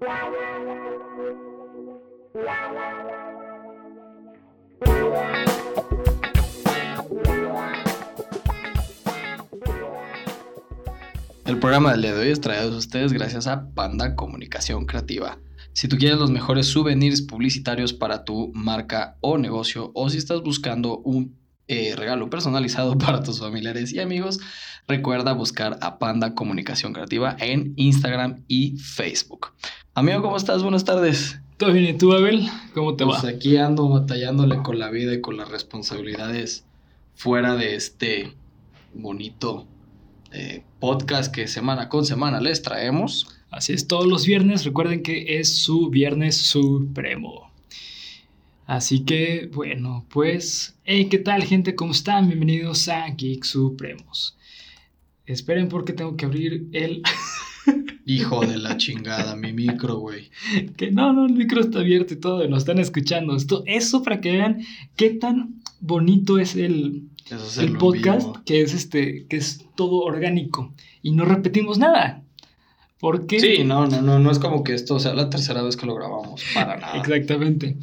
El 0.00 0.08
programa 11.58 11.92
del 11.92 12.00
día 12.00 12.14
de 12.14 12.20
hoy 12.22 12.28
es 12.30 12.40
traído 12.40 12.72
a 12.74 12.78
ustedes 12.78 13.12
gracias 13.12 13.46
a 13.46 13.68
Panda 13.74 14.16
Comunicación 14.16 14.86
Creativa. 14.86 15.38
Si 15.74 15.86
tú 15.86 15.98
quieres 15.98 16.18
los 16.18 16.30
mejores 16.30 16.68
souvenirs 16.68 17.20
publicitarios 17.20 17.92
para 17.92 18.24
tu 18.24 18.50
marca 18.54 19.18
o 19.20 19.36
negocio, 19.36 19.92
o 19.94 20.08
si 20.08 20.16
estás 20.16 20.40
buscando 20.40 21.00
un 21.00 21.39
eh, 21.70 21.94
regalo 21.94 22.28
personalizado 22.28 22.98
para 22.98 23.22
tus 23.22 23.38
familiares 23.38 23.92
y 23.92 24.00
amigos, 24.00 24.40
recuerda 24.88 25.32
buscar 25.34 25.78
a 25.80 26.00
Panda 26.00 26.34
Comunicación 26.34 26.92
Creativa 26.92 27.36
en 27.38 27.74
Instagram 27.76 28.42
y 28.48 28.76
Facebook. 28.76 29.52
Amigo, 29.94 30.20
¿cómo 30.20 30.36
estás? 30.36 30.64
Buenas 30.64 30.84
tardes. 30.84 31.38
¿Todo 31.58 31.72
bien? 31.72 31.94
¿Y 31.94 31.96
tú, 31.96 32.12
Abel? 32.12 32.48
¿Cómo 32.74 32.96
te 32.96 33.04
Pues 33.04 33.24
va? 33.24 33.28
aquí 33.28 33.56
ando 33.56 33.88
batallándole 33.88 34.62
con 34.64 34.80
la 34.80 34.90
vida 34.90 35.14
y 35.14 35.20
con 35.20 35.36
las 35.36 35.48
responsabilidades 35.48 36.64
fuera 37.14 37.54
de 37.54 37.76
este 37.76 38.32
bonito 38.92 39.68
eh, 40.32 40.64
podcast 40.80 41.32
que 41.32 41.46
semana 41.46 41.88
con 41.88 42.04
semana 42.04 42.40
les 42.40 42.62
traemos. 42.62 43.28
Así 43.50 43.74
es, 43.74 43.86
todos 43.86 44.06
los 44.06 44.26
viernes 44.26 44.64
recuerden 44.64 45.04
que 45.04 45.38
es 45.38 45.56
su 45.58 45.88
viernes 45.88 46.36
supremo. 46.36 47.49
Así 48.70 49.00
que, 49.00 49.50
bueno, 49.52 50.06
pues, 50.10 50.76
hey, 50.84 51.08
¿qué 51.10 51.18
tal, 51.18 51.42
gente? 51.42 51.74
¿Cómo 51.74 51.90
están? 51.90 52.28
Bienvenidos 52.28 52.86
a 52.86 53.04
Geek 53.08 53.42
Supremos. 53.42 54.38
Esperen 55.26 55.68
porque 55.68 55.92
tengo 55.92 56.16
que 56.16 56.26
abrir 56.26 56.68
el... 56.70 57.02
Hijo 58.06 58.46
de 58.46 58.58
la 58.58 58.76
chingada, 58.76 59.34
mi 59.34 59.52
micro, 59.52 59.96
güey. 59.96 60.30
que 60.76 60.92
no, 60.92 61.12
no, 61.12 61.26
el 61.26 61.32
micro 61.32 61.60
está 61.60 61.80
abierto 61.80 62.14
y 62.14 62.18
todo, 62.18 62.44
y 62.44 62.48
nos 62.48 62.58
están 62.60 62.78
escuchando. 62.78 63.34
Esto, 63.34 63.64
eso 63.66 64.04
para 64.04 64.20
que 64.20 64.30
vean 64.30 64.60
qué 64.94 65.10
tan 65.10 65.60
bonito 65.80 66.38
es 66.38 66.54
el, 66.54 67.08
es 67.28 67.58
el 67.58 67.76
podcast, 67.76 68.28
vivo. 68.28 68.42
que 68.46 68.60
es 68.60 68.72
este, 68.72 69.26
que 69.26 69.36
es 69.36 69.66
todo 69.74 70.02
orgánico 70.02 70.72
y 71.02 71.10
no 71.10 71.24
repetimos 71.24 71.76
nada. 71.76 72.22
Porque 73.00 73.40
Sí, 73.40 73.64
no, 73.64 73.86
no, 73.86 74.02
no, 74.02 74.18
no 74.18 74.30
es 74.30 74.38
como 74.38 74.62
que 74.62 74.74
esto 74.74 75.00
sea 75.00 75.14
la 75.14 75.30
tercera 75.30 75.62
vez 75.62 75.74
que 75.74 75.86
lo 75.86 75.94
grabamos, 75.94 76.44
para 76.52 76.76
nada. 76.76 76.98
Exactamente. 76.98 77.78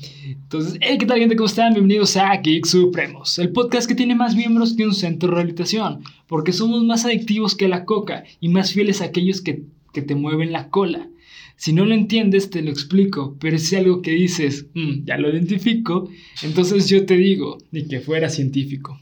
Entonces, 0.47 0.79
hey, 0.79 0.95
¿qué 0.97 1.05
tal, 1.05 1.19
gente? 1.19 1.35
¿Cómo 1.35 1.47
están? 1.47 1.73
Bienvenidos 1.73 2.15
a 2.15 2.33
Geek 2.37 2.65
Supremos, 2.65 3.37
el 3.37 3.51
podcast 3.51 3.85
que 3.85 3.95
tiene 3.95 4.15
más 4.15 4.33
miembros 4.33 4.77
que 4.77 4.85
un 4.85 4.93
centro 4.93 5.27
de 5.27 5.35
rehabilitación, 5.35 6.03
porque 6.25 6.53
somos 6.53 6.85
más 6.85 7.03
adictivos 7.03 7.53
que 7.53 7.67
la 7.67 7.83
coca 7.83 8.23
y 8.39 8.47
más 8.47 8.71
fieles 8.71 9.01
a 9.01 9.05
aquellos 9.07 9.41
que, 9.41 9.63
que 9.91 10.01
te 10.01 10.15
mueven 10.15 10.53
la 10.53 10.69
cola. 10.69 11.09
Si 11.57 11.73
no 11.73 11.83
lo 11.83 11.93
entiendes, 11.93 12.49
te 12.49 12.61
lo 12.61 12.71
explico, 12.71 13.35
pero 13.41 13.59
si 13.59 13.75
algo 13.75 14.01
que 14.01 14.11
dices, 14.11 14.67
"Mm, 14.73 15.03
ya 15.03 15.17
lo 15.17 15.29
identifico, 15.29 16.09
entonces 16.41 16.87
yo 16.87 17.05
te 17.05 17.17
digo, 17.17 17.57
ni 17.71 17.85
que 17.85 17.99
fuera 17.99 18.29
científico. 18.29 18.97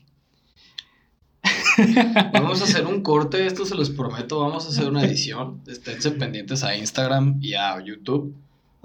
Vamos 2.34 2.62
a 2.62 2.64
hacer 2.64 2.88
un 2.88 3.04
corte, 3.04 3.46
esto 3.46 3.66
se 3.66 3.76
los 3.76 3.92
prometo. 3.92 4.40
Vamos 4.40 4.66
a 4.66 4.70
hacer 4.70 4.88
una 4.90 5.04
edición. 5.06 5.62
Esténse 5.68 6.10
pendientes 6.10 6.64
a 6.64 6.76
Instagram 6.76 7.38
y 7.40 7.54
a 7.54 7.80
YouTube. 7.86 8.34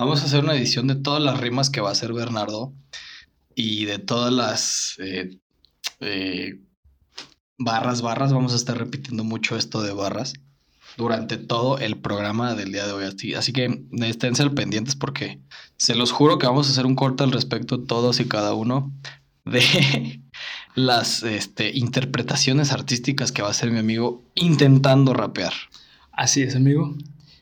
Vamos 0.00 0.22
a 0.22 0.24
hacer 0.24 0.42
una 0.42 0.54
edición 0.54 0.86
de 0.86 0.94
todas 0.94 1.22
las 1.22 1.38
rimas 1.38 1.68
que 1.68 1.82
va 1.82 1.90
a 1.90 1.92
hacer 1.92 2.14
Bernardo 2.14 2.72
y 3.54 3.84
de 3.84 3.98
todas 3.98 4.32
las 4.32 4.94
eh, 4.98 5.38
eh, 6.00 6.58
barras, 7.58 8.00
barras. 8.00 8.32
Vamos 8.32 8.54
a 8.54 8.56
estar 8.56 8.78
repitiendo 8.78 9.24
mucho 9.24 9.58
esto 9.58 9.82
de 9.82 9.92
barras 9.92 10.32
durante 10.96 11.36
todo 11.36 11.76
el 11.76 11.98
programa 11.98 12.54
del 12.54 12.72
día 12.72 12.86
de 12.86 12.94
hoy. 12.94 13.34
Así, 13.34 13.52
que 13.52 13.84
esténse 14.00 14.42
al 14.42 14.54
pendientes 14.54 14.96
porque 14.96 15.38
se 15.76 15.94
los 15.94 16.12
juro 16.12 16.38
que 16.38 16.46
vamos 16.46 16.68
a 16.68 16.70
hacer 16.70 16.86
un 16.86 16.94
corte 16.94 17.22
al 17.22 17.32
respecto 17.32 17.82
todos 17.82 18.20
y 18.20 18.24
cada 18.24 18.54
uno 18.54 18.90
de 19.44 20.22
las 20.76 21.22
este, 21.24 21.76
interpretaciones 21.76 22.72
artísticas 22.72 23.32
que 23.32 23.42
va 23.42 23.48
a 23.48 23.50
hacer 23.50 23.70
mi 23.70 23.80
amigo 23.80 24.24
intentando 24.34 25.12
rapear. 25.12 25.52
Así 26.10 26.40
es, 26.40 26.56
amigo. 26.56 26.96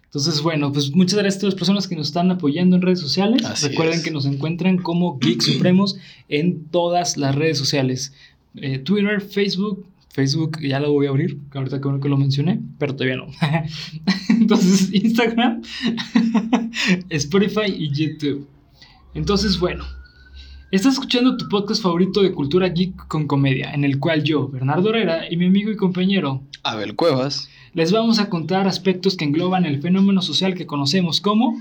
Entonces, 0.09 0.41
bueno, 0.41 0.73
pues 0.73 0.95
muchas 0.95 1.19
gracias 1.19 1.37
a 1.37 1.41
todas 1.41 1.53
las 1.55 1.59
personas 1.59 1.87
que 1.87 1.95
nos 1.95 2.07
están 2.07 2.31
apoyando 2.31 2.77
en 2.77 2.83
redes 2.83 2.99
sociales. 2.99 3.45
Así 3.45 3.69
Recuerden 3.69 3.99
es. 3.99 4.05
que 4.05 4.11
nos 4.11 4.25
encuentran 4.25 4.79
como 4.79 5.19
Geek 5.19 5.43
Supremos 5.43 5.99
en 6.31 6.65
todas 6.65 7.19
las 7.19 7.35
redes 7.35 7.59
sociales. 7.59 8.15
Eh, 8.57 8.79
Twitter, 8.79 9.21
Facebook. 9.21 9.87
Facebook 10.09 10.59
ya 10.63 10.81
lo 10.81 10.93
voy 10.93 11.07
a 11.07 11.11
abrir, 11.11 11.39
que 11.53 11.59
ahorita 11.59 11.81
que 11.81 12.01
que 12.01 12.09
lo 12.09 12.17
mencioné, 12.17 12.59
pero 12.79 12.97
todavía 12.97 13.19
no. 13.19 13.27
Entonces, 14.31 14.93
Instagram, 14.93 15.63
Spotify 17.11 17.67
y 17.77 17.91
YouTube. 17.91 18.49
Entonces, 19.15 19.59
bueno, 19.61 19.85
estás 20.77 20.95
escuchando 20.95 21.37
tu 21.37 21.49
podcast 21.49 21.83
favorito 21.83 22.23
de 22.23 22.33
cultura 22.33 22.69
geek 22.69 23.07
con 23.09 23.27
comedia, 23.27 23.73
en 23.73 23.85
el 23.85 23.99
cual 23.99 24.23
yo, 24.23 24.49
Bernardo 24.49 24.91
Herrera, 24.91 25.31
y 25.31 25.37
mi 25.37 25.47
amigo 25.47 25.71
y 25.71 25.77
compañero 25.77 26.43
Abel 26.63 26.95
Cuevas. 26.95 27.49
les 27.75 27.93
vamos 27.93 28.19
a 28.19 28.29
contar 28.29 28.67
aspectos 28.69 29.17
que 29.17 29.25
engloban 29.25 29.65
el 29.65 29.81
fenómeno 29.81 30.23
social 30.23 30.55
que 30.55 30.67
conocemos 30.67 31.21
como 31.21 31.59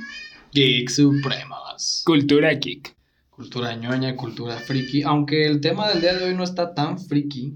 Geek 0.54 0.90
Supremos. 0.90 2.02
cultura 2.06 2.54
geek. 2.54 2.96
Cultura 3.30 3.76
ñoña, 3.76 4.16
cultura 4.16 4.56
friki. 4.58 5.04
Aunque 5.04 5.46
el 5.46 5.62
tema 5.62 5.88
del 5.90 6.02
día 6.02 6.16
de 6.16 6.26
hoy 6.26 6.34
no 6.34 6.44
está 6.44 6.74
tan 6.74 6.98
friki. 6.98 7.54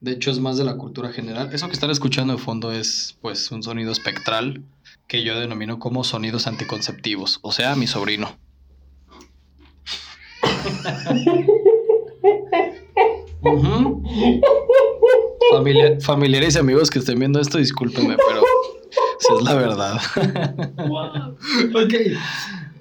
De 0.00 0.12
hecho, 0.12 0.30
es 0.30 0.38
más 0.38 0.56
de 0.56 0.64
la 0.64 0.76
cultura 0.76 1.12
general. 1.12 1.50
Eso 1.52 1.66
que 1.66 1.74
están 1.74 1.90
escuchando 1.90 2.32
de 2.32 2.38
fondo 2.38 2.72
es, 2.72 3.18
pues, 3.20 3.50
un 3.50 3.62
sonido 3.62 3.92
espectral 3.92 4.62
que 5.06 5.24
yo 5.24 5.38
denomino 5.38 5.78
como 5.78 6.04
sonidos 6.04 6.46
anticonceptivos. 6.46 7.38
O 7.42 7.52
sea, 7.52 7.74
mi 7.76 7.86
sobrino. 7.86 8.38
Familia- 15.52 15.98
familiares 16.00 16.56
y 16.56 16.58
amigos 16.58 16.90
que 16.90 16.98
estén 16.98 17.18
viendo 17.18 17.40
esto, 17.40 17.58
discúlpenme, 17.58 18.16
pero 18.16 18.42
si 19.20 19.34
es 19.34 19.42
la 19.42 19.54
verdad. 19.54 20.00
Ok. 21.74 21.94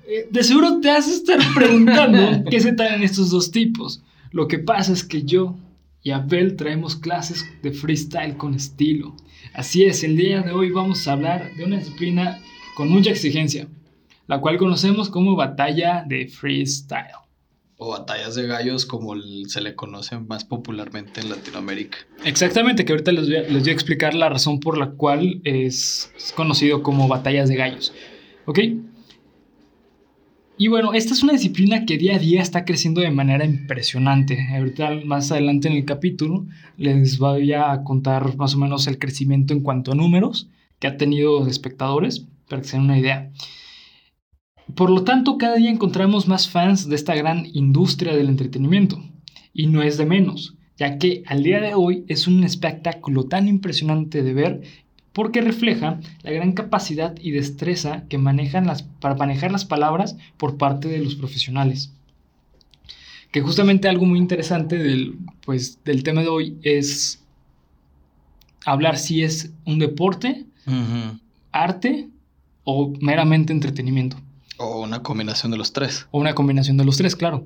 Eh, 0.10 0.28
De 0.32 0.44
seguro 0.44 0.80
te 0.80 0.90
has 0.90 1.08
estar 1.08 1.38
preguntando 1.56 2.44
qué 2.50 2.60
se 2.60 2.74
traen 2.74 3.04
estos 3.04 3.30
dos 3.30 3.52
tipos. 3.52 4.02
Lo 4.32 4.48
que 4.48 4.60
pasa 4.60 4.94
es 4.94 5.04
que 5.04 5.24
yo 5.24 5.56
y 6.02 6.12
Abel 6.12 6.56
traemos 6.56 6.96
clases 6.96 7.46
de 7.62 7.72
freestyle 7.72 8.38
con 8.38 8.54
estilo. 8.54 9.16
Así 9.54 9.84
es, 9.86 10.04
el 10.04 10.16
día 10.16 10.42
de 10.42 10.52
hoy 10.52 10.72
vamos 10.72 11.08
a 11.08 11.14
hablar 11.14 11.54
de 11.56 11.66
una 11.66 11.78
disciplina 11.78 12.40
con 12.76 12.90
mucha 12.90 13.10
exigencia, 13.10 13.68
la 14.28 14.40
cual 14.40 14.58
conocemos 14.58 15.10
como 15.10 15.36
batalla 15.36 16.04
de 16.08 16.28
freestyle. 16.28 17.12
O 17.78 17.90
batallas 17.92 18.34
de 18.36 18.48
gallos, 18.48 18.86
como 18.86 19.14
se 19.48 19.62
le 19.62 19.76
conoce 19.76 20.18
más 20.18 20.44
popularmente 20.44 21.22
en 21.22 21.30
Latinoamérica. 21.30 22.00
Exactamente, 22.26 22.86
que 22.86 22.94
ahorita 22.94 23.12
les 23.12 23.28
voy, 23.28 23.36
a, 23.36 23.72
explicar 23.72 24.16
la 24.16 24.30
razón 24.30 24.60
por 24.60 24.78
la 24.78 24.92
cual 24.92 25.42
es, 25.44 26.12
es 26.18 26.32
conocido 26.32 26.82
como 26.82 27.08
batallas 27.08 27.50
de 27.50 27.56
gallos. 27.56 27.94
¿Ok? 28.46 28.60
Y 30.60 30.70
bueno, 30.70 30.94
esta 30.94 31.14
es 31.14 31.22
una 31.22 31.34
disciplina 31.34 31.86
que 31.86 32.00
día 32.00 32.16
a 32.16 32.20
día 32.20 32.42
está 32.42 32.66
creciendo 32.66 33.02
de 33.02 33.12
manera 33.12 33.46
impresionante. 33.46 34.48
Ahorita 34.52 34.90
más 35.06 35.32
adelante 35.32 35.68
en 35.68 35.76
el 35.76 35.86
capítulo 35.86 36.48
les 36.78 37.20
voy 37.20 37.54
a 37.54 37.84
contar 37.84 38.36
más 38.38 38.56
o 38.56 38.58
menos 38.58 38.88
el 38.88 38.98
crecimiento 38.98 39.54
en 39.54 39.62
cuanto 39.62 39.92
a 39.92 39.96
números 39.96 40.50
que 40.80 40.88
ha 40.88 40.98
tenido 40.98 41.46
de 41.46 41.52
espectadores, 41.52 42.26
para 42.50 42.62
que 42.62 42.68
se 42.68 42.78
den 42.78 42.86
una 42.86 42.98
idea. 42.98 43.32
Por 44.76 44.90
lo 44.90 45.04
tanto, 45.04 45.38
cada 45.38 45.56
día 45.56 45.72
encontramos 45.72 46.28
más 46.28 46.50
fans 46.50 46.88
de 46.88 46.96
esta 46.96 47.16
gran 47.16 47.46
industria 47.54 48.16
del 48.16 48.30
entretenimiento. 48.30 49.02
Y 49.54 49.68
no 49.68 49.82
es 49.82 49.98
de 49.98 50.06
menos, 50.06 50.56
ya 50.78 50.98
que 50.98 51.24
al 51.26 51.44
día 51.44 51.60
de 51.60 51.74
hoy 51.74 52.04
es 52.08 52.28
un 52.28 52.44
espectáculo 52.44 53.24
tan 53.24 53.48
impresionante 53.48 54.22
de 54.22 54.34
ver 54.34 54.62
porque 55.14 55.42
refleja 55.42 56.00
la 56.22 56.30
gran 56.30 56.52
capacidad 56.52 57.16
y 57.20 57.32
destreza 57.32 58.04
que 58.08 58.20
manejan 58.20 58.68
las, 58.68 58.84
para 58.84 59.16
manejar 59.16 59.52
las 59.52 59.66
palabras 59.66 60.16
por 60.38 60.58
parte 60.58 60.90
de 60.90 61.00
los 61.00 61.16
profesionales. 61.16 61.92
Que 63.32 63.42
justamente 63.42 63.88
algo 63.88 64.06
muy 64.06 64.20
interesante 64.20 64.78
del, 64.78 65.18
pues, 65.44 65.84
del 65.84 66.04
tema 66.04 66.22
de 66.22 66.28
hoy 66.28 66.58
es 66.62 67.24
hablar 68.64 68.98
si 69.00 69.24
es 69.24 69.52
un 69.66 69.80
deporte, 69.80 70.46
arte 71.52 72.10
o 72.64 72.94
meramente 73.02 73.54
entretenimiento. 73.54 74.18
O 74.58 74.82
una 74.82 75.04
combinación 75.04 75.52
de 75.52 75.58
los 75.58 75.74
tres. 75.74 76.08
O 76.12 76.20
una 76.20 76.34
combinación 76.36 76.78
de 76.78 76.86
los 76.86 76.98
tres, 76.98 77.16
claro. 77.16 77.46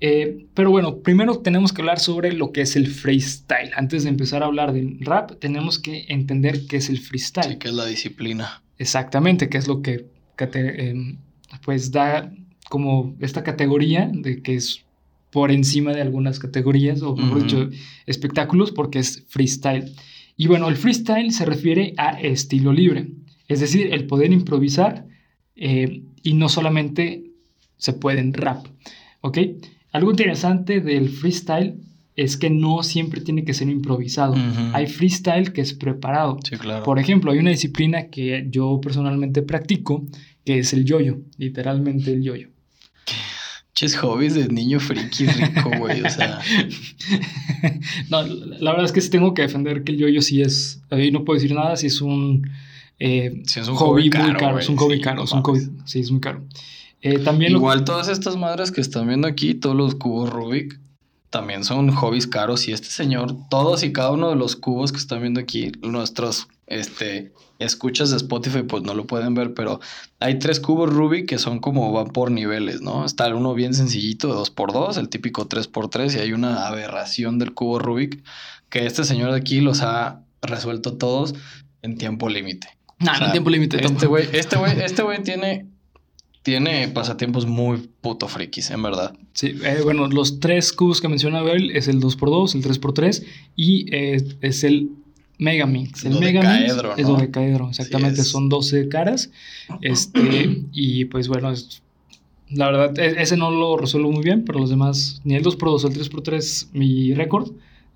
Eh, 0.00 0.46
pero 0.54 0.70
bueno, 0.70 0.98
primero 0.98 1.38
tenemos 1.38 1.72
que 1.72 1.82
hablar 1.82 1.98
sobre 1.98 2.32
lo 2.32 2.52
que 2.52 2.60
es 2.60 2.76
el 2.76 2.86
freestyle. 2.86 3.70
Antes 3.76 4.04
de 4.04 4.10
empezar 4.10 4.42
a 4.42 4.46
hablar 4.46 4.72
del 4.72 4.98
rap, 5.00 5.32
tenemos 5.40 5.78
que 5.80 6.06
entender 6.08 6.66
qué 6.68 6.76
es 6.76 6.88
el 6.88 7.00
freestyle. 7.00 7.52
Sí, 7.54 7.56
que 7.58 7.68
es 7.68 7.74
la 7.74 7.84
disciplina. 7.86 8.62
Exactamente, 8.78 9.48
que 9.48 9.58
es 9.58 9.66
lo 9.66 9.82
que 9.82 10.06
cate- 10.36 10.90
em, 10.90 11.18
pues 11.64 11.90
da 11.90 12.32
como 12.70 13.16
esta 13.18 13.42
categoría 13.42 14.08
de 14.12 14.40
que 14.42 14.54
es 14.54 14.84
por 15.32 15.50
encima 15.50 15.92
de 15.92 16.00
algunas 16.02 16.38
categorías, 16.38 17.02
o 17.02 17.16
mejor 17.16 17.38
Ujú. 17.38 17.44
dicho, 17.44 17.70
espectáculos, 18.06 18.70
porque 18.70 19.00
es 19.00 19.24
freestyle. 19.28 19.92
Y 20.36 20.46
bueno, 20.46 20.68
el 20.68 20.76
freestyle 20.76 21.32
se 21.32 21.44
refiere 21.44 21.94
a 21.96 22.20
estilo 22.20 22.72
libre, 22.72 23.08
es 23.48 23.58
decir, 23.60 23.92
el 23.92 24.06
poder 24.06 24.32
improvisar 24.32 25.06
eh, 25.56 26.02
y 26.22 26.34
no 26.34 26.48
solamente 26.48 27.24
se 27.76 27.92
puede 27.92 28.20
en 28.20 28.32
rap, 28.32 28.66
¿ok? 29.20 29.38
Algo 29.92 30.10
interesante 30.10 30.80
del 30.80 31.08
freestyle 31.08 31.76
es 32.18 32.36
que 32.36 32.50
no 32.50 32.82
siempre 32.82 33.20
tiene 33.20 33.44
que 33.44 33.54
ser 33.54 33.68
improvisado. 33.68 34.34
Hay 34.72 34.88
freestyle 34.88 35.52
que 35.52 35.60
es 35.60 35.72
preparado. 35.72 36.38
Sí, 36.42 36.56
claro. 36.56 36.82
Por 36.82 36.98
ejemplo, 36.98 37.30
hay 37.30 37.38
una 37.38 37.50
disciplina 37.50 38.08
que 38.08 38.46
yo 38.50 38.80
personalmente 38.82 39.40
practico, 39.42 40.04
que 40.44 40.58
es 40.58 40.72
el 40.72 40.84
yoyo, 40.84 41.20
literalmente 41.36 42.12
el 42.12 42.22
yoyo. 42.22 42.48
Ches 43.72 43.94
hobbies 43.98 44.34
de 44.34 44.48
niño 44.48 44.80
friki 44.80 45.26
rico, 45.26 45.70
güey. 45.78 46.02
O 46.02 46.10
sea, 46.10 46.40
no, 48.10 48.24
la 48.24 48.72
verdad 48.72 48.86
es 48.86 48.92
que 48.92 49.00
sí 49.00 49.10
tengo 49.10 49.32
que 49.32 49.42
defender 49.42 49.84
que 49.84 49.92
el 49.92 49.98
yoyo 49.98 50.20
sí 50.20 50.42
es, 50.42 50.82
ahí 50.90 51.12
no 51.12 51.24
puedo 51.24 51.40
decir 51.40 51.54
nada, 51.54 51.76
si 51.76 51.86
es 51.86 52.00
un, 52.00 52.50
eh, 52.98 53.42
sí 53.46 53.60
es 53.60 53.68
un 53.68 53.76
hobby, 53.76 54.02
muy 54.02 54.10
caro, 54.10 54.38
caro, 54.38 54.52
güey. 54.52 54.64
es 54.64 54.68
un 54.68 54.76
hobby 54.76 54.96
Sí, 54.96 55.00
caro, 55.02 55.16
no 55.18 55.24
es 55.24 55.32
un 55.32 55.42
hobby, 55.42 55.60
sí, 55.84 56.00
es 56.00 56.10
muy 56.10 56.20
caro. 56.20 56.42
Eh, 57.00 57.18
también 57.20 57.52
lo- 57.52 57.58
Igual 57.58 57.84
todas 57.84 58.08
estas 58.08 58.36
madres 58.36 58.72
que 58.72 58.80
están 58.80 59.06
viendo 59.06 59.28
aquí, 59.28 59.54
todos 59.54 59.76
los 59.76 59.94
cubos 59.94 60.30
Rubik, 60.30 60.80
también 61.30 61.62
son 61.62 61.90
hobbies 61.92 62.26
caros. 62.26 62.66
Y 62.68 62.72
este 62.72 62.88
señor, 62.88 63.36
todos 63.50 63.82
y 63.84 63.92
cada 63.92 64.10
uno 64.10 64.30
de 64.30 64.36
los 64.36 64.56
cubos 64.56 64.90
que 64.92 64.98
están 64.98 65.20
viendo 65.20 65.38
aquí, 65.40 65.70
nuestros 65.82 66.48
este, 66.66 67.32
escuchas 67.58 68.10
de 68.10 68.16
Spotify, 68.16 68.62
pues 68.62 68.82
no 68.82 68.94
lo 68.94 69.06
pueden 69.06 69.34
ver, 69.34 69.54
pero 69.54 69.78
hay 70.20 70.38
tres 70.38 70.58
cubos 70.58 70.90
Rubik 70.92 71.26
que 71.28 71.38
son 71.38 71.60
como 71.60 71.92
van 71.92 72.08
por 72.08 72.30
niveles, 72.30 72.80
¿no? 72.80 73.04
Está 73.04 73.26
el 73.26 73.34
uno 73.34 73.54
bien 73.54 73.74
sencillito 73.74 74.28
de 74.28 74.34
2x2, 74.34 74.96
el 74.98 75.08
típico 75.08 75.48
3x3, 75.48 76.16
y 76.16 76.18
hay 76.20 76.32
una 76.32 76.66
aberración 76.66 77.38
del 77.38 77.52
cubo 77.54 77.78
Rubik 77.78 78.22
que 78.70 78.86
este 78.86 79.04
señor 79.04 79.30
de 79.32 79.38
aquí 79.38 79.60
los 79.60 79.82
ha 79.82 80.22
resuelto 80.42 80.96
todos 80.96 81.34
en 81.82 81.96
tiempo 81.98 82.28
límite. 82.28 82.68
Nah, 83.00 83.12
o 83.12 83.16
sea, 83.16 83.26
no 83.26 83.32
tiempo 83.32 83.50
límite 83.50 83.84
Este 83.84 84.06
güey, 84.06 84.28
este 84.32 84.56
güey, 84.56 84.80
este 84.80 85.02
güey 85.02 85.22
tiene, 85.22 85.66
tiene 86.42 86.88
pasatiempos 86.88 87.46
muy 87.46 87.88
puto 88.00 88.26
frikis, 88.28 88.70
en 88.70 88.82
verdad. 88.82 89.14
Sí, 89.34 89.54
eh, 89.64 89.80
bueno, 89.84 90.08
los 90.08 90.40
tres 90.40 90.72
cubos 90.72 91.00
que 91.00 91.08
menciona 91.08 91.38
Abel 91.40 91.70
es 91.76 91.86
el 91.88 92.00
2x2, 92.00 92.54
el 92.56 92.62
3x3 92.64 93.24
y 93.56 93.86
eh, 93.94 94.22
es 94.40 94.64
el 94.64 94.90
Megamix. 95.38 96.04
El 96.04 96.18
Megamix 96.18 96.74
Dodecaedro, 96.74 96.96
es 96.96 97.06
¿no? 97.06 97.14
dodecaedro, 97.14 97.68
exactamente, 97.70 98.22
es. 98.22 98.28
son 98.28 98.48
12 98.48 98.88
caras. 98.88 99.30
Este, 99.80 100.62
y 100.72 101.04
pues 101.04 101.28
bueno, 101.28 101.52
es- 101.52 101.82
la 102.50 102.70
verdad, 102.70 102.98
e- 102.98 103.22
ese 103.22 103.36
no 103.36 103.50
lo 103.50 103.76
resuelvo 103.76 104.10
muy 104.10 104.24
bien, 104.24 104.44
pero 104.44 104.58
los 104.58 104.70
demás, 104.70 105.20
ni 105.22 105.34
el 105.34 105.44
2x2 105.44 105.84
o 105.84 105.88
el 105.88 105.94
3x3, 105.94 106.68
mi 106.72 107.14
récord 107.14 107.52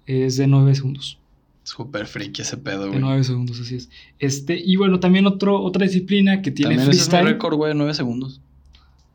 es 0.07 0.37
de 0.37 0.47
9 0.47 0.75
segundos. 0.75 1.19
Súper 1.65 2.07
friki 2.07 2.43
ese 2.43 2.57
pedo, 2.57 2.85
De 2.85 2.89
güey. 2.89 3.01
9 3.01 3.25
segundos, 3.25 3.61
así 3.61 3.77
es. 3.77 3.89
Este, 4.19 4.57
y 4.59 4.77
bueno, 4.77 4.99
también 5.01 5.27
otro, 5.27 5.63
otra 5.63 5.85
disciplina 5.85 6.43
que 6.43 6.51
tiene 6.51 6.77
También 6.77 6.91
ese 6.91 7.03
es 7.03 7.09
freestyle. 7.09 7.33
récord, 7.33 7.55
güey, 7.57 7.75
9 7.75 7.95
segundos. 7.95 8.41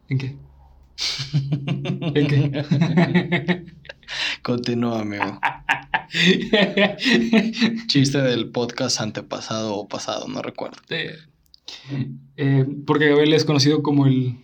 ¿En 0.10 0.18
qué? 0.18 0.36
¿En 1.34 2.28
qué? 2.28 3.66
Continúa, 4.42 5.02
amigo. 5.02 5.40
Chiste 7.88 8.22
del 8.22 8.50
podcast 8.50 9.02
antepasado 9.02 9.76
o 9.76 9.88
pasado, 9.88 10.28
no 10.28 10.42
recuerdo. 10.42 10.78
Eh, 10.90 11.18
eh, 12.38 12.66
porque 12.86 13.12
Abel 13.12 13.34
es 13.34 13.44
conocido 13.44 13.84
como 13.84 14.06
el, 14.08 14.38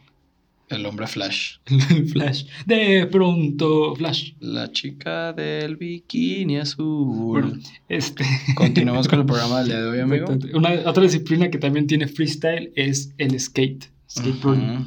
El 0.74 0.86
hombre 0.86 1.08
Flash. 1.08 1.58
Flash. 2.12 2.46
De 2.66 3.08
pronto, 3.08 3.96
Flash. 3.96 4.34
La 4.40 4.72
chica 4.72 5.34
del 5.34 5.78
bikini 5.78 6.58
azul. 6.58 7.06
Bueno, 7.06 7.54
este. 7.88 8.26
Continuamos 8.56 9.08
con 9.08 9.20
el 9.20 9.26
programa 9.28 9.60
del 9.60 9.68
día 9.68 9.82
de 9.82 9.90
hoy, 9.90 10.00
amigo. 10.00 10.26
Una, 10.54 10.72
otra 10.86 11.04
disciplina 11.04 11.50
que 11.50 11.58
también 11.58 11.88
tiene 11.88 12.08
freestyle 12.08 12.72
es 12.76 13.14
el 13.18 13.40
skate. 13.40 13.86
Skateboarding. 14.10 14.86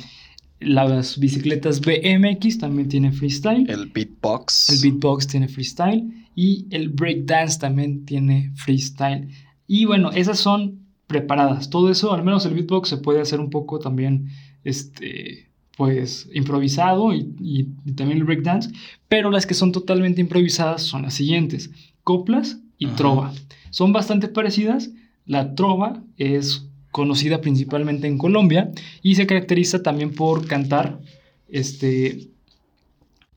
Las 0.59 1.19
bicicletas 1.19 1.81
BMX 1.81 2.59
también 2.59 2.89
tiene 2.89 3.13
freestyle. 3.13 3.69
El 3.69 3.87
beatbox. 3.87 4.71
El 4.71 4.91
beatbox 4.91 5.27
tiene 5.27 5.49
freestyle. 5.49 6.03
Y 6.35 6.67
el 6.71 6.89
breakdance 6.89 7.59
también 7.59 8.05
tiene 8.05 8.53
freestyle. 8.57 9.29
Y 9.67 9.85
bueno, 9.85 10.11
esas 10.13 10.39
son 10.39 10.87
preparadas. 11.07 11.71
Todo 11.71 11.91
eso, 11.91 12.13
al 12.13 12.25
menos 12.25 12.45
el 12.47 12.55
beatbox, 12.55 12.89
se 12.89 12.97
puede 12.97 13.21
hacer 13.21 13.41
un 13.41 13.51
poco 13.51 13.79
también, 13.79 14.29
este, 14.65 15.51
pues, 15.77 16.29
improvisado 16.35 17.13
y, 17.15 17.35
y- 17.41 17.69
y 17.85 17.93
también 17.93 18.19
el 18.19 18.25
breakdance. 18.25 18.71
Pero 19.09 19.31
las 19.31 19.47
que 19.47 19.55
son 19.55 19.73
totalmente 19.73 20.21
improvisadas 20.21 20.83
son 20.83 21.03
las 21.03 21.15
siguientes. 21.15 21.71
Coplas 22.03 22.59
y 22.79 22.87
Ajá. 22.87 22.97
trova. 22.97 23.33
Son 23.71 23.93
bastante 23.93 24.29
parecidas. 24.29 24.91
La 25.27 25.55
trova 25.55 26.03
es 26.17 26.67
conocida 26.93 27.41
principalmente 27.43 28.07
en 28.07 28.17
Colombia 28.17 28.71
y 29.03 29.17
se 29.17 29.27
caracteriza 29.27 29.83
también 29.83 30.15
por 30.15 30.47
cantar 30.47 31.01
este, 31.49 32.29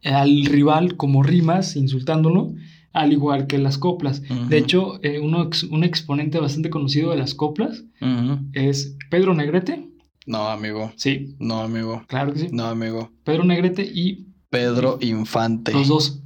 al 0.03 0.45
rival 0.45 0.95
como 0.95 1.24
rimas, 1.24 1.75
insultándolo, 1.75 2.53
al 2.94 3.12
igual 3.12 3.47
que 3.47 3.57
las 3.57 3.77
coplas. 3.77 4.21
De 4.47 4.57
hecho, 4.57 5.00
eh, 5.03 5.19
uno 5.19 5.50
un 5.71 5.83
exponente 5.83 6.39
bastante 6.39 6.69
conocido 6.69 7.12
de 7.12 7.18
las 7.18 7.33
coplas 7.36 7.83
es 8.53 8.95
Pedro 9.09 9.33
Negrete. 9.33 9.88
No, 10.29 10.47
amigo. 10.47 10.93
Sí, 10.95 11.35
No, 11.39 11.61
amigo. 11.61 12.03
claro 12.07 12.31
que 12.33 12.39
sí. 12.39 12.47
No, 12.51 12.65
amigo. 12.67 13.11
Pedro 13.23 13.43
Negrete 13.45 13.81
y 13.83 14.27
Pedro 14.51 14.99
Infante. 15.01 15.73
los 15.73 15.87
dos. 15.87 16.19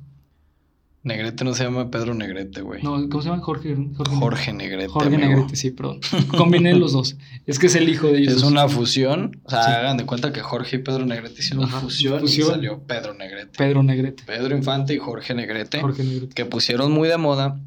Negrete 1.03 1.43
no 1.43 1.53
se 1.53 1.63
llama 1.65 1.89
Pedro 1.91 2.13
Negrete, 2.13 2.61
güey. 2.61 2.81
No, 2.83 3.09
¿cómo 3.09 3.21
se 3.21 3.29
llama? 3.29 3.41
Jorge. 3.41 3.75
Jorge, 3.95 4.15
Jorge 4.15 4.53
Negrete. 4.53 4.87
Jorge 4.89 5.07
amigo. 5.15 5.29
Negrete, 5.29 5.55
sí, 5.55 5.71
perdón. 5.71 5.99
Combiné 6.37 6.73
los 6.75 6.91
dos. 6.93 7.17
Es 7.45 7.59
que 7.59 7.67
es 7.67 7.75
el 7.75 7.87
hijo 7.89 8.07
de 8.07 8.19
ellos. 8.19 8.33
Es 8.35 8.41
dos. 8.41 8.51
una 8.51 8.67
fusión. 8.69 9.39
O 9.43 9.49
sea, 9.49 9.63
Sí. 9.63 9.71
hagan 9.71 9.97
de 9.97 10.05
cuenta 10.05 10.31
que 10.33 10.41
Jorge 10.41 10.77
y 10.77 10.79
Pedro 10.79 11.05
Negrete 11.05 11.39
hicieron 11.41 11.65
Ajá, 11.65 11.79
fusión, 11.81 12.19
fusión. 12.21 12.47
y 12.47 12.51
salió 12.51 12.83
Pedro 12.83 13.13
Negrete. 13.13 13.57
Pedro 13.57 13.83
Negrete. 13.83 14.23
Pedro 14.25 14.55
Infante 14.57 14.93
y 14.93 14.97
Jorge 14.97 15.33
Negrete. 15.33 15.81
Jorge 15.81 16.03
Negrete. 16.03 16.33
Que 16.33 16.45
pusieron 16.45 16.91
muy 16.93 17.07
de 17.09 17.17
moda 17.17 17.59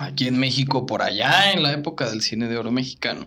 aquí 0.00 0.26
en 0.28 0.38
México, 0.38 0.86
por 0.86 1.02
allá 1.02 1.52
en 1.52 1.62
la 1.64 1.72
época 1.72 2.08
del 2.10 2.22
cine 2.22 2.48
de 2.48 2.56
oro 2.58 2.72
mexicano. 2.72 3.26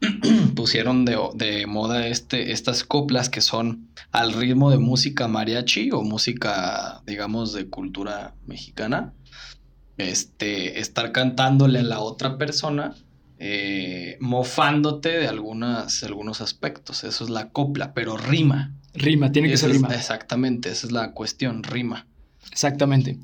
pusieron 0.54 1.04
de, 1.04 1.18
de 1.34 1.66
moda 1.66 2.06
este, 2.06 2.52
estas 2.52 2.84
coplas 2.84 3.28
que 3.28 3.40
son 3.40 3.88
al 4.12 4.32
ritmo 4.32 4.70
de 4.70 4.78
música 4.78 5.28
mariachi 5.28 5.90
o 5.92 6.02
música, 6.02 7.02
digamos, 7.06 7.52
de 7.52 7.68
cultura 7.68 8.34
mexicana. 8.46 9.12
Este, 9.98 10.78
estar 10.80 11.12
cantándole 11.12 11.78
a 11.78 11.82
la 11.82 12.00
otra 12.00 12.36
persona, 12.36 12.94
eh, 13.38 14.18
mofándote 14.20 15.08
de 15.10 15.26
algunas, 15.28 16.02
algunos 16.04 16.40
aspectos. 16.40 17.04
Eso 17.04 17.24
es 17.24 17.30
la 17.30 17.48
copla, 17.50 17.94
pero 17.94 18.16
rima. 18.16 18.74
Rima, 18.94 19.32
tiene 19.32 19.48
que 19.48 19.56
ser 19.56 19.70
es- 19.70 19.76
rima. 19.76 19.94
Exactamente, 19.94 20.70
esa 20.70 20.86
es 20.86 20.92
la 20.92 21.12
cuestión, 21.12 21.62
rima. 21.62 22.06
Exactamente. 22.52 23.18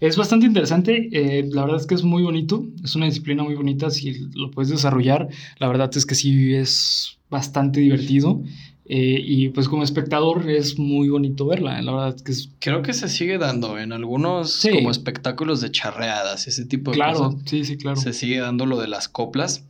Es 0.00 0.16
bastante 0.16 0.46
interesante, 0.46 1.08
eh, 1.12 1.48
la 1.50 1.62
verdad 1.62 1.80
es 1.80 1.86
que 1.86 1.94
es 1.96 2.04
muy 2.04 2.22
bonito, 2.22 2.64
es 2.84 2.94
una 2.94 3.06
disciplina 3.06 3.42
muy 3.42 3.56
bonita, 3.56 3.90
si 3.90 4.28
lo 4.34 4.50
puedes 4.52 4.70
desarrollar, 4.70 5.28
la 5.58 5.66
verdad 5.66 5.90
es 5.96 6.06
que 6.06 6.14
sí 6.14 6.54
es 6.54 7.18
bastante 7.30 7.80
divertido 7.80 8.40
eh, 8.86 9.20
y 9.22 9.48
pues 9.48 9.68
como 9.68 9.82
espectador 9.82 10.48
es 10.48 10.78
muy 10.78 11.08
bonito 11.08 11.46
verla, 11.46 11.82
la 11.82 11.92
verdad 11.92 12.14
es 12.16 12.22
que 12.22 12.30
es... 12.32 12.50
Creo 12.60 12.82
que 12.82 12.92
se 12.94 13.08
sigue 13.08 13.38
dando 13.38 13.76
en 13.76 13.92
algunos 13.92 14.52
Sí. 14.52 14.70
como 14.70 14.92
espectáculos 14.92 15.60
de 15.60 15.72
charreadas, 15.72 16.46
ese 16.46 16.64
tipo 16.64 16.92
de 16.92 16.96
Claro, 16.96 17.18
cosas. 17.32 17.42
sí, 17.46 17.64
sí, 17.64 17.76
claro. 17.76 17.96
Se 18.00 18.12
sigue 18.12 18.38
dando 18.38 18.66
lo 18.66 18.80
de 18.80 18.86
las 18.88 19.08
coplas, 19.08 19.64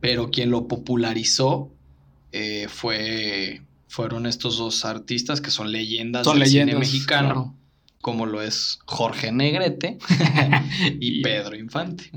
pero 0.00 0.30
quien 0.30 0.50
lo 0.50 0.68
popularizó 0.68 1.70
eh, 2.32 2.66
fue, 2.68 3.62
fueron 3.88 4.26
estos 4.26 4.56
dos 4.58 4.84
artistas 4.84 5.40
que 5.40 5.50
son 5.50 5.72
leyendas 5.72 6.24
Son 6.24 6.34
del 6.38 6.44
leyendas, 6.44 6.74
cine 6.74 6.78
mexicano, 6.78 7.28
claro. 7.32 7.54
Como 8.00 8.26
lo 8.26 8.42
es 8.42 8.78
Jorge 8.86 9.32
Negrete 9.32 9.98
y 11.00 11.18
Y- 11.18 11.22
Pedro 11.22 11.56
Infante. 11.56 12.10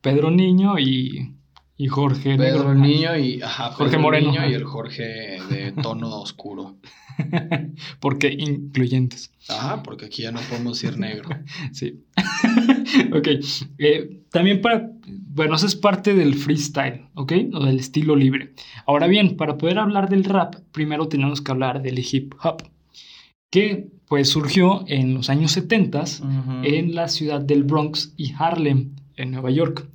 Pedro 0.00 0.30
Niño 0.30 0.78
y, 0.78 1.34
y 1.76 1.86
Jorge 1.88 2.36
Pedro 2.36 2.72
Negro. 2.72 2.74
Niño 2.74 3.16
y 3.18 3.42
ajá, 3.42 3.70
Jorge 3.72 3.90
Pedro 3.92 4.02
Moreno. 4.02 4.30
Niño 4.32 4.48
y 4.48 4.54
el 4.54 4.64
Jorge 4.64 5.02
de 5.50 5.72
tono 5.82 6.08
oscuro. 6.20 6.76
Porque 8.00 8.32
incluyentes. 8.36 9.30
Ajá, 9.48 9.82
porque 9.84 10.06
aquí 10.06 10.22
ya 10.22 10.32
no 10.32 10.40
podemos 10.40 10.80
decir 10.80 10.98
negro. 10.98 11.28
Sí. 11.72 12.02
ok. 13.12 13.28
eh, 13.78 14.22
también 14.30 14.60
para. 14.60 14.90
Bueno, 15.06 15.54
eso 15.56 15.66
es 15.66 15.76
parte 15.76 16.14
del 16.14 16.34
freestyle, 16.34 17.06
¿ok? 17.14 17.32
O 17.54 17.64
del 17.66 17.78
estilo 17.78 18.16
libre. 18.16 18.54
Ahora 18.86 19.06
bien, 19.06 19.36
para 19.36 19.58
poder 19.58 19.78
hablar 19.78 20.08
del 20.08 20.24
rap, 20.24 20.56
primero 20.72 21.06
tenemos 21.08 21.40
que 21.40 21.50
hablar 21.52 21.82
del 21.82 21.98
hip 21.98 22.34
hop, 22.42 22.62
que 23.50 23.88
pues 24.08 24.28
surgió 24.28 24.84
en 24.88 25.14
los 25.14 25.30
años 25.30 25.52
70 25.52 26.00
Ujú. 26.02 26.52
en 26.64 26.94
la 26.94 27.08
ciudad 27.08 27.40
del 27.40 27.64
Bronx 27.64 28.12
y 28.16 28.32
Harlem, 28.38 28.90
en 29.16 29.30
Nueva 29.30 29.50
York. 29.50 29.88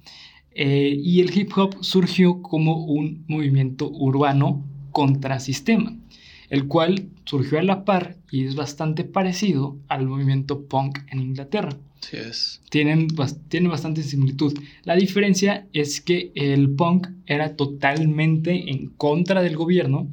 Eh, 0.51 0.97
y 1.01 1.21
el 1.21 1.37
hip 1.37 1.51
hop 1.57 1.75
surgió 1.81 2.41
como 2.41 2.85
un 2.85 3.23
movimiento 3.27 3.89
urbano 3.89 4.63
contrasistema. 4.91 5.95
el 6.49 6.65
cual 6.67 7.09
surgió 7.25 7.59
a 7.59 7.61
la 7.61 7.85
par 7.85 8.17
y 8.31 8.43
es 8.45 8.55
bastante 8.55 9.03
parecido 9.03 9.77
al 9.87 10.07
movimiento 10.07 10.65
punk 10.65 10.97
en 11.11 11.19
Inglaterra. 11.21 11.77
Sí 12.01 12.17
es. 12.17 12.59
Tienen, 12.71 13.07
tienen 13.49 13.69
bastante 13.69 14.01
similitud. 14.01 14.57
La 14.83 14.95
diferencia 14.95 15.67
es 15.73 16.01
que 16.01 16.31
el 16.33 16.71
punk 16.71 17.07
era 17.27 17.55
totalmente 17.55 18.71
en 18.71 18.87
contra 18.97 19.43
del 19.43 19.55
gobierno 19.57 20.09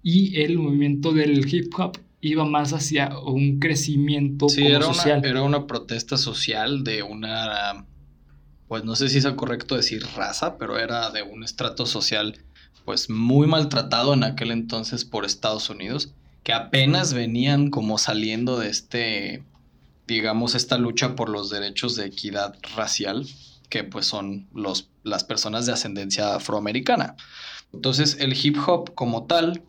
y 0.00 0.40
el 0.40 0.58
movimiento 0.60 1.12
del 1.12 1.52
hip 1.52 1.72
hop 1.76 1.98
iba 2.20 2.44
más 2.44 2.72
hacia 2.72 3.18
un 3.18 3.58
crecimiento 3.58 4.48
sí, 4.48 4.66
era 4.66 4.82
social. 4.82 5.18
Una, 5.20 5.28
era 5.28 5.42
una 5.42 5.66
protesta 5.66 6.16
social 6.16 6.84
de 6.84 7.02
una, 7.02 7.86
pues 8.68 8.84
no 8.84 8.94
sé 8.94 9.08
si 9.08 9.18
es 9.18 9.26
correcto 9.28 9.76
decir 9.76 10.04
raza, 10.16 10.58
pero 10.58 10.78
era 10.78 11.10
de 11.10 11.22
un 11.22 11.42
estrato 11.42 11.86
social 11.86 12.38
pues 12.84 13.10
muy 13.10 13.46
maltratado 13.46 14.14
en 14.14 14.24
aquel 14.24 14.50
entonces 14.50 15.04
por 15.04 15.24
Estados 15.24 15.70
Unidos, 15.70 16.12
que 16.42 16.52
apenas 16.52 17.12
venían 17.14 17.70
como 17.70 17.98
saliendo 17.98 18.58
de 18.58 18.68
este, 18.68 19.44
digamos, 20.06 20.54
esta 20.54 20.78
lucha 20.78 21.14
por 21.14 21.28
los 21.28 21.50
derechos 21.50 21.96
de 21.96 22.06
equidad 22.06 22.56
racial, 22.74 23.26
que 23.68 23.84
pues 23.84 24.06
son 24.06 24.48
los, 24.54 24.90
las 25.04 25.24
personas 25.24 25.66
de 25.66 25.72
ascendencia 25.72 26.34
afroamericana. 26.34 27.16
Entonces 27.72 28.16
el 28.18 28.34
hip 28.34 28.56
hop 28.66 28.94
como 28.94 29.26
tal 29.26 29.62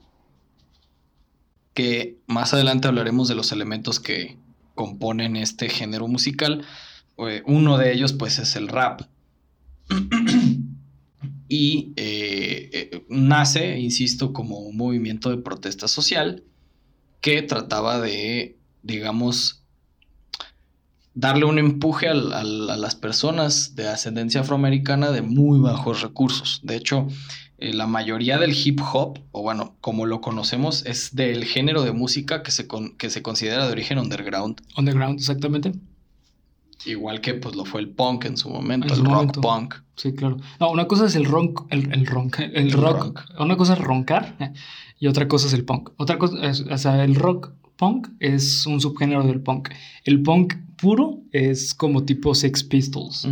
que 1.74 2.18
más 2.28 2.54
adelante 2.54 2.88
hablaremos 2.88 3.28
de 3.28 3.36
los 3.36 3.52
elementos 3.52 4.00
que 4.00 4.38
componen 4.76 5.36
este 5.36 5.70
género 5.70 6.08
musical. 6.08 6.66
Eh, 7.18 7.44
uno 7.46 7.78
de 7.78 7.94
ellos 7.94 8.14
pues 8.14 8.40
es 8.40 8.56
el 8.56 8.68
rap. 8.68 9.04
y 11.48 11.94
eh, 11.96 12.70
eh, 12.74 13.06
nace, 13.10 13.80
insisto, 13.80 14.34
como 14.34 14.60
un 14.60 14.78
movimiento 14.78 15.30
de 15.30 15.38
protesta 15.38 15.88
social 15.88 16.44
que 17.20 17.42
trataba 17.42 18.00
de, 18.00 18.58
digamos, 18.84 19.64
darle 21.14 21.46
un 21.46 21.60
empuje 21.60 22.08
a, 22.08 22.12
a 22.12 22.44
las 22.44 22.96
personas 22.96 23.76
de 23.76 23.88
ascendencia 23.88 24.42
afroamericana 24.42 25.12
de 25.12 25.22
muy 25.22 25.60
bajos 25.60 26.02
recursos. 26.02 26.62
De 26.64 26.78
hecho, 26.78 27.08
eh, 27.62 27.74
la 27.74 27.86
mayoría 27.86 28.40
del 28.40 28.54
hip 28.56 28.82
hop, 28.92 29.20
o 29.32 29.44
bueno, 29.44 29.76
como 29.82 30.06
lo 30.08 30.20
conocemos, 30.20 30.84
es 30.86 31.16
del 31.16 31.46
género 31.46 31.84
de 31.84 31.92
música 31.92 32.42
que 32.42 32.50
se, 32.50 32.68
que 32.98 33.10
se 33.12 33.22
considera 33.22 33.68
de 33.68 33.72
origen 33.72 34.00
underground. 34.00 34.62
Underground, 34.78 35.20
exactamente. 35.20 35.74
Igual 36.86 37.22
que 37.22 37.36
pues 37.36 37.56
lo 37.56 37.64
fue 37.64 37.82
el 37.82 37.90
punk 37.90 38.26
en 38.26 38.38
su 38.38 38.50
momento, 38.50 38.92
el 38.92 39.06
rock 39.06 39.40
punk. 39.40 39.76
Sí, 39.96 40.14
claro. 40.14 40.38
No, 40.60 40.72
una 40.72 40.88
cosa 40.88 41.06
es 41.06 41.16
el 41.16 41.26
rock, 41.26 41.68
el, 41.70 41.92
el, 41.92 42.00
el, 42.00 42.72
rock. 42.72 43.22
Una 43.40 43.56
cosa 43.56 43.74
es 43.74 43.80
roncar 43.80 44.36
y 45.00 45.06
otra 45.06 45.28
cosa 45.28 45.46
es 45.46 45.54
el 45.54 45.64
punk. 45.64 45.92
Otra 45.98 46.18
cosa 46.18 46.44
es, 46.44 46.62
o 46.62 46.78
sea, 46.80 47.04
el 47.04 47.14
rock 47.14 47.52
punk 47.82 48.10
es 48.20 48.68
un 48.68 48.80
subgénero 48.80 49.24
del 49.26 49.42
punk. 49.42 49.70
El 50.04 50.22
punk 50.22 50.54
puro 50.80 51.24
es 51.32 51.74
como 51.74 52.04
tipo 52.06 52.36
Sex 52.36 52.64
Pistols. 52.64 53.28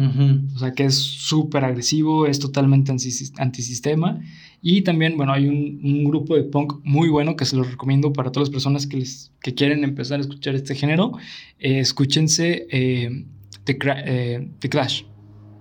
O 0.56 0.58
sea, 0.58 0.72
que 0.72 0.86
es 0.86 0.96
súper 0.96 1.64
agresivo, 1.66 2.26
es 2.26 2.40
totalmente 2.40 2.92
antisistema. 2.92 4.20
Y 4.60 4.82
también, 4.82 5.18
bueno, 5.18 5.34
hay 5.34 5.48
un, 5.48 6.04
grupo 6.04 6.36
de 6.36 6.46
punk 6.46 6.84
muy 6.84 7.10
bueno 7.10 7.36
que 7.36 7.46
se 7.46 7.56
lo 7.56 7.64
recomiendo 7.64 8.12
para 8.12 8.32
todas 8.32 8.48
las 8.48 8.54
personas 8.54 8.88
que, 8.88 8.98
les, 8.98 9.32
que 9.40 9.54
quieren 9.54 9.84
empezar 9.84 10.18
a 10.18 10.22
escuchar 10.22 10.56
este 10.56 10.74
género. 10.74 11.12
Eh, 11.60 11.80
escúchense 11.82 12.66
eh, 12.72 13.26
eh, 13.68 14.50
The, 14.60 14.70
Clash. 14.70 15.04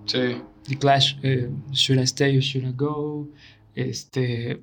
Sí. 0.07 0.18
The 0.66 0.76
Clash, 0.78 1.16
Should 1.73 2.00
I 2.00 2.04
Stay 2.04 2.38
or 2.38 2.42
Should 2.42 2.66
I 2.66 2.73
Go? 2.75 3.28
Este, 3.75 4.62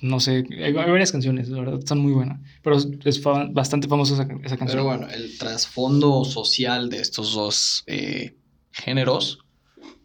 no 0.00 0.20
sé, 0.20 0.44
hay, 0.62 0.72
varias 0.72 1.12
canciones, 1.12 1.48
la 1.48 1.60
verdad, 1.60 1.80
son 1.84 1.98
muy 2.00 2.12
buenas, 2.12 2.40
pero 2.62 2.76
es 2.76 3.22
bastante 3.50 3.88
famosa 3.88 4.14
esa, 4.14 4.28
canción. 4.28 4.66
Pero 4.66 4.84
bueno, 4.84 5.08
el 5.08 5.36
trasfondo 5.38 6.24
social 6.24 6.88
de 6.88 7.00
estos 7.00 7.34
dos 7.34 7.82
eh, 7.86 8.36
géneros, 8.70 9.40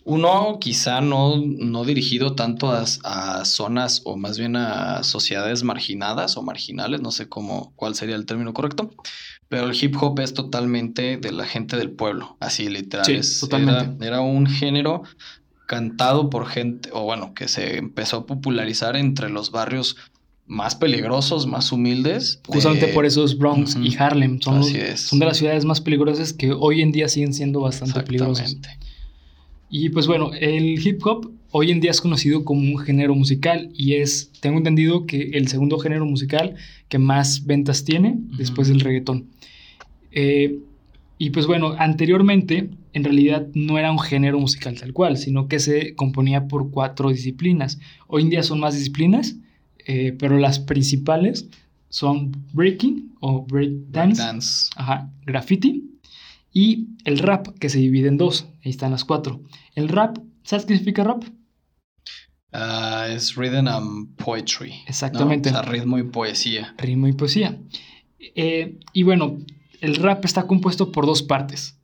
uno 0.06 0.58
quizá 0.60 1.00
no, 1.00 1.38
no 1.38 1.86
dirigido 1.86 2.36
tanto 2.36 2.72
a, 2.72 3.46
zonas 3.46 4.02
o 4.04 4.18
más 4.18 4.38
bien 4.38 4.56
a 4.56 5.04
sociedades 5.04 5.64
marginadas 5.64 6.36
o 6.38 6.42
marginales, 6.42 7.02
no 7.02 7.12
sé 7.12 7.30
cómo, 7.30 7.72
cuál 7.76 7.96
sería 7.96 8.16
el 8.16 8.26
término 8.26 8.54
correcto, 8.54 8.92
pero 9.48 9.70
el 9.70 9.78
hip 9.82 9.96
hop 10.02 10.20
es 10.20 10.34
totalmente 10.34 11.18
de 11.18 11.32
la 11.32 11.46
gente 11.46 11.78
del 11.78 11.92
pueblo, 11.92 12.36
así 12.40 12.68
literal. 12.68 13.06
Sí, 13.06 13.40
totalmente. 13.40 14.06
era 14.06 14.22
un 14.22 14.48
género 14.48 15.04
cantado 15.74 16.30
por 16.30 16.46
gente, 16.46 16.90
o 16.94 17.04
bueno, 17.04 17.34
que 17.34 17.48
se 17.48 17.78
empezó 17.78 18.18
a 18.18 18.26
popularizar 18.28 18.96
entre 18.96 19.32
los 19.32 19.50
barrios 19.50 19.98
más 20.46 20.76
peligrosos, 20.76 21.48
más 21.48 21.72
humildes. 21.72 22.40
Justamente 22.46 22.90
por 22.90 23.08
esos 23.08 23.40
Bronx 23.40 23.76
y 23.82 23.96
Harlem 23.98 24.40
son, 24.40 24.64
son 24.64 25.18
de 25.18 25.26
las 25.26 25.38
ciudades 25.38 25.66
más 25.66 25.82
peligrosas 25.82 26.32
que 26.32 26.52
hoy 26.52 26.84
en 26.84 26.92
día 26.92 27.10
siguen 27.10 27.34
siendo 27.34 27.62
bastante 27.62 28.02
peligrosas. 28.02 28.56
Y 29.72 29.90
pues 29.90 30.06
bueno, 30.06 30.30
el 30.40 30.86
hip 30.86 31.04
hop 31.08 31.32
hoy 31.50 31.72
en 31.72 31.80
día 31.80 31.90
es 31.90 32.02
conocido 32.02 32.46
como 32.46 32.62
un 32.62 32.78
género 32.78 33.16
musical 33.16 33.72
y 33.74 33.96
es, 33.96 34.30
tengo 34.42 34.60
entendido 34.60 35.08
que 35.08 35.32
el 35.34 35.48
segundo 35.48 35.80
género 35.80 36.06
musical 36.06 36.54
que 36.88 37.00
más 37.00 37.48
ventas 37.48 37.84
tiene 37.84 38.18
después 38.38 38.68
del 38.68 38.80
reggaetón. 38.80 39.26
Eh, 40.12 40.60
y 41.24 41.30
pues 41.30 41.48
bueno, 41.48 41.74
anteriormente 41.80 42.70
en 42.92 43.06
realidad 43.06 43.48
no 43.54 43.80
era 43.80 43.94
un 43.94 44.00
género 44.00 44.38
musical 44.42 44.78
tal 44.78 44.92
cual, 44.92 45.16
sino 45.16 45.48
que 45.48 45.60
se 45.60 45.96
componía 45.96 46.50
por 46.50 46.70
cuatro 46.70 47.12
disciplinas. 47.12 47.80
Hoy 48.08 48.24
en 48.24 48.30
día 48.30 48.44
son 48.44 48.60
más 48.60 48.74
disciplinas, 48.74 49.38
eh, 49.88 50.14
pero 50.20 50.38
las 50.38 50.60
principales 50.60 51.48
son 51.88 52.34
breaking 52.52 53.16
o 53.22 53.46
break 53.46 53.72
dance, 53.88 54.70
Ajá, 54.76 55.14
graffiti 55.26 55.98
y 56.52 56.90
el 57.06 57.20
rap, 57.20 57.58
que 57.58 57.70
se 57.70 57.80
divide 57.80 58.10
en 58.10 58.18
dos. 58.18 58.50
Ahí 58.66 58.72
están 58.72 58.92
las 58.92 59.06
cuatro. 59.06 59.44
El 59.76 59.88
rap, 59.88 60.18
¿sabes 60.44 60.66
qué 60.66 60.74
significa 60.74 61.06
rap? 61.06 61.24
Ah, 62.52 63.08
es 63.10 63.38
rhythm 63.38 63.70
and 63.70 64.18
poetry. 64.18 64.74
Exactamente. 64.88 65.52
O 65.52 65.54
sea, 65.54 65.62
ritmo 65.62 65.98
y 65.98 66.04
poesía. 66.04 66.76
Ritmo 66.78 67.08
y 67.08 67.14
poesía. 67.14 67.58
Eh, 68.20 68.78
y 68.92 69.04
bueno, 69.04 69.38
el 69.84 69.98
rap 69.98 70.24
está 70.24 70.48
compuesto 70.48 70.92
por 70.92 71.06
dos 71.06 71.22
partes. 71.22 71.78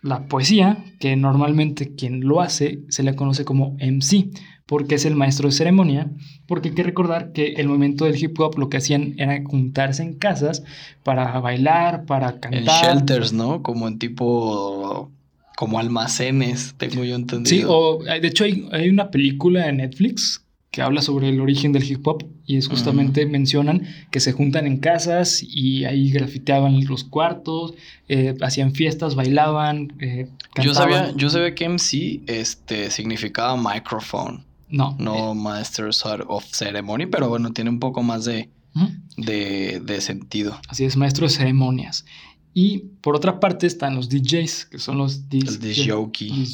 La 0.00 0.26
poesía, 0.26 0.84
que 1.00 1.16
normalmente 1.16 1.94
quien 1.96 2.20
lo 2.20 2.40
hace 2.40 2.80
se 2.88 3.02
le 3.02 3.16
conoce 3.16 3.44
como 3.44 3.76
MC, 3.80 4.30
porque 4.66 4.94
es 4.94 5.04
el 5.04 5.16
maestro 5.16 5.48
de 5.48 5.54
ceremonia, 5.54 6.10
porque 6.46 6.68
hay 6.68 6.74
que 6.76 6.84
recordar 6.84 7.32
que 7.32 7.54
el 7.54 7.66
momento 7.66 8.04
del 8.04 8.22
hip 8.22 8.38
hop 8.38 8.56
lo 8.56 8.68
que 8.68 8.76
hacían 8.76 9.14
era 9.18 9.42
juntarse 9.44 10.04
en 10.04 10.14
casas 10.14 10.62
para 11.02 11.40
bailar, 11.40 12.04
para 12.06 12.38
cantar. 12.38 12.52
En 12.52 12.66
shelters, 12.66 13.32
¿no? 13.32 13.62
Como 13.62 13.88
en 13.88 13.98
tipo 13.98 15.10
como 15.56 15.78
almacenes, 15.78 16.74
tengo 16.78 17.04
yo 17.04 17.16
entendido. 17.16 17.46
Sí, 17.46 17.64
o 17.66 17.98
de 18.04 18.26
hecho 18.26 18.44
hay, 18.44 18.68
hay, 18.72 18.88
una 18.88 19.10
película 19.10 19.68
en 19.68 19.78
Netflix 19.78 20.43
que 20.74 20.82
habla 20.82 21.02
sobre 21.02 21.28
el 21.28 21.40
origen 21.40 21.70
del 21.70 21.88
hip 21.88 22.04
hop 22.04 22.26
y 22.44 22.56
es 22.56 22.66
justamente 22.66 23.26
mencionan 23.26 23.86
que 24.10 24.18
se 24.18 24.32
juntan 24.32 24.66
en 24.66 24.78
casas 24.78 25.40
y 25.40 25.84
ahí 25.84 26.10
grafiteaban 26.10 26.84
los 26.86 27.04
cuartos, 27.04 27.74
eh, 28.08 28.34
hacían 28.40 28.72
fiestas, 28.72 29.14
bailaban, 29.14 29.92
eh, 30.00 30.26
cantaban. 30.52 30.66
Yo 30.66 30.74
sabía, 30.74 31.12
yo 31.14 31.30
sabía 31.30 31.54
que 31.54 31.68
MC 31.68 32.22
este, 32.26 32.90
significaba 32.90 33.56
microphone. 33.56 34.44
No. 34.68 34.96
No 34.98 35.30
eh, 35.30 35.34
Masters 35.36 36.04
of 36.04 36.44
Ceremony, 36.52 37.06
pero 37.06 37.28
bueno, 37.28 37.52
tiene 37.52 37.70
un 37.70 37.78
poco 37.78 38.02
más 38.02 38.24
de, 38.24 38.50
de, 39.16 39.80
de 39.80 40.00
sentido. 40.00 40.58
Así 40.66 40.84
es, 40.84 40.96
maestro 40.96 41.28
de 41.28 41.34
ceremonias. 41.34 42.04
Y 42.56 42.78
por 43.00 43.16
otra 43.16 43.40
parte 43.40 43.66
están 43.66 43.96
los 43.96 44.08
DJs, 44.08 44.66
que 44.66 44.78
son 44.78 44.96
los 44.96 45.28
disc 45.28 45.60
el 45.60 45.90
jockey. 45.90 46.46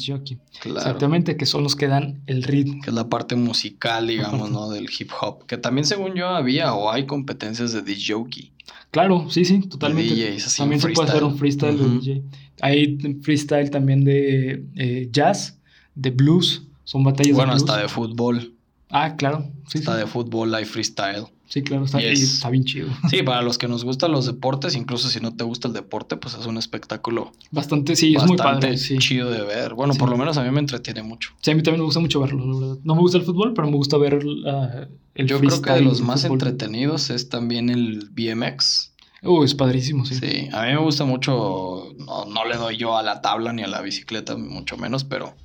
Claro. 0.59 0.79
Exactamente, 0.79 1.37
que 1.37 1.45
son 1.45 1.61
los 1.61 1.75
que 1.75 1.87
dan 1.87 2.23
el 2.25 2.41
ritmo. 2.41 2.81
Que 2.81 2.89
es 2.89 2.95
la 2.95 3.07
parte 3.07 3.35
musical, 3.35 4.07
digamos, 4.07 4.49
¿no? 4.49 4.71
Del 4.71 4.89
hip 4.99 5.11
hop. 5.21 5.45
Que 5.45 5.57
también, 5.57 5.85
según 5.85 6.15
yo, 6.15 6.27
había 6.29 6.73
o 6.73 6.91
hay 6.91 7.05
competencias 7.05 7.71
de 7.71 7.83
disc 7.83 8.11
jockey. 8.11 8.51
Claro, 8.89 9.27
sí, 9.29 9.45
sí, 9.45 9.59
totalmente. 9.59 10.37
también 10.57 10.81
se 10.81 10.89
puede 10.89 11.09
hacer 11.09 11.23
un 11.23 11.37
freestyle 11.37 11.77
de 11.77 11.87
DJ. 11.87 12.23
Hay 12.61 12.97
freestyle 13.21 13.69
también 13.69 14.03
de 14.03 14.65
eh, 14.75 15.07
jazz, 15.11 15.59
de 15.93 16.09
blues. 16.09 16.63
Son 16.83 17.03
batallas 17.03 17.35
bueno, 17.35 17.53
de 17.53 17.59
blues. 17.59 17.67
Bueno, 17.67 17.73
hasta 17.73 17.81
de 17.83 17.89
fútbol. 17.89 18.55
Ah, 18.91 19.15
claro. 19.15 19.45
Sí, 19.67 19.79
hasta 19.79 19.95
de 19.95 20.05
fútbol 20.05 20.53
hay 20.53 20.65
freestyle. 20.65 21.25
Sí, 21.51 21.63
claro, 21.63 21.83
está, 21.83 22.49
bien 22.49 22.63
chido. 22.63 22.87
Sí, 23.09 23.23
para 23.23 23.41
los 23.41 23.57
que 23.57 23.67
nos 23.67 23.83
gustan 23.83 24.13
los 24.13 24.25
deportes, 24.25 24.73
incluso 24.73 25.09
si 25.09 25.19
no 25.19 25.35
te 25.35 25.43
gusta 25.43 25.67
el 25.67 25.73
deporte, 25.73 26.15
pues 26.15 26.33
es 26.35 26.45
un 26.45 26.57
espectáculo. 26.57 27.33
Bastante, 27.51 27.97
sí, 27.97 28.15
es 28.15 28.25
muy 28.25 28.37
padre. 28.37 28.77
Sí. 28.77 28.97
chido 28.99 29.29
de 29.29 29.41
ver. 29.41 29.73
Bueno, 29.73 29.93
por 29.95 30.09
lo 30.09 30.15
menos 30.15 30.37
a 30.37 30.43
mí 30.43 30.51
me 30.51 30.61
entretiene 30.61 31.03
mucho. 31.03 31.31
Sí, 31.41 31.51
a 31.51 31.55
mí 31.55 31.61
también 31.61 31.81
me 31.81 31.85
gusta 31.85 31.99
mucho 31.99 32.21
verlo, 32.21 32.45
la 32.45 32.59
verdad. 32.59 32.81
No 32.85 32.95
me 32.95 33.01
gusta 33.01 33.17
el 33.17 33.25
fútbol, 33.25 33.53
pero 33.53 33.69
me 33.69 33.75
gusta 33.75 33.97
ver 33.97 34.25
uh, 34.25 34.87
el 35.15 35.27
Yo 35.27 35.39
creo 35.39 35.61
que 35.61 35.71
de 35.71 35.81
los 35.81 35.99
más 35.99 36.23
entretenidos 36.23 37.09
es 37.09 37.27
también 37.27 37.69
el 37.69 38.09
BMX. 38.11 38.93
Uh, 39.21 39.43
es 39.43 39.53
padrísimo, 39.53 40.05
sí. 40.05 40.15
Sí, 40.15 40.47
a 40.53 40.63
mí 40.63 40.69
me 40.69 40.79
gusta 40.79 41.03
mucho. 41.03 41.93
No, 41.97 42.25
no 42.25 42.45
le 42.45 42.55
doy 42.55 42.77
yo 42.77 42.97
a 42.97 43.03
la 43.03 43.21
tabla 43.21 43.51
ni 43.51 43.61
a 43.61 43.67
la 43.67 43.81
bicicleta, 43.81 44.37
mucho 44.37 44.77
menos, 44.77 45.03
pero 45.03 45.35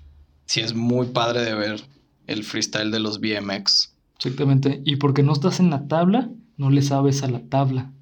sí 0.45 0.61
es 0.61 0.73
muy 0.73 1.09
padre 1.09 1.43
de 1.43 1.55
ver 1.57 1.96
el 2.27 2.45
freestyle 2.45 2.91
de 2.91 3.01
los 3.01 3.21
BMX. 3.21 3.95
Exactamente. 4.17 4.83
Y 4.85 4.97
porque 4.97 5.23
no 5.23 5.33
estás 5.33 5.61
en 5.61 5.71
la 5.71 5.89
tabla, 5.89 6.31
no 6.57 6.71
le 6.71 6.83
sabes 6.83 7.23
a 7.23 7.29
la 7.29 7.41
tabla. 7.41 7.93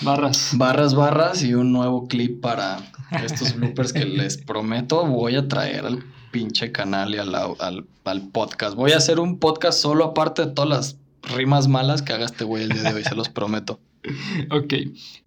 Barras. 0.00 0.52
Barras, 0.54 0.94
barras 0.94 1.42
y 1.44 1.54
un 1.54 1.72
nuevo 1.72 2.08
clip 2.08 2.40
para 2.40 2.78
estos 3.24 3.54
bloopers 3.54 3.92
que 3.92 4.04
les 4.06 4.38
prometo 4.38 5.06
voy 5.06 5.36
a 5.36 5.46
traer 5.46 5.86
al 5.86 6.02
pinche 6.30 6.72
canal 6.72 7.14
y 7.14 7.18
al, 7.18 7.34
al, 7.34 7.86
al, 8.04 8.22
podcast. 8.30 8.74
Voy 8.74 8.92
a 8.92 8.96
hacer 8.96 9.20
un 9.20 9.38
podcast 9.38 9.78
solo 9.78 10.04
aparte 10.04 10.46
de 10.46 10.52
todas 10.52 10.70
las 10.70 10.96
rimas 11.36 11.68
malas 11.68 12.02
que 12.02 12.12
haga 12.12 12.24
este 12.24 12.44
güey 12.44 12.64
el 12.64 12.70
día 12.70 12.82
de 12.84 12.94
hoy, 12.94 13.04
se 13.04 13.14
los 13.14 13.28
prometo. 13.28 13.78
Ok. 14.50 14.74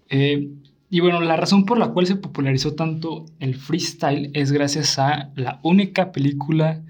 Eh, 0.10 0.50
y 0.90 1.00
bueno, 1.00 1.22
la 1.22 1.38
razón 1.38 1.66
por 1.66 1.78
la 1.78 1.90
cual 1.90 2.08
se 2.08 2.16
popularizó 2.16 2.74
tanto 2.74 3.26
el 3.40 3.56
freestyle 3.56 4.32
es 4.34 4.52
gracias 4.52 5.00
a 5.00 5.32
la 5.36 5.60
única 5.64 6.12
película 6.12 6.82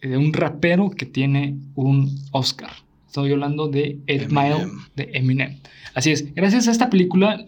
de 0.00 0.16
un 0.16 0.32
rapero 0.32 0.90
que 0.90 1.06
tiene 1.06 1.56
un 1.74 2.18
Oscar. 2.32 2.70
Estoy 3.06 3.32
hablando 3.32 3.68
de 3.68 3.98
Ed 4.06 4.28
Mile 4.30 4.66
de 4.94 5.10
Eminem. 5.14 5.56
Así 5.94 6.10
es, 6.10 6.34
gracias 6.34 6.68
a 6.68 6.70
esta 6.70 6.90
película 6.90 7.44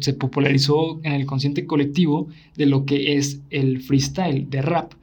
se 0.00 0.14
popularizó 0.14 1.00
en 1.04 1.12
el 1.12 1.26
consciente 1.26 1.66
colectivo 1.66 2.28
de 2.56 2.66
lo 2.66 2.84
que 2.84 3.16
es 3.16 3.40
el 3.50 3.80
freestyle 3.80 4.48
de 4.48 4.62
rap. 4.62 4.94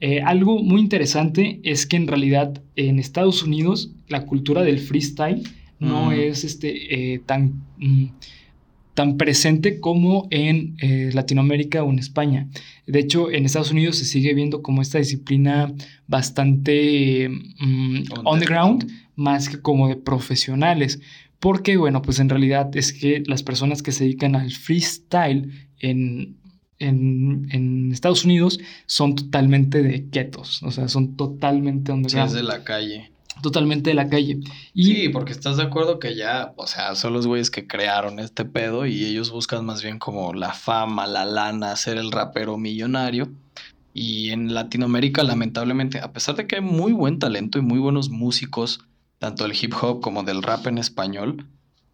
Eh, 0.00 0.22
algo 0.22 0.62
muy 0.62 0.80
interesante 0.80 1.60
es 1.62 1.86
que 1.86 1.96
en 1.96 2.08
realidad 2.08 2.62
en 2.74 2.98
Estados 2.98 3.42
Unidos 3.42 3.90
la 4.08 4.24
cultura 4.24 4.62
del 4.62 4.78
freestyle 4.78 5.42
no 5.78 6.12
es 6.12 6.44
este, 6.44 7.14
eh, 7.14 7.20
tan, 7.24 7.62
mm, 7.78 8.06
tan 9.00 9.16
presente 9.16 9.80
como 9.80 10.28
en 10.30 10.76
eh, 10.76 11.08
Latinoamérica 11.14 11.82
o 11.82 11.90
en 11.90 11.98
España. 11.98 12.48
De 12.86 12.98
hecho, 12.98 13.30
en 13.30 13.46
Estados 13.46 13.70
Unidos 13.70 13.96
se 13.96 14.04
sigue 14.04 14.34
viendo 14.34 14.60
como 14.60 14.82
esta 14.82 14.98
disciplina 14.98 15.72
bastante 16.06 17.30
mm, 17.30 18.02
underground, 18.26 18.92
más 19.16 19.48
que 19.48 19.62
como 19.62 19.88
de 19.88 19.96
profesionales. 19.96 21.00
Porque, 21.38 21.78
bueno, 21.78 22.02
pues 22.02 22.18
en 22.18 22.28
realidad 22.28 22.76
es 22.76 22.92
que 22.92 23.22
las 23.24 23.42
personas 23.42 23.82
que 23.82 23.92
se 23.92 24.04
dedican 24.04 24.36
al 24.36 24.50
freestyle 24.50 25.50
en, 25.78 26.36
en, 26.78 27.90
Estados 27.90 28.26
Unidos 28.26 28.60
son 28.84 29.14
totalmente 29.14 29.82
de 29.82 30.10
ketos, 30.10 30.62
o 30.62 30.70
sea, 30.70 30.88
son 30.88 31.16
totalmente 31.16 31.90
donde 31.90 32.10
Sí, 32.10 32.18
es 32.18 32.32
de 32.32 32.42
la 32.42 32.64
calle. 32.64 33.12
Totalmente 33.42 33.90
de 33.90 33.94
la 33.94 34.08
calle. 34.08 34.40
Y, 34.74 34.84
sí, 34.84 35.08
porque 35.08 35.32
estás 35.32 35.56
de 35.56 35.62
acuerdo 35.62 35.98
que 35.98 36.14
ya, 36.14 36.52
o 36.56 36.66
sea, 36.66 36.94
son 36.94 37.12
los 37.12 37.26
güeyes 37.26 37.50
que 37.50 37.66
crearon 37.66 38.18
este 38.18 38.44
pedo 38.44 38.86
y 38.86 39.04
ellos 39.04 39.30
buscan 39.30 39.64
más 39.64 39.82
bien 39.82 39.98
como 39.98 40.32
la 40.34 40.52
fama, 40.52 41.06
la 41.06 41.24
lana, 41.24 41.76
ser 41.76 41.96
el 41.96 42.12
rapero 42.12 42.58
millonario. 42.58 43.30
Y 43.92 44.30
en 44.30 44.54
Latinoamérica, 44.54 45.22
lamentablemente, 45.22 45.98
a 45.98 46.12
pesar 46.12 46.36
de 46.36 46.46
que 46.46 46.56
hay 46.56 46.62
muy 46.62 46.92
buen 46.92 47.18
talento 47.18 47.58
y 47.58 47.62
muy 47.62 47.78
buenos 47.78 48.10
músicos, 48.10 48.80
tanto 49.18 49.44
del 49.44 49.56
hip 49.60 49.74
hop 49.80 50.00
como 50.00 50.22
del 50.22 50.42
rap 50.42 50.66
en 50.66 50.78
español, 50.78 51.46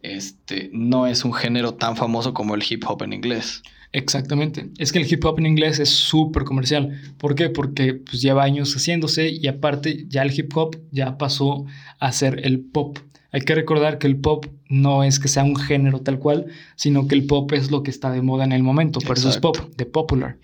este, 0.02 0.70
no 0.72 1.06
es 1.06 1.24
un 1.24 1.32
género 1.32 1.74
tan 1.74 1.96
famoso 1.96 2.34
como 2.34 2.54
el 2.54 2.64
hip 2.68 2.84
hop 2.86 3.02
en 3.02 3.12
inglés. 3.12 3.62
Exactamente. 3.96 4.68
Es 4.76 4.92
que 4.92 4.98
el 4.98 5.10
hip 5.10 5.24
hop 5.24 5.38
en 5.38 5.46
inglés 5.46 5.78
es 5.78 5.88
súper 5.88 6.44
comercial. 6.44 7.00
¿Por 7.16 7.34
qué? 7.34 7.48
Porque 7.48 7.94
pues, 7.94 8.20
lleva 8.20 8.44
años 8.44 8.74
haciéndose 8.74 9.30
y 9.30 9.46
aparte 9.46 10.04
ya 10.06 10.20
el 10.20 10.38
hip 10.38 10.54
hop 10.54 10.76
ya 10.90 11.16
pasó 11.16 11.64
a 11.98 12.12
ser 12.12 12.44
el 12.44 12.60
pop. 12.60 12.98
Hay 13.32 13.40
que 13.40 13.54
recordar 13.54 13.96
que 13.96 14.06
el 14.06 14.18
pop 14.18 14.44
no 14.68 15.02
es 15.02 15.18
que 15.18 15.28
sea 15.28 15.44
un 15.44 15.56
género 15.56 16.02
tal 16.02 16.18
cual, 16.18 16.44
sino 16.74 17.08
que 17.08 17.14
el 17.14 17.24
pop 17.24 17.50
es 17.54 17.70
lo 17.70 17.82
que 17.82 17.90
está 17.90 18.10
de 18.10 18.20
moda 18.20 18.44
en 18.44 18.52
el 18.52 18.62
momento. 18.62 19.00
Por 19.00 19.16
eso 19.16 19.30
es 19.30 19.38
pop, 19.38 19.56
de 19.78 19.86
popular. 19.86 20.36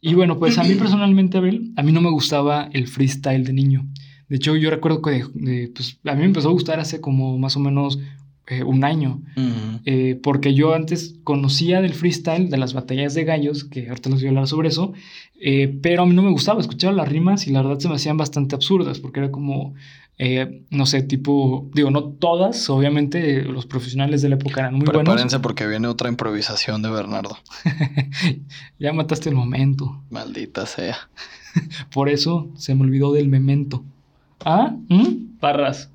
Y 0.00 0.14
bueno, 0.14 0.40
pues 0.40 0.58
a 0.58 0.64
mí 0.64 0.74
personalmente, 0.78 1.38
Abel, 1.38 1.70
a 1.76 1.84
mí 1.84 1.92
no 1.92 2.00
me 2.00 2.10
gustaba 2.10 2.68
el 2.72 2.88
freestyle 2.88 3.44
de 3.44 3.52
niño. 3.52 3.86
De 4.28 4.36
hecho, 4.36 4.56
yo 4.56 4.70
recuerdo 4.70 5.02
que 5.02 5.24
pues, 5.72 6.00
a 6.04 6.14
mí 6.14 6.18
me 6.18 6.26
empezó 6.26 6.48
a 6.48 6.52
gustar 6.52 6.80
hace 6.80 7.00
como 7.00 7.38
más 7.38 7.56
o 7.56 7.60
menos 7.60 8.00
eh, 8.50 8.62
un 8.62 8.82
año. 8.82 9.20
Eh, 9.84 10.18
porque 10.22 10.54
yo 10.54 10.74
antes 10.74 11.16
conocía 11.22 11.82
del 11.82 11.92
freestyle, 11.92 12.48
de 12.48 12.56
las 12.56 12.72
batallas 12.72 13.12
de 13.12 13.24
gallos, 13.24 13.64
que 13.64 13.88
ahorita 13.88 14.08
les 14.08 14.20
voy 14.20 14.26
a 14.26 14.30
hablar 14.30 14.46
sobre 14.46 14.68
eso, 14.68 14.94
eh, 15.38 15.78
pero 15.82 16.02
a 16.02 16.06
mí 16.06 16.14
no 16.14 16.22
me 16.22 16.30
gustaba, 16.30 16.60
escuchaba 16.60 16.94
las 16.94 17.08
rimas 17.08 17.46
y 17.46 17.52
la 17.52 17.60
verdad 17.60 17.78
se 17.78 17.88
me 17.88 17.96
hacían 17.96 18.16
bastante 18.16 18.54
absurdas, 18.54 19.00
porque 19.00 19.20
era 19.20 19.30
como, 19.30 19.74
no 20.70 20.86
sé, 20.86 21.02
tipo, 21.02 21.68
digo, 21.74 21.90
no 21.90 22.04
todas, 22.04 22.70
obviamente 22.70 23.42
los 23.42 23.66
profesionales 23.66 24.22
de 24.22 24.30
la 24.30 24.36
época 24.36 24.60
eran 24.60 24.74
muy 24.74 24.86
buenos. 24.86 25.04
Prepárense 25.04 25.40
porque 25.40 25.66
viene 25.66 25.86
otra 25.86 26.08
improvisación 26.08 26.80
de 26.80 26.88
Bernardo. 26.88 27.36
ya 28.78 28.94
mataste 28.94 29.28
el 29.28 29.34
momento. 29.34 30.02
Maldita 30.08 30.64
sea. 30.64 30.96
Por 31.92 32.08
eso 32.08 32.48
se 32.56 32.74
me 32.74 32.84
olvidó 32.84 33.12
del 33.12 33.28
memento. 33.28 33.84
¿Ah? 34.42 34.74
¿Mm? 34.88 35.38
Parras. 35.38 35.90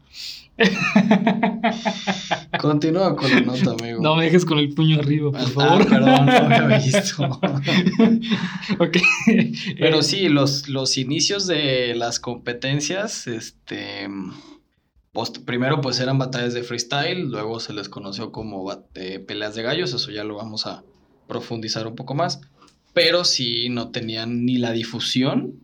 Continúa 2.60 3.16
con 3.16 3.32
la 3.32 3.42
nota, 3.42 3.72
amigo. 3.72 4.02
No 4.02 4.16
me 4.16 4.26
dejes 4.26 4.46
con 4.46 4.60
el 4.60 4.72
puño 4.74 5.00
arriba, 5.00 5.32
por 5.32 5.42
ah, 5.42 5.48
favor. 5.48 5.90
perdón, 5.90 6.28
no 6.28 6.48
me 6.48 6.56
había 6.56 6.78
visto. 6.78 7.24
ok. 8.80 8.98
Pero 9.80 10.04
sí, 10.04 10.30
los, 10.30 10.70
los 10.70 10.98
inicios 10.98 11.48
de 11.48 11.96
las 11.96 12.20
competencias, 12.20 13.26
este. 13.28 14.08
primero, 15.46 15.82
pues 15.82 16.00
eran 16.00 16.20
batallas 16.20 16.54
de 16.54 16.64
freestyle, 16.64 17.30
luego 17.30 17.60
se 17.60 17.74
les 17.74 17.90
conoció 17.90 18.32
como 18.32 18.72
eh, 18.94 19.20
peleas 19.20 19.56
de 19.56 19.64
gallos, 19.64 19.94
eso 19.94 20.12
ya 20.12 20.24
lo 20.24 20.36
vamos 20.36 20.68
a 20.68 20.84
profundizar 21.28 21.88
un 21.88 21.96
poco 21.96 22.14
más. 22.14 22.42
Pero 22.94 23.26
sí 23.26 23.70
no 23.70 23.90
tenían 23.90 24.46
ni 24.46 24.60
la 24.60 24.72
difusión 24.72 25.63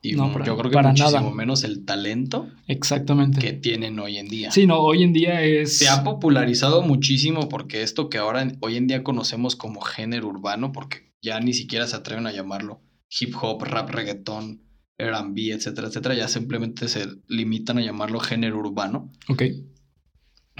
y 0.00 0.16
yo 0.16 0.32
creo 0.32 0.56
que 0.62 0.70
para 0.70 0.90
muchísimo 0.90 1.32
menos 1.32 1.64
el 1.64 1.84
talento 1.84 2.48
Exactamente. 2.68 3.40
que 3.40 3.52
tienen 3.52 3.98
hoy 3.98 4.18
en 4.18 4.28
día. 4.28 4.52
Sí, 4.52 4.66
no, 4.66 4.78
hoy 4.78 5.02
en 5.02 5.12
día 5.12 5.42
es... 5.42 5.78
Se 5.78 5.88
ha 5.88 6.04
popularizado 6.04 6.82
muchísimo 6.82 7.48
porque 7.48 7.82
esto 7.82 8.08
que 8.08 8.18
ahora 8.18 8.46
hoy 8.60 8.76
en 8.76 8.86
día 8.86 9.02
conocemos 9.02 9.56
como 9.56 9.80
género 9.80 10.28
urbano, 10.28 10.70
porque 10.70 11.12
ya 11.20 11.40
ni 11.40 11.52
siquiera 11.52 11.86
se 11.88 11.96
atreven 11.96 12.26
a 12.26 12.32
llamarlo 12.32 12.80
hip 13.20 13.34
hop, 13.40 13.64
rap, 13.64 13.90
reggaetón, 13.90 14.62
R&B, 14.98 15.50
etcétera, 15.52 15.88
etcétera, 15.88 16.14
ya 16.14 16.28
simplemente 16.28 16.86
se 16.88 17.06
limitan 17.26 17.78
a 17.78 17.82
llamarlo 17.82 18.20
género 18.20 18.58
urbano. 18.58 19.10
Ok. 19.28 19.42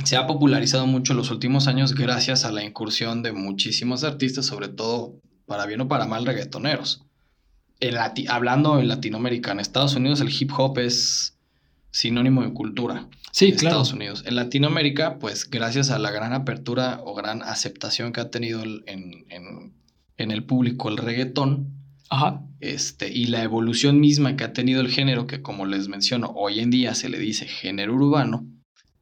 Se 0.05 0.17
ha 0.17 0.27
popularizado 0.27 0.87
mucho 0.87 1.13
en 1.13 1.17
los 1.17 1.31
últimos 1.31 1.69
años 1.69 1.95
gracias 1.95 2.45
a 2.45 2.53
la 2.53 2.65
incursión 2.65 3.23
de 3.23 3.33
muchísimos 3.33 4.03
artistas, 4.05 4.47
sobre 4.47 4.69
todo 4.69 5.21
para 5.47 5.67
bien 5.67 5.81
o 5.81 5.89
para 5.89 6.07
mal 6.07 6.27
reggaetoneros 6.27 7.08
hablando 8.29 8.79
en 8.79 8.89
Latinoamérica, 8.89 9.53
en 9.53 9.61
Estados 9.61 9.95
Unidos 9.95 10.21
el 10.21 10.31
hip 10.31 10.51
hop 10.57 10.79
es 10.79 11.37
sinónimo 11.91 12.43
de 12.43 12.53
cultura. 12.53 13.09
Sí, 13.33 13.47
en 13.47 13.53
claro. 13.53 13.69
Estados 13.69 13.93
Unidos. 13.93 14.25
En 14.27 14.37
Latinoamérica, 14.37 15.19
pues 15.19 15.49
gracias 15.49 15.91
a 15.91 15.99
la 15.99 16.11
gran 16.11 16.33
apertura 16.33 17.01
o 17.05 17.15
gran 17.15 17.43
aceptación 17.43 18.13
que 18.13 18.21
ha 18.21 18.31
tenido 18.31 18.63
en, 18.63 18.83
en, 18.87 20.31
el 20.31 20.45
público 20.45 20.89
el 20.89 20.97
reggaetón, 20.97 21.75
Ajá. 22.11 22.43
Este, 22.61 23.13
y 23.13 23.27
la 23.27 23.43
evolución 23.43 24.01
misma 24.01 24.35
que 24.35 24.45
ha 24.45 24.53
tenido 24.53 24.81
el 24.81 24.89
género, 24.89 25.27
que 25.27 25.43
como 25.43 25.67
les 25.67 25.89
menciono, 25.89 26.33
hoy 26.35 26.61
en 26.61 26.71
día 26.71 26.95
se 26.95 27.09
le 27.09 27.19
dice 27.19 27.47
género 27.47 27.95
urbano, 27.95 28.47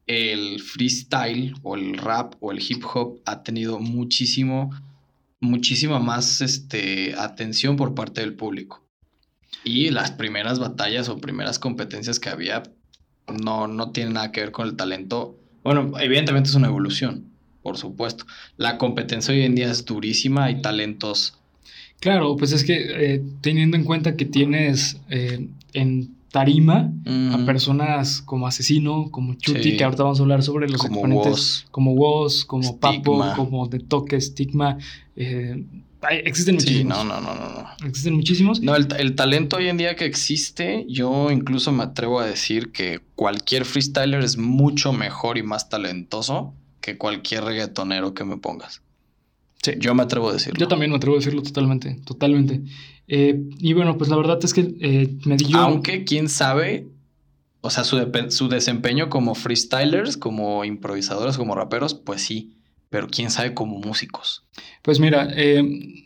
el 0.05 0.61
freestyle 0.61 1.55
o 1.63 1.75
el 1.75 1.97
rap 1.97 2.35
o 2.39 2.51
el 2.51 2.59
hip 2.61 2.83
hop 2.93 3.19
ha 3.25 3.43
tenido 3.43 3.79
muchísimo 3.79 4.71
muchísima 5.39 5.99
más 5.99 6.41
este, 6.41 7.15
atención 7.17 7.75
por 7.75 7.95
parte 7.95 8.21
del 8.21 8.33
público. 8.33 8.83
Y 9.63 9.89
las 9.89 10.11
primeras 10.11 10.59
batallas 10.59 11.09
o 11.09 11.17
primeras 11.17 11.59
competencias 11.59 12.19
que 12.19 12.29
había 12.29 12.63
no, 13.27 13.67
no 13.67 13.91
tienen 13.91 14.13
nada 14.13 14.31
que 14.31 14.41
ver 14.41 14.51
con 14.51 14.67
el 14.67 14.75
talento. 14.75 15.37
Bueno, 15.63 15.93
evidentemente 15.99 16.49
es 16.49 16.55
una 16.55 16.67
evolución, 16.67 17.25
por 17.61 17.77
supuesto. 17.77 18.25
La 18.55 18.77
competencia 18.77 19.33
hoy 19.33 19.41
en 19.41 19.55
día 19.55 19.69
es 19.69 19.85
durísima, 19.85 20.45
hay 20.45 20.61
talentos. 20.61 21.37
Claro, 21.99 22.37
pues 22.37 22.51
es 22.51 22.63
que 22.63 22.75
eh, 23.15 23.23
teniendo 23.41 23.75
en 23.75 23.83
cuenta 23.83 24.15
que 24.15 24.25
tienes 24.25 24.97
eh, 25.09 25.47
en 25.73 26.16
tarima 26.31 26.91
a 27.05 27.45
personas 27.45 28.21
como 28.21 28.47
Asesino, 28.47 29.09
como 29.11 29.35
Chuti, 29.35 29.77
que 29.77 29.83
ahorita 29.83 30.03
vamos 30.03 30.19
a 30.19 30.23
hablar 30.23 30.43
sobre 30.43 30.69
los 30.69 30.81
como 30.81 30.99
exponentes 30.99 31.65
como 31.71 31.93
Woz, 31.93 32.45
como 32.45 32.79
Papo, 32.79 33.23
como 33.35 33.67
De 33.67 33.79
Toque, 33.79 34.19
Stigma. 34.19 34.77
Eh, 35.15 35.63
existen 36.23 36.55
muchísimos. 36.55 36.97
Sí, 36.97 37.03
no, 37.03 37.03
no, 37.03 37.21
no, 37.21 37.33
no, 37.33 37.87
Existen 37.87 38.13
muchísimos. 38.13 38.61
No, 38.61 38.75
el, 38.75 38.87
el, 38.97 39.15
talento 39.15 39.57
hoy 39.57 39.67
en 39.67 39.77
día 39.77 39.95
que 39.95 40.05
existe, 40.05 40.85
yo 40.89 41.31
incluso 41.31 41.71
me 41.71 41.83
atrevo 41.83 42.19
a 42.19 42.25
decir 42.25 42.71
que 42.71 43.01
cualquier 43.15 43.65
freestyler 43.65 44.23
es 44.23 44.37
mucho 44.37 44.93
mejor 44.93 45.37
y 45.37 45.43
más 45.43 45.69
talentoso 45.69 46.53
que 46.81 46.97
cualquier 46.97 47.45
reggaetonero 47.45 48.13
que 48.13 48.23
me 48.23 48.37
pongas. 48.37 48.81
Sí. 49.61 49.73
Yo 49.79 49.95
me 49.95 50.03
atrevo 50.03 50.29
a 50.29 50.33
decirlo. 50.33 50.59
Yo 50.59 50.67
también 50.67 50.91
me 50.91 50.97
atrevo 50.97 51.15
a 51.15 51.19
decirlo 51.19 51.41
totalmente, 51.41 51.99
totalmente. 52.05 52.61
Eh, 53.07 53.41
y 53.59 53.73
bueno, 53.73 53.97
pues 53.97 54.09
la 54.09 54.17
verdad 54.17 54.39
es 54.43 54.53
que 54.53 54.75
eh, 54.81 55.17
me 55.25 55.37
dio... 55.37 55.57
Aunque, 55.57 56.03
quién 56.03 56.27
sabe, 56.29 56.87
o 57.61 57.69
sea, 57.69 57.83
su, 57.83 57.97
su, 58.29 58.49
desempeño 58.49 59.09
como 59.09 59.33
freestylers, 59.33 60.17
como 60.17 60.65
improvisadores, 60.65 61.37
como 61.37 61.55
raperos, 61.55 61.93
pues 61.93 62.21
sí, 62.21 62.57
pero 62.89 63.07
quién 63.07 63.29
sabe 63.29 63.53
como 63.53 63.79
músicos. 63.79 64.45
Pues 64.81 64.99
mira, 64.99 65.27
eh, 65.35 65.63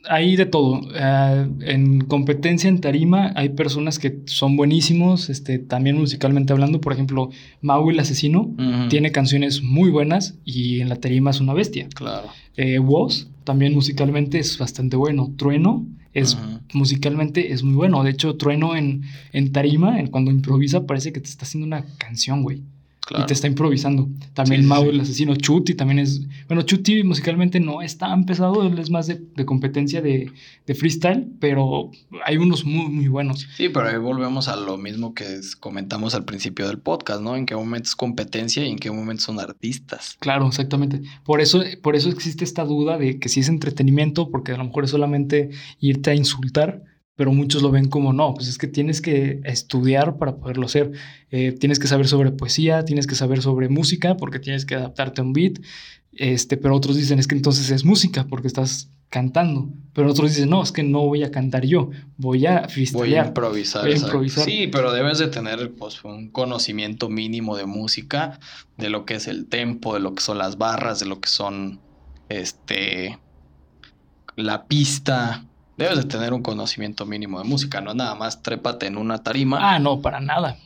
hay 0.10 0.36
de 0.36 0.46
todo. 0.48 0.82
En 0.96 2.02
competencia 2.02 2.68
en 2.68 2.82
tarima 2.82 3.34
hay 3.36 3.50
personas 3.50 4.00
que 4.00 4.22
son 4.26 4.58
buenísimos, 4.58 5.30
este, 5.30 5.60
también 5.60 5.98
musicalmente 5.98 6.54
hablando. 6.54 6.82
Por 6.82 6.94
ejemplo, 6.94 7.30
Mau 7.62 7.90
el 7.92 8.00
asesino 8.00 8.56
tiene 8.90 9.12
canciones 9.12 9.62
muy 9.62 9.92
buenas 9.92 10.36
y 10.44 10.82
en 10.82 10.90
la 10.90 10.96
tarima 10.96 11.30
es 11.30 11.40
una 11.40 11.54
bestia. 11.54 11.88
Claro. 11.94 12.30
Eh, 12.58 12.80
Woz 12.80 13.28
también 13.44 13.74
musicalmente 13.74 14.40
es 14.40 14.58
bastante 14.58 14.98
bueno. 14.98 15.32
Trueno 15.38 15.86
es 16.14 16.38
musicalmente 16.74 17.54
es 17.54 17.64
muy 17.64 17.76
bueno. 17.76 18.04
De 18.04 18.12
hecho, 18.12 18.36
Trueno 18.36 18.76
en, 18.76 19.04
en 19.34 19.52
tarima, 19.52 20.00
en 20.00 20.08
cuando 20.08 20.32
improvisa, 20.32 20.86
parece 20.86 21.14
que 21.14 21.20
te 21.20 21.30
está 21.30 21.46
haciendo 21.46 21.68
una 21.68 21.86
canción, 21.98 22.44
güey. 22.44 22.64
Y 23.18 23.26
te 23.26 23.34
está 23.34 23.48
improvisando. 23.48 24.10
También 24.34 24.66
Mau, 24.66 24.84
el 24.84 25.00
asesino, 25.00 25.36
Chuti 25.36 25.76
también 25.76 26.00
es. 26.00 26.22
Bueno, 26.48 26.62
Chuti 26.64 27.04
musicalmente 27.04 27.60
no 27.60 27.82
es 27.82 27.98
tan 27.98 28.26
pesado, 28.26 28.66
él 28.66 28.78
es 28.80 28.90
más 28.90 29.08
de, 29.08 29.22
competencia 29.46 30.02
de, 30.02 30.32
freestyle, 30.76 31.28
pero 31.40 31.92
hay 32.26 32.38
unos 32.38 32.66
muy, 32.66 32.90
muy 32.90 33.08
buenos. 33.08 33.48
Sí, 33.56 33.70
pero 33.70 33.88
ahí 33.88 33.98
volvemos 33.98 34.48
a 34.48 34.56
lo 34.56 34.78
mismo 34.78 35.14
que 35.14 35.42
comentamos 35.60 36.16
al 36.16 36.26
principio 36.26 36.68
del 36.68 36.80
podcast, 36.80 37.22
¿no? 37.22 37.36
En 37.36 37.46
qué 37.46 37.56
momento 37.56 37.90
es 37.90 37.96
competencia 37.96 38.66
y 38.66 38.72
en 38.72 38.78
qué 38.78 38.92
momento 38.92 39.24
son 39.24 39.40
artistas. 39.40 40.16
Claro, 40.20 40.48
exactamente. 40.48 41.02
Por 41.26 41.42
eso, 41.42 41.64
por 41.82 41.96
eso 41.96 42.10
existe 42.10 42.44
esta 42.44 42.64
duda 42.64 42.98
de 42.98 43.20
que 43.20 43.30
si 43.30 43.42
es 43.42 43.50
entretenimiento, 43.50 44.30
porque 44.30 44.54
a 44.54 44.58
lo 44.58 44.64
mejor 44.64 44.86
es 44.86 44.92
solamente 44.92 45.50
irte 45.80 46.12
a 46.12 46.16
insultar 46.16 46.84
pero 47.16 47.34
muchos 47.34 47.62
lo 47.62 47.72
ven 47.72 47.90
como 47.90 48.14
no, 48.14 48.34
pues 48.34 48.48
es 48.48 48.58
que 48.58 48.68
tienes 48.68 49.02
que 49.02 49.42
estudiar 49.44 50.18
para 50.18 50.38
poderlo 50.38 50.66
hacer. 50.66 50.92
Eh, 51.30 51.52
tienes 51.52 51.78
que 51.78 51.88
saber 51.88 52.08
sobre 52.08 52.32
poesía, 52.32 52.86
tienes 52.86 53.08
que 53.08 53.16
saber 53.16 53.42
sobre 53.42 53.70
música 53.70 54.18
porque 54.18 54.40
tienes 54.40 54.66
que 54.66 54.76
adaptarte 54.76 55.22
a 55.22 55.24
un 55.24 55.34
beat. 55.34 55.60
Este, 56.14 56.58
pero 56.58 56.76
otros 56.76 56.96
dicen 56.96 57.20
es 57.20 57.28
que 57.28 57.36
entonces 57.36 57.70
es 57.70 57.86
música 57.86 58.26
porque 58.28 58.48
estás 58.48 58.90
cantando. 59.10 59.70
Pero 59.94 60.10
otros 60.10 60.30
dicen 60.32 60.50
no, 60.50 60.64
es 60.64 60.72
que 60.72 60.84
no 60.84 61.02
voy 61.02 61.24
a 61.24 61.32
cantar 61.32 61.66
yo, 61.66 61.92
voy 62.18 62.46
a. 62.48 62.68
Voy 62.94 63.14
a 63.16 63.28
improvisar. 63.28 63.84
Voy 63.84 63.94
a 63.94 63.98
improvisar. 63.98 64.46
Sí, 64.46 64.68
pero 64.72 64.92
debes 64.92 65.20
de 65.20 65.28
tener 65.28 65.74
pues, 65.74 66.04
un 66.04 66.30
conocimiento 66.30 67.10
mínimo 67.10 67.56
de 67.56 67.66
música, 67.66 68.40
de 68.78 68.90
lo 68.90 69.06
que 69.06 69.16
es 69.16 69.28
el 69.28 69.48
tempo, 69.48 69.94
de 69.94 70.00
lo 70.00 70.16
que 70.16 70.24
son 70.24 70.38
las 70.38 70.58
barras, 70.58 71.00
de 71.00 71.06
lo 71.06 71.20
que 71.20 71.30
son 71.30 71.82
este 72.30 73.20
la 74.38 74.66
pista, 74.66 75.46
Debes 75.82 75.98
de 75.98 76.04
tener 76.04 76.32
un 76.32 76.44
conocimiento 76.44 77.08
mínimo 77.08 77.42
de 77.42 77.50
música, 77.50 77.82
no 77.82 77.96
nada 77.96 78.14
más 78.14 78.44
trépate 78.44 78.86
en 78.86 78.98
una 78.98 79.24
tarima. 79.24 79.58
Ah, 79.60 79.80
no, 79.80 80.00
para 80.00 80.20
nada. 80.20 80.60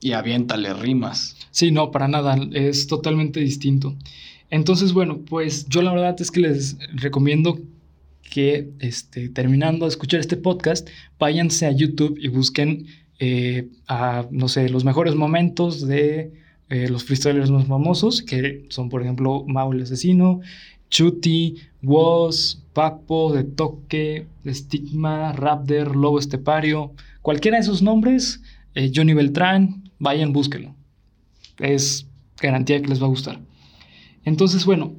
Y 0.00 0.12
aviéntale 0.12 0.72
rimas. 0.74 1.36
Sí, 1.50 1.72
no, 1.72 1.90
para 1.90 2.06
nada, 2.06 2.36
es 2.52 2.86
totalmente 2.86 3.40
distinto. 3.40 3.96
Entonces, 4.48 4.92
bueno, 4.92 5.18
pues 5.28 5.66
yo 5.68 5.82
la 5.82 5.92
verdad 5.92 6.14
es 6.20 6.30
que 6.30 6.38
les 6.38 6.76
recomiendo 6.94 7.58
que 8.30 8.70
este, 8.78 9.28
terminando 9.28 9.86
de 9.86 9.90
escuchar 9.90 10.20
este 10.20 10.36
podcast, 10.36 10.88
váyanse 11.18 11.66
a 11.66 11.72
YouTube 11.72 12.16
y 12.20 12.28
busquen 12.28 12.86
eh, 13.18 13.66
a, 13.88 14.24
no 14.30 14.46
sé, 14.46 14.68
los 14.68 14.84
mejores 14.84 15.16
momentos 15.16 15.84
de 15.84 16.32
eh, 16.68 16.88
los 16.88 17.02
freestylers 17.02 17.50
más 17.50 17.66
famosos, 17.66 18.22
que 18.22 18.66
son, 18.68 18.88
por 18.88 19.02
ejemplo, 19.02 19.44
Mau 19.48 19.72
el 19.72 19.82
Asesino, 19.82 20.42
Chuti, 20.90 21.56
Woz, 21.82 22.64
Papo, 22.72 23.32
De 23.32 23.44
Toque, 23.44 24.26
Stigma, 24.46 25.32
Raptor, 25.32 25.96
Lobo 25.96 26.18
Estepario, 26.18 26.92
cualquiera 27.22 27.56
de 27.56 27.62
esos 27.62 27.82
nombres, 27.82 28.42
eh, 28.74 28.90
Johnny 28.94 29.14
Beltrán, 29.14 29.90
vayan, 29.98 30.32
búsquenlo. 30.32 30.74
Es 31.58 32.08
garantía 32.40 32.80
que 32.80 32.88
les 32.88 33.02
va 33.02 33.06
a 33.06 33.10
gustar. 33.10 33.40
Entonces, 34.24 34.64
bueno, 34.64 34.94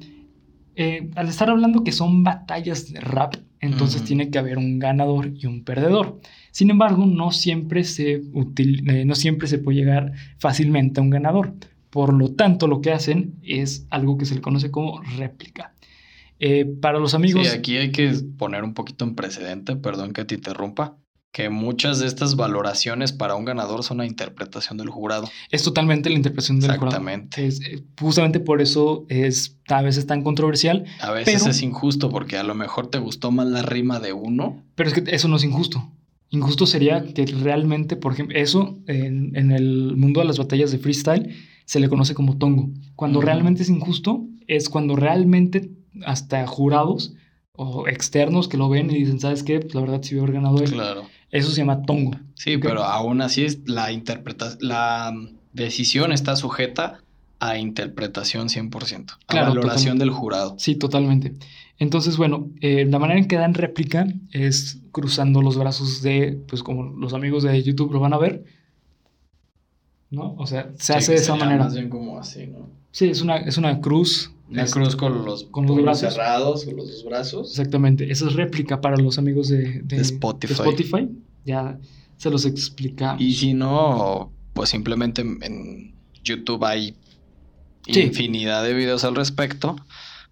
eh, 0.76 1.10
al 1.14 1.28
estar 1.28 1.50
hablando 1.50 1.84
que 1.84 1.92
son 1.92 2.24
batallas 2.24 2.92
de 2.92 3.00
rap, 3.00 3.34
entonces 3.60 4.04
tiene 4.04 4.30
que 4.30 4.38
haber 4.38 4.56
un 4.56 4.78
ganador 4.78 5.32
y 5.34 5.46
un 5.46 5.64
perdedor. 5.64 6.20
Sin 6.50 6.70
embargo, 6.70 7.04
no 7.06 7.30
siempre, 7.30 7.84
se 7.84 8.12
eh, 8.14 9.04
no 9.04 9.14
siempre 9.14 9.48
se 9.48 9.58
puede 9.58 9.78
llegar 9.78 10.12
fácilmente 10.38 11.00
a 11.00 11.02
un 11.02 11.10
ganador. 11.10 11.54
Por 11.90 12.14
lo 12.14 12.32
tanto, 12.32 12.66
lo 12.66 12.80
que 12.80 12.92
hacen 12.92 13.34
es 13.42 13.86
algo 13.90 14.16
que 14.16 14.24
se 14.24 14.36
le 14.36 14.40
conoce 14.40 14.70
como 14.70 15.02
réplica. 15.02 15.74
Eh, 16.40 16.64
para 16.64 16.98
los 16.98 17.12
amigos. 17.14 17.46
Sí, 17.46 17.56
aquí 17.56 17.76
hay 17.76 17.92
que 17.92 18.12
poner 18.38 18.64
un 18.64 18.72
poquito 18.72 19.04
en 19.04 19.14
precedente, 19.14 19.76
perdón 19.76 20.14
que 20.14 20.24
te 20.24 20.34
interrumpa, 20.34 20.96
que 21.32 21.50
muchas 21.50 22.00
de 22.00 22.06
estas 22.06 22.34
valoraciones 22.34 23.12
para 23.12 23.36
un 23.36 23.44
ganador 23.44 23.84
son 23.84 23.98
la 23.98 24.06
interpretación 24.06 24.78
del 24.78 24.88
jurado. 24.88 25.28
Es 25.50 25.62
totalmente 25.62 26.08
la 26.08 26.16
interpretación 26.16 26.58
del 26.58 26.70
jurado. 26.70 26.86
Exactamente. 26.86 27.46
Eh, 27.46 27.84
justamente 28.00 28.40
por 28.40 28.62
eso 28.62 29.04
es 29.10 29.58
a 29.68 29.82
veces 29.82 30.06
tan 30.06 30.22
controversial. 30.22 30.86
A 31.00 31.12
veces 31.12 31.46
es 31.46 31.62
injusto 31.62 32.08
porque 32.08 32.38
a 32.38 32.42
lo 32.42 32.54
mejor 32.54 32.88
te 32.88 32.98
gustó 32.98 33.30
más 33.30 33.46
la 33.46 33.60
rima 33.60 34.00
de 34.00 34.14
uno. 34.14 34.64
Pero 34.74 34.88
es 34.88 34.94
que 34.94 35.14
eso 35.14 35.28
no 35.28 35.36
es 35.36 35.44
injusto. 35.44 35.92
Injusto 36.30 36.64
sería 36.66 37.04
que 37.12 37.26
realmente, 37.26 37.96
por 37.96 38.14
ejemplo, 38.14 38.38
eso 38.38 38.78
en, 38.86 39.36
en 39.36 39.50
el 39.50 39.94
mundo 39.96 40.20
de 40.20 40.26
las 40.26 40.38
batallas 40.38 40.72
de 40.72 40.78
freestyle 40.78 41.36
se 41.66 41.80
le 41.80 41.88
conoce 41.88 42.14
como 42.14 42.38
tongo. 42.38 42.70
Cuando 42.96 43.20
realmente 43.20 43.62
es 43.62 43.68
injusto 43.68 44.26
es 44.46 44.68
cuando 44.68 44.96
realmente 44.96 45.70
hasta 46.04 46.46
jurados 46.46 47.14
o 47.52 47.88
externos 47.88 48.48
que 48.48 48.56
lo 48.56 48.68
ven 48.68 48.90
y 48.90 48.94
dicen, 48.94 49.20
¿sabes 49.20 49.42
qué? 49.42 49.60
Pues 49.60 49.74
la 49.74 49.82
verdad 49.82 50.00
sí 50.02 50.16
hubiera 50.16 50.32
ganado 50.32 50.58
él. 50.58 50.70
Claro. 50.72 51.04
Eso 51.30 51.50
se 51.50 51.58
llama 51.58 51.82
tongo. 51.82 52.12
Sí, 52.34 52.58
pero 52.58 52.82
aún 52.84 53.20
así 53.20 53.44
es 53.44 53.68
la 53.68 53.92
interpretación, 53.92 54.58
la 54.62 55.12
decisión 55.52 56.12
está 56.12 56.36
sujeta 56.36 57.00
a 57.38 57.56
interpretación 57.56 58.48
100%, 58.48 59.16
a 59.26 59.42
valoración 59.42 59.98
del 59.98 60.10
jurado. 60.10 60.56
Sí, 60.58 60.74
totalmente. 60.74 61.34
Entonces, 61.78 62.18
bueno, 62.18 62.50
eh, 62.60 62.84
la 62.84 62.98
manera 62.98 63.18
en 63.18 63.26
que 63.26 63.36
dan 63.36 63.54
réplica 63.54 64.06
es 64.32 64.80
cruzando 64.92 65.40
los 65.40 65.56
brazos 65.56 66.02
de, 66.02 66.38
pues 66.46 66.62
como 66.62 66.82
los 66.82 67.14
amigos 67.14 67.42
de 67.42 67.62
YouTube 67.62 67.92
lo 67.92 68.00
van 68.00 68.12
a 68.12 68.18
ver, 68.18 68.44
¿no? 70.10 70.34
O 70.36 70.46
sea, 70.46 70.70
se 70.76 70.92
hace 70.92 71.12
de 71.12 71.18
esa 71.18 71.36
manera. 71.36 71.64
Más 71.64 71.74
bien 71.74 71.88
como 71.88 72.18
así, 72.18 72.46
¿no? 72.46 72.68
Sí, 72.90 73.08
es 73.08 73.22
una, 73.22 73.36
es 73.38 73.56
una 73.56 73.80
cruz 73.80 74.32
una 74.50 74.66
cruz 74.66 74.96
con 74.96 75.24
los, 75.24 75.44
con 75.44 75.66
los 75.66 75.82
brazos 75.82 76.14
cerrados, 76.14 76.64
con 76.64 76.76
los 76.76 76.88
dos 76.88 77.04
brazos. 77.04 77.50
Exactamente. 77.50 78.10
Esa 78.10 78.26
es 78.26 78.34
réplica 78.34 78.80
para 78.80 78.96
los 78.96 79.18
amigos 79.18 79.48
de, 79.48 79.82
Spotify. 79.90 81.08
Ya 81.44 81.78
se 82.16 82.30
los 82.30 82.44
explica. 82.44 83.16
Y 83.18 83.34
si 83.34 83.54
no, 83.54 84.32
pues 84.52 84.70
simplemente 84.70 85.22
en 85.22 85.94
YouTube 86.22 86.64
hay 86.64 86.96
infinidad 87.86 88.64
de 88.64 88.74
videos 88.74 89.04
al 89.04 89.14
respecto. 89.14 89.76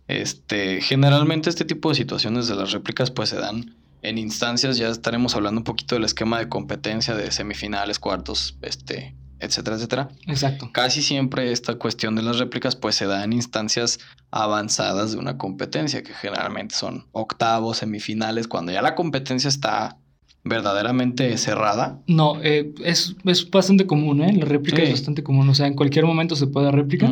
Este, 0.08 0.80
generalmente 0.80 1.50
este 1.50 1.64
tipo 1.64 1.90
de 1.90 1.94
situaciones 1.94 2.48
de 2.48 2.56
las 2.56 2.72
réplicas 2.72 3.10
pues 3.10 3.28
se 3.28 3.36
dan 3.36 3.76
en 4.02 4.16
instancias, 4.16 4.78
ya 4.78 4.88
estaremos 4.88 5.34
hablando 5.34 5.60
un 5.60 5.64
poquito 5.64 5.94
del 5.96 6.04
esquema 6.04 6.38
de 6.38 6.48
competencia 6.48 7.14
de 7.14 7.30
semifinales, 7.30 7.98
cuartos, 7.98 8.56
este, 8.62 9.14
etcétera, 9.40 9.76
etcétera. 9.76 10.08
Exacto. 10.26 10.70
Casi 10.72 11.02
siempre 11.02 11.52
esta 11.52 11.76
cuestión 11.76 12.16
de 12.16 12.22
las 12.22 12.38
réplicas 12.38 12.76
pues 12.76 12.94
se 12.94 13.06
da 13.06 13.24
en 13.24 13.32
instancias 13.32 14.00
avanzadas 14.30 15.12
de 15.12 15.18
una 15.18 15.38
competencia, 15.38 16.02
que 16.02 16.12
generalmente 16.12 16.74
son 16.74 17.06
octavos, 17.12 17.78
semifinales, 17.78 18.48
cuando 18.48 18.72
ya 18.72 18.82
la 18.82 18.94
competencia 18.94 19.48
está 19.48 19.96
verdaderamente 20.44 21.36
cerrada. 21.36 22.00
No, 22.06 22.40
eh, 22.42 22.72
es, 22.84 23.16
bastante 23.50 23.86
común, 23.86 24.22
¿eh? 24.22 24.32
La 24.32 24.44
réplica 24.44 24.82
es 24.82 24.90
bastante 24.90 25.22
común, 25.22 25.48
o 25.48 25.54
sea, 25.54 25.66
en 25.66 25.74
cualquier 25.74 26.06
momento 26.06 26.36
se 26.36 26.46
puede 26.46 26.70
réplica. 26.70 27.08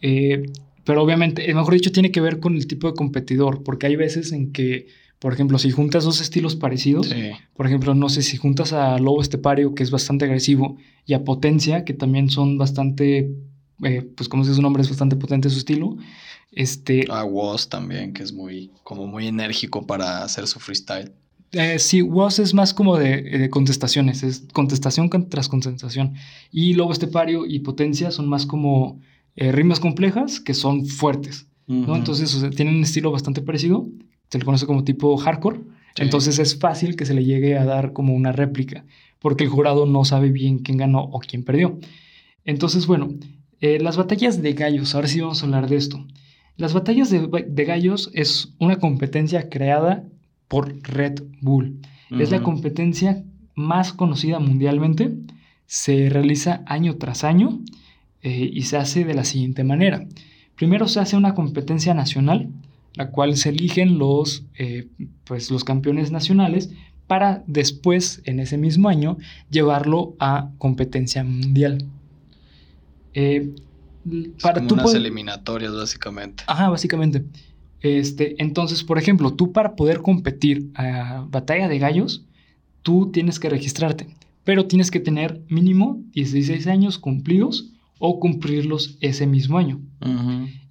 Eh, 0.00 0.50
pero 0.84 1.02
obviamente, 1.02 1.48
eh, 1.48 1.54
mejor 1.54 1.74
dicho, 1.74 1.92
tiene 1.92 2.10
que 2.10 2.20
ver 2.20 2.40
con 2.40 2.56
el 2.56 2.66
tipo 2.66 2.88
de 2.88 2.94
competidor, 2.94 3.62
porque 3.62 3.86
hay 3.86 3.96
veces 3.96 4.32
en 4.32 4.52
que 4.52 4.88
por 5.22 5.32
ejemplo, 5.32 5.56
si 5.56 5.70
juntas 5.70 6.02
dos 6.02 6.20
estilos 6.20 6.56
parecidos, 6.56 7.14
por 7.54 7.66
ejemplo, 7.66 7.94
no 7.94 8.08
sé 8.08 8.22
si 8.22 8.36
juntas 8.38 8.72
a 8.72 8.98
Lobo 8.98 9.22
Estepario, 9.22 9.72
que 9.72 9.84
es 9.84 9.92
bastante 9.92 10.24
agresivo, 10.24 10.78
y 11.06 11.14
a 11.14 11.22
Potencia, 11.22 11.84
que 11.84 11.94
también 11.94 12.28
son 12.28 12.58
bastante, 12.58 13.30
eh, 13.84 14.02
pues 14.16 14.28
como 14.28 14.42
dice 14.42 14.56
su 14.56 14.62
nombre, 14.62 14.82
es 14.82 14.88
bastante 14.88 15.14
potente 15.14 15.48
su 15.48 15.58
estilo. 15.58 15.96
Este, 16.50 17.04
a 17.08 17.22
Woz 17.22 17.68
también, 17.68 18.12
que 18.12 18.24
es 18.24 18.32
muy, 18.32 18.72
como 18.82 19.06
muy 19.06 19.28
enérgico 19.28 19.86
para 19.86 20.24
hacer 20.24 20.48
su 20.48 20.58
freestyle. 20.58 21.12
Eh, 21.52 21.78
sí, 21.78 22.02
Woz 22.02 22.40
es 22.40 22.52
más 22.52 22.74
como 22.74 22.98
de, 22.98 23.48
contestaciones, 23.48 24.24
es 24.24 24.48
contestación 24.52 25.08
tras 25.28 25.48
contestación. 25.48 26.14
Y 26.50 26.74
Lobo 26.74 26.90
Estepario 26.90 27.46
y 27.46 27.60
Potencia 27.60 28.10
son 28.10 28.28
más 28.28 28.44
como 28.44 28.98
eh, 29.36 29.52
rimas 29.52 29.78
complejas 29.78 30.40
que 30.40 30.52
son 30.52 30.84
fuertes. 30.84 31.46
¿no? 31.68 31.94
Entonces, 31.94 32.36
tienen 32.56 32.74
un 32.74 32.82
estilo 32.82 33.12
bastante 33.12 33.40
parecido 33.40 33.88
se 34.32 34.38
le 34.38 34.46
conoce 34.46 34.64
como 34.64 34.82
tipo 34.82 35.14
hardcore. 35.18 35.60
Entonces 35.96 36.38
es 36.38 36.58
fácil 36.58 36.96
que 36.96 37.04
se 37.04 37.12
le 37.12 37.22
llegue 37.22 37.58
a 37.58 37.66
dar 37.66 37.92
como 37.92 38.14
una 38.14 38.32
réplica, 38.32 38.86
porque 39.18 39.44
el 39.44 39.50
jurado 39.50 39.84
no 39.84 40.06
sabe 40.06 40.30
bien 40.30 40.60
quién 40.60 40.78
ganó 40.78 41.02
o 41.02 41.20
quién 41.20 41.44
perdió. 41.44 41.78
Entonces, 42.46 42.86
bueno, 42.86 43.10
eh, 43.60 43.78
las 43.78 43.98
batallas 43.98 44.40
de 44.40 44.54
gallos, 44.54 44.94
ahora 44.94 45.08
sí 45.08 45.20
vamos 45.20 45.42
a 45.42 45.44
hablar 45.44 45.68
de 45.68 45.76
esto. 45.76 46.06
Las 46.56 46.72
batallas 46.72 47.10
de, 47.10 47.64
gallos 47.66 48.10
es 48.14 48.54
una 48.58 48.76
competencia 48.76 49.50
creada 49.50 50.02
por 50.48 50.80
Red 50.82 51.22
Bull. 51.42 51.80
Es 52.18 52.30
la 52.30 52.42
competencia 52.42 53.24
más 53.54 53.92
conocida 53.92 54.38
mundialmente. 54.38 55.12
Se 55.66 56.08
realiza 56.08 56.62
año 56.66 56.96
tras 56.96 57.22
año 57.22 57.60
eh, 58.22 58.50
y 58.50 58.62
se 58.62 58.78
hace 58.78 59.04
de 59.04 59.12
la 59.12 59.24
siguiente 59.24 59.62
manera. 59.62 60.06
Primero 60.56 60.88
se 60.88 61.00
hace 61.00 61.16
una 61.16 61.34
competencia 61.34 61.92
nacional, 61.92 62.48
la 62.94 63.10
cual 63.10 63.36
se 63.36 63.50
eligen 63.50 63.98
los, 63.98 64.44
eh, 64.58 64.88
pues, 65.24 65.50
los 65.50 65.64
campeones 65.64 66.10
nacionales 66.10 66.70
para 67.06 67.42
después, 67.46 68.22
en 68.24 68.40
ese 68.40 68.56
mismo 68.56 68.88
año, 68.88 69.18
llevarlo 69.50 70.14
a 70.18 70.50
competencia 70.58 71.24
mundial. 71.24 71.84
Eh, 73.14 73.54
para 74.40 74.60
como 74.60 74.82
unas 74.82 74.94
eliminatorias, 74.94 75.74
básicamente. 75.74 76.44
Ajá, 76.46 76.68
básicamente. 76.70 77.24
Este, 77.80 78.40
entonces, 78.42 78.84
por 78.84 78.98
ejemplo, 78.98 79.32
tú 79.34 79.52
para 79.52 79.74
poder 79.74 80.02
competir 80.02 80.70
a 80.74 81.26
batalla 81.28 81.68
de 81.68 81.78
gallos, 81.78 82.24
tú 82.82 83.10
tienes 83.12 83.38
que 83.38 83.50
registrarte, 83.50 84.06
pero 84.44 84.66
tienes 84.66 84.90
que 84.90 85.00
tener 85.00 85.42
mínimo 85.48 86.00
16 86.12 86.66
años 86.66 86.98
cumplidos 86.98 87.72
o 88.04 88.18
cumplirlos 88.18 88.98
ese 89.00 89.28
mismo 89.28 89.58
año. 89.58 89.80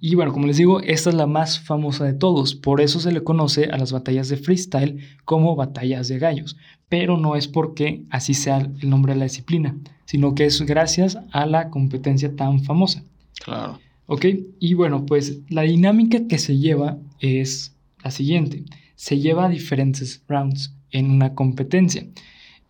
Y 0.00 0.14
bueno, 0.16 0.34
como 0.34 0.46
les 0.46 0.58
digo, 0.58 0.80
esta 0.80 1.08
es 1.08 1.16
la 1.16 1.26
más 1.26 1.58
famosa 1.58 2.04
de 2.04 2.12
todos, 2.12 2.54
por 2.54 2.82
eso 2.82 3.00
se 3.00 3.10
le 3.10 3.24
conoce 3.24 3.70
a 3.72 3.78
las 3.78 3.90
batallas 3.90 4.28
de 4.28 4.36
freestyle 4.36 4.98
como 5.24 5.56
batallas 5.56 6.08
de 6.08 6.18
gallos, 6.18 6.58
pero 6.90 7.16
no 7.16 7.34
es 7.34 7.48
porque 7.48 8.02
así 8.10 8.34
sea 8.34 8.58
el 8.58 8.90
nombre 8.90 9.14
de 9.14 9.20
la 9.20 9.24
disciplina, 9.24 9.74
sino 10.04 10.34
que 10.34 10.44
es 10.44 10.60
gracias 10.60 11.18
a 11.32 11.46
la 11.46 11.70
competencia 11.70 12.36
tan 12.36 12.64
famosa. 12.64 13.02
Claro. 13.42 13.80
¿Ok? 14.08 14.26
Y 14.60 14.74
bueno, 14.74 15.06
pues 15.06 15.40
la 15.48 15.62
dinámica 15.62 16.28
que 16.28 16.38
se 16.38 16.58
lleva 16.58 16.98
es 17.18 17.74
la 18.04 18.10
siguiente. 18.10 18.64
Se 18.94 19.20
lleva 19.20 19.48
diferentes 19.48 20.22
rounds 20.28 20.74
en 20.90 21.10
una 21.10 21.34
competencia. 21.34 22.06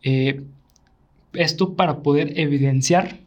Eh, 0.05 0.45
esto 1.33 1.75
para 1.75 2.03
poder 2.05 2.39
evidenciar 2.39 3.22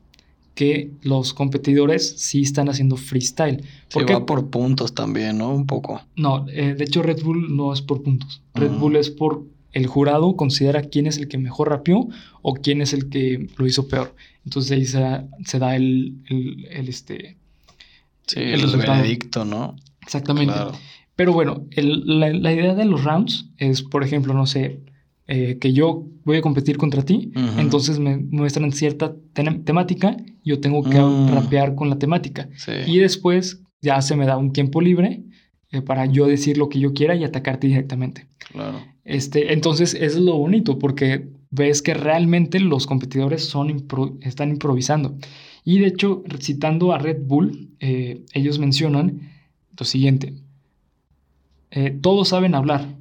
que 0.55 0.91
los 1.01 1.33
competidores 1.33 2.15
sí 2.17 2.41
están 2.41 2.69
haciendo 2.69 2.95
freestyle. 2.95 3.63
Porque 3.91 4.13
va 4.13 4.25
por 4.25 4.49
puntos 4.49 4.95
también, 4.95 5.37
¿no? 5.37 5.53
Un 5.53 5.67
poco. 5.67 6.01
No, 6.15 6.47
eh, 6.49 6.73
de 6.73 6.83
hecho 6.85 7.03
Red 7.03 7.21
Bull 7.21 7.55
no 7.55 7.73
es 7.73 7.81
por 7.81 8.01
puntos. 8.01 8.41
Red 8.55 8.71
Bull 8.71 8.95
es 8.95 9.09
por 9.09 9.43
el 9.73 9.87
jurado 9.87 10.37
considera 10.37 10.83
quién 10.83 11.05
es 11.05 11.17
el 11.17 11.27
que 11.27 11.37
mejor 11.37 11.69
rapeó 11.69 12.07
o 12.41 12.53
quién 12.53 12.81
es 12.81 12.93
el 12.93 13.09
que 13.09 13.49
lo 13.57 13.67
hizo 13.67 13.89
peor. 13.89 14.15
Entonces 14.45 14.71
ahí 14.71 14.85
se, 14.85 15.59
da 15.59 15.75
el, 15.75 16.15
este... 16.69 17.35
Sí, 18.25 18.39
el, 18.39 18.65
veredicto, 18.77 19.43
¿no? 19.43 19.75
Exactamente. 20.01 20.55
Pero 21.17 21.33
bueno, 21.33 21.65
la, 21.75 22.53
idea 22.53 22.73
de 22.73 22.85
los 22.85 23.03
rounds 23.03 23.47
es, 23.57 23.81
por 23.81 24.03
ejemplo, 24.03 24.33
no 24.33 24.45
sé, 24.45 24.79
eh, 25.27 25.57
que 25.57 25.73
yo 25.73 26.05
voy 26.23 26.37
a 26.37 26.41
competir 26.41 26.77
contra 26.77 27.01
ti, 27.01 27.31
entonces 27.57 27.97
me 27.97 28.17
muestran 28.17 28.71
cierta 28.71 29.15
temática, 29.33 30.15
yo 30.43 30.59
tengo 30.59 30.83
que 30.83 30.99
mm. 30.99 31.33
rapear 31.33 31.73
con 31.73 31.89
la 31.89 31.97
temática. 31.97 32.47
Y 32.85 32.99
después 32.99 33.63
ya 33.81 34.03
se 34.03 34.15
me 34.15 34.27
da 34.27 34.37
un 34.37 34.53
tiempo 34.53 34.81
libre 34.81 35.23
eh, 35.71 35.81
para 35.81 36.05
yo 36.05 36.27
decir 36.27 36.59
lo 36.59 36.69
que 36.69 36.79
yo 36.79 36.93
quiera 36.93 37.15
y 37.15 37.23
atacarte 37.23 37.65
directamente. 37.65 38.27
Claro. 38.51 38.79
Este, 39.03 39.51
entonces, 39.51 39.95
eso 39.95 40.17
es 40.19 40.23
lo 40.23 40.37
bonito, 40.37 40.77
porque 40.77 41.27
ves 41.49 41.81
que 41.81 41.95
realmente 41.95 42.59
los 42.59 42.85
competidores 42.85 43.45
son 43.45 43.83
están 44.21 44.49
improvisando. 44.49 45.17
Y 45.63 45.79
de 45.79 45.87
hecho, 45.87 46.23
citando 46.39 46.93
a 46.93 46.99
Red 46.99 47.21
Bull, 47.25 47.71
eh, 47.79 48.21
ellos 48.33 48.59
mencionan 48.59 49.31
lo 49.75 49.85
siguiente. 49.85 50.35
todos 52.01 52.29
saben 52.29 52.55
hablar, 52.55 52.94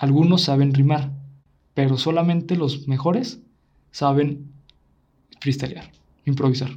algunos 0.00 0.40
saben 0.40 0.72
rimar, 0.72 1.12
pero 1.74 1.98
solamente 1.98 2.56
los 2.56 2.88
mejores 2.88 3.40
saben 3.90 4.50
freestylear, 5.40 5.92
improvisar. 6.24 6.70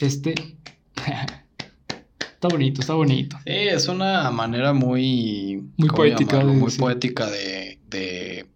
Este 0.00 0.34
está 2.34 2.48
bonito, 2.48 2.80
está 2.80 2.94
bonito. 2.94 3.36
Sí, 3.44 3.52
es 3.52 3.86
una 3.86 4.32
manera 4.32 4.72
muy 4.72 5.62
muy 5.76 5.90
poética, 5.90 6.38
de, 6.38 6.44
muy 6.44 6.72
poética 6.72 7.30
de, 7.30 8.48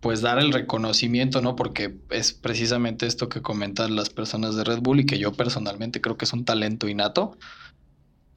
pues 0.00 0.22
dar 0.22 0.38
el 0.38 0.50
reconocimiento, 0.50 1.42
¿no? 1.42 1.56
Porque 1.56 1.94
es 2.08 2.32
precisamente 2.32 3.06
esto 3.06 3.28
que 3.28 3.42
comentan 3.42 3.96
las 3.96 4.08
personas 4.08 4.56
de 4.56 4.64
Red 4.64 4.78
Bull 4.78 5.00
y 5.00 5.06
que 5.06 5.18
yo 5.18 5.34
personalmente 5.34 6.00
creo 6.00 6.16
que 6.16 6.24
es 6.24 6.32
un 6.32 6.46
talento 6.46 6.88
innato 6.88 7.36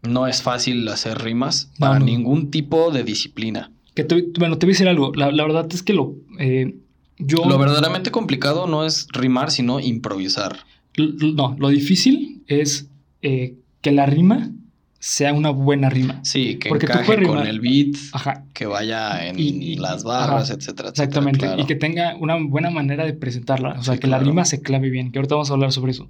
no 0.07 0.27
es 0.27 0.41
fácil 0.41 0.87
hacer 0.87 1.19
rimas 1.19 1.71
para 1.79 1.99
ningún 1.99 2.51
tipo 2.51 2.91
de 2.91 3.03
disciplina. 3.03 3.71
Que 3.93 4.03
bueno, 4.37 4.57
te 4.57 4.65
voy 4.65 4.71
a 4.71 4.73
decir 4.73 4.87
algo. 4.87 5.13
La, 5.15 5.29
verdad 5.31 5.67
es 5.71 5.83
que 5.83 5.93
lo. 5.93 6.15
Eh, 6.39 6.75
yo. 7.17 7.45
Lo 7.45 7.57
verdaderamente 7.57 8.11
complicado 8.11 8.67
no 8.67 8.85
es 8.85 9.07
rimar, 9.13 9.51
sino 9.51 9.79
improvisar. 9.79 10.57
No, 10.97 11.55
lo 11.57 11.69
difícil 11.69 12.43
es 12.47 12.89
eh, 13.21 13.55
que 13.81 13.91
la 13.91 14.05
rima 14.05 14.51
sea 14.99 15.33
una 15.33 15.51
buena 15.51 15.89
rima. 15.89 16.19
Sí, 16.23 16.57
que 16.57 16.69
Porque 16.69 16.87
encaje 16.87 17.23
con 17.23 17.45
el 17.45 17.59
beat, 17.59 17.95
que 18.53 18.65
vaya 18.65 19.27
en 19.27 19.79
las 19.79 20.03
barras, 20.03 20.49
etcétera, 20.49 20.89
Exactamente, 20.89 21.47
y 21.57 21.65
que 21.65 21.75
tenga 21.75 22.15
una 22.15 22.37
buena 22.41 22.71
manera 22.71 23.05
de 23.05 23.13
presentarla. 23.13 23.75
O 23.77 23.83
sea, 23.83 23.97
que 23.97 24.07
la 24.07 24.17
rima 24.17 24.45
se 24.45 24.61
clave 24.61 24.89
bien, 24.89 25.11
que 25.11 25.19
ahorita 25.19 25.35
vamos 25.35 25.51
a 25.51 25.53
hablar 25.53 25.71
sobre 25.71 25.91
eso. 25.91 26.09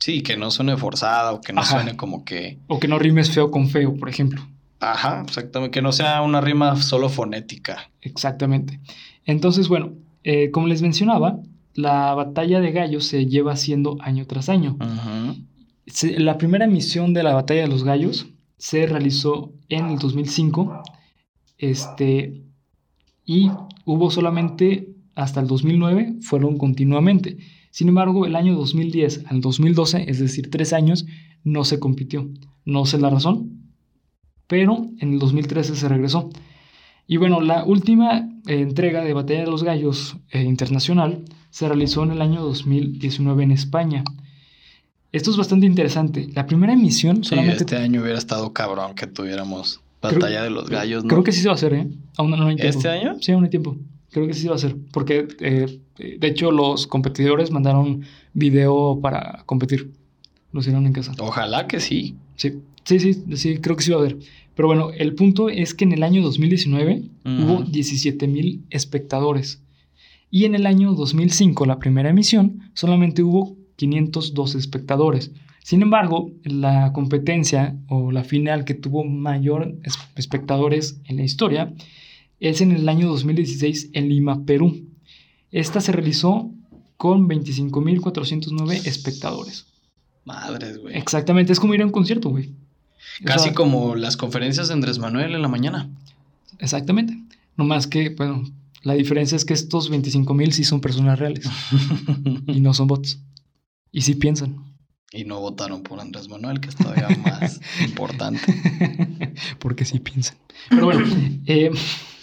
Sí, 0.00 0.22
que 0.22 0.36
no 0.36 0.50
suene 0.50 0.76
forzada 0.76 1.32
o 1.32 1.40
que 1.40 1.52
no 1.52 1.64
suene 1.64 1.96
como 1.96 2.24
que... 2.24 2.58
O 2.68 2.78
que 2.78 2.88
no 2.88 2.98
rimes 2.98 3.30
feo 3.30 3.50
con 3.50 3.68
feo, 3.68 3.96
por 3.96 4.08
ejemplo. 4.08 4.46
Ajá, 4.80 5.22
exactamente. 5.26 5.72
Que 5.72 5.82
no 5.82 5.92
sea 5.92 6.22
una 6.22 6.40
rima 6.40 6.76
solo 6.76 7.08
fonética. 7.08 7.90
Exactamente. 8.00 8.80
Entonces, 9.24 9.68
bueno, 9.68 9.92
eh, 10.22 10.50
como 10.50 10.68
les 10.68 10.82
mencionaba, 10.82 11.40
la 11.74 12.14
batalla 12.14 12.60
de 12.60 12.72
gallos 12.72 13.06
se 13.06 13.26
lleva 13.26 13.52
haciendo 13.52 13.96
año 14.00 14.26
tras 14.26 14.48
año. 14.48 14.76
la 16.18 16.38
primera 16.38 16.66
misión 16.66 17.12
de 17.12 17.22
la 17.22 17.34
batalla 17.34 17.62
de 17.62 17.68
los 17.68 17.84
gallos 17.84 18.26
se 18.56 18.86
realizó 18.86 19.52
en 19.68 19.86
el 19.86 19.98
2005. 19.98 20.82
Este, 21.58 22.42
y 23.24 23.50
hubo 23.84 24.10
solamente 24.10 24.94
hasta 25.14 25.40
el 25.40 25.48
2009, 25.48 26.16
fueron 26.20 26.56
continuamente. 26.56 27.38
Sin 27.70 27.88
embargo, 27.88 28.26
el 28.26 28.36
año 28.36 28.54
2010 28.56 29.24
al 29.26 29.40
2012, 29.40 30.10
es 30.10 30.18
decir, 30.18 30.50
tres 30.50 30.72
años, 30.72 31.06
no 31.44 31.64
se 31.64 31.78
compitió. 31.78 32.28
No 32.64 32.86
sé 32.86 32.98
la 32.98 33.10
razón, 33.10 33.72
pero 34.46 34.88
en 34.98 35.12
el 35.14 35.18
2013 35.18 35.76
se 35.76 35.88
regresó. 35.88 36.30
Y 37.06 37.16
bueno, 37.16 37.40
la 37.40 37.64
última 37.64 38.28
eh, 38.46 38.60
entrega 38.60 39.02
de 39.02 39.14
Batalla 39.14 39.40
de 39.40 39.50
los 39.50 39.62
Gallos 39.62 40.16
eh, 40.30 40.42
internacional 40.42 41.24
se 41.50 41.66
realizó 41.66 42.02
en 42.02 42.10
el 42.12 42.20
año 42.20 42.42
2019 42.42 43.44
en 43.44 43.50
España. 43.50 44.04
Esto 45.10 45.30
es 45.30 45.38
bastante 45.38 45.66
interesante. 45.66 46.28
La 46.34 46.46
primera 46.46 46.74
emisión 46.74 47.24
sí, 47.24 47.34
Este 47.34 47.76
año 47.76 48.02
hubiera 48.02 48.18
estado 48.18 48.52
cabrón 48.52 48.94
que 48.94 49.06
tuviéramos 49.06 49.80
Batalla 50.02 50.42
de 50.42 50.50
los 50.50 50.68
Gallos, 50.68 51.04
¿no? 51.04 51.08
Creo 51.08 51.24
que 51.24 51.32
sí 51.32 51.40
se 51.40 51.48
va 51.48 51.52
a 51.52 51.56
hacer, 51.56 51.74
¿eh? 51.74 51.88
Aún 52.16 52.30
no 52.30 52.46
hay 52.46 52.56
tiempo. 52.56 52.78
¿Este 52.78 52.88
año? 52.88 53.16
Sí, 53.20 53.32
aún 53.32 53.44
hay 53.44 53.50
tiempo. 53.50 53.76
Creo 54.10 54.26
que 54.26 54.34
sí 54.34 54.48
va 54.48 54.54
a 54.54 54.58
ser, 54.58 54.76
porque 54.92 55.28
eh, 55.40 55.80
de 55.98 56.26
hecho 56.26 56.50
los 56.50 56.86
competidores 56.86 57.50
mandaron 57.50 58.02
video 58.32 59.00
para 59.02 59.42
competir. 59.44 59.92
Lo 60.52 60.60
hicieron 60.60 60.86
en 60.86 60.92
casa. 60.94 61.12
Ojalá 61.18 61.66
que 61.66 61.78
sí. 61.78 62.16
Sí, 62.36 62.54
sí, 62.84 62.98
sí, 63.00 63.24
sí, 63.36 63.58
creo 63.58 63.76
que 63.76 63.82
sí 63.82 63.90
va 63.90 63.98
a 63.98 64.00
haber. 64.00 64.16
Pero 64.54 64.66
bueno, 64.66 64.90
el 64.96 65.14
punto 65.14 65.50
es 65.50 65.74
que 65.74 65.84
en 65.84 65.92
el 65.92 66.02
año 66.02 66.22
2019 66.22 67.02
hubo 67.24 67.62
17 67.62 68.26
mil 68.26 68.64
espectadores. 68.70 69.62
Y 70.30 70.46
en 70.46 70.54
el 70.54 70.66
año 70.66 70.94
2005, 70.94 71.66
la 71.66 71.78
primera 71.78 72.10
emisión, 72.10 72.70
solamente 72.74 73.22
hubo 73.22 73.56
502 73.76 74.54
espectadores. 74.56 75.32
Sin 75.62 75.82
embargo, 75.82 76.30
la 76.44 76.92
competencia 76.92 77.76
o 77.88 78.10
la 78.10 78.24
final 78.24 78.64
que 78.64 78.74
tuvo 78.74 79.04
mayor 79.04 79.76
espectadores 80.16 81.00
en 81.04 81.16
la 81.18 81.24
historia 81.24 81.74
es 82.40 82.60
en 82.60 82.72
el 82.72 82.88
año 82.88 83.08
2016 83.08 83.90
en 83.92 84.08
Lima, 84.08 84.44
Perú. 84.44 84.86
Esta 85.50 85.80
se 85.80 85.92
realizó 85.92 86.50
con 86.96 87.28
25.409 87.28 88.86
espectadores. 88.86 89.66
Madres, 90.24 90.78
güey. 90.78 90.96
Exactamente, 90.96 91.52
es 91.52 91.60
como 91.60 91.74
ir 91.74 91.82
a 91.82 91.86
un 91.86 91.92
concierto, 91.92 92.28
güey. 92.28 92.52
Casi 93.24 93.52
como 93.52 93.94
las 93.94 94.16
conferencias 94.16 94.68
de 94.68 94.74
Andrés 94.74 94.98
Manuel 94.98 95.34
en 95.34 95.42
la 95.42 95.48
mañana. 95.48 95.88
Exactamente. 96.58 97.18
No 97.56 97.64
más 97.64 97.86
que, 97.86 98.10
bueno, 98.10 98.44
la 98.82 98.94
diferencia 98.94 99.36
es 99.36 99.44
que 99.44 99.54
estos 99.54 99.90
25.000 99.90 100.50
sí 100.50 100.64
son 100.64 100.80
personas 100.80 101.18
reales 101.18 101.48
y 102.46 102.60
no 102.60 102.74
son 102.74 102.86
bots. 102.86 103.20
Y 103.90 104.02
sí 104.02 104.14
piensan. 104.14 104.64
Y 105.10 105.24
no 105.24 105.40
votaron 105.40 105.82
por 105.82 106.00
Andrés 106.00 106.28
Manuel, 106.28 106.60
que 106.60 106.68
es 106.68 106.76
todavía 106.76 107.08
más 107.24 107.60
importante. 107.80 109.34
Porque 109.58 109.84
sí 109.84 109.98
piensan. 109.98 110.36
Pero 110.68 110.84
bueno, 110.84 111.06
eh, 111.46 111.70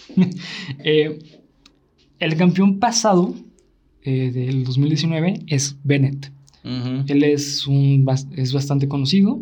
Eh, 0.84 1.20
el 2.20 2.36
campeón 2.38 2.80
pasado 2.80 3.34
eh, 4.04 4.32
del 4.32 4.64
2019 4.64 5.42
es 5.48 5.78
Bennett. 5.84 6.32
Él 7.08 7.24
es, 7.24 7.68
un, 7.68 8.06
es 8.36 8.52
bastante 8.54 8.88
conocido, 8.88 9.40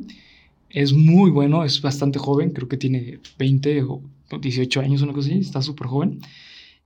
es 0.69 0.91
muy 0.91 1.31
bueno, 1.31 1.63
es 1.63 1.81
bastante 1.81 2.19
joven, 2.19 2.51
creo 2.51 2.67
que 2.67 2.75
tiene 2.77 3.19
20 3.39 3.83
o 3.83 4.01
18 4.41 4.81
años, 4.81 5.01
una 5.01 5.13
cosa 5.13 5.29
así, 5.29 5.39
está 5.39 5.61
súper 5.61 5.87
joven. 5.87 6.19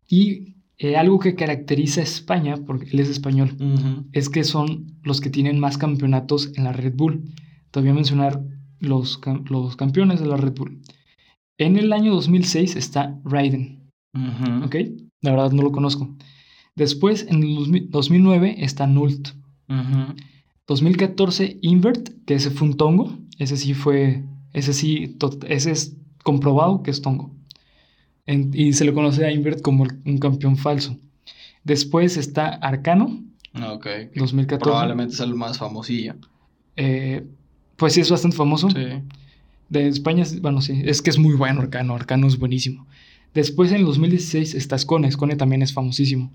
Y 0.07 0.53
Eh, 0.79 0.95
algo 0.95 1.17
que 1.17 1.33
caracteriza 1.33 2.01
a 2.01 2.03
España, 2.03 2.55
porque 2.57 2.85
él 2.91 2.99
es 2.99 3.09
español, 3.09 3.49
es 4.11 4.29
que 4.29 4.43
son 4.43 4.95
los 5.01 5.21
que 5.21 5.31
tienen 5.31 5.59
más 5.59 5.77
campeonatos 5.79 6.51
en 6.55 6.65
la 6.65 6.71
Red 6.71 6.93
Bull. 6.95 7.23
Te 7.71 7.79
voy 7.79 7.89
a 7.89 7.93
mencionar 7.95 8.43
los, 8.79 9.19
los 9.49 9.75
campeones 9.75 10.19
de 10.19 10.27
la 10.27 10.37
Red 10.37 10.53
Bull. 10.53 10.79
En 11.57 11.77
el 11.77 11.93
año 11.93 12.13
2006 12.13 12.75
está 12.75 13.19
Raiden. 13.23 13.89
¿ok? 14.63 14.75
La 15.21 15.31
verdad 15.31 15.51
no 15.51 15.63
lo 15.63 15.71
conozco. 15.71 16.15
Después, 16.75 17.25
en 17.29 17.43
el 17.43 17.55
2000 17.55 17.89
2009 17.89 18.55
está 18.59 18.85
Nult. 18.87 19.29
Ujú. 19.69 20.15
2014 20.67 21.57
Invert, 21.61 22.09
que 22.25 22.35
ese 22.35 22.51
fue 22.51 22.67
un 22.67 22.77
tongo. 22.77 23.17
Ese 23.39 23.57
sí 23.57 23.73
fue, 23.73 24.23
ese 24.53 24.73
sí, 24.73 25.17
ese 25.47 25.71
es 25.71 25.95
comprobado 26.23 26.83
que 26.83 26.91
es 26.91 27.01
tongo. 27.01 27.31
En- 28.25 28.51
y 28.53 28.73
se 28.73 28.85
le 28.85 28.93
conoce 28.93 29.25
a 29.25 29.31
Invert 29.31 29.61
como 29.61 29.85
el- 29.85 29.99
un 30.05 30.17
campeón 30.17 30.57
falso. 30.57 30.97
Después 31.63 32.17
está 32.17 32.47
Arcano, 32.49 33.23
Ok. 33.73 33.87
2014. 34.15 34.63
Probablemente 34.63 35.13
es 35.13 35.19
el 35.19 35.33
más 35.35 35.57
famosillo. 35.57 36.15
Eh, 36.75 37.25
pues 37.75 37.93
sí, 37.93 38.01
es 38.01 38.11
bastante 38.11 38.37
famoso. 38.37 38.69
Sí. 38.69 38.75
De 39.69 39.87
España, 39.87 40.23
es- 40.23 40.41
bueno, 40.41 40.61
sí, 40.61 40.81
es 40.85 41.01
que 41.01 41.09
es 41.09 41.17
muy 41.17 41.35
bueno 41.35 41.61
Arcano, 41.61 41.93
Arcano 41.95 42.27
es 42.27 42.37
buenísimo. 42.37 42.87
Después 43.33 43.71
en 43.71 43.77
el 43.77 43.85
2016 43.85 44.55
está 44.55 44.77
Scone, 44.77 45.11
Scone 45.11 45.35
también 45.35 45.61
es 45.61 45.73
famosísimo. 45.73 46.31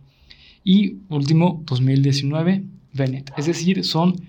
Y 0.64 0.96
último, 1.08 1.62
2019, 1.66 2.62
Bennett. 2.92 3.32
Es 3.36 3.46
decir, 3.46 3.84
son 3.84 4.20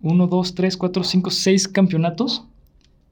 1, 0.00 0.26
2, 0.26 0.54
3, 0.54 0.76
4, 0.76 1.04
5, 1.04 1.30
6 1.30 1.68
campeonatos 1.68 2.44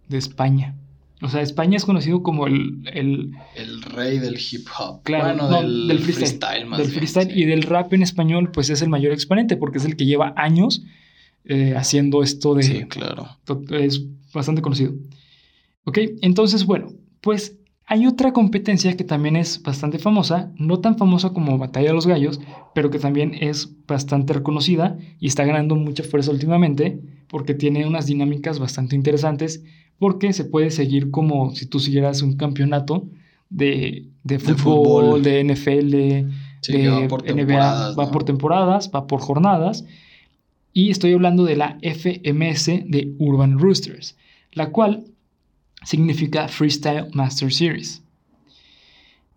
de 0.08 0.18
España. 0.18 0.74
O 1.22 1.28
sea, 1.28 1.40
España 1.42 1.76
es 1.76 1.84
conocido 1.84 2.22
como 2.22 2.46
el, 2.46 2.80
el 2.92 3.30
El 3.56 3.82
rey 3.82 4.18
del 4.18 4.34
hip 4.38 4.66
hop. 4.78 5.02
Claro, 5.04 5.24
bueno, 5.24 5.50
no, 5.50 5.62
del, 5.62 5.88
del 5.88 5.98
freestyle, 6.00 6.66
más 6.66 6.78
del 6.78 6.88
bien, 6.88 6.98
freestyle 6.98 7.32
sí. 7.32 7.40
y 7.40 7.44
del 7.44 7.62
rap 7.62 7.92
en 7.92 8.02
español, 8.02 8.50
pues 8.50 8.68
es 8.68 8.82
el 8.82 8.88
mayor 8.88 9.12
exponente 9.12 9.56
porque 9.56 9.78
es 9.78 9.84
el 9.84 9.96
que 9.96 10.04
lleva 10.06 10.34
años 10.36 10.82
eh, 11.46 11.74
haciendo 11.76 12.22
esto 12.22 12.54
de, 12.54 12.62
Sí, 12.64 12.84
claro. 12.88 13.28
Es 13.70 14.02
bastante 14.34 14.60
conocido. 14.60 14.92
Ok, 15.84 15.98
entonces, 16.22 16.66
bueno, 16.66 16.88
pues 17.20 17.58
hay 17.86 18.06
otra 18.06 18.32
competencia 18.32 18.96
que 18.96 19.04
también 19.04 19.36
es 19.36 19.62
bastante 19.62 19.98
famosa, 19.98 20.50
no 20.56 20.80
tan 20.80 20.96
famosa 20.96 21.30
como 21.30 21.58
Batalla 21.58 21.88
de 21.88 21.94
los 21.94 22.06
Gallos, 22.06 22.40
pero 22.74 22.90
que 22.90 22.98
también 22.98 23.34
es 23.38 23.70
bastante 23.86 24.32
reconocida 24.32 24.96
y 25.20 25.26
está 25.26 25.44
ganando 25.44 25.76
mucha 25.76 26.02
fuerza 26.02 26.30
últimamente 26.30 26.98
porque 27.28 27.54
tiene 27.54 27.86
unas 27.86 28.06
dinámicas 28.06 28.58
bastante 28.58 28.96
interesantes, 28.96 29.62
porque 29.98 30.32
se 30.32 30.44
puede 30.44 30.70
seguir 30.70 31.10
como 31.10 31.54
si 31.54 31.66
tú 31.66 31.78
siguieras 31.78 32.22
un 32.22 32.36
campeonato 32.36 33.06
de, 33.50 34.06
de 34.22 34.38
fútbol, 34.38 34.56
fútbol. 34.56 35.22
de 35.22 35.44
NFL, 35.44 36.30
Sí, 36.60 36.72
de 36.72 36.78
que 36.78 36.88
va 36.88 37.08
por 37.08 37.22
NBA, 37.22 37.94
va 37.94 38.10
por 38.10 38.24
temporadas, 38.24 38.90
va 38.94 39.06
por 39.06 39.20
jornadas. 39.20 39.84
Y 40.72 40.90
estoy 40.90 41.12
hablando 41.12 41.44
de 41.44 41.56
la 41.56 41.78
FMS 41.82 42.66
de 42.86 43.14
Urban 43.18 43.58
Roosters, 43.58 44.16
la 44.52 44.70
cual 44.70 45.04
significa 45.84 46.48
Freestyle 46.48 47.08
Master 47.12 47.52
Series. 47.52 48.02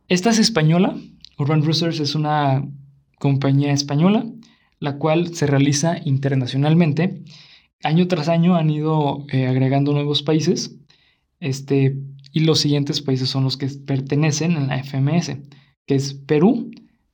Esta 0.07 0.29
es 0.29 0.39
española. 0.39 0.95
Urban 1.37 1.63
Roosters 1.63 1.99
es 1.99 2.15
una 2.15 2.65
compañía 3.19 3.73
española, 3.73 4.25
la 4.79 4.97
cual 4.97 5.35
se 5.35 5.47
realiza 5.47 5.97
internacionalmente. 6.03 7.23
Año 7.83 8.07
tras 8.07 8.29
año 8.29 8.55
han 8.55 8.69
ido 8.69 9.25
eh, 9.31 9.47
agregando 9.47 9.93
nuevos 9.93 10.23
países. 10.23 10.75
Este, 11.39 11.97
y 12.31 12.41
los 12.41 12.59
siguientes 12.59 13.01
países 13.01 13.29
son 13.29 13.43
los 13.43 13.57
que 13.57 13.67
pertenecen 13.67 14.57
a 14.57 14.61
la 14.61 14.83
FMS, 14.83 15.37
que 15.85 15.95
es 15.95 16.13
Perú, 16.13 16.71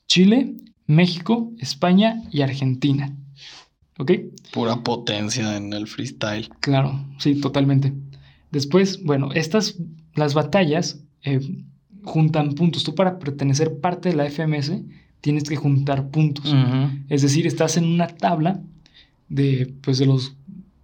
Chile, 0.08 0.56
México, 0.86 1.52
España 1.60 2.22
y 2.32 2.42
Argentina. 2.42 3.16
¿Ok? 3.98 4.12
Pura 4.52 4.84
potencia 4.84 5.58
en 5.58 5.74
el 5.74 5.88
freestyle. 5.88 6.50
Claro, 6.60 7.06
sí, 7.20 7.40
totalmente. 7.40 7.94
Después, 8.54 9.04
bueno, 9.04 9.32
estas, 9.34 9.78
las 10.14 10.36
batallas 10.36 11.00
eh, 11.24 11.40
juntan 12.04 12.54
puntos. 12.54 12.84
Tú 12.84 12.94
para 12.94 13.18
pertenecer 13.18 13.80
parte 13.80 14.10
de 14.10 14.16
la 14.16 14.30
FMS 14.30 14.74
tienes 15.22 15.44
que 15.46 15.56
juntar 15.56 16.10
puntos. 16.10 16.54
Es 17.10 17.24
decir, 17.24 17.48
estás 17.48 17.78
en 17.78 17.86
una 17.86 18.08
tabla 18.08 18.62
de, 19.28 19.74
pues, 19.82 19.98
de 19.98 20.06
los, 20.06 20.36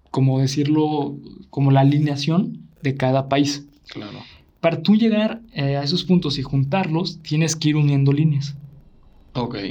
como 0.10 0.40
decirlo, 0.40 1.16
como 1.52 1.70
la 1.70 1.82
alineación 1.82 2.58
de 2.82 2.96
cada 2.96 3.30
país. 3.30 3.68
Claro. 3.88 4.18
Para 4.62 4.82
tú 4.82 4.96
llegar 4.96 5.42
eh, 5.54 5.78
a 5.78 5.84
esos 5.84 6.04
puntos 6.04 6.40
y 6.40 6.42
juntarlos, 6.42 7.20
tienes 7.22 7.56
que 7.56 7.70
ir 7.70 7.76
uniendo 7.76 8.12
líneas. 8.12 8.56
Ok. 9.34 9.58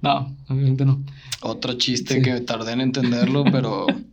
No, 0.00 0.32
obviamente 0.48 0.84
no. 0.84 1.02
Otro 1.40 1.72
chiste 1.74 2.16
Sí. 2.16 2.22
que 2.22 2.40
tardé 2.42 2.72
en 2.72 2.82
entenderlo, 2.82 3.42
pero. 3.42 3.86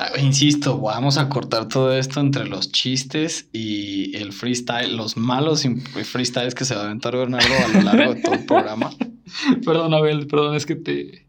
Ah, 0.00 0.10
Insisto, 0.22 0.78
vamos 0.80 1.18
a 1.18 1.28
cortar 1.28 1.66
todo 1.66 1.92
esto 1.92 2.20
entre 2.20 2.46
los 2.46 2.70
chistes 2.70 3.48
y 3.52 4.16
el 4.16 4.32
freestyle, 4.32 4.96
los 4.96 5.16
malos 5.16 5.64
freestyles 6.04 6.54
que 6.54 6.64
se 6.64 6.74
va 6.76 6.82
a 6.82 6.84
aventar 6.84 7.16
Bernardo 7.16 7.48
a 7.64 7.68
lo 7.68 7.82
largo 7.82 8.14
de 8.14 8.20
todo 8.22 8.34
el 8.34 8.46
programa. 8.46 8.90
Perdón, 9.64 9.92
Abel, 9.94 10.26
perdón, 10.28 10.54
es 10.54 10.66
que 10.66 10.76
te... 10.76 11.26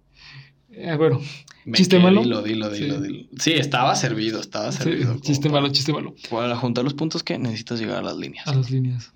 eh, 0.72 0.96
bueno, 0.98 1.20
Me 1.66 1.78
¿Chiste 1.78 1.96
quedé, 1.98 2.04
malo? 2.04 2.22
Dilo, 2.22 2.42
dilo, 2.44 2.70
dilo, 2.70 2.98
Sí. 2.98 3.02
dilo. 3.08 3.26
Sí, 3.40 3.52
estaba 3.54 3.96
servido, 3.96 4.40
estaba 4.40 4.72
servido. 4.72 5.18
chiste 5.20 5.50
para- 5.50 5.62
malo, 5.62 5.74
chiste 5.74 5.92
malo. 5.92 6.14
Para 6.30 6.56
juntar 6.56 6.84
los 6.84 6.94
puntos 6.94 7.24
que 7.24 7.38
necesitas 7.40 7.80
llegar 7.80 7.98
a 7.98 8.02
las 8.04 8.18
líneas. 8.18 8.48
A 8.48 8.54
las 8.54 8.70
líneas. 8.70 9.12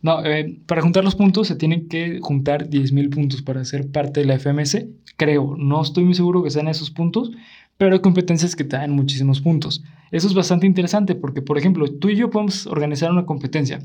No, 0.00 0.24
eh, 0.24 0.58
para 0.66 0.80
juntar 0.82 1.04
los 1.04 1.14
puntos 1.14 1.46
se 1.48 1.56
tienen 1.56 1.88
que 1.88 2.20
juntar 2.20 2.68
10.000 2.70 3.10
puntos 3.10 3.42
para 3.42 3.64
ser 3.64 3.90
parte 3.90 4.20
de 4.20 4.26
la 4.26 4.34
FMS. 4.38 4.86
Creo, 5.16 5.54
no 5.58 5.82
estoy 5.82 6.04
muy 6.04 6.14
seguro 6.14 6.42
que 6.42 6.50
sean 6.50 6.66
esos 6.68 6.90
puntos, 6.90 7.30
pero 7.78 7.94
hay 7.94 8.00
competencias 8.00 8.54
que 8.56 8.64
te 8.64 8.76
dan 8.76 8.92
muchísimos 8.92 9.40
puntos. 9.40 9.82
Eso 10.10 10.26
es 10.28 10.34
bastante 10.34 10.66
interesante 10.66 11.14
porque, 11.14 11.42
por 11.42 11.58
ejemplo, 11.58 11.86
tú 11.90 12.08
y 12.10 12.16
yo 12.16 12.30
podemos 12.30 12.66
organizar 12.66 13.10
una 13.10 13.24
competencia. 13.26 13.80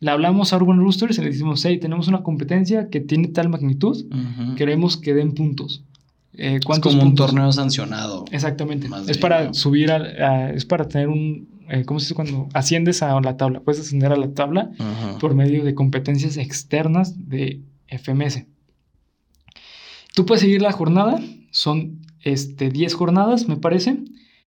Le 0.00 0.10
hablamos 0.10 0.52
a 0.52 0.56
Urban 0.58 0.78
Roosters 0.78 1.18
y 1.18 1.22
le 1.22 1.28
decimos, 1.30 1.64
hey, 1.64 1.78
tenemos 1.78 2.06
una 2.08 2.22
competencia 2.22 2.88
que 2.90 3.00
tiene 3.00 3.28
tal 3.28 3.48
magnitud, 3.48 4.04
Ujú. 4.06 4.54
queremos 4.54 4.96
que 4.96 5.14
den 5.14 5.32
puntos. 5.32 5.84
Eh, 6.34 6.56
Es 6.56 6.64
¿Cuántos 6.66 6.94
como 6.94 7.06
un 7.08 7.14
torneo 7.14 7.50
sancionado. 7.50 8.26
Exactamente. 8.30 8.88
Más 8.88 9.02
Es 9.02 9.06
bien, 9.16 9.20
para 9.20 9.44
¿no? 9.46 9.54
subir, 9.54 9.90
a, 9.90 9.96
a- 9.96 10.50
es 10.50 10.66
para 10.66 10.86
tener 10.86 11.08
un, 11.08 11.48
eh, 11.70 11.84
¿cómo 11.86 11.98
se 11.98 12.04
dice 12.04 12.14
cuando 12.14 12.46
asciendes 12.52 13.02
a 13.02 13.18
la 13.22 13.38
tabla? 13.38 13.60
Puedes 13.60 13.80
ascender 13.80 14.12
a 14.12 14.16
la 14.16 14.28
tabla 14.34 14.70
por 15.18 15.34
medio 15.34 15.64
de 15.64 15.74
competencias 15.74 16.36
externas 16.36 17.28
de 17.28 17.62
FMS. 17.88 18.44
Tú 20.14 20.26
puedes 20.26 20.40
seguir 20.42 20.62
la 20.62 20.72
jornada, 20.72 21.20
son 21.50 22.00
este, 22.26 22.70
10 22.70 22.94
jornadas, 22.94 23.48
me 23.48 23.56
parece, 23.56 23.98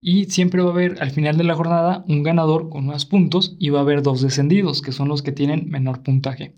y 0.00 0.24
siempre 0.26 0.62
va 0.62 0.70
a 0.70 0.72
haber 0.72 1.02
al 1.02 1.10
final 1.10 1.36
de 1.36 1.44
la 1.44 1.54
jornada 1.54 2.04
un 2.08 2.22
ganador 2.22 2.68
con 2.68 2.86
más 2.86 3.04
puntos 3.04 3.56
y 3.58 3.70
va 3.70 3.80
a 3.80 3.82
haber 3.82 4.02
dos 4.02 4.20
descendidos, 4.22 4.80
que 4.82 4.92
son 4.92 5.08
los 5.08 5.22
que 5.22 5.32
tienen 5.32 5.68
menor 5.70 6.02
puntaje. 6.02 6.54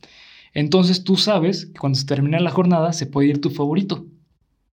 Entonces 0.52 1.04
tú 1.04 1.16
sabes 1.16 1.66
que 1.66 1.78
cuando 1.78 1.98
se 1.98 2.06
termina 2.06 2.40
la 2.40 2.50
jornada 2.50 2.92
se 2.92 3.06
puede 3.06 3.28
ir 3.28 3.40
tu 3.40 3.50
favorito. 3.50 4.06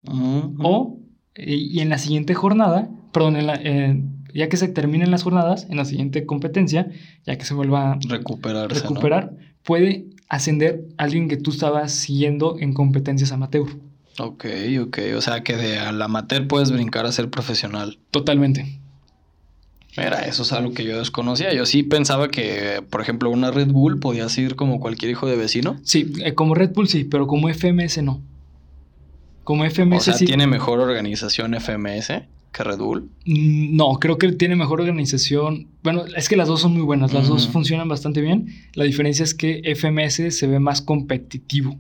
Ujú. 0.08 0.56
O, 0.63 1.00
eh, 1.36 1.56
y 1.56 1.80
en 1.80 1.89
la 1.89 1.97
siguiente 1.97 2.34
jornada, 2.34 2.89
perdón, 3.13 3.36
en 3.38 3.47
la- 3.47 3.60
eh, 3.63 4.02
ya 4.34 4.50
que 4.50 4.58
se 4.58 4.67
terminen 4.67 5.12
las 5.12 5.23
jornadas, 5.23 5.67
en 5.69 5.78
la 5.78 5.86
siguiente 5.86 6.26
competencia, 6.26 6.89
ya 7.26 7.38
que 7.38 7.45
se 7.45 7.54
vuelva 7.54 7.93
a 7.93 8.00
recuperar, 8.84 9.38
puede 9.63 10.08
ascender 10.30 10.86
alguien 10.97 11.30
que 11.30 11.38
tú 11.38 11.52
estabas 11.52 11.93
siguiendo 11.93 12.58
en 12.60 12.73
competencias 12.73 13.32
amateur. 13.32 13.67
Ok, 14.19 14.45
ok. 14.82 14.99
O 15.15 15.21
sea 15.21 15.43
que 15.43 15.56
de 15.58 15.80
al 15.80 16.01
amateur 16.01 16.47
puedes 16.47 16.71
brincar 16.71 17.06
a 17.06 17.12
ser 17.12 17.30
profesional. 17.30 17.99
Totalmente. 18.12 18.80
Mira, 19.95 20.21
eso 20.27 20.43
es 20.43 20.53
algo 20.53 20.73
que 20.73 20.84
yo 20.84 20.99
desconocía. 20.99 21.53
Yo 21.53 21.65
sí 21.65 21.82
pensaba 21.82 22.27
que, 22.30 22.84
por 22.88 23.01
ejemplo, 23.01 23.32
una 23.32 23.49
Red 23.49 23.69
Bull 23.69 23.99
podía 23.99 24.27
ir 24.38 24.56
como 24.56 24.80
cualquier 24.80 25.12
hijo 25.12 25.27
de 25.27 25.36
vecino. 25.36 25.80
Sí, 25.84 26.13
eh, 26.23 26.36
como 26.36 26.53
Red 26.53 26.73
Bull 26.73 26.88
sí, 26.88 27.03
pero 27.03 27.25
como 27.25 27.49
FMS 27.51 28.03
no. 28.03 28.21
Como 29.43 29.65
FMS 29.65 29.97
O 29.97 30.01
sea, 30.01 30.13
sí. 30.13 30.25
tiene 30.25 30.45
mejor 30.45 30.80
organización 30.80 31.56
FMS 31.56 32.10
que 32.51 32.63
Red 32.63 32.77
Bull. 32.77 33.10
Mm, 33.25 33.75
No, 33.75 33.93
creo 33.99 34.19
que 34.19 34.32
tiene 34.34 34.56
mejor 34.56 34.82
organización. 34.82 35.67
Bueno, 35.84 36.06
es 36.15 36.30
que 36.30 36.36
las 36.38 36.47
dos 36.47 36.62
son 36.62 36.73
muy 36.73 36.84
buenas, 36.84 37.12
las 37.13 37.27
dos 37.27 37.47
funcionan 37.47 37.88
bastante 37.88 38.21
bien. 38.21 38.53
La 38.73 38.84
diferencia 38.84 39.23
es 39.23 39.34
que 39.34 39.62
FMS 39.75 40.32
se 40.38 40.47
ve 40.47 40.60
más 40.60 40.82
competitivo. 40.82 41.75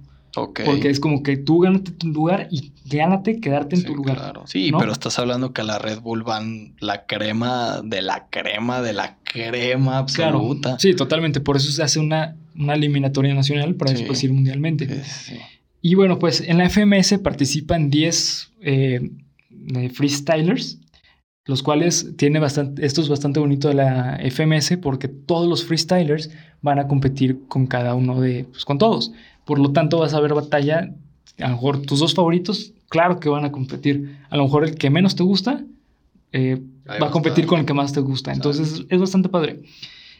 Porque 0.65 0.89
es 0.89 0.99
como 0.99 1.23
que 1.23 1.37
tú 1.37 1.59
gánate 1.59 1.91
tu 1.91 2.07
lugar 2.07 2.47
y 2.51 2.71
gánate 2.85 3.39
quedarte 3.39 3.75
en 3.75 3.81
Sí, 3.81 3.87
tu 3.87 3.95
lugar. 3.95 4.17
claro. 4.17 4.43
Sí, 4.45 4.71
¿no? 4.71 4.77
pero 4.79 4.91
estás 4.91 5.17
hablando 5.19 5.53
que 5.53 5.61
a 5.61 5.63
la 5.63 5.79
Red 5.79 5.99
Bull 6.01 6.23
van 6.23 6.75
la 6.79 7.05
crema 7.05 7.81
de 7.83 8.01
la 8.01 8.27
crema 8.29 8.81
de 8.81 8.93
la 8.93 9.17
crema 9.23 10.05
Claro. 10.13 10.37
absoluta. 10.39 10.79
Sí, 10.79 10.93
totalmente. 10.95 11.39
Por 11.39 11.57
eso 11.57 11.71
se 11.71 11.83
hace 11.83 11.99
una, 11.99 12.35
una 12.55 12.73
eliminatoria 12.75 13.33
nacional 13.33 13.75
para 13.75 13.91
Sí. 13.91 13.97
después 13.97 14.23
ir 14.23 14.33
mundialmente. 14.33 15.03
Sí. 15.03 15.37
Y 15.81 15.95
bueno, 15.95 16.19
pues 16.19 16.41
en 16.41 16.57
la 16.57 16.65
FMS 16.69 17.17
participan 17.19 17.89
10 17.89 18.51
eh, 18.61 19.11
eh, 19.75 19.89
freestylers, 19.89 20.79
los 21.45 21.63
cuales 21.63 22.13
tiene 22.17 22.39
bastante, 22.39 22.85
esto 22.85 22.99
es 23.01 23.07
bastante 23.09 23.39
bonito 23.39 23.69
de 23.69 23.75
la 23.75 24.17
FMS 24.21 24.77
porque 24.77 25.07
todos 25.07 25.47
los 25.47 25.63
freestylers 25.63 26.29
van 26.61 26.79
a 26.79 26.87
competir 26.87 27.39
con 27.47 27.67
cada 27.67 27.95
uno 27.95 28.19
de, 28.19 28.45
pues 28.51 28.65
con 28.65 28.77
todos. 28.77 29.13
Por 29.47 29.59
lo 29.59 29.71
tanto 29.71 29.99
vas 29.99 30.13
a 30.13 30.19
ver 30.19 30.33
batalla, 30.33 30.93
a 31.39 31.47
lo 31.47 31.55
mejor 31.55 31.81
tus 31.81 32.01
dos 32.01 32.13
favoritos, 32.13 32.73
claro 32.89 33.19
que 33.19 33.29
van 33.29 33.45
a 33.45 33.51
competir. 33.51 34.17
A 34.29 34.35
lo 34.35 34.43
mejor 34.43 34.65
el 34.65 34.75
que 34.75 34.89
menos 34.89 35.15
te 35.15 35.23
gusta 35.23 35.63
eh, 36.33 36.61
va 37.01 37.07
a 37.07 37.11
competir 37.11 37.45
con 37.45 37.61
el 37.61 37.65
que 37.65 37.73
más 37.73 37.93
te 37.93 38.01
gusta. 38.01 38.33
Entonces 38.33 38.83
es 38.89 38.99
bastante 38.99 39.29
padre. 39.29 39.61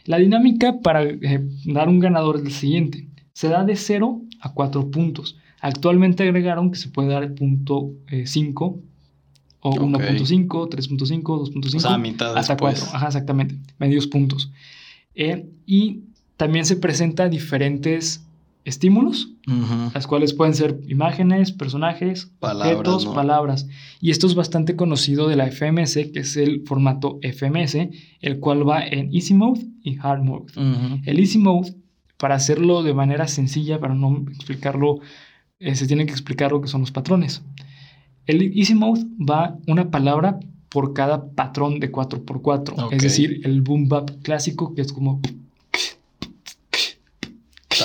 La 0.06 0.16
dinámica 0.16 0.80
para 0.80 1.02
eh, 1.04 1.46
dar 1.66 1.90
un 1.90 2.00
ganador 2.00 2.38
es 2.38 2.44
la 2.44 2.50
siguiente. 2.50 3.06
Se 3.34 3.48
da 3.48 3.64
de 3.64 3.76
0 3.76 4.22
a 4.40 4.54
4 4.54 4.90
puntos. 4.90 5.36
Actualmente 5.60 6.22
agregaron 6.22 6.70
que 6.70 6.78
se 6.78 6.88
puede 6.88 7.08
dar 7.08 7.34
punto 7.34 7.90
5 8.24 8.80
o 9.60 9.72
1.5, 9.72 10.48
3.5, 10.48 11.22
2.5. 11.22 11.76
O 11.76 11.80
sea, 11.80 11.98
mitad 11.98 12.34
Hasta 12.34 12.56
4. 12.56 12.84
Ajá, 12.94 13.08
exactamente. 13.08 13.56
Medios 13.78 14.06
puntos. 14.06 14.50
Eh, 15.14 15.46
y 15.66 16.04
también 16.38 16.64
se 16.64 16.76
presenta 16.76 17.28
diferentes 17.28 18.24
estímulos, 18.64 19.34
las 19.94 20.06
cuales 20.06 20.34
pueden 20.34 20.54
ser 20.54 20.80
imágenes, 20.88 21.52
personajes, 21.52 22.30
palabras, 22.38 22.76
objetos, 22.76 23.06
palabras. 23.06 23.68
Y 24.00 24.10
esto 24.10 24.26
es 24.26 24.34
bastante 24.34 24.76
conocido 24.76 25.28
de 25.28 25.36
la 25.36 25.50
FMS, 25.50 25.94
que 26.12 26.20
es 26.20 26.36
el 26.36 26.62
formato 26.66 27.18
FMS, 27.22 27.76
el 28.20 28.40
cual 28.40 28.68
va 28.68 28.86
en 28.86 29.12
Easy 29.14 29.34
Mode 29.34 29.66
y 29.82 29.98
Hard 29.98 30.22
Mode. 30.22 30.52
El 31.06 31.18
Easy 31.18 31.38
Mode, 31.38 31.74
para 32.18 32.34
hacerlo 32.34 32.82
de 32.82 32.94
manera 32.94 33.26
sencilla, 33.26 33.80
para 33.80 33.94
no 33.94 34.24
explicarlo, 34.28 35.00
eh, 35.60 35.74
se 35.74 35.86
tiene 35.86 36.06
que 36.06 36.12
explicar 36.12 36.52
lo 36.52 36.60
que 36.60 36.68
son 36.68 36.82
los 36.82 36.90
patrones. 36.90 37.42
El 38.26 38.42
Easy 38.56 38.74
Mode 38.74 39.04
va 39.18 39.56
una 39.66 39.90
palabra 39.90 40.38
por 40.68 40.92
cada 40.92 41.30
patrón 41.30 41.80
de 41.80 41.90
4x4. 41.90 42.88
Es 42.90 43.02
decir, 43.02 43.40
el 43.44 43.62
boom 43.62 43.88
bap 43.88 44.10
clásico, 44.22 44.74
que 44.74 44.82
es 44.82 44.92
como. 44.92 45.20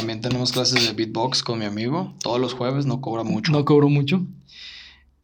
También 0.04 0.20
tenemos 0.20 0.51
clases 0.51 0.86
de 0.86 0.91
beatbox 0.91 1.43
con 1.43 1.60
mi 1.60 1.64
amigo. 1.64 2.14
Todos 2.22 2.38
los 2.38 2.54
jueves 2.54 2.86
no 2.86 2.99
cobra 2.99 3.24
mucho. 3.24 3.54
No 3.54 3.64
cobro 3.64 3.88
mucho. 3.88 4.28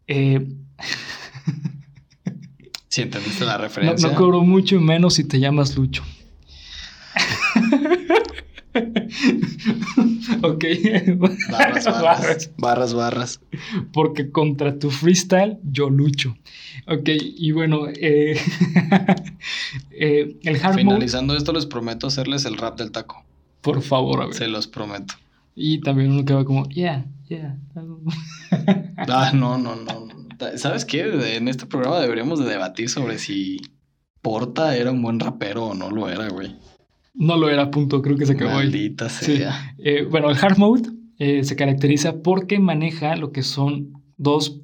Eh... 0.07 0.47
si 2.87 3.01
entendiste 3.01 3.43
la 3.43 3.57
referencia. 3.57 4.07
No, 4.07 4.13
no 4.13 4.17
cobro 4.17 4.39
mucho, 4.39 4.79
menos 4.79 5.15
si 5.15 5.25
te 5.25 5.37
llamas 5.37 5.75
Lucho. 5.75 6.01
ok. 10.43 10.63
Barras, 11.51 11.83
barras, 11.83 12.51
barras, 12.57 12.93
barras. 12.93 13.41
Porque 13.91 14.31
contra 14.31 14.79
tu 14.79 14.91
freestyle 14.91 15.57
yo 15.61 15.89
lucho. 15.89 16.37
Ok, 16.87 17.09
y 17.19 17.51
bueno, 17.51 17.89
eh, 17.89 18.39
eh, 19.91 20.37
el 20.41 20.63
hard 20.63 20.75
Finalizando 20.75 21.35
esto, 21.35 21.51
les 21.51 21.65
prometo 21.65 22.07
hacerles 22.07 22.45
el 22.45 22.57
rap 22.57 22.77
del 22.77 22.91
taco. 22.91 23.25
Por 23.61 23.81
favor, 23.81 24.25
ver. 24.25 24.33
Se 24.33 24.47
los 24.47 24.67
prometo. 24.67 25.15
Y 25.55 25.81
también 25.81 26.11
uno 26.11 26.23
que 26.23 26.33
va 26.33 26.45
como, 26.45 26.67
yeah, 26.69 27.05
yeah. 27.27 27.57
ah, 29.09 29.31
no, 29.33 29.57
no, 29.57 29.75
no. 29.75 30.07
¿Sabes 30.55 30.85
qué? 30.85 31.35
En 31.35 31.47
este 31.47 31.65
programa 31.65 31.99
deberíamos 31.99 32.39
de 32.39 32.49
debatir 32.49 32.89
sobre 32.89 33.19
si 33.19 33.59
Porta 34.21 34.75
era 34.75 34.91
un 34.91 35.01
buen 35.01 35.19
rapero 35.19 35.67
o 35.67 35.73
no 35.73 35.89
lo 35.91 36.09
era, 36.09 36.29
güey. 36.29 36.55
No 37.13 37.35
lo 37.35 37.49
era, 37.49 37.69
punto. 37.71 38.01
Creo 38.01 38.15
que 38.15 38.25
se 38.25 38.33
acabó 38.33 38.51
Maldita 38.51 39.09
sea. 39.09 39.75
Eh, 39.77 40.07
bueno, 40.09 40.29
el 40.29 40.37
hard 40.37 40.57
mode 40.57 40.89
eh, 41.17 41.43
se 41.43 41.55
caracteriza 41.55 42.21
porque 42.21 42.59
maneja 42.59 43.17
lo 43.17 43.31
que 43.33 43.43
son 43.43 43.91
dos 44.17 44.61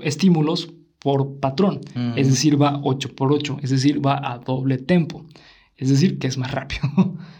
estímulos 0.00 0.74
por 0.98 1.38
patrón. 1.40 1.80
Es 2.16 2.28
decir, 2.28 2.60
va 2.60 2.80
8 2.82 3.14
por 3.14 3.32
8. 3.32 3.58
Es 3.62 3.70
decir, 3.70 4.04
va 4.04 4.20
a 4.32 4.38
doble 4.38 4.78
tempo. 4.78 5.24
Es 5.76 5.88
decir, 5.88 6.18
que 6.18 6.26
es 6.26 6.36
más 6.36 6.50
rápido. 6.50 6.82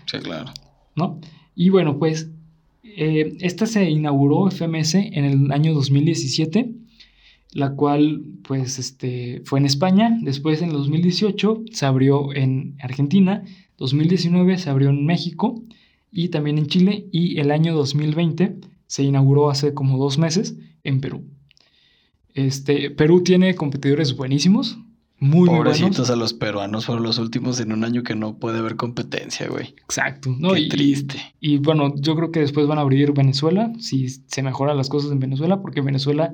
Sí, 0.07 0.18
claro. 0.20 0.53
¿No? 0.99 1.21
Y 1.55 1.71
bueno, 1.71 1.99
pues 1.99 2.31
eh, 2.83 3.37
esta 3.41 3.67
se 3.67 3.89
inauguró 3.89 4.51
FMS 4.51 4.97
en 4.97 5.25
el 5.25 5.53
año 5.53 5.73
2017, 5.73 6.71
la 7.53 7.71
cual 7.75 8.23
pues 8.43 8.79
este, 8.79 9.41
fue 9.45 9.61
en 9.61 9.67
España. 9.67 10.19
Después 10.23 10.61
en 10.61 10.69
el 10.69 10.75
2018 10.75 11.63
se 11.73 11.87
abrió 11.87 12.35
en 12.35 12.77
Argentina 12.81 13.45
2019 13.79 14.59
se 14.59 14.71
abrió 14.71 14.91
en 14.91 15.07
México 15.07 15.63
y 16.11 16.29
también 16.29 16.59
en 16.59 16.67
Chile 16.67 17.07
y 17.13 17.39
el 17.39 17.51
año 17.51 17.75
2020 17.75 18.57
se 18.87 19.03
inauguró 19.03 19.51
hace 19.51 19.73
como 19.73 19.99
dos 19.99 20.19
meses 20.19 20.57
en 20.83 21.01
Perú. 21.01 21.25
Este, 22.35 22.91
Perú 22.91 23.23
tiene 23.23 23.55
competidores 23.55 24.17
buenísimos, 24.17 24.79
muy, 25.21 25.49
Pobrecitos 25.49 26.11
a 26.11 26.16
los 26.16 26.33
peruanos 26.33 26.87
fueron 26.87 27.03
los 27.03 27.19
últimos 27.19 27.59
en 27.61 27.73
un 27.73 27.85
año 27.85 28.03
que 28.03 28.14
no 28.14 28.39
puede 28.39 28.59
haber 28.59 28.77
competencia, 28.77 29.49
güey. 29.49 29.75
Exacto. 29.83 30.35
No, 30.39 30.55
Qué 30.55 30.69
triste. 30.69 31.35
Y, 31.41 31.59
bueno, 31.59 31.93
yo 31.97 32.14
creo 32.14 32.31
que 32.31 32.41
después 32.41 32.66
van 32.66 32.79
a 32.79 32.83
abrir 32.83 33.12
Venezuela, 33.12 33.73
si 33.81 34.09
se 34.09 34.43
mejoran 34.43 34.77
las 34.77 34.89
cosas 34.89 35.11
en 35.11 35.19
Venezuela, 35.19 35.61
porque 35.61 35.81
en 35.81 35.87
Venezuela 35.87 36.33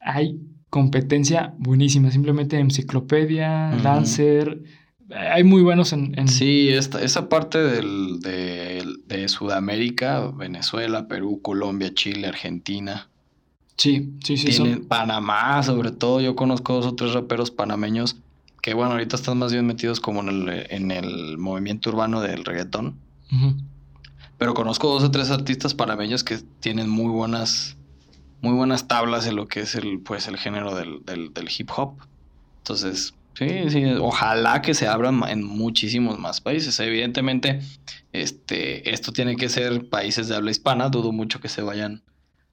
hay 0.00 0.40
competencia 0.70 1.54
buenísima. 1.58 2.10
Simplemente 2.10 2.58
enciclopedia, 2.58 3.72
Lancer, 3.82 4.62
hay 5.10 5.44
muy 5.44 5.62
buenos 5.62 5.92
en... 5.92 6.28
Sí, 6.28 6.68
esta, 6.70 7.02
esa 7.02 7.28
parte 7.28 7.58
del, 7.58 8.20
de, 8.20 9.28
Sudamérica, 9.28 10.30
Venezuela, 10.30 11.08
Perú, 11.08 11.40
Colombia, 11.42 11.92
Chile, 11.94 12.26
Argentina. 12.26 13.08
Sí, 13.76 14.14
sí, 14.24 14.36
sí. 14.36 14.46
Tienen 14.46 14.86
Panamá, 14.86 15.62
sobre 15.62 15.90
todo. 15.90 16.20
Yo 16.20 16.34
conozco 16.34 16.74
dos 16.74 16.86
o 16.86 16.94
tres 16.94 17.12
raperos 17.12 17.50
panameños 17.50 18.16
que, 18.62 18.74
bueno, 18.74 18.92
ahorita 18.92 19.16
están 19.16 19.38
más 19.38 19.52
bien 19.52 19.66
metidos 19.66 20.00
como 20.00 20.20
en 20.20 20.28
el, 20.28 20.66
en 20.70 20.90
el 20.90 21.38
movimiento 21.38 21.90
urbano 21.90 22.20
del 22.20 22.44
reggaetón. 22.44 22.96
Pero 24.38 24.54
conozco 24.54 24.88
dos 24.88 25.04
o 25.04 25.10
tres 25.10 25.30
artistas 25.30 25.74
panameños 25.74 26.24
que 26.24 26.38
tienen 26.60 26.88
muy 26.88 27.10
buenas, 27.10 27.76
muy 28.40 28.54
buenas 28.54 28.88
tablas 28.88 29.26
en 29.26 29.36
lo 29.36 29.46
que 29.46 29.60
es 29.60 29.74
el, 29.74 30.00
pues, 30.00 30.26
el 30.28 30.36
género 30.36 30.74
del, 30.74 31.04
del 31.04 31.48
hip 31.56 31.70
hop. 31.76 31.98
Entonces, 32.58 33.14
Sí, 33.38 33.68
sí, 33.68 33.84
ojalá 34.00 34.62
que 34.62 34.72
se 34.72 34.88
abran 34.88 35.22
en 35.28 35.44
muchísimos 35.44 36.18
más 36.18 36.40
países. 36.40 36.80
Evidentemente, 36.80 37.60
este, 38.12 38.94
esto 38.94 39.12
tiene 39.12 39.36
que 39.36 39.50
ser 39.50 39.90
países 39.90 40.28
de 40.28 40.36
habla 40.36 40.50
hispana. 40.50 40.88
Dudo 40.88 41.12
mucho 41.12 41.38
que 41.38 41.50
se 41.50 41.60
vayan 41.60 42.02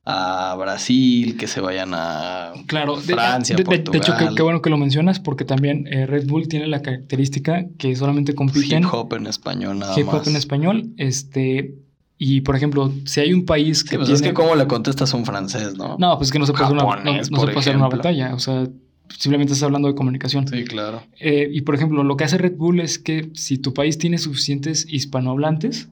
a 0.05 0.55
Brasil, 0.59 1.37
que 1.37 1.47
se 1.47 1.61
vayan 1.61 1.93
a 1.93 2.51
claro, 2.67 2.97
Francia, 2.97 3.55
de, 3.55 3.63
Portugal. 3.63 3.91
De, 3.91 3.97
hecho, 3.97 4.35
qué, 4.35 4.41
bueno 4.41 4.61
que 4.61 4.69
lo 4.69 4.77
mencionas, 4.77 5.19
porque 5.19 5.45
también 5.45 5.87
eh, 5.87 6.05
Red 6.05 6.27
Bull 6.27 6.47
tiene 6.47 6.67
la 6.67 6.81
característica 6.81 7.65
que 7.77 7.95
solamente 7.95 8.35
compiten... 8.35 8.83
Hip 8.83 8.93
hop 8.93 9.13
en 9.13 9.27
español 9.27 9.79
nada 9.79 9.97
hip 9.97 10.07
hop 10.09 10.23
en 10.27 10.35
español, 10.35 10.93
este... 10.97 11.75
Y, 12.17 12.41
por 12.41 12.55
ejemplo, 12.55 12.93
si 13.05 13.19
hay 13.19 13.33
un 13.33 13.45
país 13.45 13.83
que 13.83 13.97
pues 13.97 14.09
es 14.09 14.21
que 14.21 14.33
cómo 14.33 14.55
le 14.55 14.65
contestas 14.65 15.13
a 15.13 15.17
un 15.17 15.25
francés, 15.25 15.75
¿no? 15.75 15.97
No, 15.97 16.17
pues 16.17 16.27
es 16.27 16.31
que 16.31 16.39
no 16.39 16.45
se 16.45 16.53
puede, 16.53 16.71
una, 16.71 17.03
no, 17.03 17.23
se 17.23 17.29
puede 17.31 17.57
hacer 17.57 17.75
una 17.75 17.89
batalla. 17.89 18.33
O 18.33 18.39
sea, 18.39 18.65
simplemente 19.09 19.51
estás 19.51 19.63
hablando 19.63 19.89
de 19.89 19.95
comunicación. 19.95 20.47
Sí, 20.47 20.63
claro. 20.63 21.03
Eh, 21.19 21.49
y 21.51 21.61
por 21.61 21.75
ejemplo, 21.75 22.01
lo 22.03 22.15
que 22.15 22.23
hace 22.23 22.37
Red 22.37 22.55
Bull 22.55 22.79
es 22.79 22.97
que 22.97 23.29
si 23.33 23.57
tu 23.57 23.73
país 23.73 23.97
tiene 23.97 24.19
suficientes 24.19 24.85
hispanohablantes 24.89 25.89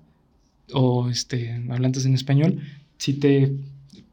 o 0.71 1.09
este, 1.09 1.51
hablantes 1.69 2.05
en 2.05 2.13
español, 2.13 2.61
si 2.97 3.13
te 3.13 3.51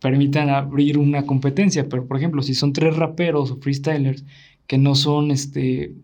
permitan 0.01 0.51
abrir 0.51 0.99
una 0.99 1.25
competencia, 1.25 1.89
pero 1.89 2.07
por 2.07 2.17
ejemplo, 2.17 2.43
si 2.43 2.55
son 2.55 2.73
tres 2.73 2.97
raperos 2.97 3.51
o 3.51 3.57
freestylers 3.57 4.25
que 4.67 4.79
no 4.79 4.95
son 4.95 5.31
este 5.31 5.95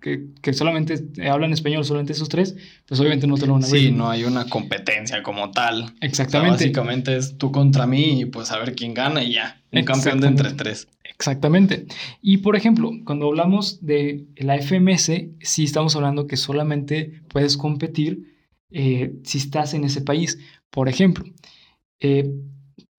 que, 0.00 0.26
que, 0.40 0.52
solamente 0.52 1.02
hablan 1.28 1.52
español, 1.52 1.84
solamente 1.84 2.12
esos 2.12 2.28
tres, 2.28 2.56
pues 2.86 3.00
obviamente 3.00 3.26
no 3.26 3.36
te 3.36 3.46
lo 3.46 3.54
van 3.54 3.64
a 3.64 3.66
abrir. 3.66 3.82
Sí, 3.82 3.90
no 3.90 4.10
hay 4.10 4.24
una 4.24 4.46
competencia 4.46 5.22
como 5.22 5.50
tal. 5.50 5.94
Exactamente. 6.00 6.64
básicamente 6.64 7.16
es 7.16 7.36
tú 7.38 7.50
contra 7.50 7.86
mí 7.86 8.20
y 8.20 8.24
pues 8.26 8.52
a 8.52 8.58
ver 8.58 8.74
quién 8.74 8.94
gana 8.94 9.22
y 9.22 9.34
ya. 9.34 9.60
Un 9.72 9.84
campeón 9.84 10.20
de 10.20 10.28
entre 10.28 10.52
tres. 10.52 10.88
Exactamente. 11.04 11.86
Y 12.20 12.38
por 12.38 12.56
ejemplo, 12.56 12.90
cuando 13.04 13.26
hablamos 13.26 13.84
de 13.84 14.26
la 14.36 14.58
FMS, 14.60 15.10
sí 15.40 15.64
estamos 15.64 15.96
hablando 15.96 16.26
que 16.26 16.36
solamente 16.36 17.22
puedes 17.28 17.56
competir 17.56 18.36
eh, 18.70 19.14
si 19.24 19.38
estás 19.38 19.74
en 19.74 19.84
ese 19.84 20.02
país. 20.02 20.38
Por 20.70 20.88
ejemplo, 20.88 21.24
eh, 22.00 22.30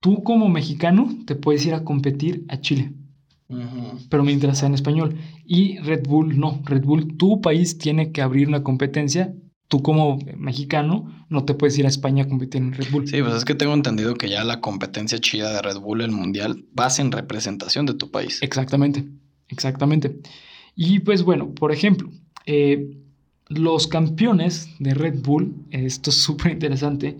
tú 0.04 0.22
como 0.22 0.50
mexicano 0.50 1.10
te 1.26 1.36
puedes 1.36 1.66
ir 1.66 1.74
a 1.74 1.86
competir 1.86 2.44
a 2.50 2.60
Chile, 2.60 2.92
pero 4.10 4.24
mientras 4.24 4.60
sea 4.60 4.68
en 4.68 4.74
español. 4.74 5.16
Y 5.46 5.78
Red 5.80 6.06
Bull 6.06 6.38
no. 6.38 6.62
Red 6.66 6.84
Bull, 6.84 7.16
tu 7.16 7.40
país 7.40 7.78
tiene 7.78 8.12
que 8.12 8.22
abrir 8.22 8.50
una 8.50 8.64
competencia 8.64 9.34
tú 9.74 9.82
como 9.82 10.20
mexicano 10.38 11.26
no 11.30 11.46
te 11.46 11.56
puedes 11.56 11.76
ir 11.80 11.86
a 11.86 11.90
España 11.90 12.26
a 12.26 12.28
competir 12.28 12.62
en 12.62 12.74
Red 12.74 12.92
Bull. 12.92 13.08
Sí, 13.08 13.24
pues 13.24 13.34
es 13.34 13.44
que 13.44 13.56
tengo 13.56 13.74
entendido 13.74 14.14
que 14.14 14.30
ya 14.30 14.44
la 14.44 14.62
competencia 14.62 15.18
chida 15.18 15.52
de 15.52 15.64
Red 15.64 15.80
Bull, 15.80 16.02
el 16.02 16.12
mundial, 16.12 16.66
vas 16.74 17.00
en 17.00 17.12
representación 17.12 17.88
de 17.88 17.96
tu 17.96 18.12
país. 18.12 18.38
Exactamente, 18.44 19.04
exactamente. 19.48 20.20
Y 20.76 21.00
pues 21.00 21.24
bueno, 21.24 21.56
por 21.56 21.72
ejemplo, 21.72 22.12
eh, 22.46 23.00
los 23.48 23.88
campeones 23.88 24.70
de 24.78 24.94
Red 24.94 25.24
Bull, 25.24 25.56
esto 25.72 26.12
es 26.12 26.18
súper 26.18 26.52
interesante, 26.52 27.18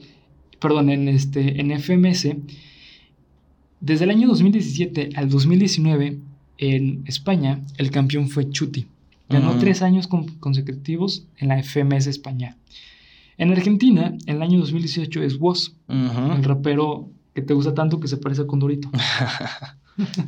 perdón, 0.60 0.92
en, 0.92 1.08
este, 1.08 1.60
en 1.60 1.72
FMS, 1.72 2.36
desde 3.84 4.06
el 4.06 4.10
año 4.12 4.28
2017 4.30 5.10
al 5.16 5.30
2019, 5.30 6.18
en 6.58 7.04
España, 7.06 7.60
el 7.78 7.92
campeón 7.92 8.30
fue 8.30 8.50
Chuti. 8.50 8.88
Ganó 9.30 9.58
tres 9.58 9.82
años 9.82 10.08
con- 10.08 10.28
consecutivos 10.40 11.26
en 11.38 11.48
la 11.50 11.58
FMS 11.62 12.08
España. 12.08 12.56
En 13.38 13.52
Argentina, 13.52 14.14
en 14.28 14.36
el 14.38 14.42
año 14.44 14.60
2018 14.60 15.24
es 15.24 15.40
Woz, 15.40 15.74
el 15.88 16.44
rapero 16.44 17.10
que 17.34 17.42
te 17.42 17.54
gusta 17.54 17.74
tanto 17.74 18.00
que 18.00 18.08
se 18.08 18.18
parece 18.18 18.44
a 18.44 18.48
Condorito. 18.48 18.90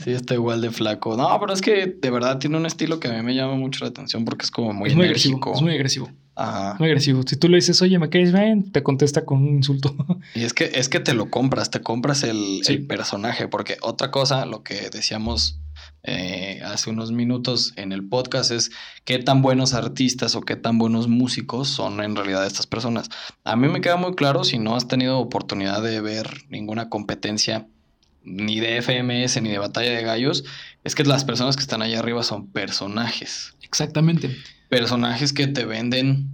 Sí, 0.03 0.11
está 0.11 0.35
igual 0.35 0.61
de 0.61 0.69
flaco. 0.69 1.17
No, 1.17 1.39
pero 1.39 1.51
es 1.51 1.59
que 1.59 1.87
de 1.99 2.09
verdad 2.11 2.37
tiene 2.37 2.55
un 2.55 2.67
estilo 2.67 2.99
que 2.99 3.07
a 3.07 3.13
mí 3.13 3.23
me 3.23 3.33
llama 3.33 3.55
mucho 3.55 3.83
la 3.83 3.89
atención 3.89 4.23
porque 4.23 4.43
es 4.45 4.51
como 4.51 4.73
muy 4.73 4.89
es 4.91 4.95
muy 4.95 5.05
enérgico. 5.05 5.37
agresivo, 5.37 5.55
es 5.55 5.61
muy 5.63 5.73
agresivo, 5.73 6.09
Ajá. 6.35 6.75
muy 6.79 6.89
agresivo. 6.89 7.21
Si 7.25 7.37
tú 7.37 7.47
le 7.49 7.55
dices, 7.57 7.81
oye, 7.81 7.97
me 7.99 8.09
caes 8.09 8.33
bien, 8.33 8.71
te 8.71 8.83
contesta 8.83 9.23
con 9.25 9.39
un 9.41 9.55
insulto. 9.55 9.95
Y 10.35 10.43
es 10.43 10.53
que, 10.53 10.71
es 10.75 10.89
que 10.89 10.99
te 10.99 11.13
lo 11.13 11.29
compras, 11.29 11.69
te 11.71 11.81
compras 11.81 12.23
el, 12.23 12.61
Sí. 12.63 12.73
el 12.73 12.87
personaje, 12.87 13.47
porque 13.47 13.77
otra 13.81 14.11
cosa, 14.11 14.45
lo 14.45 14.63
que 14.63 14.89
decíamos 14.89 15.59
eh, 16.03 16.61
hace 16.63 16.89
unos 16.91 17.11
minutos 17.11 17.73
en 17.77 17.91
el 17.91 18.07
podcast 18.07 18.51
es 18.51 18.71
qué 19.05 19.17
tan 19.19 19.41
buenos 19.41 19.73
artistas 19.73 20.35
o 20.35 20.41
qué 20.41 20.55
tan 20.55 20.77
buenos 20.77 21.07
músicos 21.07 21.67
son 21.67 22.01
en 22.01 22.15
realidad 22.15 22.45
estas 22.45 22.67
personas. 22.67 23.09
A 23.43 23.55
mí 23.55 23.67
me 23.67 23.81
queda 23.81 23.95
muy 23.97 24.13
claro 24.15 24.43
si 24.43 24.59
no 24.59 24.75
has 24.75 24.87
tenido 24.87 25.17
oportunidad 25.19 25.81
de 25.81 26.01
ver 26.01 26.43
ninguna 26.49 26.89
competencia 26.89 27.67
ni 28.23 28.59
de 28.59 28.81
FMS 28.81 29.41
ni 29.41 29.49
de 29.49 29.57
Batalla 29.59 29.91
de 29.91 30.01
Gallos, 30.03 30.43
es 30.83 30.95
que 30.95 31.03
las 31.03 31.23
personas 31.25 31.55
que 31.55 31.61
están 31.61 31.81
allá 31.81 31.99
arriba 31.99 32.23
son 32.23 32.47
personajes. 32.47 33.53
Exactamente. 33.61 34.35
Personajes 34.79 35.33
que 35.33 35.47
te 35.47 35.65
venden 35.65 36.29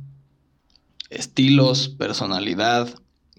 estilos, 1.09 1.89
personalidad. 1.89 2.93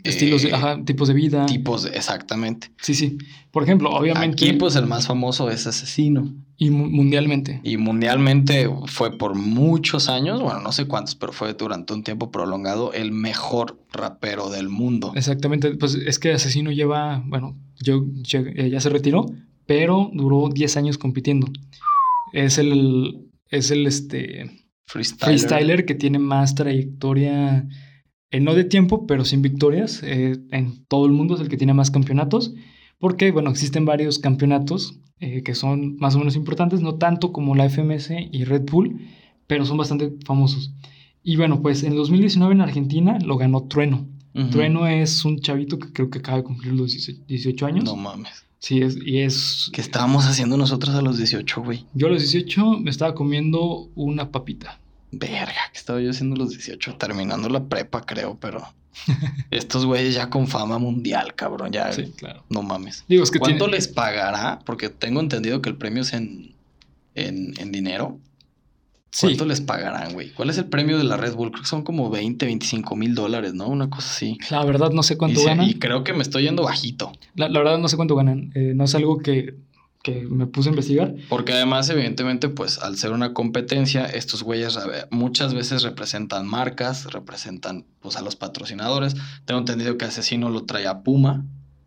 Estilos, 0.05 0.45
eh, 0.45 0.51
ajá, 0.53 0.85
tipos 0.85 1.07
de 1.07 1.15
vida. 1.15 1.47
tipos, 1.47 1.85
de- 1.85 1.91
exactamente. 1.91 2.73
Sí, 2.81 2.95
sí. 2.95 3.19
Por 3.53 3.63
ejemplo, 3.63 3.91
obviamente. 3.91 4.45
Aquí, 4.49 4.57
pues, 4.57 4.75
el 4.75 4.87
más 4.87 5.07
famoso 5.07 5.49
es 5.49 5.67
Asesino. 5.69 6.29
Y 6.57 6.71
mu- 6.71 6.89
mundialmente. 6.91 7.61
Y 7.63 7.77
mundialmente 7.77 8.69
fue 8.87 9.17
por 9.17 9.37
muchos 9.37 10.09
años, 10.09 10.41
bueno, 10.43 10.61
no 10.61 10.73
sé 10.73 10.87
cuántos, 10.87 11.15
pero 11.15 11.33
fue 11.33 11.55
durante 11.55 11.93
un 11.93 12.03
tiempo 12.03 12.31
prolongado 12.33 12.93
el 12.93 13.13
mejor 13.13 13.79
rapero 13.93 14.51
del 14.51 14.69
mundo. 14.69 15.13
Exactamente. 15.15 15.77
Pues 15.77 15.95
es 15.95 16.19
que 16.19 16.33
Asesino 16.33 16.73
lleva, 16.73 17.23
bueno, 17.27 17.57
yo, 17.81 18.05
yo- 18.25 18.41
eh, 18.41 18.71
ya 18.71 18.81
se 18.81 18.89
retiró, 18.91 19.27
pero 19.67 20.11
duró 20.13 20.49
10 20.53 20.77
años 20.77 20.99
compitiendo. 20.99 21.47
Es 22.33 22.59
el, 22.59 23.29
es 23.51 23.71
el 23.71 23.87
este, 23.87 24.62
Freestyler. 24.87 25.39
freestyler 25.39 25.87
que 25.87 25.95
tiene 25.95 26.18
más 26.18 26.55
trayectoria, 26.55 27.66
eh, 28.30 28.41
no 28.41 28.55
de 28.55 28.64
tiempo, 28.64 29.07
pero 29.07 29.24
sin 29.24 29.43
victorias. 29.43 30.03
eh, 30.03 30.37
en 30.51 30.85
todo 30.87 31.07
el 31.07 31.12
mundo 31.12 31.35
es 31.35 31.41
el 31.41 31.49
que 31.49 31.57
tiene 31.57 31.74
más 31.74 31.91
campeonatos. 31.91 32.55
Porque, 32.99 33.33
bueno, 33.33 33.51
existen 33.51 33.85
varios 33.85 34.18
campeonatos 34.20 35.01
eh, 35.18 35.43
que 35.43 35.55
son 35.55 35.97
más 35.97 36.14
o 36.14 36.18
menos 36.18 36.37
importantes, 36.37 36.80
no 36.80 36.97
tanto 36.97 37.33
como 37.33 37.55
la 37.55 37.68
FMS 37.68 38.11
y 38.33 38.45
Red 38.45 38.62
Bull, 38.70 39.01
pero 39.47 39.64
son 39.64 39.76
bastante 39.76 40.12
famosos. 40.24 40.72
Y 41.22 41.37
bueno, 41.37 41.62
pues 41.62 41.85
en 41.85 41.95
2019 41.95 42.55
en 42.55 42.61
Argentina 42.61 43.18
lo 43.24 43.37
ganó 43.37 43.62
Trueno. 43.68 44.09
Trueno 44.51 44.87
es 44.87 45.24
un 45.24 45.41
chavito 45.41 45.78
que 45.78 45.93
creo 45.93 46.09
que 46.11 46.18
acaba 46.18 46.39
de 46.39 46.45
cumplir 46.45 46.72
los 46.72 46.93
18 47.26 47.66
años. 47.66 47.85
No 47.85 47.97
mames. 47.97 48.47
Sí, 48.63 48.81
es, 48.81 48.97
y 49.05 49.23
es... 49.23 49.71
¿Qué 49.73 49.81
estábamos 49.81 50.25
haciendo 50.27 50.57
nosotros 50.57 50.95
a 50.95 51.03
los 51.03 51.19
18, 51.19 51.63
güey? 51.63 51.85
Yo 51.95 52.07
a 52.07 52.11
los 52.11 52.21
18 52.23 52.79
me 52.79 52.91
estaba 52.91 53.13
comiendo 53.13 53.89
una 53.97 54.31
papita. 54.31 54.79
Verga, 55.11 55.53
¿qué 55.73 55.79
estaba 55.79 56.01
yo 56.01 56.11
haciendo 56.11 56.37
a 56.37 56.39
los 56.39 56.51
18? 56.51 56.95
Terminando 56.95 57.49
la 57.49 57.65
prepa, 57.65 58.03
creo, 58.07 58.39
pero... 58.41 58.63
Estos 59.51 59.85
güeyes 59.85 60.15
ya 60.15 60.31
con 60.31 60.47
fama 60.47 60.79
mundial, 60.79 61.35
cabrón, 61.35 61.73
ya... 61.73 61.93
Sí, 61.93 62.13
claro. 62.17 62.45
No 62.51 62.63
mames. 62.63 63.05
Digo, 63.09 63.25
es 63.25 63.33
que 63.33 63.41
¿Cuánto 63.41 63.65
tiene- 63.65 63.79
les 63.79 63.89
pagará? 63.89 64.61
Porque 64.65 64.91
tengo 64.91 65.19
entendido 65.21 65.61
que 65.61 65.69
el 65.69 65.77
premio 65.77 66.03
es 66.03 66.13
en, 66.13 66.55
en, 67.17 67.55
en 67.59 67.73
dinero. 67.73 68.21
Sí, 69.15 69.27
¿Cuánto 69.27 69.45
les 69.45 69.61
pagarán, 69.61 70.15
güey? 70.15 70.31
¿Cuál 70.33 70.49
es 70.49 70.57
el 70.57 70.65
premio 70.65 70.97
de 70.97 71.05
la 71.05 71.19
Red 71.19 71.35
Bull? 71.35 71.51
Creo 71.51 71.63
que 71.63 71.69
son 71.69 71.83
como 71.83 72.09
20, 72.09 72.47
25 72.47 72.97
mil 72.97 73.15
dólares, 73.15 73.53
¿no? 73.53 73.69
Una 73.69 73.91
cosa 73.91 74.09
así. 74.09 74.39
la 74.51 74.65
verdad 74.65 74.91
no 74.91 75.03
sé 75.03 75.19
cuánto 75.19 75.39
y, 75.39 75.43
se- 75.43 75.49
ganan. 75.51 75.69
y 75.69 75.75
creo 75.75 76.03
que 76.03 76.15
me 76.15 76.23
estoy 76.23 76.45
yendo 76.45 76.63
bajito. 76.63 77.13
La, 77.35 77.51
la 77.51 77.59
verdad 77.59 77.77
no 77.79 77.89
sé 77.89 77.97
cuánto 77.97 78.17
ganan. 78.17 78.53
Eh, 78.55 78.73
no 78.75 78.85
es 78.85 78.95
algo 78.95 79.19
que, 79.19 79.57
que 80.03 80.23
me 80.23 80.47
puse 80.47 80.71
a 80.71 80.73
investigar. 80.73 81.15
Porque 81.29 81.53
además, 81.53 81.91
evidentemente, 81.91 82.49
pues 82.49 82.79
al 82.79 82.97
ser 82.97 83.13
una 83.13 83.35
competencia, 83.35 84.07
estos 84.07 84.43
güeyes 84.43 84.79
muchas 85.11 85.53
veces 85.53 85.83
representan 85.83 86.47
marcas, 86.47 87.13
representan 87.13 87.85
pues 88.01 88.17
a 88.17 88.23
los 88.23 88.37
patrocinadores. 88.37 89.15
Tengo 89.45 89.61
entendido 89.61 89.99
que 89.99 90.07
Asesino 90.07 90.49
lo 90.49 90.65
trae 90.65 90.87
a 90.87 91.03
Puma. 91.03 91.45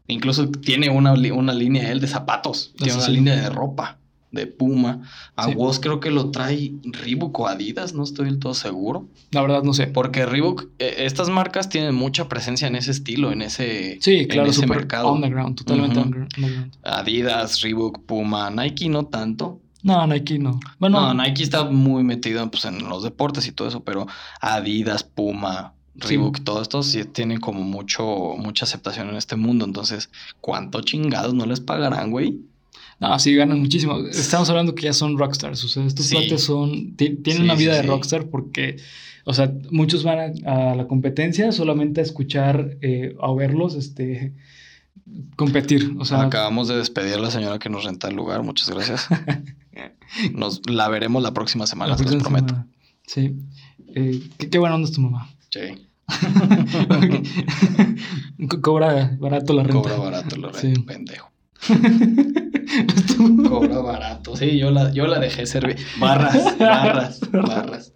Incluso 0.08 0.48
tiene 0.52 0.92
una, 0.92 1.14
una 1.14 1.54
línea 1.56 1.92
él 1.92 2.02
de 2.02 2.08
zapatos. 2.08 2.76
Tiene 2.78 2.94
una 2.94 3.08
línea 3.08 3.36
de 3.36 3.50
ropa 3.50 3.98
de 4.36 4.46
Puma. 4.48 5.02
A 5.36 5.46
Sí. 5.48 5.56
Woz 5.56 5.80
creo 5.80 6.00
que 6.00 6.12
lo 6.12 6.30
trae 6.30 6.74
Reebok 6.84 7.40
o 7.40 7.48
Adidas, 7.48 7.94
no 7.96 8.04
estoy 8.04 8.26
del 8.26 8.38
todo 8.38 8.54
seguro. 8.54 9.08
La 9.32 9.42
verdad 9.42 9.64
no 9.64 9.74
sé. 9.74 9.88
Porque 9.88 10.26
Reebok, 10.28 10.66
eh, 10.78 10.96
estas 11.00 11.30
marcas 11.30 11.70
tienen 11.70 11.96
mucha 11.96 12.30
presencia 12.30 12.68
en 12.68 12.76
ese 12.76 12.92
estilo, 12.92 13.32
en 13.32 13.42
ese, 13.42 13.98
Sí, 14.02 14.18
en 14.20 14.28
claro, 14.28 14.50
ese 14.50 14.62
super 14.62 14.78
mercado. 14.78 15.12
underground, 15.14 15.56
totalmente 15.58 15.98
Ujú. 16.00 16.08
under- 16.10 16.28
underground. 16.38 16.76
Adidas, 16.84 17.62
Reebok, 17.62 18.02
Puma, 18.06 18.52
Nike 18.52 18.90
no 18.90 19.06
tanto. 19.06 19.60
No, 19.84 20.06
Nike 20.08 20.40
no. 20.40 20.60
Bueno, 20.80 21.14
No, 21.14 21.24
Nike 21.24 21.44
está 21.44 21.64
muy 21.66 22.04
metido 22.04 22.50
pues, 22.50 22.66
en 22.66 22.90
los 22.90 23.04
deportes 23.04 23.48
y 23.48 23.52
todo 23.52 23.68
eso, 23.68 23.84
pero 23.84 24.08
Adidas, 24.42 25.04
Puma, 25.04 25.74
Sí. 26.02 26.08
Reebok, 26.10 26.40
todo 26.44 26.62
esto 26.62 26.84
sí 26.84 27.06
tienen 27.06 27.40
como 27.40 27.62
mucho, 27.62 28.34
mucha 28.38 28.66
aceptación 28.66 29.10
en 29.10 29.16
este 29.16 29.36
mundo. 29.38 29.64
Entonces, 29.64 30.10
¿cuánto 30.42 30.82
chingados 30.82 31.34
no 31.34 31.46
les 31.46 31.62
pagarán, 31.62 32.12
güey? 32.12 32.40
No, 33.00 33.20
sí 33.20 33.36
ganan 33.36 33.60
muchísimo. 33.60 34.00
Estamos 34.08 34.50
hablando 34.50 34.74
que 34.76 34.84
ya 34.84 34.94
son 34.94 35.18
rockstars. 35.18 35.64
O 35.64 35.68
sea, 35.68 35.86
estos 35.86 36.06
Sí. 36.06 36.16
cuates 36.16 36.44
son. 36.44 36.96
ti- 36.96 37.16
Tienen 37.18 37.42
Sí, 37.42 37.44
una 37.44 37.56
vida 37.56 37.76
sí, 37.76 37.82
de 37.82 37.88
rockstar 37.88 38.28
porque. 38.28 38.78
O 39.26 39.34
sea, 39.34 39.52
muchos 39.72 40.04
van 40.04 40.34
a, 40.46 40.72
a 40.72 40.76
la 40.76 40.88
competencia 40.88 41.52
solamente 41.52 42.00
a 42.00 42.04
escuchar 42.04 42.78
eh, 42.82 43.16
a 43.20 43.34
verlos 43.34 43.74
este, 43.76 44.34
competir. 45.36 45.96
O 46.00 46.06
sea, 46.06 46.22
Acabamos 46.22 46.68
de 46.68 46.78
despedir 46.78 47.16
a 47.16 47.20
la 47.20 47.32
señora 47.32 47.58
que 47.58 47.70
nos 47.70 47.84
renta 47.86 48.08
el 48.08 48.16
lugar. 48.16 48.44
Muchas 48.44 48.70
gracias. 48.70 49.08
Nos 50.34 50.62
la 50.70 50.88
veremos 50.88 51.22
la 51.24 51.34
próxima 51.34 51.66
semana, 51.68 51.92
la 51.94 51.98
se 51.98 52.04
los 52.04 52.12
próxima 52.14 52.38
prometo. 52.40 52.54
semana. 52.54 52.72
Sí. 53.08 53.36
Eh, 53.96 54.22
¿qué, 54.38 54.50
qué 54.50 54.58
buena 54.60 54.76
onda 54.76 54.88
es 54.88 54.94
tu 54.94 55.02
mamá. 55.02 55.28
Sí. 55.50 55.88
Co- 58.48 58.62
Cobra 58.62 59.18
barato 59.20 59.54
la 59.54 59.64
renta. 59.64 59.82
Cobra 59.82 59.98
barato 59.98 60.36
lo 60.38 60.54
Sí. 60.54 60.74
pendejo. 60.86 61.32
Cobra 63.50 63.80
barato. 63.80 64.36
Sí, 64.36 64.58
yo 64.58 64.72
la, 64.72 64.92
yo 64.92 65.08
la 65.08 65.20
dejé 65.20 65.46
servir. 65.46 65.78
Barras, 66.00 66.58
barras, 66.60 67.20
barras. 67.32 67.94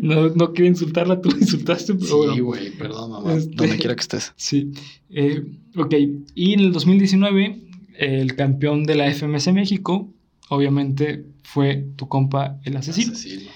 no, 0.00 0.28
no 0.30 0.52
quería 0.52 0.70
insultarla, 0.70 1.20
tú 1.20 1.30
la 1.30 1.38
insultaste, 1.38 1.94
pero 1.94 2.16
bueno. 2.18 2.34
Sí, 2.34 2.40
güey, 2.40 2.70
perdón, 2.72 3.10
mamá. 3.12 3.34
Este- 3.34 3.54
Donde 3.54 3.76
quiera 3.76 3.94
que 3.94 4.00
estés. 4.02 4.32
Sí. 4.36 4.72
Eh, 5.10 5.44
ok. 5.76 5.94
Y 6.34 6.52
en 6.54 6.60
el 6.60 6.72
2019, 6.72 7.60
el 7.98 8.34
campeón 8.36 8.84
de 8.84 8.94
la 8.94 9.06
FMS 9.12 9.52
México, 9.52 10.08
obviamente, 10.48 11.24
fue 11.42 11.86
tu 11.96 12.08
compa, 12.08 12.58
el 12.64 12.76
asesino. 12.76 13.12
Asesino. 13.12 13.50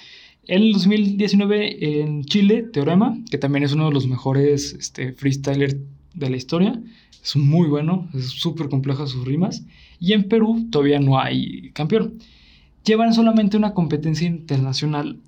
En 0.47 0.63
el 0.63 0.73
2019, 0.73 2.01
en 2.01 2.25
Chile, 2.25 2.65
Teorema, 2.73 3.17
que 3.31 3.39
también 3.39 3.63
es 3.65 3.73
uno 3.75 3.87
de 3.89 3.95
los 3.95 4.09
mejores 4.09 4.75
este, 4.79 5.13
freestylers 5.13 5.77
de 6.15 6.31
la 6.31 6.37
historia. 6.37 6.83
Es 7.23 7.37
muy 7.37 7.69
bueno, 7.69 8.09
es 8.13 8.27
súper 8.31 8.69
complejo 8.69 9.07
sus 9.07 9.25
rimas. 9.25 9.63
Y 10.03 10.15
en 10.15 10.25
Perú 10.25 10.67
todavía 10.69 10.99
no 10.99 11.21
hay 11.21 11.71
campeón. 11.75 12.19
Llevan 12.85 13.15
solamente 13.15 13.57
una 13.57 13.73
competencia 13.73 14.27
internacional 14.27 15.21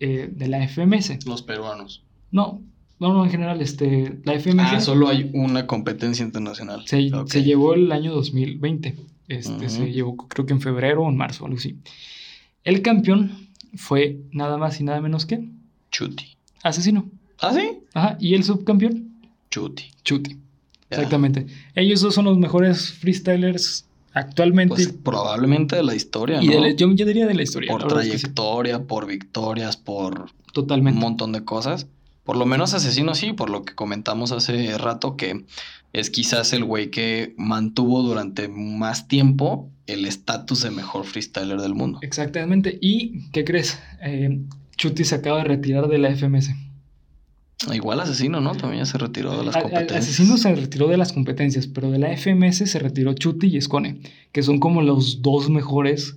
eh, 0.00 0.28
de 0.30 0.48
la 0.48 0.68
FMS. 0.68 1.24
Los 1.24 1.40
peruanos. 1.40 2.02
No, 2.30 2.60
no, 3.00 3.14
no, 3.14 3.24
en 3.24 3.30
general, 3.30 3.62
este, 3.62 4.20
la 4.24 4.38
FMS 4.38 4.66
Ah, 4.70 4.80
solo 4.80 5.08
hay 5.08 5.30
una 5.32 5.66
competencia 5.66 6.26
internacional. 6.26 6.82
se, 6.84 7.10
se 7.24 7.42
llevó 7.42 7.72
el 7.72 7.90
año 7.90 8.12
2020. 8.12 8.96
Este. 9.28 9.70
Se 9.70 9.90
llevó 9.90 10.14
creo 10.16 10.44
que 10.44 10.52
en 10.52 10.60
febrero 10.60 11.04
o 11.04 11.08
en 11.08 11.16
marzo, 11.16 11.46
algo 11.46 11.56
así. 11.56 11.78
El 12.64 12.82
campeón 12.82 13.48
fue 13.76 14.18
nada 14.30 14.58
más 14.58 14.78
y 14.78 14.84
nada 14.84 15.00
menos 15.00 15.24
que 15.24 15.48
Chuti. 15.90 16.36
Asesino. 16.62 17.08
¿Ah, 17.40 17.54
sí? 17.54 17.78
Ajá, 17.94 18.18
y 18.20 18.34
el 18.34 18.44
subcampeón, 18.44 19.08
Chuti. 19.50 19.84
Chuti. 20.04 20.36
Exactamente. 20.90 21.46
Ellos 21.74 22.02
dos 22.02 22.14
son 22.14 22.26
los 22.26 22.36
mejores 22.36 22.92
freestylers 22.92 23.86
actualmente. 24.14 24.74
Pues 24.74 24.88
probablemente 24.92 25.76
de 25.76 25.82
la 25.82 25.94
historia, 25.94 26.42
y 26.42 26.46
¿no? 26.46 26.52
de 26.54 26.60
la- 26.60 26.70
yo, 26.72 26.92
yo 26.92 27.06
diría 27.06 27.26
de 27.26 27.34
la 27.34 27.42
historia. 27.42 27.70
por 27.70 27.80
la 27.82 27.86
verdad 27.88 28.04
es 28.04 28.10
que 28.12 28.18
sí. 28.18 28.22
trayectoria, 28.24 28.82
por 28.84 29.06
victorias, 29.06 29.76
por 29.76 30.20
un 30.22 30.26
Totalmente. 30.52 31.00
montón 31.00 31.32
de 31.32 31.44
cosas. 31.44 31.86
Por 32.24 32.36
lo 32.36 32.46
menos 32.46 32.72
asesino 32.72 33.14
sí, 33.14 33.32
por 33.32 33.50
lo 33.50 33.64
que 33.64 33.74
comentamos 33.74 34.30
hace 34.30 34.78
rato, 34.78 35.16
que 35.16 35.44
es 35.92 36.08
quizás 36.10 36.52
el 36.52 36.64
güey 36.64 36.90
que 36.90 37.34
mantuvo 37.36 38.02
durante 38.02 38.48
más 38.48 39.08
tiempo 39.08 39.68
el 39.88 40.06
estatus 40.06 40.62
de 40.62 40.70
mejor 40.70 41.04
freestyler 41.04 41.60
del 41.60 41.74
mundo. 41.74 41.98
Exactamente. 42.02 42.78
¿Y 42.80 43.28
qué 43.32 43.44
crees? 43.44 43.78
Eh, 44.04 44.40
Chuti 44.76 45.04
se 45.04 45.16
acaba 45.16 45.38
de 45.38 45.44
retirar 45.44 45.88
de 45.88 45.98
la 45.98 46.10
FMS. 46.14 46.50
Igual 47.72 48.00
asesino, 48.00 48.40
¿no? 48.40 48.52
También 48.54 48.82
ya 48.84 48.86
se 48.86 48.98
retiró 48.98 49.36
de 49.38 49.44
las 49.44 49.56
competencias. 49.56 50.04
Asesino 50.04 50.36
se 50.38 50.54
retiró 50.54 50.88
de 50.88 50.96
las 50.96 51.12
competencias, 51.12 51.66
pero 51.66 51.90
de 51.90 51.98
la 51.98 52.10
FMS 52.16 52.66
se 52.66 52.78
retiró 52.78 53.12
Chuti 53.14 53.48
y 53.48 53.56
Escone, 53.58 53.98
que 54.32 54.42
son 54.42 54.58
como 54.58 54.82
los 54.82 55.22
dos 55.22 55.48
mejores 55.50 56.16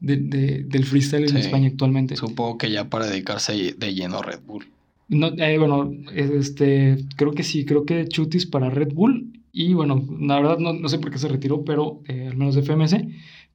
de- 0.00 0.16
de- 0.18 0.64
del 0.64 0.84
freestyle 0.84 1.22
en 1.24 1.30
Sí. 1.30 1.38
España 1.38 1.68
actualmente. 1.68 2.16
Supongo 2.16 2.58
que 2.58 2.70
ya 2.70 2.88
para 2.90 3.06
dedicarse 3.06 3.74
de 3.76 3.94
lleno 3.94 4.18
a 4.18 4.22
Red 4.22 4.40
Bull. 4.46 4.66
No, 5.08 5.28
eh, 5.28 5.58
bueno, 5.58 5.92
este, 6.14 6.98
creo 7.16 7.32
que 7.32 7.42
sí, 7.42 7.64
creo 7.64 7.84
que 7.84 8.06
Chutis 8.08 8.46
para 8.46 8.70
Red 8.70 8.92
Bull. 8.94 9.30
Y 9.52 9.72
bueno, 9.74 10.04
la 10.20 10.36
verdad 10.40 10.58
no, 10.58 10.72
no 10.72 10.88
sé 10.88 10.98
por 10.98 11.10
qué 11.10 11.18
se 11.18 11.28
retiró, 11.28 11.64
pero 11.64 12.00
eh, 12.08 12.26
al 12.28 12.36
menos 12.36 12.54
de 12.54 12.62
FMS. 12.62 12.96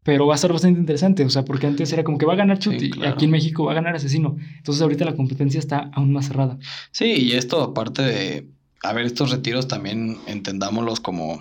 Pero 0.03 0.25
va 0.25 0.33
a 0.33 0.35
estar 0.35 0.51
bastante 0.51 0.79
interesante, 0.79 1.25
o 1.25 1.29
sea, 1.29 1.43
porque 1.43 1.67
antes 1.67 1.91
era 1.91 2.03
como 2.03 2.17
que 2.17 2.25
va 2.25 2.33
a 2.33 2.37
ganar 2.37 2.57
Chuti, 2.59 2.85
y 2.85 2.89
claro. 2.89 3.13
aquí 3.13 3.25
en 3.25 3.31
México 3.31 3.65
va 3.65 3.73
a 3.73 3.75
ganar 3.75 3.95
Asesino. 3.95 4.37
Entonces 4.57 4.81
ahorita 4.81 5.03
la 5.05 5.15
competencia 5.15 5.59
está 5.59 5.91
aún 5.93 6.13
más 6.13 6.27
cerrada. 6.27 6.57
Sí, 6.91 7.05
y 7.13 7.33
esto 7.33 7.61
aparte 7.61 8.01
de, 8.01 8.47
a 8.81 8.93
ver, 8.93 9.05
estos 9.05 9.29
retiros 9.31 9.67
también 9.67 10.17
entendámoslos 10.25 10.99
como 11.01 11.39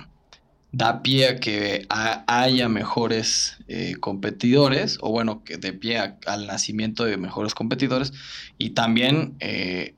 da 0.73 1.03
pie 1.03 1.29
a 1.29 1.41
que 1.41 1.87
ha- 1.89 2.25
haya 2.27 2.69
mejores 2.69 3.57
eh, 3.69 3.95
competidores, 4.01 4.99
o 5.01 5.11
bueno, 5.11 5.43
que 5.45 5.57
de 5.57 5.73
pie 5.73 5.99
a- 5.99 6.19
al 6.27 6.47
nacimiento 6.47 7.05
de 7.05 7.17
mejores 7.17 7.55
competidores, 7.55 8.13
y 8.59 8.71
también, 8.71 9.35
eh, 9.41 9.95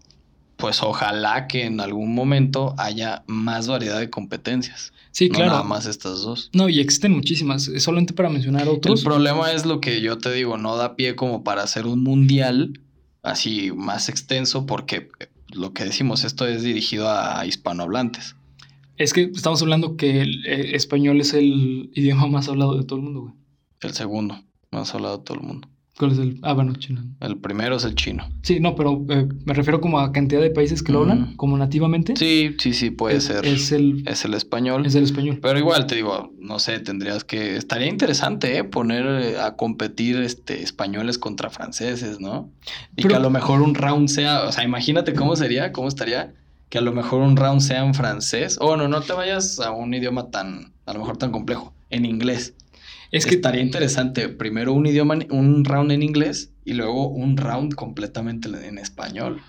pues 0.60 0.82
ojalá 0.82 1.46
que 1.48 1.64
en 1.64 1.80
algún 1.80 2.14
momento 2.14 2.74
haya 2.78 3.24
más 3.26 3.66
variedad 3.68 3.98
de 3.98 4.10
competencias, 4.10 4.92
Sí, 5.12 5.28
no 5.28 5.34
claro. 5.36 5.50
nada 5.52 5.62
más 5.64 5.86
estas 5.86 6.22
dos. 6.22 6.50
No, 6.52 6.68
y 6.68 6.78
existen 6.78 7.12
muchísimas. 7.12 7.66
eh, 7.68 7.80
Solamente 7.80 8.12
para 8.12 8.28
mencionar 8.28 8.62
El 8.62 8.68
otros. 8.68 9.02
problema 9.02 9.50
es 9.52 9.66
lo 9.66 9.80
que 9.80 10.00
yo 10.00 10.18
te 10.18 10.30
digo, 10.32 10.56
no 10.56 10.76
da 10.76 10.94
pie 10.94 11.16
como 11.16 11.42
para 11.42 11.62
hacer 11.64 11.86
un 11.86 12.02
mundial 12.04 12.80
así 13.22 13.72
más 13.74 14.08
extenso, 14.08 14.66
porque 14.66 15.08
lo 15.48 15.72
que 15.72 15.84
decimos, 15.84 16.22
esto 16.22 16.46
es 16.46 16.62
dirigido 16.62 17.10
a 17.10 17.44
hispanohablantes. 17.44 18.36
Es 18.98 19.12
que 19.12 19.22
estamos 19.34 19.60
hablando 19.62 19.96
que 19.96 20.20
el 20.20 20.46
eh, 20.46 20.76
español 20.76 21.20
es 21.20 21.32
el 21.34 21.90
idioma 21.94 22.26
más 22.28 22.48
hablado 22.48 22.76
de 22.76 22.84
todo 22.84 22.98
el 22.98 23.04
mundo, 23.06 23.20
güey. 23.22 23.34
El 23.80 23.94
segundo, 23.94 24.40
más 24.70 24.94
hablado 24.94 25.18
de 25.18 25.24
todo 25.24 25.38
el 25.38 25.42
mundo. 25.44 25.68
¿Cuál 26.00 26.12
es 26.12 26.18
el? 26.18 26.38
Ah, 26.40 26.54
bueno, 26.54 26.74
chino. 26.76 27.02
El 27.20 27.36
primero 27.36 27.76
es 27.76 27.84
el 27.84 27.94
chino. 27.94 28.26
Sí, 28.40 28.58
no, 28.58 28.74
pero 28.74 29.04
eh, 29.10 29.28
me 29.44 29.52
refiero 29.52 29.82
como 29.82 30.00
a 30.00 30.12
cantidad 30.12 30.40
de 30.40 30.48
países 30.50 30.82
que 30.82 30.92
lo 30.92 31.00
hablan, 31.00 31.36
como 31.36 31.58
nativamente. 31.58 32.14
Sí, 32.16 32.56
sí, 32.58 32.72
sí, 32.72 32.90
puede 32.90 33.16
es, 33.18 33.24
ser. 33.24 33.44
Es 33.44 33.70
el, 33.70 34.02
Es 34.08 34.24
el 34.24 34.32
español. 34.32 34.86
es 34.86 34.94
el 34.94 35.04
español. 35.04 35.40
Pero 35.42 35.58
igual 35.58 35.86
te 35.86 35.96
digo, 35.96 36.32
no 36.40 36.58
sé, 36.58 36.78
tendrías 36.80 37.22
que. 37.24 37.56
Estaría 37.56 37.88
interesante, 37.88 38.56
¿eh? 38.56 38.64
Poner 38.64 39.04
eh, 39.06 39.38
a 39.38 39.56
competir 39.56 40.16
este, 40.16 40.62
españoles 40.62 41.18
contra 41.18 41.50
franceses, 41.50 42.18
¿no? 42.18 42.48
Y 42.96 43.02
Pero- 43.02 43.08
que 43.10 43.14
a 43.16 43.20
lo 43.20 43.28
mejor 43.28 43.60
un 43.60 43.74
round 43.74 44.08
sea. 44.08 44.44
O 44.44 44.52
sea, 44.52 44.64
imagínate 44.64 45.12
cómo 45.12 45.36
sería, 45.36 45.70
cómo 45.72 45.88
estaría 45.88 46.32
que 46.70 46.78
a 46.78 46.80
lo 46.80 46.92
mejor 46.92 47.20
un 47.20 47.36
round 47.36 47.60
sea 47.60 47.84
en 47.84 47.92
francés. 47.92 48.56
O 48.58 48.78
no, 48.78 48.88
no 48.88 49.02
te 49.02 49.12
vayas 49.12 49.60
a 49.60 49.70
un 49.72 49.92
idioma 49.92 50.30
tan. 50.30 50.72
A 50.86 50.94
lo 50.94 51.00
mejor 51.00 51.18
tan 51.18 51.30
complejo. 51.30 51.74
En 51.90 52.06
inglés. 52.06 52.54
Es 53.10 53.26
que 53.26 53.34
estaría 53.36 53.60
interesante. 53.62 54.28
Primero 54.28 54.72
un 54.72 54.86
idioma, 54.86 55.18
un 55.30 55.64
round 55.64 55.92
en 55.92 56.02
inglés 56.02 56.52
y 56.64 56.74
luego 56.74 57.08
un 57.08 57.36
round 57.36 57.74
completamente 57.74 58.48
en 58.48 58.78
español. 58.78 59.40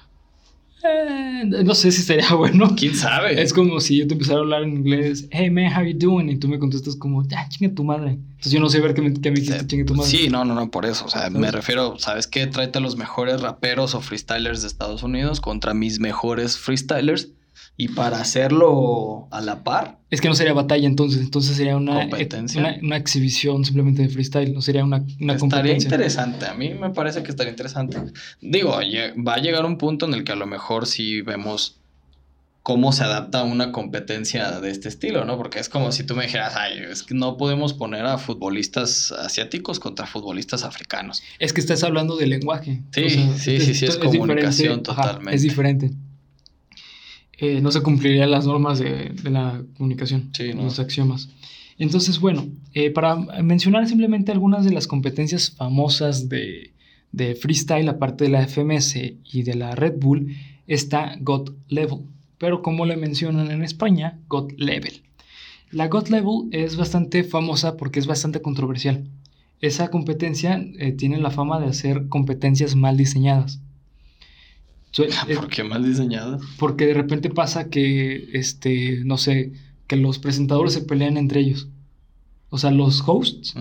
eh, 0.83 1.43
no 1.63 1.75
sé 1.75 1.91
si 1.91 2.01
sería 2.01 2.33
bueno. 2.35 2.73
¿Quién 2.75 2.95
sabe? 2.95 3.39
Es 3.39 3.53
como 3.53 3.79
si 3.79 3.97
yo 3.97 4.07
te 4.07 4.13
empezara 4.13 4.39
a 4.39 4.41
hablar 4.41 4.63
en 4.63 4.77
inglés, 4.77 5.27
hey 5.29 5.51
man, 5.51 5.71
how 5.75 5.83
you 5.83 5.95
doing? 5.97 6.27
Y 6.29 6.37
tú 6.37 6.47
me 6.47 6.57
contestas 6.57 6.95
como, 6.95 7.21
ah, 7.21 7.47
chinga 7.49 7.73
tu 7.75 7.83
madre. 7.83 8.13
Entonces 8.13 8.51
yo 8.51 8.59
no 8.59 8.67
sé 8.69 8.79
ver 8.81 8.95
qué 8.95 9.01
me, 9.03 9.13
qué 9.13 9.29
me 9.29 9.39
dijiste, 9.39 9.67
chinga 9.67 9.85
tu 9.85 9.93
madre. 9.93 10.09
Sí, 10.09 10.29
no, 10.29 10.43
no, 10.43 10.55
no, 10.55 10.71
por 10.71 10.87
eso. 10.87 11.05
O 11.05 11.09
sea, 11.09 11.29
me 11.29 11.51
refiero, 11.51 11.99
¿sabes 11.99 12.25
qué? 12.25 12.47
Tráete 12.47 12.79
a 12.79 12.81
los 12.81 12.97
mejores 12.97 13.41
raperos 13.41 13.93
o 13.93 14.01
freestylers 14.01 14.61
de 14.63 14.67
Estados 14.69 15.03
Unidos 15.03 15.39
contra 15.39 15.75
mis 15.75 15.99
mejores 15.99 16.57
freestylers. 16.57 17.29
Y 17.77 17.89
para 17.89 18.19
hacerlo 18.21 19.27
a 19.31 19.41
la 19.41 19.63
par, 19.63 19.97
Es 20.09 20.21
que 20.21 20.27
no 20.27 20.35
sería 20.35 20.53
batalla 20.53 20.87
entonces, 20.87 21.21
entonces 21.21 21.55
sería 21.55 21.75
una, 21.77 22.01
Competencia. 22.01 22.59
una, 22.59 22.75
una 22.81 22.97
exhibición 22.97 23.65
simplemente 23.65 24.03
de 24.03 24.09
freestyle, 24.09 24.53
no 24.53 24.61
sería 24.61 24.83
una, 24.83 24.97
una 24.97 25.33
estaría 25.33 25.37
competencia. 25.37 25.87
interesante. 25.87 26.45
A 26.45 26.53
mí 26.53 26.69
me 26.73 26.89
parece 26.91 27.23
que 27.23 27.31
estaría 27.31 27.51
interesante. 27.51 27.97
Digo, 28.41 28.71
va 28.71 29.33
a 29.33 29.37
llegar 29.39 29.65
un 29.65 29.77
punto 29.77 30.05
en 30.05 30.13
el 30.13 30.23
que 30.23 30.31
a 30.33 30.35
lo 30.35 30.45
mejor 30.45 30.85
sí 30.85 31.21
vemos 31.21 31.77
cómo 32.63 32.91
se 32.91 33.03
adapta 33.03 33.43
una 33.43 33.71
competencia 33.71 34.59
de 34.59 34.69
este 34.69 34.87
estilo, 34.87 35.25
¿no? 35.25 35.35
Porque 35.37 35.59
es 35.59 35.67
como 35.67 35.91
si 35.91 36.03
tú 36.03 36.15
me 36.15 36.25
dijeras, 36.25 36.53
ay, 36.55 36.77
es 36.91 37.01
que 37.01 37.15
no 37.15 37.35
podemos 37.37 37.73
poner 37.73 38.05
a 38.05 38.19
futbolistas 38.19 39.11
asiáticos 39.11 39.79
contra 39.79 40.05
futbolistas 40.05 40.63
africanos. 40.63 41.23
Es 41.39 41.53
que 41.53 41.61
estás 41.61 41.83
hablando 41.83 42.17
de 42.17 42.27
lenguaje. 42.27 42.81
Sí, 42.93 43.09
sí, 43.09 43.59
sí, 43.59 43.73
sí, 43.73 43.85
es 43.85 43.97
comunicación. 43.97 44.83
Ajá, 44.87 45.01
totalmente. 45.01 45.35
es 45.35 45.41
diferente. 45.41 45.91
Eh, 47.41 47.59
no 47.59 47.71
se 47.71 47.81
cumplirían 47.81 48.29
las 48.31 48.45
normas 48.45 48.77
de, 48.79 49.09
de 49.21 49.29
la 49.31 49.63
comunicación, 49.75 50.29
Sí, 50.33 50.53
no. 50.53 50.63
los 50.63 50.79
axiomas. 50.79 51.29
Entonces, 51.79 52.19
bueno, 52.19 52.47
eh, 52.75 52.91
para 52.91 53.15
mencionar 53.41 53.87
simplemente 53.87 54.31
algunas 54.31 54.63
de 54.63 54.71
las 54.71 54.85
competencias 54.85 55.49
famosas 55.49 56.29
de, 56.29 56.73
de 57.11 57.33
freestyle, 57.33 57.89
aparte 57.89 58.25
de 58.25 58.29
la 58.29 58.47
FMS 58.47 58.95
y 59.23 59.41
de 59.43 59.55
la 59.55 59.73
Red 59.75 59.95
Bull, 59.97 60.35
está 60.67 61.17
God 61.19 61.53
Level. 61.67 62.01
Pero 62.37 62.61
como 62.61 62.85
le 62.85 62.95
mencionan 62.95 63.49
en 63.49 63.63
España, 63.63 64.19
God 64.27 64.51
Level. 64.57 65.01
La 65.71 65.87
God 65.87 66.09
Level 66.09 66.49
es 66.51 66.75
bastante 66.75 67.23
famosa 67.23 67.75
porque 67.77 67.99
es 67.99 68.05
bastante 68.05 68.41
controversial. 68.41 69.07
Esa 69.61 69.89
competencia 69.89 70.63
eh, 70.77 70.91
tiene 70.91 71.17
la 71.17 71.31
fama 71.31 71.59
de 71.59 71.67
hacer 71.67 72.07
competencias 72.07 72.75
mal 72.75 72.97
diseñadas. 72.97 73.61
Eh, 75.27 75.35
¿Por 75.35 75.47
qué 75.47 75.63
mal 75.63 75.85
diseñada? 75.85 76.37
porque 76.57 76.85
de 76.85 76.93
repente 76.93 77.29
pasa 77.29 77.69
que, 77.69 78.29
este, 78.33 79.03
no 79.05 79.17
sé, 79.17 79.53
que 79.87 79.95
los 79.95 80.19
presentadores 80.19 80.73
se 80.73 80.81
pelean 80.81 81.17
entre 81.17 81.39
ellos. 81.41 81.67
O 82.49 82.57
sea, 82.57 82.71
los 82.71 83.01
hosts, 83.05 83.53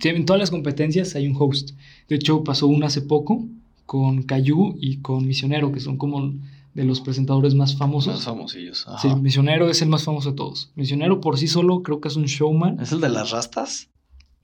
sí, 0.00 0.08
en 0.08 0.26
todas 0.26 0.38
las 0.38 0.50
competencias 0.50 1.14
hay 1.14 1.26
un 1.26 1.34
host. 1.38 1.70
De 2.08 2.16
hecho, 2.16 2.44
pasó 2.44 2.66
una 2.66 2.88
hace 2.88 3.00
poco 3.00 3.46
con 3.86 4.22
Cayu 4.22 4.76
y 4.78 4.98
con 4.98 5.26
Misionero, 5.26 5.72
que 5.72 5.80
son 5.80 5.96
como 5.96 6.34
de 6.74 6.84
los 6.84 7.00
presentadores 7.00 7.54
más 7.54 7.76
famosos. 7.76 8.14
Más 8.14 8.24
famosillos. 8.24 8.86
Sí. 9.00 9.08
Misionero 9.14 9.70
es 9.70 9.80
el 9.80 9.88
más 9.88 10.04
famoso 10.04 10.30
de 10.30 10.36
todos. 10.36 10.70
Misionero 10.74 11.20
por 11.22 11.38
sí 11.38 11.48
solo 11.48 11.82
creo 11.82 12.00
que 12.00 12.08
es 12.08 12.16
un 12.16 12.24
showman. 12.26 12.80
¿Es 12.80 12.92
el 12.92 13.00
de 13.00 13.08
las 13.08 13.30
rastas? 13.30 13.88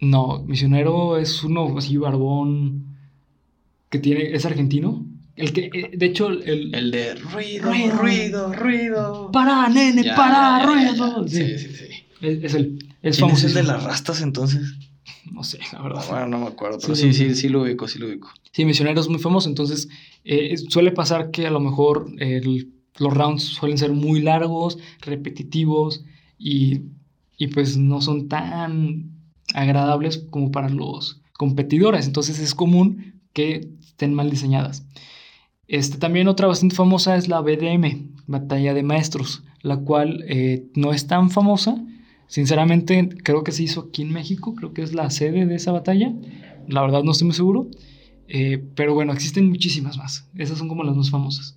No, 0.01 0.43
Misionero 0.45 1.19
es 1.19 1.45
uno 1.45 1.77
así 1.77 1.99
barbón 1.99 2.97
que 3.91 3.99
tiene, 3.99 4.35
es 4.35 4.47
argentino. 4.47 5.05
El 5.37 5.53
que, 5.53 5.71
eh, 5.73 5.91
de 5.97 6.07
hecho, 6.07 6.29
el... 6.29 6.75
El 6.75 6.91
de 6.91 7.15
ruido, 7.15 7.71
Ruido. 7.71 7.97
ruido, 7.97 8.53
ruido. 8.53 9.31
¡Para, 9.33 9.69
nene! 9.69 10.03
Ya, 10.05 10.15
¡Para, 10.17 10.59
ya, 10.59 10.67
ruido! 10.67 11.25
ya. 11.27 11.31
Sí, 11.31 11.59
Sí, 11.59 11.59
sí, 11.69 11.75
sí. 11.75 11.85
Es, 12.21 12.45
es 12.45 12.55
el... 12.55 12.87
Es 13.03 13.17
¿Quién 13.17 13.31
es 13.31 13.45
el 13.45 13.55
de 13.55 13.63
las 13.63 13.83
rastas 13.83 14.21
entonces? 14.21 14.61
No 15.33 15.43
sé, 15.45 15.59
la 15.73 15.81
verdad. 15.83 16.05
Bueno, 16.11 16.27
no 16.27 16.39
me 16.41 16.47
acuerdo, 16.49 16.79
pero 16.81 16.95
Sí, 16.95 17.13
sí, 17.15 17.31
sí. 17.31 17.35
sí, 17.35 17.49
lo 17.49 17.63
ubico, 17.63 17.89
sí 17.89 17.99
lo 17.99 18.07
ubico. 18.09 18.31
Sí, 18.53 18.65
Misionero 18.65 19.01
es 19.01 19.09
muy 19.09 19.19
famoso, 19.21 19.49
entonces 19.49 19.89
eh, 20.25 20.57
suele 20.69 20.91
pasar 20.93 21.31
que 21.31 21.47
a 21.47 21.51
lo 21.51 21.61
mejor 21.61 22.13
el- 22.19 22.73
los 22.99 23.15
rounds 23.15 23.43
suelen 23.45 23.79
ser 23.79 23.93
muy 23.93 24.21
largos, 24.21 24.79
repetitivos 25.01 26.05
y, 26.39 26.81
y 27.39 27.47
pues 27.49 27.77
no 27.77 28.01
son 28.03 28.29
tan 28.29 29.13
agradables 29.55 30.19
como 30.31 30.51
para 30.53 30.69
los 30.69 31.23
competidores, 31.35 32.07
entonces 32.07 32.39
es 32.39 32.55
común 32.55 33.21
que 33.33 33.69
estén 33.81 34.13
mal 34.15 34.31
diseñadas. 34.31 34.85
Este, 35.71 35.99
también 35.99 36.27
otra 36.27 36.49
bastante 36.49 36.75
famosa 36.75 37.15
es 37.15 37.29
la 37.29 37.41
BDM, 37.41 38.09
Batalla 38.27 38.75
de 38.75 38.83
Maestros, 38.83 39.45
la 39.63 39.77
cual 39.77 40.25
eh, 40.27 40.65
no 40.75 40.93
es 40.93 41.07
tan 41.07 41.31
famosa. 41.31 41.81
Sinceramente, 42.27 43.09
creo 43.23 43.45
que 43.45 43.53
se 43.53 43.63
hizo 43.63 43.83
aquí 43.83 44.03
en 44.03 44.13
México, 44.13 44.57
creo 44.57 44.75
que 44.75 44.83
es 44.83 44.95
la 44.95 45.09
sede 45.11 45.47
de 45.47 45.55
esa 45.55 45.71
batalla. 45.71 46.13
La 46.67 46.83
verdad 46.83 47.05
no 47.05 47.13
estoy 47.13 47.27
muy 47.27 47.37
seguro. 47.37 47.69
Eh, 48.27 48.61
pero 48.75 48.95
bueno, 48.95 49.13
existen 49.13 49.49
muchísimas 49.49 49.97
más. 49.97 50.29
Esas 50.37 50.59
son 50.59 50.67
como 50.67 50.83
las 50.83 50.97
más 50.97 51.09
famosas. 51.09 51.57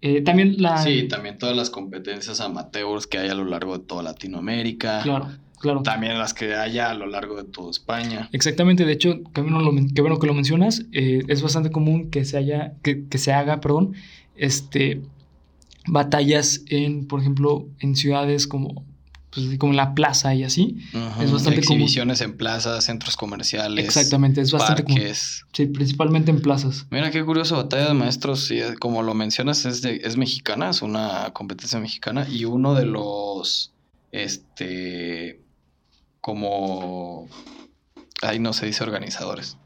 Eh, 0.00 0.20
también 0.22 0.60
la... 0.60 0.78
Sí, 0.78 1.06
también 1.06 1.38
todas 1.38 1.56
las 1.56 1.70
competencias 1.70 2.40
amateurs 2.40 3.06
que 3.06 3.18
hay 3.18 3.28
a 3.28 3.34
lo 3.34 3.44
largo 3.44 3.78
de 3.78 3.84
toda 3.84 4.02
Latinoamérica. 4.02 5.02
Claro, 5.04 5.28
claro. 5.64 5.82
También 5.82 6.16
las 6.18 6.32
que 6.34 6.54
haya 6.54 6.90
a 6.90 6.94
lo 6.94 7.06
largo 7.06 7.36
de 7.36 7.44
toda 7.44 7.70
España. 7.70 8.28
Exactamente, 8.32 8.84
de 8.84 8.92
hecho, 8.92 9.20
qué 9.34 9.40
bueno, 9.40 9.58
qué 9.94 10.00
bueno 10.00 10.18
que 10.18 10.26
lo 10.28 10.34
mencionas. 10.34 10.84
eh, 10.92 11.22
es 11.28 11.42
bastante 11.42 11.70
común 11.70 12.10
que 12.10 12.24
se 12.24 12.36
haya, 12.36 12.74
que, 12.82 13.06
que 13.08 13.18
se 13.18 13.32
haga, 13.32 13.60
perdón, 13.60 13.94
este, 14.36 15.00
batallas 15.86 16.62
en, 16.68 17.06
por 17.06 17.20
ejemplo, 17.20 17.66
en 17.80 17.96
ciudades 17.96 18.46
como, 18.46 18.84
pues, 19.30 19.58
como 19.58 19.72
en 19.72 19.76
la 19.76 19.94
plaza 19.94 20.34
y 20.34 20.44
así. 20.44 20.76
Es 21.20 21.30
bastante 21.32 21.60
común. 21.62 21.82
Exhibiciones 21.82 22.20
en 22.20 22.36
plazas, 22.36 22.84
centros 22.84 23.16
comerciales. 23.16 23.84
Exactamente, 23.84 24.40
es 24.40 24.52
bastante 24.52 24.84
común. 24.84 25.00
Sí, 25.52 25.66
principalmente 25.66 26.30
en 26.30 26.40
plazas. 26.40 26.86
Mira 26.90 27.10
qué 27.10 27.24
curioso, 27.24 27.56
Batalla 27.56 27.88
de 27.88 27.94
Maestros, 27.94 28.46
sí, 28.46 28.58
eh, 28.60 28.74
como 28.78 29.02
lo 29.02 29.14
mencionas, 29.14 29.64
es, 29.66 29.82
de- 29.82 30.00
es 30.04 30.16
mexicana, 30.16 30.70
es 30.70 30.82
una 30.82 31.30
competencia 31.32 31.78
mexicana 31.80 32.26
y 32.30 32.44
uno 32.44 32.74
de 32.74 32.86
los, 32.86 33.72
este, 34.12 35.40
como, 36.24 37.28
ahí 38.22 38.38
no 38.38 38.54
se 38.54 38.64
dice 38.64 38.82
organizadores, 38.82 39.58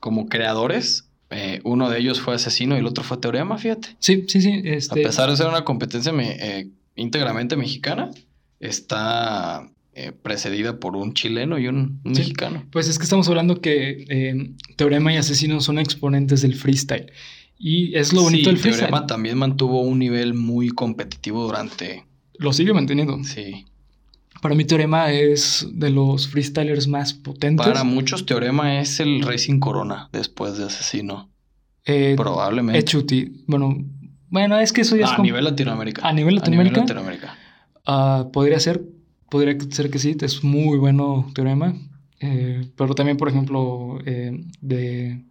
como 0.00 0.26
creadores, 0.28 1.08
eh, 1.30 1.60
uno 1.62 1.88
de 1.88 2.00
ellos 2.00 2.20
fue 2.20 2.34
Asesino 2.34 2.74
y 2.74 2.80
el 2.80 2.86
otro 2.86 3.04
fue 3.04 3.18
Teorema, 3.18 3.56
fíjate. 3.56 3.94
Sí, 4.00 4.24
sí, 4.26 4.40
sí. 4.40 4.50
A 4.52 4.74
Este, 4.74 5.04
pesar 5.04 5.30
de 5.30 5.36
ser 5.36 5.46
una 5.46 5.64
competencia 5.64 6.12
me- 6.12 6.32
eh, 6.40 6.68
íntegramente 6.96 7.54
mexicana, 7.56 8.10
está 8.58 9.70
eh, 9.92 10.10
precedida 10.10 10.80
por 10.80 10.96
un 10.96 11.14
chileno 11.14 11.60
y 11.60 11.68
un, 11.68 12.00
un 12.04 12.14
Sí. 12.16 12.22
mexicano. 12.22 12.64
Pues 12.72 12.88
es 12.88 12.98
que 12.98 13.04
estamos 13.04 13.28
hablando 13.28 13.60
que 13.60 14.04
eh, 14.08 14.50
Teorema 14.74 15.12
y 15.14 15.16
Asesino 15.18 15.60
son 15.60 15.78
exponentes 15.78 16.42
del 16.42 16.56
freestyle. 16.56 17.12
Y 17.56 17.94
es 17.96 18.12
lo 18.12 18.22
bonito 18.22 18.40
Sí, 18.42 18.46
del 18.46 18.58
freestyle. 18.58 18.88
Teorema 18.88 19.06
también 19.06 19.38
mantuvo 19.38 19.80
un 19.82 20.00
nivel 20.00 20.34
muy 20.34 20.70
competitivo 20.70 21.44
durante. 21.44 22.04
Lo 22.36 22.52
sigue 22.52 22.74
manteniendo. 22.74 23.22
Sí. 23.22 23.64
Para 24.44 24.54
mí 24.56 24.66
Teorema 24.66 25.10
es 25.10 25.66
de 25.72 25.88
los 25.88 26.28
freestylers 26.28 26.86
más 26.86 27.14
potentes. 27.14 27.66
Para 27.66 27.82
muchos, 27.82 28.26
Teorema 28.26 28.78
es 28.78 29.00
el 29.00 29.22
Racing 29.22 29.58
Corona 29.58 30.10
después 30.12 30.58
de 30.58 30.64
Asesino. 30.64 31.30
Eh, 31.86 32.12
Probablemente. 32.14 32.78
Echuti. 32.78 33.42
Bueno, 33.46 33.74
bueno, 34.28 34.58
es 34.58 34.74
que 34.74 34.82
eso 34.82 34.96
ya 34.96 35.06
es 35.06 35.12
a 35.12 35.22
nivel 35.22 35.44
Latinoamérica. 35.44 36.06
¿A 36.06 36.12
nivel 36.12 36.34
Latinoamérica? 36.34 36.82
Latinoamérica. 36.82 37.38
Ah, 37.86 38.28
podría 38.34 38.60
ser, 38.60 38.82
podría 39.30 39.56
ser 39.70 39.88
que 39.88 39.98
sí, 39.98 40.14
es 40.20 40.44
muy 40.44 40.76
bueno 40.76 41.32
Teorema. 41.34 41.74
Eh, 42.20 42.68
pero 42.76 42.94
también, 42.94 43.16
por 43.16 43.30
ejemplo, 43.30 43.98
eh, 44.04 44.44
de, 44.60 45.24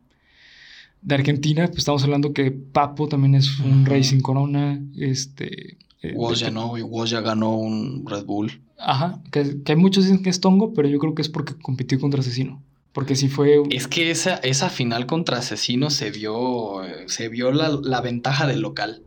de 1.04 1.14
Argentina, 1.16 1.68
pues 1.68 1.78
estamos 1.78 2.04
hablando 2.04 2.34
que 2.34 2.50
Papo 2.50 3.08
también 3.08 3.36
es 3.36 3.60
un 3.60 3.84
Ujú. 3.84 3.92
Racing 3.92 4.22
Corona. 4.22 4.82
Este. 4.98 5.78
Eh, 6.04 6.14
Woz 6.16 6.40
ya 6.40 6.52
no, 6.52 6.78
y 6.78 6.82
Woz 6.82 7.10
ya 7.10 7.22
ganó 7.22 7.56
un 7.56 8.06
Red 8.06 8.26
Bull. 8.26 8.62
Ajá, 8.78 9.22
que, 9.32 9.64
que 9.64 9.72
hay 9.72 9.78
muchos 9.78 10.04
dicen 10.04 10.22
que 10.22 10.30
es 10.30 10.40
Tongo, 10.42 10.74
pero 10.74 10.88
yo 10.88 11.00
creo 11.00 11.16
que 11.16 11.22
es 11.22 11.30
porque 11.30 11.54
compitió 11.56 12.00
contra 12.00 12.20
Asesino. 12.20 12.62
Porque 12.92 13.16
sí 13.16 13.28
fue. 13.28 13.64
Es 13.72 13.88
que 13.88 14.12
esa, 14.12 14.36
esa 14.36 14.70
final 14.70 15.08
contra 15.08 15.38
Asesino 15.40 15.90
se 15.90 16.12
vio, 16.12 16.84
eh, 16.84 17.06
se 17.08 17.28
vio 17.30 17.52
la, 17.52 17.70
la 17.82 18.02
ventaja 18.02 18.46
del 18.46 18.60
local. 18.62 19.02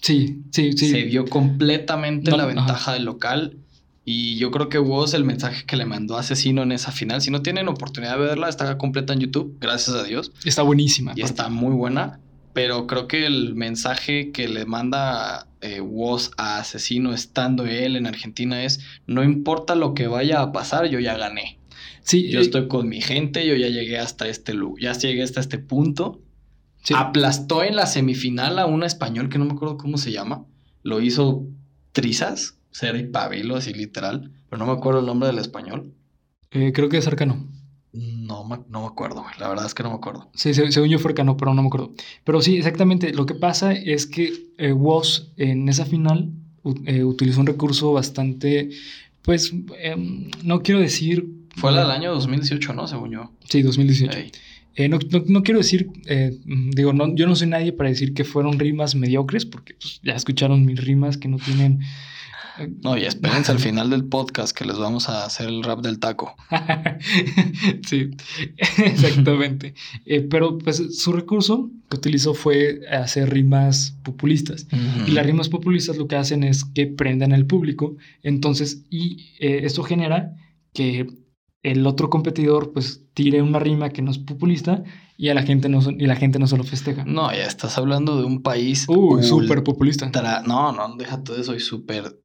Sí, 0.00 0.40
sí, 0.50 0.72
sí. 0.72 0.88
Se 0.90 1.02
vio 1.02 1.26
completamente 1.26 2.30
No, 2.30 2.38
la 2.38 2.44
ajá. 2.44 2.54
ventaja 2.54 2.92
del 2.94 3.04
local. 3.04 3.56
Y 4.06 4.36
yo 4.38 4.50
creo 4.50 4.70
que 4.70 4.78
Woz, 4.78 5.12
el 5.12 5.24
mensaje 5.24 5.66
que 5.66 5.76
le 5.76 5.84
mandó 5.84 6.16
a 6.16 6.20
Asesino 6.20 6.62
en 6.62 6.72
esa 6.72 6.90
final, 6.90 7.20
si 7.20 7.30
no 7.30 7.42
tienen 7.42 7.68
oportunidad 7.68 8.18
de 8.18 8.24
verla, 8.24 8.48
está 8.48 8.78
completa 8.78 9.12
en 9.12 9.20
YouTube, 9.20 9.56
gracias 9.60 9.94
a 9.94 10.02
Dios. 10.02 10.32
Está 10.44 10.62
buenísima. 10.62 11.10
Y 11.10 11.20
aparte. 11.20 11.24
está 11.42 11.48
muy 11.50 11.74
buena. 11.74 12.18
Pero 12.52 12.86
creo 12.86 13.06
que 13.06 13.26
el 13.26 13.54
mensaje 13.54 14.32
que 14.32 14.48
le 14.48 14.66
manda 14.66 15.46
eh, 15.60 15.80
Woz 15.80 16.30
a 16.36 16.58
Asesino 16.58 17.12
estando 17.14 17.64
él 17.66 17.96
en 17.96 18.06
Argentina 18.06 18.64
es: 18.64 18.80
no 19.06 19.22
importa 19.22 19.74
lo 19.74 19.94
que 19.94 20.06
vaya 20.08 20.40
a 20.40 20.52
pasar, 20.52 20.86
yo 20.88 20.98
ya 21.00 21.16
gané. 21.16 21.58
Sí, 22.02 22.28
Yo 22.30 22.40
eh, 22.40 22.42
estoy 22.42 22.66
con 22.66 22.88
mi 22.88 23.00
gente, 23.00 23.46
yo 23.46 23.54
ya 23.54 23.68
llegué 23.68 23.98
hasta 23.98 24.26
este 24.28 24.54
ya 24.80 24.92
llegué 24.94 25.22
hasta 25.22 25.40
este 25.40 25.58
punto. 25.58 26.22
sí. 26.82 26.94
Aplastó 26.96 27.62
en 27.62 27.76
la 27.76 27.86
semifinal 27.86 28.58
a 28.58 28.66
un 28.66 28.82
español 28.82 29.28
que 29.28 29.38
no 29.38 29.44
me 29.44 29.52
acuerdo 29.52 29.76
cómo 29.76 29.96
se 29.98 30.12
llama. 30.12 30.44
Lo 30.82 31.00
hizo 31.00 31.46
Trizas, 31.92 32.58
Cera 32.72 32.98
y 32.98 33.06
Pabilo, 33.06 33.56
así 33.56 33.72
literal. 33.74 34.32
Pero 34.48 34.58
no 34.58 34.66
me 34.66 34.72
acuerdo 34.78 35.00
el 35.00 35.06
nombre 35.06 35.28
del 35.28 35.38
español. 35.38 35.92
Eh, 36.50 36.72
creo 36.72 36.88
que 36.88 36.96
es 36.98 37.06
Arcano. 37.06 37.46
No 37.92 38.44
me, 38.44 38.58
no 38.68 38.82
me 38.82 38.86
acuerdo. 38.86 39.24
La 39.38 39.48
verdad 39.48 39.66
es 39.66 39.74
que 39.74 39.82
no 39.82 39.88
me 39.90 39.96
acuerdo. 39.96 40.30
Sí, 40.34 40.54
se- 40.54 40.70
según 40.70 40.88
yo 40.90 40.98
fue 40.98 41.10
Arcano, 41.10 41.36
pero 41.36 41.52
no 41.54 41.62
me 41.62 41.68
acuerdo. 41.68 41.92
Pero 42.24 42.40
sí, 42.40 42.56
exactamente. 42.56 43.12
Lo 43.12 43.26
que 43.26 43.34
pasa 43.34 43.72
es 43.72 44.06
que 44.06 44.32
eh, 44.58 44.72
Woz 44.72 45.32
en 45.36 45.68
esa 45.68 45.84
final 45.86 46.30
eh, 46.86 47.02
utilizó 47.04 47.40
un 47.40 47.46
recurso 47.46 47.92
bastante. 47.92 48.70
Pues 49.22 49.52
em, 49.80 50.30
no 50.44 50.62
quiero 50.62 50.80
decir. 50.80 51.26
Fue 51.56 51.72
la 51.72 51.82
del 51.82 51.90
año 51.90 52.12
2018, 52.12 52.72
¿no? 52.74 52.86
Según 52.86 53.10
yo. 53.10 53.32
Sí, 53.48 53.62
2018. 53.62 54.16
Ey. 54.18 54.30
Eh, 54.76 54.88
no, 54.88 54.98
no- 55.10 55.24
no 55.26 55.42
quiero 55.42 55.58
decir, 55.58 55.90
eh, 56.06 56.38
digo, 56.46 56.92
no, 56.92 57.12
yo 57.16 57.26
no 57.26 57.34
soy 57.34 57.48
nadie 57.48 57.72
para 57.72 57.88
decir 57.90 58.14
que 58.14 58.22
fueron 58.22 58.58
rimas 58.60 58.94
mediocres, 58.94 59.44
porque 59.44 59.74
pues, 59.74 60.00
ya 60.04 60.12
escucharon 60.14 60.64
mis 60.64 60.82
rimas 60.82 61.16
que 61.18 61.26
no 61.26 61.38
tienen... 61.38 61.80
No, 62.82 62.96
y 62.96 63.04
espérense 63.04 63.52
al 63.52 63.58
final 63.58 63.90
del 63.90 64.04
podcast 64.04 64.56
que 64.56 64.64
les 64.64 64.78
vamos 64.78 65.08
a 65.08 65.24
hacer 65.24 65.48
el 65.48 65.62
rap 65.62 65.80
del 65.80 65.98
taco. 65.98 66.34
sí, 67.86 68.10
exactamente. 68.56 69.74
Eh, 70.04 70.22
pero 70.22 70.58
pues 70.58 70.98
su 70.98 71.12
recurso 71.12 71.70
que 71.88 71.96
utilizó 71.96 72.34
fue 72.34 72.80
hacer 72.90 73.30
rimas 73.30 73.96
populistas. 74.02 74.66
Y 75.06 75.10
las 75.12 75.26
rimas 75.26 75.48
populistas 75.48 75.96
lo 75.96 76.08
que 76.08 76.16
hacen 76.16 76.44
es 76.44 76.64
que 76.64 76.86
prendan 76.86 77.32
al 77.32 77.46
público. 77.46 77.96
Entonces, 78.22 78.84
y 78.90 79.34
eh, 79.40 79.60
esto 79.64 79.82
genera 79.82 80.34
que 80.72 81.06
el 81.62 81.86
otro 81.86 82.08
competidor 82.08 82.72
pues 82.72 83.04
tire 83.12 83.42
una 83.42 83.58
rima 83.58 83.90
que 83.90 84.02
no 84.02 84.10
es 84.10 84.18
populista 84.18 84.82
y 85.16 85.28
a 85.28 85.34
la 85.34 85.42
gente 85.42 85.68
no, 85.68 85.80
y 85.90 86.06
la 86.06 86.16
gente 86.16 86.38
no 86.38 86.46
se 86.46 86.56
lo 86.56 86.64
festeja. 86.64 87.04
No, 87.04 87.30
ya 87.30 87.44
estás 87.44 87.76
hablando 87.76 88.16
de 88.16 88.24
un 88.24 88.42
país. 88.42 88.86
Uy, 88.88 89.22
súper 89.22 89.62
populista. 89.62 90.10
No, 90.46 90.72
no, 90.72 90.96
déjate 90.96 91.34
de 91.34 91.42
eso. 91.42 91.54
Y 91.54 91.60
súper. 91.60 92.19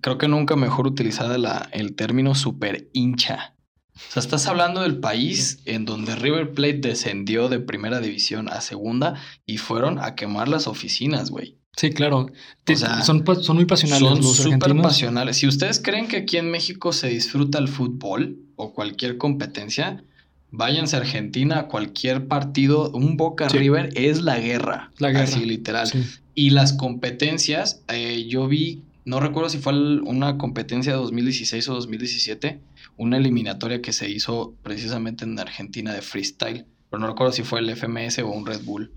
Creo 0.00 0.18
que 0.18 0.28
nunca 0.28 0.56
mejor 0.56 0.86
utilizada 0.86 1.38
la, 1.38 1.68
el 1.72 1.94
término 1.94 2.34
súper 2.34 2.88
hincha. 2.92 3.54
O 3.94 4.12
sea, 4.12 4.20
estás 4.20 4.46
hablando 4.46 4.80
del 4.82 4.98
país 4.98 5.60
en 5.64 5.84
donde 5.84 6.16
River 6.16 6.52
Plate 6.52 6.78
descendió 6.80 7.48
de 7.48 7.60
primera 7.60 8.00
división 8.00 8.48
a 8.48 8.60
segunda 8.60 9.14
y 9.46 9.58
fueron 9.58 9.98
a 9.98 10.14
quemar 10.14 10.48
las 10.48 10.66
oficinas, 10.66 11.30
güey. 11.30 11.56
Sí, 11.76 11.90
claro. 11.90 12.26
Te- 12.64 12.76
sea, 12.76 13.02
son, 13.02 13.24
son 13.42 13.56
muy 13.56 13.64
pasionales 13.64 14.06
Son 14.06 14.18
los 14.18 14.36
súper 14.36 14.54
argentinos. 14.54 14.82
pasionales. 14.86 15.36
Si 15.38 15.46
ustedes 15.46 15.80
creen 15.80 16.08
que 16.08 16.18
aquí 16.18 16.36
en 16.36 16.50
México 16.50 16.92
se 16.92 17.08
disfruta 17.08 17.58
el 17.58 17.68
fútbol 17.68 18.38
o 18.56 18.72
cualquier 18.74 19.16
competencia, 19.16 20.04
váyanse 20.50 20.96
a 20.96 20.98
Argentina 21.00 21.60
a 21.60 21.68
cualquier 21.68 22.26
partido. 22.28 22.90
Un 22.90 23.16
Boca 23.16 23.48
Sí. 23.48 23.56
River 23.58 23.90
es 23.94 24.20
la 24.20 24.38
guerra. 24.38 24.90
La 24.98 25.10
guerra. 25.10 25.24
Así 25.24 25.44
literal. 25.46 25.86
Sí. 25.86 26.02
Y 26.34 26.50
las 26.50 26.72
competencias, 26.74 27.82
eh, 27.88 28.26
yo 28.28 28.48
vi, 28.48 28.82
no 29.04 29.20
recuerdo 29.20 29.50
si 29.50 29.58
fue 29.58 29.72
una 30.02 30.38
competencia 30.38 30.92
de 30.92 30.98
2016 30.98 31.68
o 31.68 31.74
2017, 31.74 32.60
una 32.96 33.16
eliminatoria 33.16 33.82
que 33.82 33.92
se 33.92 34.08
hizo 34.08 34.54
precisamente 34.62 35.24
en 35.24 35.38
Argentina 35.38 35.92
de 35.92 36.02
freestyle, 36.02 36.66
pero 36.88 37.00
no 37.00 37.08
recuerdo 37.08 37.32
si 37.32 37.42
fue 37.42 37.60
el 37.60 37.74
FMS 37.74 38.20
o 38.20 38.28
un 38.28 38.46
Red 38.46 38.62
Bull. 38.64 38.92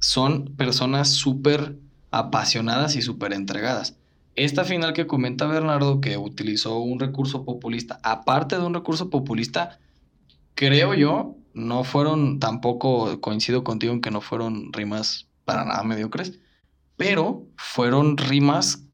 Son 0.00 0.54
personas 0.56 1.10
súper 1.10 1.78
apasionadas 2.10 2.96
y 2.96 3.02
súper 3.02 3.32
entregadas. 3.32 3.96
Esta 4.34 4.64
final 4.64 4.92
que 4.92 5.06
comenta 5.06 5.46
Bernardo, 5.46 6.00
que 6.00 6.16
utilizó 6.16 6.78
un 6.78 7.00
recurso 7.00 7.44
populista, 7.44 7.98
aparte 8.02 8.56
de 8.58 8.64
un 8.64 8.74
recurso 8.74 9.10
populista, 9.10 9.80
creo 10.54 10.94
yo, 10.94 11.36
no 11.54 11.84
fueron, 11.84 12.38
tampoco 12.38 13.20
coincido 13.20 13.64
contigo 13.64 13.94
en 13.94 14.00
que 14.00 14.10
no 14.10 14.20
fueron 14.20 14.72
rimas 14.72 15.26
para 15.44 15.64
nada 15.64 15.82
mediocres, 15.82 16.38
pero 16.96 17.46
fueron 17.56 18.16
rimas 18.16 18.87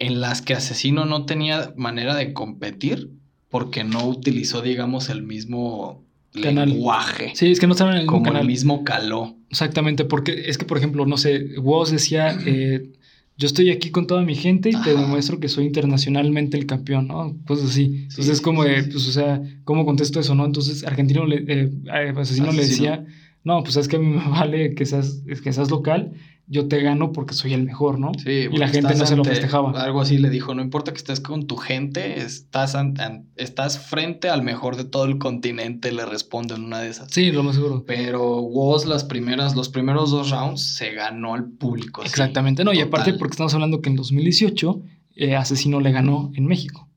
en 0.00 0.20
las 0.20 0.42
que 0.42 0.54
Asesino 0.54 1.04
no 1.04 1.24
tenía 1.26 1.72
manera 1.76 2.16
de 2.16 2.32
competir 2.32 3.10
porque 3.48 3.84
no 3.84 4.06
utilizó, 4.08 4.62
digamos, 4.62 5.08
el 5.10 5.22
mismo 5.22 6.02
Canal. 6.42 6.68
lenguaje, 6.70 7.32
Sí, 7.34 7.50
es 7.50 7.58
que 7.60 7.66
no 7.66 7.72
estaban 7.72 7.94
en 7.94 8.00
el 8.00 8.04
mismo 8.04 8.12
como 8.12 8.24
canal. 8.24 8.42
el 8.42 8.48
mismo 8.48 8.84
caló. 8.84 9.36
Exactamente, 9.50 10.04
porque 10.04 10.44
es 10.46 10.58
que, 10.58 10.64
por 10.64 10.78
ejemplo, 10.78 11.04
no 11.06 11.16
sé, 11.16 11.58
Woz 11.58 11.90
decía, 11.90 12.36
eh, 12.46 12.92
yo 13.36 13.46
estoy 13.46 13.70
aquí 13.70 13.90
con 13.90 14.06
toda 14.06 14.22
mi 14.22 14.34
gente 14.36 14.68
y 14.70 14.80
te 14.82 14.90
demuestro 14.90 15.40
que 15.40 15.48
soy 15.48 15.64
internacionalmente 15.66 16.56
el 16.58 16.66
campeón, 16.66 17.08
¿no? 17.08 17.36
Cosas 17.46 17.70
así. 17.70 17.84
Entonces 18.08 18.26
Sí, 18.26 18.32
es 18.32 18.40
como 18.42 18.62
sí, 18.64 18.70
pues, 18.92 19.08
o 19.08 19.12
sea, 19.12 19.40
¿cómo 19.64 19.84
contesto 19.86 20.20
eso, 20.20 20.34
no? 20.34 20.44
Entonces 20.44 20.84
Argentino 20.84 21.24
le, 21.26 21.44
eh, 21.48 21.70
Asesino 22.16 22.52
le 22.52 22.62
decía, 22.62 23.04
no, 23.44 23.62
pues 23.62 23.76
es 23.76 23.88
que 23.88 23.96
a 23.96 23.98
mí 23.98 24.06
me 24.06 24.16
vale 24.30 24.74
que 24.74 24.86
seas, 24.86 25.22
que 25.42 25.52
seas 25.52 25.70
local, 25.70 26.12
yo 26.52 26.66
te 26.66 26.82
gano 26.82 27.12
porque 27.12 27.32
soy 27.32 27.54
el 27.54 27.62
mejor, 27.62 28.00
¿no? 28.00 28.10
Sí, 28.18 28.48
y 28.50 28.56
la 28.56 28.66
gente 28.66 28.96
no 28.96 29.06
se 29.06 29.14
lo 29.14 29.22
ante- 29.22 29.30
festejaba. 29.30 29.70
Algo 29.80 30.00
así 30.00 30.18
le 30.18 30.30
dijo, 30.30 30.52
no 30.52 30.62
importa 30.62 30.90
que 30.90 30.96
estés 30.98 31.20
con 31.20 31.46
tu 31.46 31.56
gente, 31.56 32.20
estás, 32.22 32.74
an- 32.74 33.00
an- 33.00 33.26
estás 33.36 33.78
frente 33.78 34.28
al 34.28 34.42
mejor 34.42 34.74
de 34.74 34.82
todo 34.84 35.04
el 35.04 35.18
continente, 35.18 35.92
le 35.92 36.04
responde 36.06 36.56
en 36.56 36.64
una 36.64 36.80
de 36.80 36.88
esas. 36.88 37.08
Sí, 37.12 37.30
lo 37.30 37.44
más 37.44 37.54
seguro. 37.54 37.84
Pero 37.86 38.40
Woz 38.40 38.84
las 38.84 39.04
primeras, 39.04 39.54
los 39.54 39.68
primeros 39.68 40.10
dos 40.10 40.30
rounds 40.30 40.60
se 40.74 40.90
ganó 40.92 41.34
al 41.34 41.44
público. 41.52 42.02
Exactamente, 42.02 42.64
no, 42.64 42.72
y 42.72 42.80
aparte 42.80 43.14
porque 43.14 43.34
estamos 43.34 43.54
hablando 43.54 43.80
que 43.80 43.90
en 43.90 43.94
2018 43.94 44.82
eh, 45.14 45.36
Asesino 45.36 45.78
le 45.78 45.92
ganó 45.92 46.32
en 46.34 46.46
México. 46.46 46.88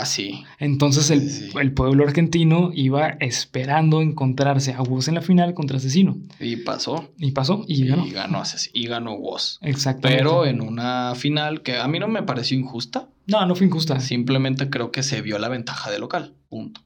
Así. 0.00 0.44
Entonces 0.58 1.10
el, 1.10 1.28
Sí. 1.28 1.50
el 1.60 1.72
pueblo 1.72 2.04
argentino 2.04 2.70
iba 2.74 3.08
esperando 3.20 4.00
encontrarse 4.02 4.72
a 4.72 4.82
Woz 4.82 5.08
en 5.08 5.14
la 5.16 5.20
final 5.22 5.52
contra 5.54 5.76
Asesino. 5.76 6.16
Y 6.40 6.56
pasó. 6.56 7.10
Y 7.18 7.32
pasó 7.32 7.64
y 7.68 7.84
Y 7.84 7.86
ganó. 7.88 8.06
ganó, 8.10 8.38
Asesi- 8.40 8.70
y 8.72 8.86
ganó 8.86 9.14
Woz. 9.14 9.58
Exactamente. 9.62 10.22
Pero 10.22 10.46
en 10.46 10.60
una 10.62 11.14
final 11.14 11.62
que 11.62 11.76
a 11.76 11.86
mí 11.88 11.98
no 11.98 12.08
me 12.08 12.22
pareció 12.22 12.58
injusta. 12.58 13.08
No, 13.26 13.44
no 13.46 13.54
fue 13.54 13.66
injusta. 13.66 14.00
Simplemente 14.00 14.70
creo 14.70 14.90
que 14.90 15.02
se 15.02 15.20
vio 15.22 15.38
la 15.38 15.48
ventaja 15.48 15.90
de 15.90 15.98
local. 15.98 16.34
Punto. 16.48 16.80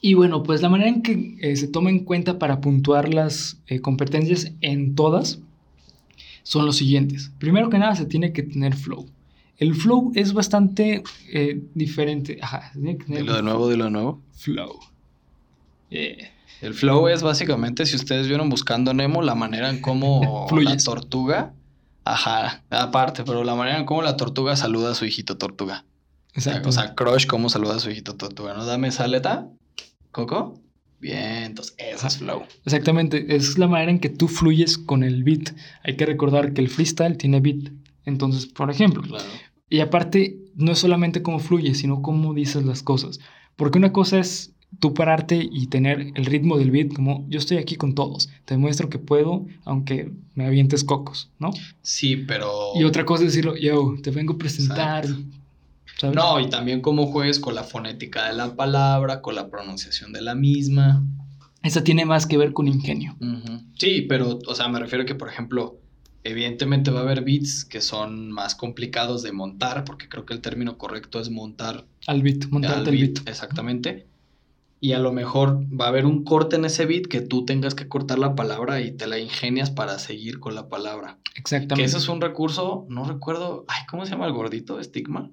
Y 0.00 0.14
bueno, 0.14 0.42
pues 0.44 0.62
la 0.62 0.68
manera 0.68 0.88
en 0.90 1.02
que 1.02 1.36
eh, 1.40 1.56
se 1.56 1.66
toma 1.68 1.90
en 1.90 2.04
cuenta 2.04 2.38
para 2.38 2.60
puntuar 2.60 3.12
las 3.12 3.60
eh, 3.66 3.80
competencias 3.80 4.52
en 4.60 4.94
todas 4.94 5.40
son 6.44 6.66
los 6.66 6.76
siguientes. 6.76 7.32
Primero 7.38 7.68
que 7.68 7.78
nada, 7.78 7.96
se 7.96 8.06
tiene 8.06 8.32
que 8.32 8.42
tener 8.44 8.74
flow. 8.76 9.06
El 9.58 9.74
flow 9.74 10.12
es 10.14 10.32
bastante 10.32 11.02
eh, 11.32 11.60
diferente. 11.74 12.38
Ajá, 12.40 12.70
Dilo 12.74 13.34
de 13.36 13.42
nuevo, 13.42 13.68
dilo 13.68 13.84
de 13.84 13.90
nuevo. 13.90 14.22
flow. 14.36 14.78
Eh, 15.90 16.30
El 16.60 16.74
flow 16.74 17.08
es 17.08 17.22
básicamente, 17.22 17.86
si 17.86 17.96
ustedes 17.96 18.28
vieron 18.28 18.48
buscando 18.48 18.94
Nemo, 18.94 19.22
la 19.22 19.34
manera 19.34 19.70
en 19.70 19.80
cómo 19.80 20.46
la 20.62 20.76
tortuga 20.76 21.54
Ajá, 22.04 22.62
aparte, 22.70 23.22
pero 23.22 23.44
la 23.44 23.54
manera 23.54 23.78
en 23.78 23.84
cómo 23.84 24.00
la 24.00 24.16
tortuga 24.16 24.56
saluda 24.56 24.92
a 24.92 24.94
su 24.94 25.04
hijito 25.04 25.36
tortuga. 25.36 25.84
Exacto. 26.32 26.70
O 26.70 26.72
sea, 26.72 26.94
Crush, 26.94 27.26
cómo 27.26 27.50
saluda 27.50 27.76
a 27.76 27.80
su 27.80 27.90
hijito 27.90 28.14
tortuga, 28.16 28.54
¿no? 28.54 28.64
Dame 28.64 28.88
esa 28.88 29.04
aleta, 29.04 29.50
Coco. 30.10 30.58
Bien, 31.00 31.44
entonces 31.44 31.74
eso 31.76 32.06
es 32.06 32.16
flow. 32.16 32.44
Exactamente, 32.64 33.36
es 33.36 33.58
la 33.58 33.68
manera 33.68 33.90
en 33.90 33.98
que 34.00 34.08
tú 34.08 34.26
fluyes 34.26 34.78
con 34.78 35.02
el 35.04 35.22
beat. 35.22 35.50
Hay 35.84 35.96
que 35.96 36.06
recordar 36.06 36.54
que 36.54 36.62
el 36.62 36.70
freestyle 36.70 37.18
tiene 37.18 37.40
beat. 37.40 37.72
Entonces, 38.06 38.46
por 38.46 38.70
ejemplo, 38.70 39.02
Claro. 39.02 39.24
Y 39.70 39.80
aparte, 39.80 40.38
no 40.54 40.72
es 40.72 40.78
solamente 40.78 41.22
cómo 41.22 41.38
fluyes, 41.38 41.78
sino 41.78 42.02
cómo 42.02 42.34
dices 42.34 42.64
las 42.64 42.82
cosas. 42.82 43.20
Porque 43.56 43.78
una 43.78 43.92
cosa 43.92 44.18
es 44.18 44.52
tú 44.80 44.94
pararte 44.94 45.48
y 45.50 45.66
tener 45.68 46.12
el 46.14 46.26
ritmo 46.26 46.58
del 46.58 46.70
beat 46.70 46.92
como 46.92 47.26
yo 47.28 47.38
estoy 47.38 47.56
aquí 47.56 47.76
con 47.76 47.94
todos, 47.94 48.28
te 48.44 48.54
demuestro 48.54 48.90
que 48.90 48.98
puedo, 48.98 49.46
aunque 49.64 50.12
me 50.34 50.46
avientes 50.46 50.84
cocos, 50.84 51.30
¿no? 51.38 51.50
Sí, 51.82 52.16
pero. 52.16 52.50
Y 52.74 52.84
otra 52.84 53.04
cosa 53.04 53.24
es 53.24 53.30
decirlo, 53.32 53.56
yo, 53.56 53.94
te 54.02 54.10
vengo 54.10 54.34
a 54.34 54.38
presentar, 54.38 55.06
¿sabes? 55.96 56.16
No, 56.16 56.38
y 56.40 56.48
también 56.48 56.80
cómo 56.80 57.06
juegues 57.06 57.40
con 57.40 57.54
la 57.54 57.64
fonética 57.64 58.28
de 58.28 58.34
la 58.34 58.54
palabra, 58.54 59.22
con 59.22 59.34
la 59.34 59.48
pronunciación 59.48 60.12
de 60.12 60.22
la 60.22 60.34
misma. 60.34 61.04
Esa 61.62 61.82
tiene 61.82 62.04
más 62.04 62.26
que 62.26 62.36
ver 62.36 62.52
con 62.52 62.68
ingenio. 62.68 63.16
Sí, 63.76 64.02
pero, 64.08 64.38
o 64.46 64.54
sea, 64.54 64.68
me 64.68 64.78
refiero 64.78 65.04
que, 65.04 65.14
por 65.14 65.28
ejemplo, 65.28 65.78
evidentemente 66.24 66.90
va 66.90 67.00
a 67.00 67.02
haber 67.02 67.24
beats 67.24 67.64
que 67.64 67.80
son 67.80 68.30
más 68.30 68.54
complicados 68.54 69.22
de 69.22 69.32
montar, 69.32 69.84
porque 69.84 70.08
creo 70.08 70.26
que 70.26 70.34
el 70.34 70.40
término 70.40 70.78
correcto 70.78 71.20
es 71.20 71.30
montar 71.30 71.86
Al 72.06 72.22
beat, 72.22 72.46
montarte 72.50 72.90
al 72.90 72.96
el 72.96 73.00
beat. 73.00 73.28
Exactamente. 73.28 74.06
Y 74.80 74.92
a 74.92 75.00
lo 75.00 75.12
mejor 75.12 75.64
va 75.68 75.86
a 75.86 75.88
haber 75.88 76.06
un 76.06 76.22
corte 76.22 76.56
en 76.56 76.64
ese 76.64 76.86
beat 76.86 77.06
que 77.06 77.20
tú 77.20 77.44
tengas 77.44 77.74
que 77.74 77.88
cortar 77.88 78.18
la 78.18 78.36
palabra 78.36 78.80
y 78.80 78.92
te 78.92 79.08
la 79.08 79.18
ingenias 79.18 79.70
para 79.70 79.98
seguir 79.98 80.38
con 80.38 80.54
la 80.54 80.68
palabra. 80.68 81.18
Que 81.24 81.40
Exactamente. 81.40 81.84
ese 81.84 81.98
es 81.98 82.08
un 82.08 82.20
recurso, 82.20 82.86
no 82.88 83.04
recuerdo, 83.04 83.64
ay, 83.66 83.82
¿cómo 83.90 84.04
se 84.04 84.12
llama 84.12 84.26
el 84.26 84.32
gordito? 84.32 84.78
¿Estigma? 84.78 85.30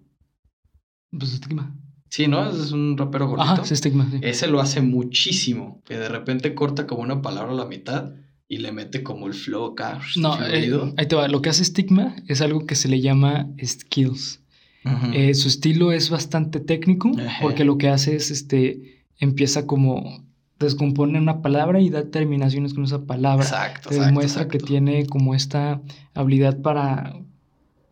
Pues 1.12 1.34
estigma. 1.34 1.78
Sí, 2.10 2.28
¿no? 2.28 2.50
Es 2.50 2.72
un 2.72 2.98
rapero 2.98 3.28
gordito. 3.28 3.52
Ajá, 3.52 3.62
es 3.62 3.72
estigma, 3.72 4.08
sí. 4.10 4.20
Ese 4.22 4.48
lo 4.48 4.62
hace 4.62 4.82
muchísimo, 4.82 5.82
que 5.86 5.98
de 5.98 6.10
repente 6.10 6.56
corta 6.56 6.88
como 6.88 7.02
una 7.02 7.22
palabra 7.22 7.52
a 7.52 7.56
la 7.56 7.66
mitad 7.66 8.14
y 8.56 8.58
le 8.60 8.72
mete 8.72 9.04
como 9.04 9.28
el 9.28 9.34
flow 9.34 9.74
acá. 9.74 10.00
No, 10.16 10.36
eh, 10.48 10.72
ahí 10.98 11.06
te 11.08 11.16
va. 11.16 11.28
Lo 11.28 11.42
que 11.42 11.50
hace 11.50 11.64
Stigma 11.66 12.16
es 12.28 12.42
algo 12.42 12.66
que 12.66 12.76
se 12.76 12.88
le 12.88 13.02
llama 13.02 13.50
skills. 13.64 14.40
Eh, 15.14 15.34
su 15.34 15.48
estilo 15.48 15.92
es 15.92 16.12
bastante 16.12 16.60
técnico 16.60 17.12
porque 17.42 17.64
lo 17.66 17.78
que 17.80 17.90
hace 17.90 18.16
es, 18.16 18.30
este, 18.30 19.02
empieza 19.20 19.66
como 19.66 20.24
descompone 20.60 21.18
una 21.20 21.42
palabra 21.42 21.82
y 21.82 21.90
da 21.90 22.04
terminaciones 22.12 22.74
con 22.76 22.84
esa 22.84 23.04
palabra. 23.04 23.44
exacto, 23.44 23.90
Te 23.90 23.96
exacto, 23.96 24.06
demuestra 24.06 24.48
que 24.48 24.60
tiene 24.60 25.06
como 25.08 25.34
esta 25.36 25.82
habilidad 26.14 26.62
para, 26.62 27.20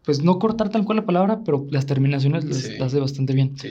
pues 0.05 0.22
no 0.24 0.38
cortar 0.38 0.70
tal 0.70 0.86
cual 0.86 0.97
la 0.97 1.05
palabra, 1.05 1.39
pero 1.43 1.66
las 1.72 1.86
terminaciones 1.88 2.45
las 2.45 2.57
Sí. 2.59 2.74
hace 2.80 2.99
bastante 2.99 3.34
bien. 3.34 3.53
Sí. 3.57 3.70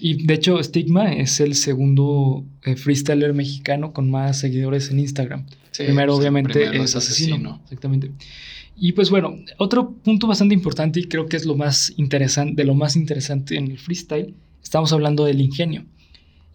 Y 0.00 0.26
de 0.26 0.34
hecho, 0.34 0.60
Stigma 0.62 1.12
es 1.12 1.40
el 1.40 1.54
segundo 1.54 2.44
eh, 2.64 2.76
freestyler 2.76 3.34
mexicano 3.34 3.92
con 3.92 4.10
más 4.10 4.38
seguidores 4.40 4.90
en 4.90 4.98
Instagram. 5.00 5.46
Sí, 5.74 5.82
primero, 5.84 6.12
pues, 6.12 6.20
obviamente, 6.20 6.52
primero 6.52 6.84
es 6.84 6.94
asesino. 6.94 7.60
Exactamente. 7.64 8.12
Y 8.76 8.92
pues 8.92 9.10
bueno, 9.10 9.34
otro 9.58 9.90
punto 9.92 10.26
bastante 10.26 10.54
importante 10.54 11.00
y 11.00 11.04
creo 11.04 11.26
que 11.26 11.36
es 11.36 11.44
lo 11.46 11.56
más 11.56 11.92
interesante, 11.96 12.54
de 12.62 12.64
lo 12.64 12.74
más 12.74 12.96
interesante 12.96 13.56
en 13.56 13.70
el 13.70 13.78
freestyle, 13.78 14.34
estamos 14.62 14.92
hablando 14.92 15.24
del 15.24 15.40
ingenio. 15.40 15.84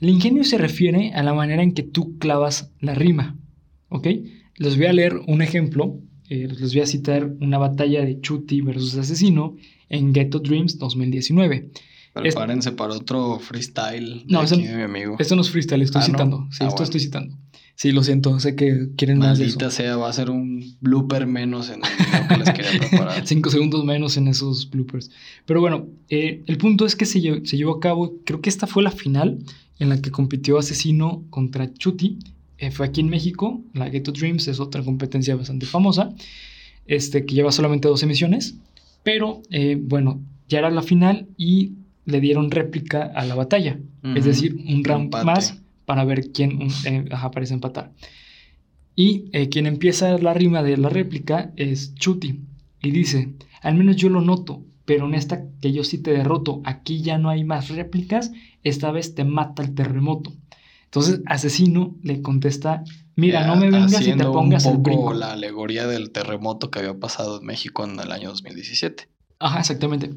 El 0.01 0.09
ingenio 0.09 0.43
se 0.45 0.57
refiere 0.57 1.11
a 1.13 1.23
la 1.23 1.33
manera 1.33 1.61
en 1.63 1.73
que 1.73 1.83
tú 1.83 2.17
clavas 2.17 2.71
la 2.79 2.93
rima, 2.95 3.35
¿ok? 3.89 4.07
Les 4.55 4.77
voy 4.77 4.85
a 4.87 4.93
leer 4.93 5.15
un 5.27 5.41
ejemplo, 5.41 5.99
eh, 6.29 6.47
les 6.49 6.73
voy 6.73 6.81
a 6.81 6.85
citar 6.85 7.29
una 7.41 7.57
batalla 7.57 8.03
de 8.05 8.19
Chuti 8.21 8.61
versus 8.61 8.95
Asesino 8.95 9.55
en 9.89 10.13
Ghetto 10.13 10.39
Dreams 10.39 10.77
2019. 10.77 11.69
es- 11.75 12.33
Prepárense 12.33 12.71
para 12.73 12.93
otro 12.95 13.39
freestyle 13.39 14.19
de 14.25 14.33
No, 14.33 14.41
aquí 14.41 14.57
mi 14.57 14.81
amigo. 14.81 15.15
Esto 15.19 15.35
no 15.35 15.41
es 15.41 15.49
freestyle, 15.51 15.81
estoy 15.83 16.01
Ah, 16.01 16.07
¿no? 16.07 16.13
citando. 16.13 16.37
Sí, 16.51 16.57
Ah, 16.61 16.67
esto 16.67 16.69
bueno. 16.69 16.83
estoy 16.83 16.99
citando. 16.99 17.37
Sí, 17.79 17.93
lo 17.93 18.03
siento, 18.03 18.37
sé 18.41 18.57
que 18.57 18.89
quieren 18.97 19.19
más 19.19 19.39
de 19.39 19.45
eso. 19.45 19.55
Maldita 19.55 19.71
sea, 19.71 19.95
va 19.95 20.09
a 20.09 20.11
ser 20.11 20.29
un 20.29 20.75
blooper 20.81 21.25
menos 21.27 21.69
en 21.69 21.79
video 21.79 22.27
que 22.27 22.37
les 22.37 22.49
quería 22.51 22.71
preparar. 22.89 23.25
Cinco 23.25 23.49
segundos 23.49 23.85
menos 23.85 24.17
en 24.17 24.27
esos 24.27 24.69
bloopers. 24.69 25.09
Pero 25.45 25.61
bueno, 25.61 25.87
eh, 26.09 26.43
el 26.47 26.57
punto 26.57 26.85
es 26.85 26.97
que 26.97 27.05
se 27.05 27.21
llevó, 27.21 27.45
se 27.45 27.55
llevó 27.55 27.77
a 27.77 27.79
cabo, 27.79 28.15
creo 28.25 28.41
que 28.41 28.49
esta 28.49 28.67
fue 28.67 28.83
la 28.83 28.91
final 28.91 29.39
en 29.79 29.87
la 29.87 30.01
que 30.01 30.11
compitió 30.11 30.57
Asesino 30.57 31.23
contra 31.29 31.73
Chuti. 31.73 32.19
Eh, 32.57 32.69
fue 32.71 32.85
aquí 32.85 32.99
en 32.99 33.07
México, 33.07 33.61
la 33.73 33.87
Ghetto 33.87 34.11
Dreams 34.11 34.49
es 34.49 34.59
otra 34.59 34.83
competencia 34.83 35.37
bastante 35.37 35.65
famosa, 35.65 36.13
este, 36.85 37.25
que 37.25 37.33
lleva 37.33 37.53
solamente 37.53 37.87
dos 37.87 38.03
emisiones. 38.03 38.57
Pero 39.03 39.41
eh, 39.51 39.77
bueno, 39.81 40.19
ya 40.49 40.59
era 40.59 40.69
la 40.69 40.81
final 40.81 41.29
y 41.37 41.75
le 42.03 42.19
dieron 42.19 42.51
réplica 42.51 43.03
a 43.03 43.23
la 43.23 43.35
batalla. 43.35 43.79
Es 44.03 44.25
decir, 44.25 44.57
un 44.67 44.83
round 44.83 45.05
Empate. 45.05 45.25
más 45.25 45.61
para 45.89 46.05
ver 46.05 46.31
quién 46.31 46.67
eh, 46.85 47.05
ajá, 47.09 47.31
parece 47.31 47.55
empatar. 47.55 47.93
Y 48.95 49.25
eh, 49.33 49.49
quien 49.49 49.65
empieza 49.65 50.15
la 50.19 50.35
rima 50.35 50.61
de 50.61 50.77
la 50.77 50.87
réplica 50.87 51.51
es 51.55 51.95
Chuti. 51.95 52.41
Y 52.83 52.91
dice, 52.91 53.33
al 53.63 53.73
menos 53.73 53.95
yo 53.95 54.09
lo 54.09 54.21
noto, 54.21 54.63
pero 54.85 55.07
en 55.07 55.15
esta 55.15 55.45
que 55.59 55.71
yo 55.71 55.83
sí 55.83 55.97
te 55.97 56.11
derroto, 56.11 56.61
aquí 56.63 57.01
ya 57.01 57.17
no 57.17 57.29
hay 57.29 57.43
más 57.43 57.69
réplicas, 57.69 58.31
esta 58.61 58.91
vez 58.91 59.15
te 59.15 59.23
mata 59.23 59.63
el 59.63 59.73
terremoto. 59.73 60.31
Entonces 60.85 61.21
Asesino 61.25 61.95
le 62.03 62.21
contesta, 62.21 62.83
mira, 63.15 63.47
no 63.47 63.55
me 63.55 63.71
vengas 63.71 64.05
y 64.05 64.13
te 64.13 64.25
pongas 64.25 64.65
un 64.65 64.73
el 64.73 64.77
poco 64.77 64.91
brinco. 64.91 65.13
la 65.15 65.31
alegoría 65.31 65.87
del 65.87 66.11
terremoto 66.11 66.69
que 66.69 66.77
había 66.77 66.99
pasado 66.99 67.39
en 67.39 67.47
México 67.47 67.83
en 67.83 67.99
el 67.99 68.11
año 68.11 68.29
2017. 68.29 69.09
Ajá, 69.39 69.61
exactamente. 69.61 70.11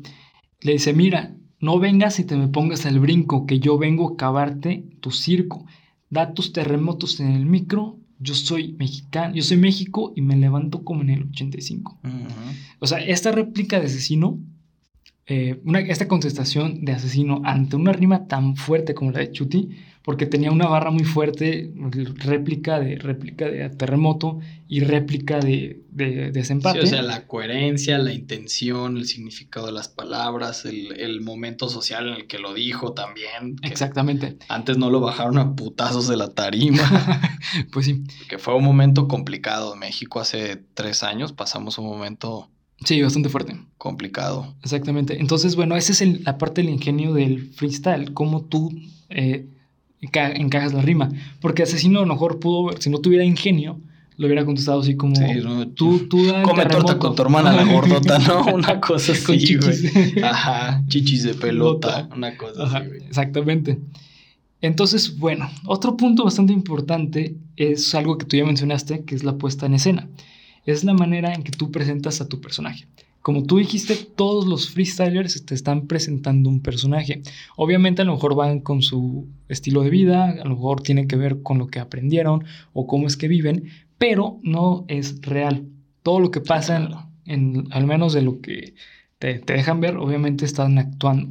Le 0.61 0.73
dice, 0.73 0.93
mira, 0.93 1.35
no 1.63 1.79
vengas 1.79 2.19
y 2.19 2.25
te 2.25 2.37
me 2.37 2.49
pongas 2.49 2.85
el 2.87 2.99
brinco, 2.99 3.47
que 3.47 3.61
yo 3.61 3.79
vengo 3.79 4.13
a 4.13 4.17
cavarte 4.17 4.85
tu 5.01 5.13
circo. 5.13 5.65
Da 6.11 6.35
tus 6.35 6.53
terremotos 6.53 7.21
en 7.21 7.31
el 7.31 7.47
micro, 7.47 7.99
yo 8.19 8.35
soy 8.35 8.73
mexicano, 8.73 9.35
yo 9.35 9.43
soy 9.43 9.57
México 9.57 10.13
y 10.17 10.23
me 10.23 10.37
levanto 10.37 10.83
como 10.85 11.03
en 11.03 11.11
el 11.11 11.23
85. 11.23 12.01
O 12.81 12.87
sea, 12.87 12.99
esta 12.99 13.31
réplica 13.31 13.79
de 13.79 13.87
asesino, 13.87 14.41
eh, 15.27 15.61
una, 15.65 15.79
esta 15.79 16.09
contestación 16.09 16.85
de 16.85 16.93
asesino 16.93 17.41
ante 17.45 17.77
una 17.77 17.93
rima 17.93 18.27
tan 18.27 18.57
fuerte 18.57 18.93
como 18.93 19.13
la 19.13 19.21
de 19.21 19.31
Chuti, 19.31 19.71
porque 20.05 20.27
tenía 20.27 20.51
una 20.51 20.67
barra 20.67 20.91
muy 20.91 21.05
fuerte, 21.05 21.73
réplica 22.17 22.81
de 22.81 22.97
réplica 22.97 23.47
de 23.47 23.69
terremoto 23.71 24.41
y 24.69 24.81
réplica 24.81 25.39
de, 25.39 25.83
de 25.91 26.33
desempate. 26.33 26.81
Sí, 26.81 26.87
o 26.87 26.89
sea, 26.89 27.03
la 27.03 27.27
coherencia, 27.27 27.99
la 27.99 28.13
intención, 28.13 28.97
el 28.97 29.07
significado 29.07 29.67
de 29.67 29.73
las 29.73 29.89
palabras, 29.89 30.65
el, 30.65 30.93
el 30.99 31.21
momento 31.21 31.69
social 31.69 32.09
en 32.09 32.15
el 32.15 32.27
que 32.27 32.39
lo 32.39 32.55
dijo 32.55 32.93
también. 32.95 33.57
Exactamente. 33.63 34.39
Antes 34.49 34.77
no 34.79 34.91
lo 34.91 35.01
bajaron 35.01 35.39
a 35.39 35.55
putazos 35.55 36.09
de 36.09 36.17
la 36.17 36.29
tarima, 36.29 36.83
Pues 37.73 37.87
sí. 37.87 38.03
que 38.29 38.39
fue 38.39 38.55
un 38.57 38.65
momento 38.65 39.09
complicado. 39.09 39.75
En 39.75 39.81
México 39.81 40.21
hace 40.21 40.57
tres 40.75 41.03
años 41.03 41.33
pasamos 41.33 41.79
un 41.79 41.87
momento 41.87 42.49
Sí, 42.85 43.01
bastante 43.01 43.29
fuerte. 43.29 43.57
complicado. 43.79 44.57
Exactamente. 44.65 45.21
Entonces, 45.21 45.55
bueno, 45.55 45.77
esa 45.77 45.93
es 45.93 46.01
el- 46.01 46.25
la 46.25 46.37
parte 46.39 46.63
del 46.63 46.71
ingenio 46.71 47.13
del 47.15 47.53
freestyle, 47.53 48.13
cómo 48.13 48.43
tú 48.47 48.71
eh, 49.15 49.47
enca- 50.03 50.35
encajas 50.39 50.75
la 50.75 50.83
rima. 50.83 51.09
Porque 51.41 51.63
Asesino 51.63 52.01
a 52.01 52.03
lo 52.03 52.09
mejor 52.09 52.39
pudo, 52.41 52.71
si 52.79 52.91
no 52.91 52.99
tuviera 52.99 53.25
ingenio, 53.25 53.81
lo 54.19 54.27
hubiera 54.27 54.45
contestado 54.45 54.81
así 54.83 54.95
como... 54.95 55.17
Sí, 55.17 55.25
¿no? 55.43 55.67
Tú, 55.69 56.07
tú 56.09 56.27
da 56.27 56.41
el 56.41 56.43
Come 56.43 56.63
torta 56.65 56.69
terremoto". 56.69 56.99
con 56.99 57.15
tu 57.17 57.23
hermana 57.23 57.53
la 57.53 57.65
gordota, 57.65 58.19
¿no? 58.19 58.45
Una 58.55 58.79
cosa 58.81 59.15
Con 59.25 59.37
así, 59.37 59.57
güey. 59.57 59.73
chiquis. 59.73 59.93
Ajá, 60.23 60.83
chichis 60.89 61.23
de 61.25 61.35
pelota, 61.35 61.97
Pelota. 61.97 62.15
una 62.15 62.37
cosa 62.37 62.63
Ajá, 62.65 62.79
así, 62.79 62.89
güey. 62.89 63.05
exactamente. 63.07 63.79
Entonces, 64.61 65.19
bueno, 65.19 65.51
otro 65.67 65.97
punto 65.97 66.25
bastante 66.25 66.53
importante 66.53 67.35
es 67.57 67.95
algo 67.95 68.17
que 68.19 68.27
tú 68.27 68.37
ya 68.37 68.45
mencionaste, 68.45 69.05
que 69.05 69.15
es 69.15 69.25
la 69.25 69.37
puesta 69.37 69.67
en 69.67 69.75
escena. 69.75 70.09
Es 70.67 70.85
la 70.85 70.95
manera 70.95 71.35
en 71.35 71.43
que 71.43 71.51
tú 71.51 71.73
presentas 71.73 72.21
a 72.21 72.29
tu 72.29 72.41
personaje. 72.41 72.87
Como 73.23 73.45
tú 73.45 73.59
dijiste, 73.59 73.95
todos 74.17 74.47
los 74.47 74.69
freestylers 74.71 75.45
te 75.47 75.55
están 75.55 75.87
presentando 75.87 76.51
un 76.51 76.61
personaje. 76.61 77.23
Obviamente 77.57 78.03
a 78.03 78.05
lo 78.05 78.15
mejor 78.15 78.35
van 78.35 78.61
con 78.61 78.83
su 78.83 79.29
estilo 79.49 79.83
de 79.83 79.91
vida, 79.91 80.29
a 80.31 80.45
lo 80.45 80.51
mejor 80.57 80.83
tiene 80.83 81.07
que 81.07 81.17
ver 81.17 81.41
con 81.43 81.59
lo 81.59 81.69
que 81.69 81.79
aprendieron 81.79 82.45
o 82.73 82.87
cómo 82.87 83.07
es 83.07 83.17
que 83.17 83.29
viven, 83.29 83.69
pero 83.99 84.41
no 84.43 84.85
es 84.89 85.21
real. 85.23 85.67
Todo 86.03 86.19
lo 86.19 86.31
que 86.33 86.41
pasa, 86.41 87.09
en- 87.25 87.69
al 87.71 87.87
menos 87.87 88.13
de 88.13 88.23
lo 88.23 88.41
que 88.41 88.75
te, 89.21 89.39
te 89.39 89.53
dejan 89.53 89.81
ver, 89.81 89.97
obviamente 89.99 90.45
están 90.45 90.79
actuando. 90.79 91.31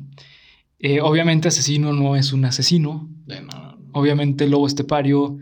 Eh, 0.79 1.01
obviamente 1.01 1.49
asesino 1.49 1.91
no 1.93 2.15
es 2.15 2.31
un 2.33 2.45
asesino. 2.45 3.09
De. 3.27 3.41
Obviamente 3.93 4.47
lobo 4.47 4.65
estepario 4.67 5.37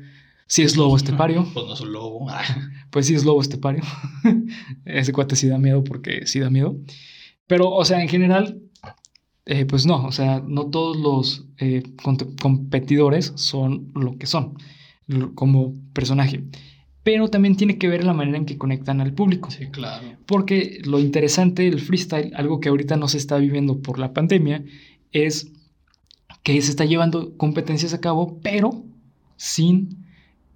sí 0.50 0.64
es 0.64 0.76
lobo 0.76 0.98
estepario. 0.98 1.48
Pues 1.54 1.66
no 1.66 1.74
es 1.74 1.82
un 1.82 1.94
lobo. 1.94 2.30
Ah, 2.30 2.44
Pues 2.92 3.06
sí 3.06 3.14
es 3.16 3.24
lobo 3.24 3.40
estepario. 3.40 3.84
Ese 4.86 5.14
cuate 5.14 5.36
sí 5.38 5.48
da 5.48 5.60
miedo 5.60 5.84
porque 5.84 6.26
sí 6.26 6.40
da 6.40 6.50
miedo. 6.50 6.76
Pero, 7.48 7.70
o 7.72 7.86
sea, 7.86 8.02
en 8.02 8.10
general, 8.10 8.60
eh, 9.46 9.66
pues 9.66 9.86
no. 9.86 10.06
O 10.06 10.12
sea, 10.12 10.42
no 10.46 10.70
todos 10.70 10.98
los 10.98 11.46
eh, 11.58 11.84
competidores 12.42 13.32
son 13.36 13.92
lo 13.96 14.18
que 14.18 14.26
son 14.26 14.58
como 15.36 15.74
personaje. 15.94 16.44
pero 17.04 17.30
también 17.30 17.56
tiene 17.56 17.78
que 17.80 17.88
ver 17.88 18.04
la 18.04 18.14
manera 18.14 18.38
en 18.38 18.46
que 18.46 18.58
conectan 18.58 19.02
al 19.02 19.14
público. 19.14 19.50
Sí, 19.50 19.68
claro. 19.68 20.06
Porque 20.28 20.80
lo 20.86 21.00
interesante 21.00 21.64
del 21.64 21.80
freestyle, 21.80 22.32
algo 22.36 22.60
que 22.60 22.70
ahorita 22.70 22.98
no 22.98 23.08
se 23.08 23.18
está 23.18 23.38
viviendo 23.38 23.82
por 23.82 23.98
la 23.98 24.14
pandemia, 24.14 24.64
es 25.12 25.52
que 26.44 26.62
se 26.62 26.70
está 26.72 26.86
llevando 26.86 27.36
competencias 27.38 27.94
a 27.94 28.02
cabo, 28.02 28.40
pero 28.44 28.84
sin, 29.38 29.99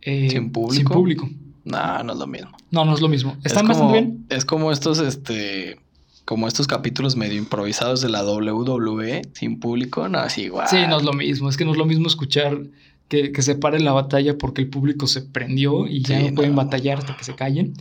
eh, 0.05 0.29
¿Sin 0.29 0.51
público? 0.51 0.75
sin 0.75 0.85
público. 0.87 1.29
No, 1.65 2.03
no 2.03 2.13
es 2.13 2.19
lo 2.19 2.27
mismo. 2.27 2.51
No, 2.71 2.83
no 2.85 2.93
es 2.93 3.01
lo 3.01 3.07
mismo. 3.07 3.37
Es 3.39 3.47
¿Están 3.53 3.67
como, 3.67 3.79
bastante 3.79 4.01
bien? 4.01 4.25
es 4.29 4.45
como 4.45 4.71
estos, 4.71 4.99
este, 4.99 5.79
como 6.25 6.47
estos 6.47 6.67
capítulos 6.67 7.15
medio 7.15 7.37
improvisados 7.37 8.01
de 8.01 8.09
la 8.09 8.23
WWE 8.25 9.21
sin 9.33 9.59
público. 9.59 10.09
No, 10.09 10.23
es 10.25 10.37
igual. 10.37 10.67
Sí, 10.67 10.77
no 10.89 10.97
es 10.97 11.03
lo 11.03 11.13
mismo. 11.13 11.49
Es 11.49 11.55
que 11.57 11.65
no 11.65 11.71
es 11.71 11.77
lo 11.77 11.85
mismo 11.85 12.07
escuchar 12.07 12.63
que, 13.07 13.31
que 13.31 13.41
se 13.41 13.55
pare 13.55 13.79
la 13.79 13.93
batalla 13.93 14.37
porque 14.37 14.61
el 14.63 14.69
público 14.69 15.07
se 15.07 15.21
prendió 15.21 15.87
y 15.87 16.01
ya 16.01 16.19
Sí, 16.19 16.29
no 16.29 16.35
pueden 16.35 16.55
batallar 16.55 16.97
hasta 16.99 17.15
que 17.15 17.23
se 17.23 17.35
callen. 17.35 17.73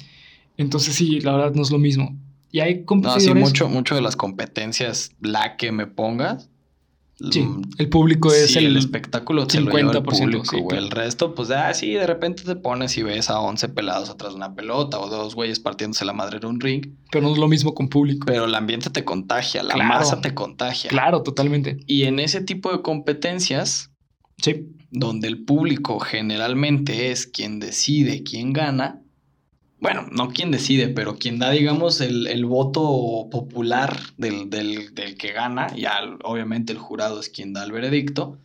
Entonces 0.56 0.94
sí, 0.94 1.20
la 1.20 1.32
verdad 1.36 1.54
no 1.54 1.62
es 1.62 1.70
lo 1.70 1.78
mismo. 1.78 2.16
Y 2.52 2.60
hay 2.60 2.74
No, 2.74 2.80
sí, 2.80 2.84
competidores... 2.84 3.42
mucho, 3.42 3.68
mucho 3.68 3.94
de 3.94 4.02
las 4.02 4.14
competencias, 4.14 5.10
la 5.20 5.56
que 5.56 5.72
me 5.72 5.86
pongas. 5.86 6.50
Sí, 7.30 7.40
mm, 7.42 7.62
el 7.78 7.88
público 7.88 8.32
es 8.32 8.52
sí, 8.52 8.58
el... 8.58 8.66
el 8.66 8.76
espectáculo 8.76 9.46
te 9.46 9.60
lo 9.60 9.66
lleva 9.70 9.92
el 9.92 9.96
50%, 9.98 10.04
público, 10.04 10.44
sí, 10.44 10.56
güey. 10.56 10.68
claro. 10.68 10.84
El 10.84 10.90
resto, 10.90 11.34
pues, 11.34 11.50
ah, 11.50 11.72
sí, 11.74 11.92
de 11.92 12.06
repente 12.06 12.42
te 12.42 12.56
pones 12.56 12.96
y 12.98 13.02
ves 13.02 13.30
a 13.30 13.38
11 13.40 13.68
pelados 13.68 14.10
atrás 14.10 14.30
de 14.32 14.36
una 14.36 14.54
pelota 14.54 14.98
o 14.98 15.08
dos 15.08 15.34
güeyes 15.34 15.60
partiéndose 15.60 16.04
la 16.04 16.12
madre 16.12 16.38
en 16.38 16.46
un 16.46 16.60
ring, 16.60 16.86
Pero 17.10 17.26
no 17.26 17.32
es 17.32 17.38
lo 17.38 17.48
mismo 17.48 17.74
con 17.74 17.88
público. 17.88 18.24
pero 18.26 18.46
el 18.46 18.54
ambiente 18.54 18.90
te 18.90 19.04
contagia, 19.04 19.62
la 19.62 19.74
Claro. 19.74 19.88
masa 19.88 20.20
te 20.20 20.34
contagia. 20.34 20.90
Claro, 20.90 21.22
totalmente. 21.22 21.78
Y 21.86 22.04
en 22.04 22.18
ese 22.18 22.40
tipo 22.40 22.72
de 22.72 22.82
competencias, 22.82 23.90
Sí, 24.42 24.66
donde 24.90 25.28
el 25.28 25.44
público 25.44 26.00
generalmente 26.00 27.10
es 27.12 27.26
quien 27.28 27.60
decide 27.60 28.22
quién 28.24 28.52
gana, 28.52 29.01
bueno, 29.82 30.06
no 30.12 30.28
quien 30.28 30.50
decide, 30.50 30.88
pero 30.88 31.16
quien 31.18 31.38
da, 31.38 31.50
digamos, 31.50 32.00
el, 32.00 32.26
el 32.28 32.44
voto 32.46 33.28
popular 33.30 33.98
del, 34.16 34.48
del- 34.48 34.94
del 34.94 35.16
que 35.16 35.32
gana, 35.32 35.74
ya 35.76 35.98
obviamente 36.24 36.72
el 36.72 36.78
jurado 36.78 37.20
es 37.20 37.28
quien 37.28 37.52
da 37.52 37.64
el 37.64 37.72
veredicto, 37.72 38.38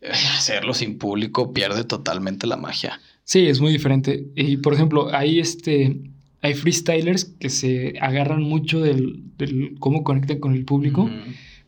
eh, 0.00 0.10
hacerlo 0.36 0.74
sin 0.74 0.98
público 0.98 1.52
pierde 1.54 1.84
totalmente 1.84 2.46
la 2.46 2.56
magia. 2.56 3.00
sí, 3.24 3.46
es 3.46 3.60
muy 3.60 3.72
diferente. 3.72 4.26
Y 4.36 4.58
por 4.58 4.74
ejemplo, 4.74 5.08
hay 5.14 5.38
este... 5.40 6.00
Hay 6.44 6.54
freestylers 6.54 7.24
que 7.38 7.48
se 7.50 7.94
agarran 8.00 8.42
mucho 8.42 8.80
del, 8.80 9.22
del 9.38 9.76
cómo 9.78 10.02
conectan 10.02 10.40
con 10.40 10.54
el 10.54 10.64
público. 10.64 11.08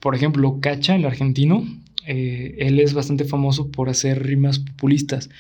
Por 0.01 0.17
ejemplo, 0.17 0.59
Cacha, 0.61 0.97
el 0.97 1.05
argentino, 1.05 1.65
eh, 2.09 2.57
él 2.59 2.81
es 2.81 2.93
bastante 2.93 3.25
famoso 3.25 3.71
por 3.71 3.89
hacer 3.89 4.27
rimas 4.27 4.59
populistas, 4.59 5.31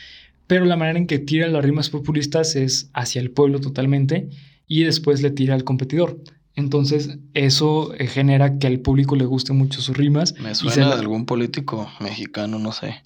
pero 0.46 0.64
la 0.64 0.76
manera 0.76 0.98
en 0.98 1.06
que 1.06 1.18
tira 1.18 1.48
las 1.48 1.64
rimas 1.64 1.90
populistas 1.90 2.56
es 2.56 2.90
hacia 2.94 3.20
el 3.20 3.30
pueblo 3.30 3.60
totalmente 3.60 4.28
y 4.66 4.82
después 4.84 5.22
le 5.22 5.30
tira 5.30 5.54
al 5.54 5.64
competidor. 5.64 6.20
Entonces, 6.56 7.18
eso 7.34 7.92
eh, 7.94 8.06
genera 8.06 8.58
que 8.58 8.66
al 8.68 8.78
público 8.80 9.16
le 9.16 9.24
guste 9.24 9.52
mucho 9.52 9.80
sus 9.80 9.96
rimas. 9.96 10.34
Me 10.38 10.52
y 10.52 10.54
suena 10.54 10.88
la- 10.90 10.94
de 10.94 11.00
algún 11.00 11.26
político 11.26 11.90
mexicano, 12.00 12.58
no 12.58 12.72
sé. 12.72 13.02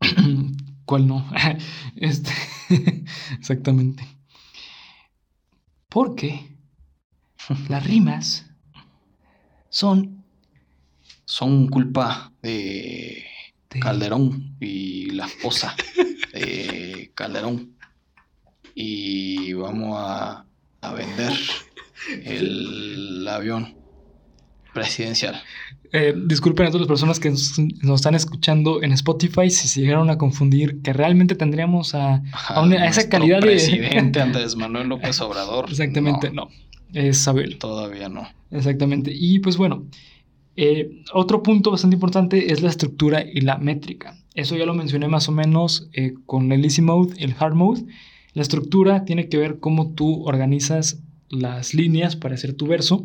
¿Cuál 0.84 1.06
no? 1.06 1.28
Este, 1.96 2.30
exactamente. 3.38 4.04
Porque 5.88 6.46
las 7.68 7.84
rimas 7.84 8.46
son 9.68 10.22
Son 11.24 11.68
culpa 11.68 12.32
de 12.42 13.24
de- 13.70 13.80
Calderón 13.80 14.56
y 14.60 15.10
la 15.10 15.26
esposa 15.26 15.74
de 16.32 17.10
Calderón. 17.14 17.72
Y 18.74 19.52
vamos 19.52 19.96
a, 19.98 20.46
a 20.80 20.92
vender 20.94 21.32
el 22.24 23.26
avión 23.28 23.74
presidencial. 24.72 25.40
Eh, 25.92 26.14
disculpen 26.24 26.66
a 26.66 26.70
todas 26.70 26.80
las 26.82 26.88
personas 26.88 27.20
que 27.20 27.28
nos, 27.30 27.58
nos 27.58 27.96
están 28.00 28.14
escuchando 28.14 28.82
en 28.82 28.92
Spotify 28.92 29.50
si 29.50 29.68
se 29.68 29.82
llegaron 29.82 30.08
a 30.08 30.16
confundir 30.16 30.80
que 30.80 30.94
realmente 30.94 31.34
tendríamos 31.34 31.94
a... 31.94 32.22
A 32.48 32.62
una- 32.62 32.82
a 32.82 32.86
esa 32.86 33.08
calidad 33.10 33.40
de- 33.40 33.46
presidente 33.48 34.20
Andrés 34.22 34.56
Manuel 34.56 34.88
López 34.88 35.20
Obrador. 35.20 35.66
Exactamente, 35.68 36.30
no, 36.30 36.46
no. 36.46 36.50
Es 36.94 37.26
Abel. 37.28 37.58
Todavía 37.58 38.08
no. 38.08 38.26
Exactamente. 38.50 39.10
Y 39.14 39.40
pues 39.40 39.58
bueno, 39.58 39.86
eh, 40.56 41.02
otro 41.12 41.42
punto 41.42 41.70
bastante 41.70 41.96
importante 41.96 42.52
es 42.52 42.62
la 42.62 42.70
estructura 42.70 43.22
y 43.22 43.42
la 43.42 43.58
métrica. 43.58 44.16
Eso 44.34 44.56
ya 44.56 44.64
lo 44.64 44.74
mencioné 44.74 45.08
más 45.08 45.28
o 45.28 45.32
menos 45.32 45.88
eh, 45.92 46.14
con 46.26 46.50
el 46.52 46.64
Easy 46.64 46.80
Mode 46.80 47.14
el 47.18 47.34
Hard 47.38 47.54
Mode. 47.54 47.84
La 48.32 48.42
estructura 48.42 49.04
tiene 49.04 49.28
que 49.28 49.36
ver 49.36 49.58
cómo 49.58 49.90
tú 49.92 50.24
organizas 50.24 51.02
las 51.28 51.74
líneas 51.74 52.16
para 52.16 52.34
hacer 52.34 52.54
tu 52.54 52.66
verso, 52.66 53.04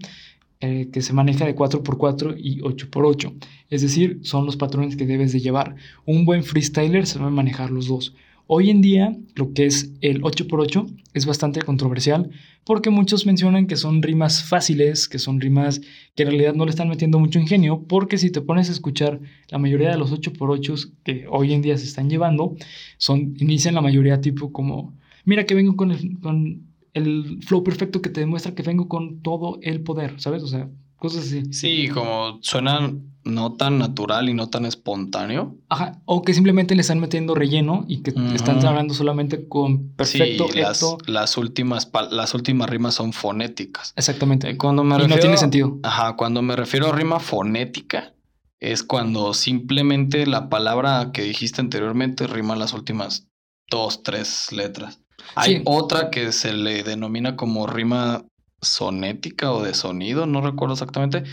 eh, 0.61 0.89
que 0.91 1.01
se 1.01 1.13
maneja 1.13 1.45
de 1.45 1.55
4x4 1.55 2.36
y 2.38 2.61
8x8. 2.61 3.34
Es 3.69 3.82
decir, 3.82 4.19
son 4.23 4.45
los 4.45 4.55
patrones 4.55 4.95
que 4.95 5.05
debes 5.05 5.34
de 5.34 5.41
llevar. 5.41 5.75
Un 6.05 6.25
buen 6.25 6.43
freestyler 6.43 7.05
sabe 7.05 7.30
manejar 7.30 7.71
los 7.71 7.88
dos. 7.88 8.15
Hoy 8.50 8.70
en 8.70 8.82
día, 8.82 9.16
lo 9.36 9.54
que 9.54 9.66
es 9.66 9.91
el 10.00 10.22
8x8 10.22 10.88
es 11.14 11.26
bastante 11.26 11.62
controversial 11.62 12.30
porque 12.64 12.89
muchos 12.89 13.26
mencionan 13.26 13.68
que 13.68 13.76
son 13.76 14.02
rimas 14.02 14.43
fáciles, 14.43 15.10
que 15.10 15.20
son 15.20 15.41
rimas 15.41 15.82
que 16.16 16.24
en 16.24 16.30
realidad 16.30 16.54
no 16.54 16.64
le 16.64 16.72
están 16.72 16.88
metiendo 16.88 17.20
mucho 17.20 17.39
ingenio, 17.39 17.84
porque 17.88 18.18
si 18.18 18.32
te 18.32 18.39
pones 18.39 18.70
a 18.70 18.72
escuchar 18.72 19.20
la 19.50 19.58
mayoría 19.58 19.89
de 19.89 19.98
los 19.98 20.14
8x8 20.14 20.91
que 21.04 21.26
hoy 21.30 21.54
en 21.54 21.62
día 21.62 21.78
se 21.78 21.86
están 21.86 22.10
llevando, 22.10 22.56
son, 22.98 23.36
inician 23.39 23.76
la 23.76 23.82
mayoría 23.82 24.22
tipo 24.22 24.54
como, 24.54 24.93
mira 25.26 25.45
que 25.45 25.56
vengo 25.56 25.76
con 25.76 25.91
el, 25.91 26.18
con 26.20 26.68
el 26.93 27.39
flow 27.45 27.64
perfecto 27.64 28.02
que 28.02 28.10
te 28.10 28.22
demuestra 28.22 28.56
que 28.56 28.64
vengo 28.64 28.88
con 28.88 29.22
todo 29.22 29.60
el 29.62 29.82
poder, 29.82 30.22
¿sabes? 30.22 30.41
O 30.43 30.48
sea, 30.48 30.70
cosas 30.95 31.26
así. 31.26 31.43
Sí, 31.52 31.89
como 31.89 32.39
suena 32.41 32.93
no 33.28 33.53
tan 33.53 33.78
natural 33.78 34.30
y 34.30 34.34
no 34.34 34.49
tan 34.49 34.65
espontáneo. 34.65 35.55
Ajá, 35.69 36.01
o 36.05 36.21
que 36.23 36.34
simplemente 36.34 36.75
le 36.75 36.82
están 36.82 36.99
metiendo 36.99 37.36
relleno 37.36 37.86
y 37.88 38.01
que 38.01 38.13
están 38.34 38.65
hablando 38.65 38.93
solamente 38.93 39.47
con 39.47 39.89
perfecto, 39.93 40.47
sí, 40.51 40.59
las, 41.07 41.38
últimas 41.38 41.89
las 42.11 42.34
últimas 42.34 42.69
rimas 42.69 42.95
son 42.95 43.13
fonéticas. 43.13 43.93
Exactamente. 43.95 44.49
Eh, 44.49 44.57
Cuando 44.57 44.84
me 44.84 44.95
y 44.95 44.99
refiero, 44.99 45.15
no 45.15 45.21
tiene 45.21 45.38
sentido. 45.38 45.80
Ajá, 45.84 46.15
cuando 46.15 46.41
me 46.41 46.55
refiero 46.55 46.88
a 46.88 46.91
rima 46.95 47.19
fonética, 47.19 48.13
es 48.59 48.84
cuando 48.84 49.34
simplemente 49.34 50.25
la 50.25 50.49
palabra 50.49 51.11
que 51.13 51.21
dijiste 51.23 51.61
anteriormente 51.61 52.25
rima 52.28 52.55
las 52.55 52.73
últimas 52.73 53.28
dos, 53.69 54.01
tres 54.03 54.51
letras. 54.51 54.99
Hay 55.36 55.57
Sí. 55.57 55.61
otra 55.65 56.09
que 56.09 56.32
se 56.32 56.53
le 56.53 56.84
denomina 56.84 57.36
como 57.36 57.67
rima 57.67 58.25
sonética 58.61 59.51
o 59.51 59.61
de 59.61 59.73
sonido, 59.73 60.25
no 60.25 60.41
recuerdo 60.41 60.73
exactamente, 60.73 61.23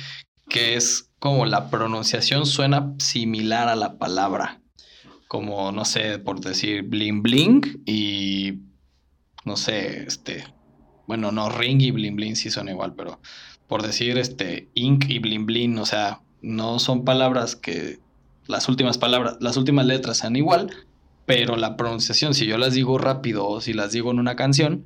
que 0.48 0.74
es 0.76 1.10
como 1.24 1.46
la 1.46 1.70
pronunciación 1.70 2.44
suena 2.44 2.92
similar 2.98 3.70
a 3.70 3.76
la 3.76 3.96
palabra. 3.96 4.60
Como, 5.26 5.72
no 5.72 5.86
sé, 5.86 6.18
por 6.18 6.40
decir 6.40 6.82
bling 6.82 7.22
bling 7.22 7.82
y 7.86 8.58
no 9.46 9.56
sé, 9.56 10.02
este, 10.02 10.44
bueno, 11.06 11.32
no, 11.32 11.48
ring 11.48 11.80
y 11.80 11.92
bling 11.92 12.14
bling 12.14 12.36
sí 12.36 12.50
son 12.50 12.68
igual, 12.68 12.92
pero 12.94 13.20
por 13.66 13.80
decir 13.80 14.18
este 14.18 14.68
ink 14.74 15.06
y 15.08 15.18
bling 15.18 15.46
bling, 15.46 15.78
o 15.78 15.86
sea, 15.86 16.20
no 16.42 16.78
son 16.78 17.06
palabras 17.06 17.56
que 17.56 18.00
las 18.46 18.68
últimas 18.68 18.98
palabras, 18.98 19.38
las 19.40 19.56
últimas 19.56 19.86
letras 19.86 20.18
sean 20.18 20.36
igual, 20.36 20.74
pero 21.24 21.56
la 21.56 21.78
pronunciación, 21.78 22.34
si 22.34 22.44
yo 22.44 22.58
las 22.58 22.74
digo 22.74 22.98
rápido 22.98 23.48
o 23.48 23.62
si 23.62 23.72
las 23.72 23.92
digo 23.92 24.10
en 24.10 24.18
una 24.18 24.36
canción, 24.36 24.84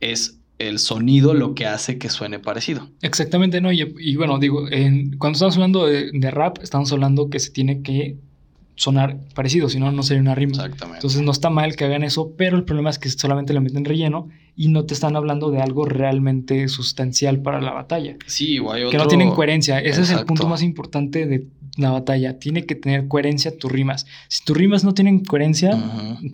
es 0.00 0.40
el 0.58 0.78
sonido 0.78 1.34
lo 1.34 1.54
que 1.54 1.66
hace 1.66 1.98
que 1.98 2.08
suene 2.08 2.38
parecido. 2.38 2.88
Exactamente, 3.02 3.60
¿no? 3.60 3.72
Y, 3.72 3.94
y 3.98 4.16
bueno, 4.16 4.38
digo, 4.38 4.70
en- 4.70 5.16
cuando 5.18 5.36
estamos 5.36 5.56
hablando 5.56 5.86
de, 5.86 6.10
de 6.12 6.30
rap, 6.30 6.58
estamos 6.62 6.92
hablando 6.92 7.30
que 7.30 7.40
se 7.40 7.50
tiene 7.50 7.82
que 7.82 8.16
sonar 8.74 9.18
parecido, 9.34 9.68
si 9.68 9.78
no, 9.78 9.92
no 9.92 10.02
sería 10.02 10.22
una 10.22 10.34
rima. 10.34 10.52
Exactamente. 10.52 10.98
Entonces 10.98 11.22
no 11.22 11.30
está 11.32 11.50
mal 11.50 11.76
que 11.76 11.84
hagan 11.84 12.04
eso, 12.04 12.32
pero 12.36 12.56
el 12.56 12.64
problema 12.64 12.90
es 12.90 12.98
que 12.98 13.10
solamente 13.10 13.52
le 13.52 13.60
meten 13.60 13.84
relleno 13.84 14.28
y 14.56 14.68
no 14.68 14.84
te 14.84 14.94
están 14.94 15.14
hablando 15.16 15.50
de 15.50 15.60
algo 15.60 15.84
realmente 15.84 16.68
sustancial 16.68 17.40
para 17.42 17.60
la 17.60 17.72
batalla. 17.72 18.16
sí, 18.26 18.58
o 18.58 18.72
hay 18.72 18.82
Que 18.90 18.96
no 18.96 19.04
otro- 19.04 19.08
tienen 19.08 19.30
coherencia. 19.30 19.78
Ese 19.80 20.02
es 20.02 20.10
el 20.10 20.24
punto 20.24 20.48
más 20.48 20.62
importante 20.62 21.26
de 21.26 21.46
la 21.76 21.90
batalla. 21.90 22.38
Tiene 22.38 22.64
que 22.66 22.74
tener 22.74 23.08
coherencia 23.08 23.56
tus 23.56 23.70
rimas. 23.72 24.06
Si 24.28 24.44
tus 24.44 24.56
rimas 24.56 24.84
no 24.84 24.94
tienen 24.94 25.24
coherencia, 25.24 25.70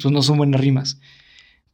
pues 0.01 0.13
no 0.13 0.23
son 0.23 0.37
buenas 0.39 0.61
rimas. 0.61 1.01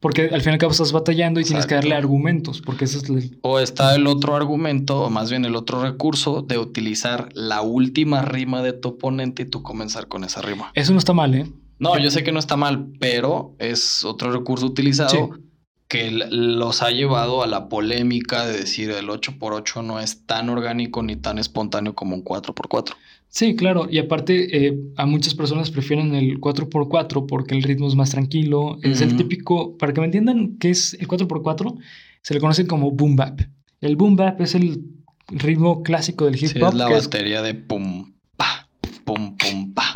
Porque 0.05 0.29
al 0.31 0.41
fin 0.41 0.51
y 0.51 0.53
al 0.53 0.59
cabo 0.59 0.71
estás 0.71 0.91
batallando 0.91 1.39
y 1.39 1.43
tienes 1.45 1.65
que 1.65 1.73
Exacto. 1.73 1.89
darle 1.89 1.95
argumentos, 1.95 2.61
porque 2.61 2.85
eso 2.85 2.99
es 2.99 3.09
el- 3.09 3.39
O 3.41 3.57
está 3.57 3.95
el 3.95 4.05
otro 4.05 4.35
argumento, 4.35 5.01
o 5.01 5.09
más 5.09 5.31
bien 5.31 5.45
el 5.45 5.55
otro 5.55 5.81
recurso, 5.81 6.43
de 6.43 6.59
utilizar 6.59 7.29
la 7.33 7.63
última 7.63 8.21
rima 8.21 8.61
de 8.61 8.73
tu 8.73 8.89
oponente 8.89 9.41
y 9.41 9.45
tú 9.45 9.63
comenzar 9.63 10.07
con 10.07 10.23
esa 10.23 10.43
rima. 10.43 10.69
Eso 10.75 10.91
no 10.93 10.99
está 10.99 11.13
mal, 11.13 11.33
¿eh? 11.33 11.47
No, 11.79 11.97
yo 11.97 12.11
sé 12.11 12.23
que 12.23 12.31
no 12.31 12.37
está 12.37 12.55
mal, 12.55 12.85
pero 12.99 13.55
es 13.57 14.05
otro 14.05 14.31
recurso 14.31 14.67
utilizado 14.67 15.09
Sí. 15.09 15.41
que 15.87 16.11
los 16.11 16.83
ha 16.83 16.91
llevado 16.91 17.41
a 17.41 17.47
la 17.47 17.67
polémica 17.67 18.45
de 18.45 18.57
decir 18.59 18.91
el 18.91 19.09
8x8 19.09 19.81
no 19.81 19.99
es 19.99 20.27
tan 20.27 20.49
orgánico 20.49 21.01
ni 21.01 21.15
tan 21.15 21.39
espontáneo 21.39 21.95
como 21.95 22.15
un 22.15 22.23
4x4. 22.23 22.95
Sí, 23.35 23.57
claro. 23.57 23.87
Y 23.91 23.97
aparte, 23.97 24.65
eh, 24.65 24.77
a 24.95 25.05
muchas 25.05 25.35
personas 25.35 25.69
prefieren 25.69 26.15
el 26.15 26.39
4x4 26.39 27.25
porque 27.27 27.53
el 27.53 27.63
ritmo 27.63 27.85
es 27.89 27.95
más 27.95 28.11
tranquilo. 28.11 28.77
Es 28.81 29.01
el 29.01 29.17
típico, 29.17 29.77
para 29.77 29.91
que 29.93 29.99
me 29.99 30.05
entiendan 30.05 30.55
qué 30.57 30.69
es 30.69 30.93
el 30.93 31.05
4x4, 31.09 31.75
se 32.21 32.33
le 32.33 32.39
conoce 32.39 32.65
como 32.65 32.91
boom 32.91 33.17
bap. 33.17 33.41
El 33.81 33.97
boom 33.97 34.15
bap 34.15 34.39
es 34.39 34.55
el 34.55 34.85
ritmo 35.27 35.83
clásico 35.83 36.23
del 36.23 36.35
hip 36.41 36.47
Sí, 36.47 36.61
hop. 36.61 36.69
es 36.69 36.73
la 36.75 36.89
es- 36.97 37.03
batería 37.07 37.41
de 37.41 37.55
pum, 37.55 38.13
pa, 38.37 38.69
pum, 39.03 39.35
pum, 39.35 39.73
pa, 39.73 39.91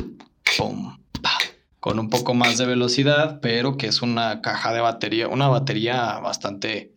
pum, 0.57 0.97
pa. 1.21 1.31
Con 1.79 1.97
un 1.97 2.09
poco 2.09 2.33
más 2.33 2.57
de 2.57 2.65
velocidad, 2.65 3.39
pero 3.41 3.77
que 3.77 3.87
es 3.87 4.01
una 4.01 4.41
caja 4.41 4.73
de 4.73 4.81
batería, 4.81 5.29
una 5.29 5.47
batería 5.47 6.19
bastante 6.19 6.93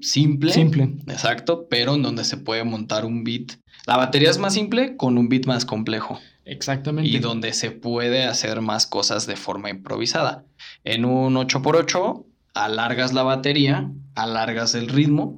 simple. 0.00 0.52
simple. 0.52 0.96
Exacto, 1.06 1.68
pero 1.70 1.94
en 1.94 2.02
donde 2.02 2.24
se 2.24 2.36
puede 2.38 2.64
montar 2.64 3.04
un 3.04 3.22
beat. 3.22 3.52
La 3.90 3.96
batería 3.96 4.30
es 4.30 4.38
más 4.38 4.54
simple 4.54 4.96
con 4.96 5.18
un 5.18 5.28
beat 5.28 5.46
más 5.46 5.64
complejo 5.64 6.20
Exactamente. 6.44 7.10
y 7.10 7.18
donde 7.18 7.52
se 7.52 7.72
puede 7.72 8.22
hacer 8.24 8.60
más 8.60 8.86
cosas 8.86 9.26
de 9.26 9.34
forma 9.34 9.68
improvisada. 9.68 10.44
En 10.84 11.04
un 11.04 11.34
8x8 11.34 12.24
alargas 12.54 13.12
la 13.14 13.24
batería, 13.24 13.90
alargas 14.14 14.76
el 14.76 14.88
ritmo 14.90 15.34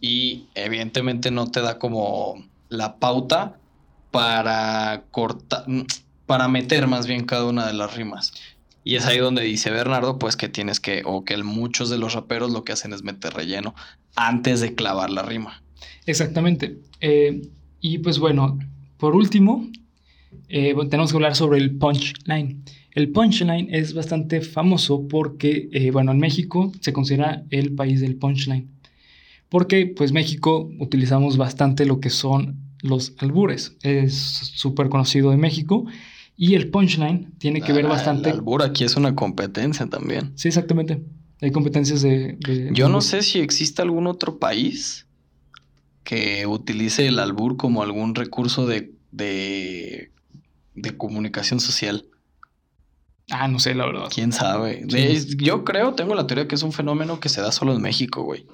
y 0.00 0.46
evidentemente 0.54 1.30
no 1.30 1.50
te 1.50 1.60
da 1.60 1.78
como 1.78 2.42
la 2.70 2.96
pauta 2.96 3.58
para 4.10 5.04
cortar, 5.10 5.66
para 6.24 6.48
meter 6.48 6.86
más 6.86 7.06
bien 7.06 7.26
cada 7.26 7.44
una 7.44 7.66
de 7.66 7.74
las 7.74 7.94
rimas. 7.94 8.32
Y 8.82 8.96
es 8.96 9.04
ahí 9.04 9.18
donde 9.18 9.42
dice 9.42 9.70
Bernardo, 9.70 10.18
pues 10.18 10.36
que 10.36 10.48
tienes 10.48 10.80
que, 10.80 11.02
o 11.04 11.22
que 11.26 11.34
el- 11.34 11.44
muchos 11.44 11.90
de 11.90 11.98
los 11.98 12.14
raperos 12.14 12.50
lo 12.50 12.64
que 12.64 12.72
hacen 12.72 12.94
es 12.94 13.02
meter 13.02 13.34
relleno 13.34 13.74
antes 14.16 14.60
de 14.62 14.74
clavar 14.74 15.10
la 15.10 15.20
rima. 15.20 15.62
Exactamente. 16.06 16.78
Eh, 17.02 17.42
y 17.88 17.98
pues 17.98 18.18
bueno, 18.18 18.58
por 18.96 19.14
último, 19.14 19.68
eh, 20.48 20.74
tenemos 20.90 21.10
que 21.10 21.16
hablar 21.18 21.34
sobre 21.36 21.58
el 21.58 21.76
punchline. 21.76 22.62
El 22.92 23.10
punchline 23.10 23.68
es 23.74 23.92
bastante 23.92 24.40
famoso 24.40 25.06
porque, 25.08 25.68
eh, 25.72 25.90
bueno, 25.90 26.12
en 26.12 26.18
México 26.18 26.72
se 26.80 26.92
considera 26.92 27.44
el 27.50 27.74
país 27.74 28.00
del 28.00 28.16
punchline. 28.16 28.68
Porque, 29.48 29.86
pues, 29.86 30.12
México 30.12 30.70
utilizamos 30.80 31.36
bastante 31.36 31.84
lo 31.86 32.00
que 32.00 32.10
son 32.10 32.56
los 32.82 33.12
albures. 33.18 33.76
Es 33.82 34.14
súper 34.14 34.88
conocido 34.88 35.32
en 35.32 35.40
México. 35.40 35.84
Y 36.36 36.54
el 36.54 36.70
punchline 36.70 37.32
tiene 37.38 37.60
que 37.60 37.72
ver 37.72 37.86
Ah, 37.86 37.90
bastante. 37.90 38.30
El 38.30 38.36
albur 38.36 38.62
aquí 38.62 38.84
es 38.84 38.96
una 38.96 39.14
competencia 39.14 39.86
también. 39.86 40.32
Sí, 40.36 40.48
exactamente. 40.48 41.02
Hay 41.40 41.50
competencias 41.52 42.02
de. 42.02 42.36
de- 42.46 42.70
Yo 42.72 42.88
no 42.88 43.00
sé 43.00 43.22
si 43.22 43.38
existe 43.40 43.82
algún 43.82 44.06
otro 44.06 44.38
país 44.38 45.06
que 46.04 46.46
utilice 46.46 47.06
el 47.06 47.18
albur 47.18 47.56
como 47.56 47.82
algún 47.82 48.14
recurso 48.14 48.66
de, 48.66 48.92
de, 49.10 50.10
de 50.74 50.96
comunicación 50.96 51.60
social. 51.60 52.04
Ah, 53.30 53.48
no 53.48 53.58
sé, 53.58 53.74
la 53.74 53.86
verdad. 53.86 54.08
¿Quién 54.14 54.32
sabe? 54.32 54.82
De- 54.84 55.24
yo 55.38 55.64
creo, 55.64 55.94
tengo 55.94 56.14
la 56.14 56.26
teoría 56.26 56.46
que 56.46 56.54
es 56.56 56.62
un 56.62 56.72
fenómeno 56.72 57.20
que 57.20 57.30
se 57.30 57.40
da 57.40 57.50
solo 57.52 57.74
en 57.74 57.80
México, 57.80 58.22
güey. 58.22 58.46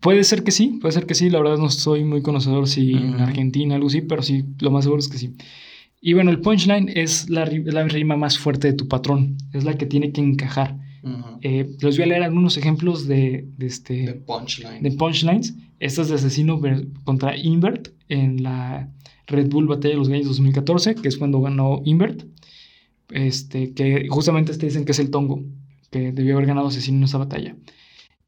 Puede 0.00 0.24
ser 0.24 0.42
que 0.44 0.50
sí, 0.52 0.78
puede 0.80 0.92
ser 0.92 1.06
que 1.06 1.14
sí. 1.14 1.30
La 1.30 1.38
verdad 1.40 1.58
no 1.58 1.68
soy 1.70 2.04
muy 2.04 2.22
conocedor 2.22 2.68
si 2.68 2.94
en. 2.94 3.20
Argentina 3.20 3.74
algo 3.74 3.88
así, 3.88 4.00
pero 4.00 4.22
sí, 4.22 4.44
lo 4.60 4.70
más 4.70 4.84
seguro 4.84 5.00
es 5.00 5.08
que 5.08 5.18
sí. 5.18 5.34
Y 6.00 6.14
bueno, 6.14 6.30
el 6.32 6.40
punchline 6.40 6.90
es 6.94 7.28
la, 7.30 7.44
la 7.46 7.84
rima 7.84 8.16
más 8.16 8.36
fuerte 8.38 8.68
de 8.68 8.74
tu 8.74 8.88
patrón. 8.88 9.36
Es 9.52 9.62
la 9.64 9.76
que 9.78 9.86
tiene 9.86 10.12
que 10.12 10.20
encajar. 10.20 10.76
Eh, 11.42 11.68
les 11.80 11.96
voy 11.96 12.04
a 12.04 12.06
leer 12.08 12.22
algunos 12.22 12.56
ejemplos 12.56 13.06
de, 13.08 13.48
de 13.56 13.66
este, 13.66 13.94
De 14.06 14.14
punchline. 14.14 14.82
de 14.82 14.90
punchlines. 14.92 15.54
Esta 15.82 16.02
es 16.02 16.10
de 16.10 16.14
Asesino 16.14 16.60
contra 17.02 17.36
Invert 17.36 17.88
en 18.08 18.44
la 18.44 18.88
Red 19.26 19.48
Bull 19.48 19.66
Batalla 19.66 19.94
de 19.94 19.98
los 19.98 20.08
Gallos 20.08 20.28
2014, 20.28 20.94
que 20.94 21.08
es 21.08 21.16
cuando 21.16 21.40
ganó 21.40 21.82
Invert. 21.84 22.22
Este, 23.10 23.74
que 23.74 24.06
justamente 24.08 24.56
te 24.56 24.66
dicen 24.66 24.84
que 24.84 24.92
es 24.92 25.00
el 25.00 25.10
Tongo, 25.10 25.42
que 25.90 26.12
debió 26.12 26.36
haber 26.36 26.46
ganado 26.46 26.68
Asesino 26.68 26.98
en 26.98 27.04
esa 27.04 27.18
batalla. 27.18 27.56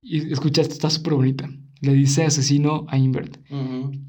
Y 0.03 0.33
escucha, 0.33 0.63
esto 0.63 0.75
está 0.75 0.91
súper 0.91 1.15
bonita. 1.15 1.49
Le 1.81 1.95
dice 1.95 2.25
Asesino 2.25 2.87
a 2.89 2.99
Invert. 2.99 3.37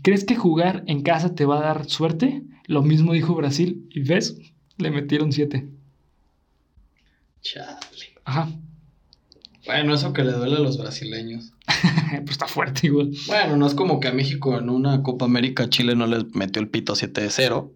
¿Crees 0.01 0.23
que 0.23 0.35
jugar 0.35 0.83
en 0.87 1.03
casa 1.03 1.35
te 1.35 1.45
va 1.45 1.59
a 1.59 1.63
dar 1.63 1.87
suerte? 1.87 2.41
Lo 2.65 2.81
mismo 2.81 3.13
dijo 3.13 3.35
Brasil 3.35 3.87
y 3.91 3.99
ves, 3.99 4.39
le 4.77 4.89
metieron 4.89 5.31
siete. 5.31 5.69
Chale. 7.43 7.77
Ajá, 8.23 8.49
Bueno, 9.67 9.93
eso 9.93 10.13
que 10.13 10.23
le 10.23 10.31
duele 10.31 10.55
a 10.55 10.61
los 10.61 10.79
brasileños. 10.79 11.54
pues 12.09 12.31
está 12.31 12.47
fuerte 12.47 12.87
igual. 12.87 13.11
Bueno, 13.27 13.57
no 13.57 13.67
es 13.67 13.73
como 13.73 13.99
que 13.99 14.07
a 14.07 14.13
México 14.13 14.57
en 14.57 14.69
una 14.69 15.03
Copa 15.03 15.25
América 15.25 15.69
Chile 15.69 15.95
no 15.95 16.07
les 16.07 16.33
metió 16.35 16.61
el 16.61 16.69
pito 16.69 16.95
7 16.95 17.21
de 17.21 17.29
0. 17.29 17.71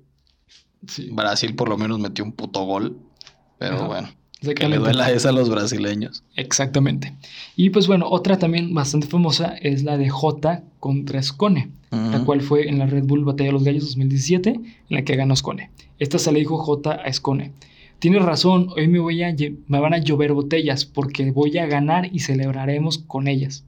Sí, 0.88 1.10
Brasil 1.12 1.56
por 1.56 1.70
lo 1.70 1.78
menos 1.78 2.00
metió 2.00 2.24
un 2.24 2.32
puto 2.32 2.64
gol. 2.66 2.98
Pero 3.58 3.76
Ajá. 3.76 3.88
bueno, 3.88 4.10
que 4.56 4.70
le 4.70 4.78
duela 4.78 5.12
esa 5.12 5.30
a 5.30 5.32
los 5.34 5.50
brasileños. 5.50 6.24
Exactamente. 6.36 7.14
Y 7.56 7.72
pues 7.72 7.88
bueno, 7.88 8.08
otra 8.10 8.40
también 8.40 8.74
bastante 8.74 9.08
famosa 9.08 9.56
es 9.62 9.84
la 9.84 9.98
de 9.98 10.10
J 10.10 10.64
contra 10.80 11.22
Scone, 11.22 11.70
la 11.92 12.24
cual 12.24 12.42
fue 12.42 12.70
en 12.70 12.80
la 12.80 12.86
Red 12.86 13.04
Bull 13.04 13.26
Batalla 13.26 13.50
de 13.50 13.54
los 13.54 13.64
Gallos 13.64 13.86
2017, 13.88 14.50
en 14.52 14.64
la 14.90 15.04
que 15.04 15.18
ganó 15.18 15.36
Scone. 15.36 15.72
Esta 16.00 16.18
se 16.20 16.32
le 16.32 16.40
dijo 16.40 16.58
J 16.58 16.92
a 16.92 17.12
Scone. 17.12 17.52
Tienes 18.00 18.24
razón, 18.24 18.70
hoy 18.78 18.88
me, 18.88 19.00
voy 19.00 19.24
a, 19.24 19.36
me 19.68 19.80
van 19.80 19.94
a 19.94 19.98
llover 19.98 20.32
botellas 20.32 20.86
porque 20.86 21.32
voy 21.32 21.58
a 21.58 21.66
ganar 21.66 22.10
y 22.14 22.20
celebraremos 22.20 23.00
con 23.00 23.28
ellas. 23.28 23.66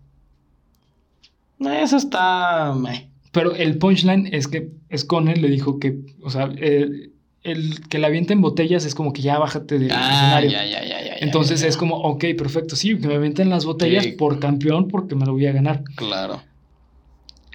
Eso 1.62 1.98
está. 1.98 2.74
meh. 2.76 3.10
Pero 3.32 3.56
el 3.56 3.78
punchline 3.78 4.28
es 4.34 4.48
que 4.48 4.72
Scone 4.96 5.36
le 5.38 5.48
dijo 5.50 5.80
que, 5.80 6.00
o 6.22 6.30
sea, 6.30 6.50
eh, 6.58 7.10
el 7.44 7.80
que 7.88 7.98
la 7.98 8.08
avienten 8.08 8.42
botellas 8.42 8.86
es 8.86 8.94
como 8.94 9.14
que 9.14 9.22
ya 9.22 9.40
bájate 9.40 9.80
del 9.80 9.92
Ah, 9.92 10.12
escenario. 10.12 10.52
ya, 10.52 10.66
ya, 10.66 10.82
ya, 10.84 10.88
ya, 11.02 11.06
ya, 11.06 11.14
Entonces 11.22 11.64
es 11.64 11.78
como, 11.78 11.96
ok, 11.98 12.26
perfecto, 12.38 12.76
sí, 12.76 12.98
que 12.98 13.08
me 13.08 13.16
avienten 13.16 13.50
las 13.50 13.66
botellas 13.66 14.04
Sí. 14.04 14.12
por 14.12 14.40
campeón 14.40 14.88
porque 14.90 15.16
me 15.16 15.26
lo 15.26 15.32
voy 15.34 15.46
a 15.46 15.52
ganar. 15.54 15.84
Claro. 15.96 16.42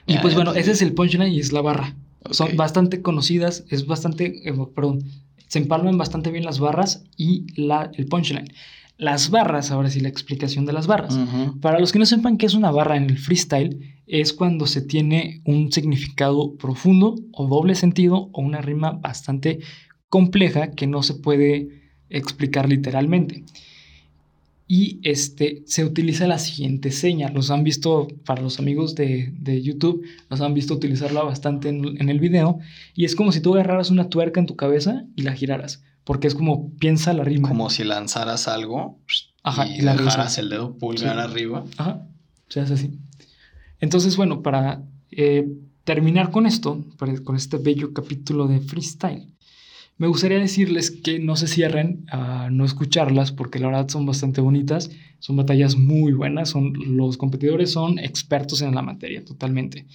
Y 0.07 0.19
pues 0.19 0.35
bueno, 0.35 0.55
ese 0.55 0.71
es 0.73 0.83
el 0.83 0.93
punchline 0.95 1.33
y 1.33 1.41
es 1.41 1.53
la 1.53 1.61
barra. 1.61 1.95
Son 2.31 2.57
bastante 2.57 3.03
conocidas, 3.03 3.65
es 3.71 3.87
bastante, 3.87 4.49
eh, 4.49 4.55
perdón, 4.75 5.05
se 5.49 5.59
empalman 5.59 5.99
bastante 5.99 6.31
bien 6.31 6.45
las 6.45 6.59
barras 6.59 7.05
y 7.17 7.47
la, 7.61 7.91
el 7.95 8.07
punchline. 8.07 8.49
Las 8.99 9.31
barras, 9.31 9.71
ahora 9.73 9.91
sí 9.91 10.01
la 10.01 10.09
explicación 10.09 10.65
de 10.65 10.73
las 10.73 10.87
barras. 10.87 11.19
Para 11.61 11.79
los 11.81 11.93
que 11.93 11.99
no 11.99 12.07
sepan 12.07 12.39
qué 12.39 12.47
es 12.47 12.55
una 12.55 12.71
barra 12.71 12.97
en 12.97 13.11
el 13.11 13.19
freestyle, 13.19 13.95
es 14.07 14.33
cuando 14.33 14.67
se 14.67 14.83
tiene 14.83 15.41
un 15.45 15.73
significado 15.73 16.55
profundo 16.55 17.17
o 17.33 17.47
doble 17.49 17.75
sentido 17.75 18.31
o 18.33 18.41
una 18.41 18.61
rima 18.61 18.93
bastante 18.93 19.59
compleja 20.09 20.71
que 20.71 20.87
no 20.87 21.03
se 21.03 21.15
puede 21.15 21.83
explicar 22.09 22.69
literalmente. 22.69 23.43
Y 24.69 24.99
este, 25.05 25.63
se 25.67 25.85
utiliza 25.85 26.27
la 26.27 26.39
siguiente 26.41 26.91
seña. 26.91 27.29
Los 27.31 27.51
han 27.53 27.63
visto, 27.63 28.09
para 28.25 28.43
los 28.43 28.59
amigos 28.59 28.97
de, 28.97 29.33
de 29.39 29.63
YouTube, 29.63 30.05
los 30.29 30.41
han 30.41 30.55
visto 30.55 30.75
utilizarla 30.75 31.23
bastante 31.23 31.69
en, 31.69 32.01
en 32.01 32.09
el 32.09 32.19
video. 32.19 32.59
Y 32.95 33.05
es 33.05 33.15
como 33.15 33.31
si 33.31 33.41
tú 33.41 33.55
agarraras 33.55 33.91
una 33.91 34.09
tuerca 34.09 34.41
en 34.41 34.47
tu 34.47 34.57
cabeza 34.57 35.05
y 35.15 35.23
la 35.23 35.35
giraras. 35.35 35.85
Porque 36.03 36.27
es 36.27 36.35
como 36.35 36.71
piensa 36.79 37.13
la 37.13 37.23
rima. 37.23 37.49
Como 37.49 37.71
si 37.71 37.85
lanzaras 37.85 38.49
algo 38.49 38.99
Ajá, 39.45 39.69
y, 39.69 39.79
y 39.79 39.81
la 39.83 39.97
dejaras 39.97 40.37
el 40.39 40.49
dedo 40.49 40.77
pulgar 40.77 41.15
Sí. 41.17 41.21
arriba. 41.31 41.65
Ajá, 41.77 42.07
se 42.49 42.61
hace 42.61 42.75
así. 42.75 42.99
Entonces, 43.81 44.17
bueno, 44.17 44.43
para 44.43 44.83
eh, 45.11 45.47
terminar 45.85 46.31
con 46.31 46.47
esto, 46.47 46.85
con 47.25 47.37
este 47.37 47.59
bello 47.59 47.93
capítulo 47.93 48.47
de 48.49 48.61
freestyle, 48.61 49.37
me 49.99 50.09
gustaría 50.09 50.39
decirles 50.39 50.91
que 50.91 51.19
no 51.19 51.37
se 51.37 51.47
cierren 51.47 52.05
a 52.11 52.51
no 52.51 52.67
escucharlas 52.67 53.33
porque 53.33 53.59
la 53.59 53.69
verdad 53.69 53.89
son 53.89 54.05
bastante 54.05 54.43
bonitas, 54.43 54.91
son 55.21 55.37
batallas 55.37 55.77
muy 55.77 56.13
buenas, 56.13 56.51
son, 56.51 56.75
los 56.97 57.17
competidores 57.17 57.73
son 57.73 57.99
expertos 57.99 58.61
en 58.61 58.75
la 58.75 58.83
materia 58.83 59.25
totalmente. 59.25 59.87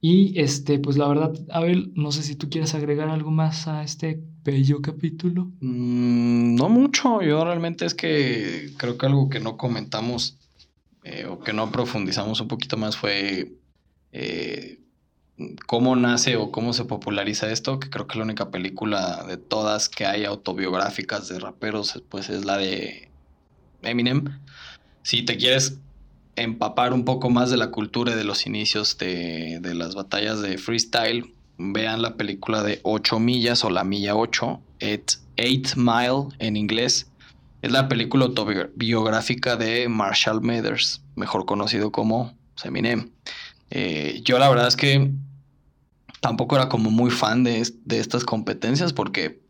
Y 0.00 0.38
este, 0.40 0.78
pues 0.78 0.96
la 0.96 1.06
verdad, 1.06 1.32
Abel, 1.50 1.92
no 1.94 2.10
sé 2.10 2.22
si 2.22 2.34
tú 2.34 2.48
quieres 2.48 2.74
agregar 2.74 3.08
algo 3.08 3.30
más 3.30 3.68
a 3.68 3.84
este 3.84 4.20
bello 4.42 4.80
capítulo. 4.80 5.52
Mm, 5.60 6.54
no 6.56 6.68
mucho, 6.68 7.22
yo 7.22 7.44
realmente 7.44 7.84
es 7.84 7.94
que 7.94 8.70
creo 8.78 8.96
que 8.98 9.06
algo 9.06 9.28
que 9.28 9.40
no 9.40 9.56
comentamos 9.56 10.38
eh, 11.04 11.26
o 11.26 11.40
que 11.40 11.52
no 11.52 11.70
profundizamos 11.70 12.40
un 12.40 12.48
poquito 12.48 12.76
más 12.76 12.96
fue 12.96 13.52
eh, 14.12 14.80
cómo 15.66 15.96
nace 15.96 16.36
o 16.36 16.50
cómo 16.50 16.72
se 16.72 16.84
populariza 16.84 17.50
esto, 17.50 17.80
que 17.80 17.88
creo 17.90 18.06
que 18.06 18.18
la 18.18 18.24
única 18.24 18.50
película 18.50 19.24
de 19.24 19.36
todas 19.36 19.88
que 19.88 20.06
hay 20.06 20.24
autobiográficas 20.24 21.28
de 21.28 21.38
raperos 21.38 22.02
pues 22.08 22.28
es 22.28 22.44
la 22.44 22.58
de 22.58 23.08
Eminem. 23.82 24.40
Si 25.02 25.22
te 25.22 25.36
quieres 25.36 25.78
empapar 26.36 26.92
un 26.92 27.04
poco 27.04 27.30
más 27.30 27.50
de 27.50 27.56
la 27.56 27.70
cultura 27.70 28.12
y 28.12 28.16
de 28.16 28.24
los 28.24 28.46
inicios 28.46 28.98
de, 28.98 29.58
de 29.60 29.74
las 29.74 29.94
batallas 29.94 30.40
de 30.42 30.58
freestyle, 30.58 31.34
vean 31.58 32.02
la 32.02 32.16
película 32.16 32.62
de 32.62 32.80
8 32.82 33.18
millas 33.18 33.64
o 33.64 33.70
la 33.70 33.84
milla 33.84 34.16
8, 34.16 34.60
8 34.80 35.18
Mile 35.76 36.28
en 36.38 36.56
inglés. 36.56 37.09
Es 37.62 37.72
la 37.72 37.88
película 37.88 38.24
autobiográfica 38.24 39.56
de 39.56 39.88
Marshall 39.88 40.40
Mathers, 40.40 41.02
mejor 41.14 41.44
conocido 41.44 41.92
como 41.92 42.34
Eminem. 42.64 43.10
Eh, 43.70 44.20
yo 44.24 44.38
la 44.38 44.48
verdad 44.48 44.68
es 44.68 44.76
que 44.76 45.10
tampoco 46.20 46.56
era 46.56 46.68
como 46.68 46.90
muy 46.90 47.10
fan 47.10 47.44
de, 47.44 47.66
de 47.84 48.00
estas 48.00 48.24
competencias 48.24 48.92
porque 48.92 49.40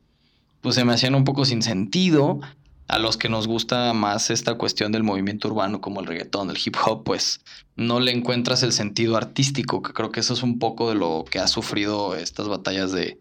pues 0.61 0.75
se 0.75 0.85
me 0.85 0.93
hacían 0.93 1.15
un 1.15 1.25
poco 1.25 1.45
sin 1.45 1.63
sentido. 1.63 2.41
A 2.89 2.99
los 2.99 3.17
que 3.17 3.29
nos 3.29 3.47
gusta 3.47 3.93
más 3.93 4.31
esta 4.31 4.55
cuestión 4.55 4.91
del 4.91 5.05
movimiento 5.05 5.47
urbano 5.47 5.81
como 5.81 6.01
el 6.01 6.07
reggaetón, 6.07 6.51
el 6.51 6.59
hip 6.59 6.75
hop, 6.85 7.05
pues 7.05 7.41
no 7.77 8.01
le 8.01 8.11
encuentras 8.11 8.65
el 8.65 8.73
sentido 8.73 9.17
artístico, 9.17 9.81
que 9.81 9.93
creo 9.93 10.11
que 10.11 10.19
eso 10.19 10.35
es 10.35 10.43
un 10.43 10.59
poco 10.59 10.89
de 10.89 10.97
lo 10.97 11.25
que 11.31 11.39
ha 11.39 11.47
sufrido 11.47 12.17
estas 12.17 12.49
batallas 12.49 12.91
de, 12.91 13.21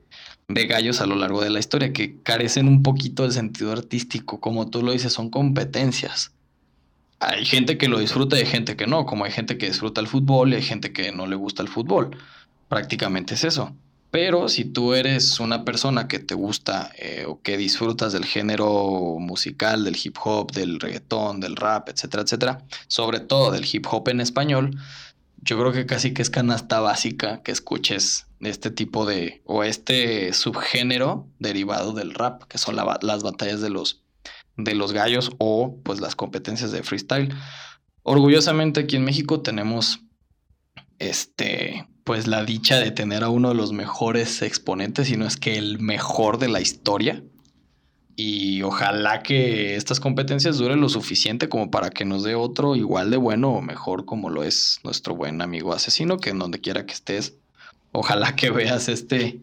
de 0.50 0.66
gallos 0.66 1.00
a 1.00 1.06
lo 1.06 1.16
largo 1.16 1.42
de 1.42 1.52
la 1.52 1.60
historia, 1.60 1.94
que 1.94 2.22
carecen 2.22 2.68
un 2.68 2.84
poquito 2.84 3.24
del 3.24 3.32
sentido 3.32 3.72
artístico, 3.72 4.42
como 4.42 4.70
tú 4.70 4.82
lo 4.82 4.92
dices, 4.92 5.14
son 5.14 5.30
competencias. 5.30 6.34
Hay 7.20 7.46
gente 7.46 7.78
que 7.78 7.88
lo 7.88 8.00
disfruta 8.00 8.36
y 8.36 8.42
hay 8.42 8.46
gente 8.46 8.76
que 8.76 8.88
no, 8.88 9.06
como 9.06 9.26
hay 9.26 9.32
gente 9.32 9.58
que 9.58 9.68
disfruta 9.68 10.02
el 10.02 10.08
fútbol 10.08 10.52
y 10.52 10.56
hay 10.56 10.62
gente 10.64 10.92
que 10.92 11.12
no 11.12 11.28
le 11.28 11.36
gusta 11.36 11.62
el 11.62 11.70
fútbol. 11.70 12.18
Prácticamente 12.68 13.36
es 13.36 13.44
eso. 13.44 13.76
Pero 14.12 14.50
si 14.50 14.66
tú 14.66 14.96
eres 14.96 15.40
una 15.40 15.64
persona 15.64 16.08
que 16.08 16.18
te 16.18 16.34
gusta 16.34 16.92
eh, 16.98 17.26
o 17.28 17.42
que 17.42 17.58
disfrutas 17.58 18.12
del 18.12 18.26
género 18.26 19.18
musical, 19.20 19.84
del 19.84 19.98
hip 20.04 20.18
hop, 20.24 20.52
del 20.52 20.80
reggaetón, 20.80 21.40
del 21.40 21.56
rap, 21.56 21.90
etcétera, 21.90 22.24
etcétera, 22.24 22.64
sobre 22.88 23.20
todo 23.20 23.52
del 23.52 23.68
hip 23.72 23.86
hop 23.92 24.10
en 24.10 24.22
español, 24.22 24.80
yo 25.42 25.60
creo 25.60 25.72
que 25.72 25.86
casi 25.86 26.14
que 26.14 26.24
es 26.24 26.32
canasta 26.32 26.80
básica 26.80 27.44
que 27.44 27.52
escuches 27.52 28.26
este 28.42 28.72
tipo 28.72 29.06
de, 29.06 29.42
o 29.46 29.64
este 29.64 30.34
subgénero 30.34 31.28
derivado 31.40 31.94
del 31.94 32.14
rap, 32.14 32.44
que 32.44 32.58
son 32.58 32.76
las 32.76 33.24
batallas 33.24 33.62
de 33.62 33.70
los, 33.70 34.04
de 34.58 34.76
los 34.76 34.94
gallos 34.94 35.32
o 35.40 35.78
pues 35.84 36.00
las 36.00 36.16
competencias 36.16 36.72
de 36.72 36.84
freestyle. 36.84 37.34
Orgullosamente 38.04 38.82
aquí 38.82 38.96
en 38.96 39.04
México 39.04 39.42
tenemos 39.42 40.02
este, 41.00 41.88
pues 42.04 42.28
la 42.28 42.44
dicha 42.44 42.80
de 42.80 42.92
tener 42.92 43.24
a 43.24 43.30
uno 43.30 43.50
de 43.50 43.56
los 43.56 43.72
mejores 43.72 44.42
exponentes, 44.42 45.10
y 45.10 45.18
no 45.18 45.26
es 45.26 45.38
que 45.38 45.58
el 45.58 45.80
mejor 45.80 46.40
de 46.40 46.50
la 46.50 46.62
historia. 46.62 47.24
Y 48.16 48.64
ojalá 48.64 49.24
que 49.24 49.76
estas 49.78 50.02
competencias 50.02 50.58
duren 50.58 50.82
lo 50.82 50.90
suficiente 50.90 51.48
como 51.48 51.72
para 51.72 51.90
que 51.90 52.04
nos 52.04 52.24
dé 52.24 52.36
otro 52.36 52.76
igual 52.76 53.12
de 53.12 53.18
bueno 53.18 53.52
o 53.52 53.62
mejor 53.62 54.04
como 54.04 54.30
lo 54.30 54.44
es 54.44 54.80
nuestro 54.84 55.16
buen 55.16 55.42
amigo 55.42 55.72
asesino, 55.72 56.18
que 56.18 56.32
en 56.32 56.40
donde 56.40 56.60
quiera 56.60 56.86
que 56.86 56.94
estés, 56.94 57.36
ojalá 57.92 58.36
que 58.36 58.50
veas 58.50 58.90
este, 58.90 59.42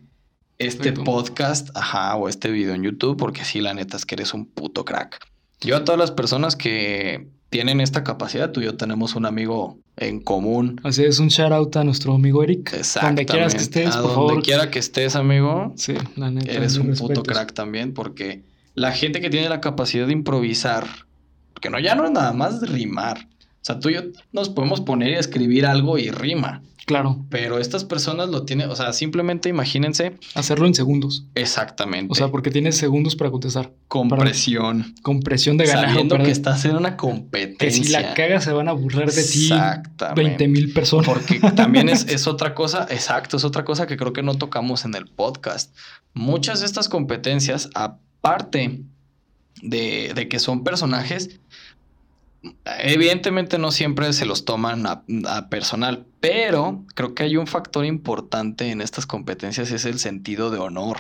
este 0.58 0.92
podcast, 0.92 1.70
ajá, 1.74 2.16
o 2.16 2.28
este 2.28 2.50
video 2.50 2.74
en 2.74 2.82
YouTube, 2.82 3.16
porque 3.16 3.44
sí, 3.44 3.60
la 3.60 3.74
neta 3.74 3.96
es 3.96 4.06
que 4.06 4.14
eres 4.14 4.34
un 4.34 4.46
puto 4.46 4.84
crack. 4.84 5.18
Yo 5.60 5.76
a 5.76 5.84
todas 5.84 5.98
las 5.98 6.10
personas 6.10 6.56
que 6.56 7.28
tienen 7.50 7.80
esta 7.80 8.04
capacidad. 8.04 8.52
Tú 8.52 8.60
y 8.60 8.64
yo 8.64 8.76
tenemos 8.76 9.14
un 9.14 9.26
amigo 9.26 9.78
en 9.96 10.20
común. 10.20 10.80
Así 10.84 11.04
es, 11.04 11.18
un 11.18 11.28
shout 11.28 11.52
out 11.52 11.76
a 11.76 11.84
nuestro 11.84 12.14
amigo 12.14 12.42
Eric. 12.42 12.72
Exactamente. 12.74 13.24
Donde 13.24 13.32
quieras 13.32 13.54
que 13.54 13.62
estés, 13.62 13.96
a 13.96 14.00
donde 14.00 14.42
quiera 14.42 14.70
que 14.70 14.78
estés, 14.78 15.16
amigo. 15.16 15.72
Sí, 15.76 15.94
la 16.16 16.30
neta. 16.30 16.52
Eres 16.52 16.76
un 16.76 16.94
puto 16.94 17.22
crack 17.22 17.52
también, 17.52 17.94
porque 17.94 18.42
la 18.74 18.92
gente 18.92 19.20
que 19.20 19.30
tiene 19.30 19.48
la 19.48 19.60
capacidad 19.60 20.06
de 20.06 20.12
improvisar, 20.12 20.86
porque 21.52 21.70
no, 21.70 21.78
ya 21.78 21.94
no 21.94 22.04
es 22.04 22.10
nada 22.10 22.32
más 22.32 22.60
rimar. 22.60 23.28
O 23.66 23.72
sea, 23.72 23.80
tú 23.80 23.88
y 23.88 23.94
yo 23.94 24.02
nos 24.30 24.48
podemos 24.48 24.80
poner 24.80 25.10
y 25.10 25.14
escribir 25.14 25.66
algo 25.66 25.98
y 25.98 26.12
rima. 26.12 26.62
Claro. 26.84 27.26
Pero 27.30 27.58
estas 27.58 27.84
personas 27.84 28.28
lo 28.28 28.44
tienen, 28.44 28.70
o 28.70 28.76
sea, 28.76 28.92
simplemente 28.92 29.48
imagínense. 29.48 30.20
Hacerlo 30.36 30.68
en 30.68 30.74
segundos. 30.74 31.24
Exactamente. 31.34 32.12
O 32.12 32.14
sea, 32.14 32.28
porque 32.28 32.52
tienes 32.52 32.76
segundos 32.76 33.16
para 33.16 33.32
contestar. 33.32 33.72
Compresión. 33.88 34.94
Compresión 35.02 35.56
de 35.56 35.66
ganar. 35.66 35.88
Sabiendo 35.88 36.16
que 36.18 36.30
estás 36.30 36.64
en 36.64 36.76
una 36.76 36.96
competencia. 36.96 37.66
Que 37.66 37.72
si 37.72 37.90
la 37.90 38.14
cagas 38.14 38.44
se 38.44 38.52
van 38.52 38.68
a 38.68 38.72
burlar 38.72 39.10
de 39.10 39.24
ti. 39.24 39.46
Exactamente. 39.46 40.22
20 40.22 40.46
mil 40.46 40.72
personas. 40.72 41.08
Porque 41.08 41.40
también 41.56 41.88
es, 41.88 42.06
es 42.06 42.26
otra 42.28 42.54
cosa, 42.54 42.86
exacto, 42.88 43.36
es 43.36 43.42
otra 43.42 43.64
cosa 43.64 43.88
que 43.88 43.96
creo 43.96 44.12
que 44.12 44.22
no 44.22 44.36
tocamos 44.36 44.84
en 44.84 44.94
el 44.94 45.08
podcast. 45.08 45.74
Muchas 46.14 46.60
de 46.60 46.66
estas 46.66 46.88
competencias, 46.88 47.68
aparte 47.74 48.82
de, 49.60 50.12
de 50.14 50.28
que 50.28 50.38
son 50.38 50.62
personajes, 50.62 51.40
evidentemente 52.64 53.58
no 53.58 53.70
siempre 53.70 54.12
se 54.12 54.26
los 54.26 54.44
toman 54.44 54.86
a, 54.86 55.48
personal, 55.48 56.06
pero 56.20 56.84
creo 56.94 57.14
que 57.14 57.24
hay 57.24 57.36
un 57.36 57.46
factor 57.46 57.84
importante 57.84 58.70
en 58.70 58.80
estas 58.80 59.06
competencias, 59.06 59.70
es 59.70 59.84
el 59.84 59.98
sentido 59.98 60.50
de 60.50 60.58
honor. 60.58 60.98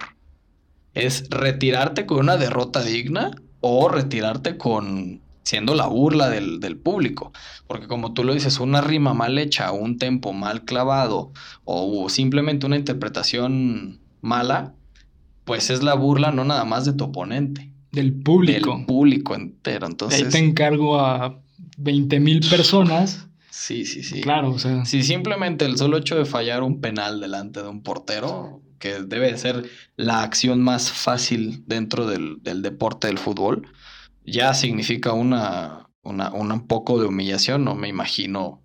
Es 0.94 1.28
retirarte 1.30 2.06
con 2.06 2.18
una 2.18 2.36
derrota 2.36 2.82
digna 2.82 3.30
o 3.60 3.88
retirarte 3.88 4.56
con 4.56 5.20
siendo 5.42 5.76
la 5.76 5.86
burla 5.86 6.28
del, 6.28 6.58
del, 6.58 6.76
público. 6.76 7.32
Porque 7.68 7.86
como 7.86 8.14
tú 8.14 8.24
lo 8.24 8.34
dices, 8.34 8.58
una 8.58 8.80
rima 8.80 9.14
mal 9.14 9.38
hecha, 9.38 9.70
un 9.70 9.96
tempo 9.96 10.32
mal 10.32 10.64
clavado 10.64 11.32
o 11.64 12.08
simplemente 12.08 12.66
una 12.66 12.76
interpretación 12.76 14.00
mala, 14.22 14.74
pues 15.44 15.70
es 15.70 15.84
la 15.84 15.94
burla 15.94 16.32
no 16.32 16.44
nada 16.44 16.64
más 16.64 16.84
de 16.84 16.92
tu 16.92 17.04
oponente, 17.04 17.70
del 17.96 18.12
público. 18.12 18.76
Del 18.76 18.86
público 18.86 19.34
entero. 19.34 19.86
Entonces. 19.86 20.22
Ahí 20.22 20.28
te 20.30 20.38
encargo 20.38 21.00
a 21.00 21.42
20 21.78 22.20
mil 22.20 22.40
personas. 22.48 23.26
Sí, 23.50 23.84
sí, 23.84 24.04
sí. 24.04 24.20
Claro, 24.20 24.50
o 24.50 24.58
sea. 24.58 24.84
Si 24.84 25.02
simplemente 25.02 25.64
el 25.64 25.76
solo 25.76 25.96
hecho 25.96 26.16
de 26.16 26.26
fallar 26.26 26.62
un 26.62 26.80
penal 26.80 27.20
delante 27.20 27.62
de 27.62 27.68
un 27.68 27.82
portero, 27.82 28.62
que 28.78 29.02
debe 29.02 29.36
ser 29.38 29.68
la 29.96 30.22
acción 30.22 30.60
más 30.62 30.92
fácil 30.92 31.64
dentro 31.66 32.06
del, 32.06 32.38
deporte 32.42 33.06
del 33.08 33.18
fútbol, 33.18 33.66
ya 34.24 34.52
significa 34.54 35.12
una, 35.12 35.88
una, 36.02 36.32
un 36.32 36.66
poco 36.66 37.00
de 37.00 37.06
humillación. 37.06 37.64
No 37.64 37.74
me 37.74 37.88
imagino 37.88 38.62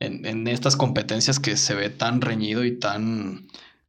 en, 0.00 0.24
en 0.24 0.48
estas 0.48 0.76
competencias 0.76 1.38
que 1.38 1.56
se 1.58 1.74
ve 1.74 1.90
tan 1.90 2.22
reñido 2.22 2.64
y 2.64 2.78
tan. 2.78 3.46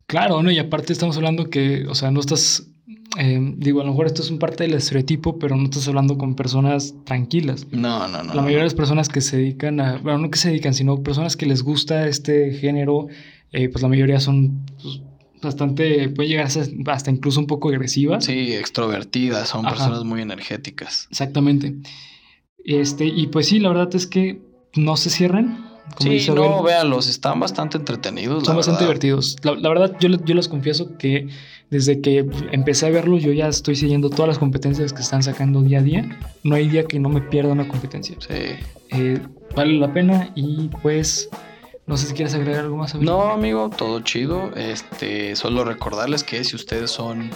Claro, 0.07 0.44
¿no? 0.44 0.52
Y 0.52 0.60
aparte 0.60 0.91
estamos 0.91 1.16
hablando 1.16 1.49
que, 1.49 1.88
o 1.88 1.95
sea, 1.95 2.12
no 2.12 2.20
estás 2.20 2.68
eh, 3.17 3.53
digo, 3.57 3.81
a 3.81 3.83
lo 3.83 3.91
mejor 3.91 4.07
esto 4.07 4.21
es 4.21 4.29
un 4.29 4.39
parte 4.39 4.63
del 4.63 4.73
estereotipo, 4.73 5.39
pero 5.39 5.55
no 5.55 5.65
estás 5.65 5.87
hablando 5.87 6.17
con 6.17 6.35
personas 6.35 6.95
tranquilas. 7.05 7.67
No, 7.71 8.07
no, 8.07 8.23
no. 8.23 8.33
La 8.33 8.41
mayoría 8.41 8.59
de 8.59 8.65
las 8.65 8.73
personas 8.73 9.09
que 9.09 9.21
se 9.21 9.37
dedican 9.37 9.79
a, 9.79 9.97
bueno, 9.97 10.19
no 10.19 10.29
que 10.29 10.37
se 10.37 10.49
dedican, 10.49 10.73
sino 10.73 11.01
personas 11.03 11.37
que 11.37 11.45
les 11.45 11.63
gusta 11.63 12.07
este 12.07 12.53
género, 12.53 13.07
eh, 13.51 13.69
pues 13.69 13.81
la 13.81 13.87
mayoría 13.87 14.19
son 14.19 14.65
pues, 14.81 15.01
bastante, 15.41 16.09
puede 16.09 16.29
llegar 16.29 16.45
a 16.47 16.49
ser 16.49 16.69
hasta 16.87 17.11
incluso 17.11 17.39
un 17.39 17.47
poco 17.47 17.69
agresivas. 17.69 18.25
Sí, 18.25 18.53
extrovertidas, 18.53 19.49
son 19.49 19.63
personas 19.63 20.03
muy 20.03 20.21
energéticas. 20.21 21.07
Exactamente. 21.09 21.75
Este, 22.63 23.05
y 23.05 23.27
pues 23.27 23.47
sí, 23.47 23.59
la 23.59 23.69
verdad 23.69 23.93
es 23.95 24.07
que 24.07 24.41
no 24.75 24.97
se 24.97 25.09
cierran. 25.09 25.69
sí, 25.99 26.25
no, 26.33 26.63
véanlos, 26.63 27.07
están 27.07 27.39
bastante 27.39 27.77
entretenidos. 27.77 28.43
Son 28.43 28.55
bastante 28.55 28.83
divertidos. 28.83 29.37
La, 29.43 29.69
verdad, 29.69 29.95
yo, 29.99 30.09
yo 30.09 30.35
les 30.35 30.47
confieso 30.47 30.97
que 30.97 31.27
desde 31.69 32.01
que 32.01 32.25
empecé 32.51 32.87
a 32.87 32.89
verlo, 32.89 33.17
yo 33.17 33.31
ya 33.31 33.47
estoy 33.47 33.75
siguiendo 33.75 34.09
todas 34.09 34.27
las 34.27 34.39
competencias 34.39 34.93
que 34.93 35.01
están 35.01 35.23
sacando 35.23 35.61
día 35.61 35.79
a 35.79 35.83
día. 35.83 36.19
No 36.43 36.55
hay 36.55 36.69
día 36.69 36.85
que 36.85 36.99
no 36.99 37.09
me 37.09 37.21
pierda 37.21 37.51
una 37.51 37.67
competencia. 37.67 38.15
Sí. 38.19 38.55
Eh, 38.91 39.19
vale 39.55 39.73
la 39.79 39.91
pena 39.91 40.31
y 40.35 40.69
pues 40.81 41.29
no 41.87 41.97
sé 41.97 42.07
si 42.07 42.13
quieres 42.13 42.33
agregar 42.33 42.65
algo 42.65 42.77
más. 42.77 42.95
Amigo. 42.95 43.11
No, 43.11 43.31
amigo, 43.31 43.69
todo 43.69 43.99
chido. 44.01 44.51
Este, 44.55 45.35
solo 45.35 45.63
recordarles 45.63 46.23
que 46.23 46.43
si 46.43 46.55
ustedes 46.55 46.91
son 46.91 47.31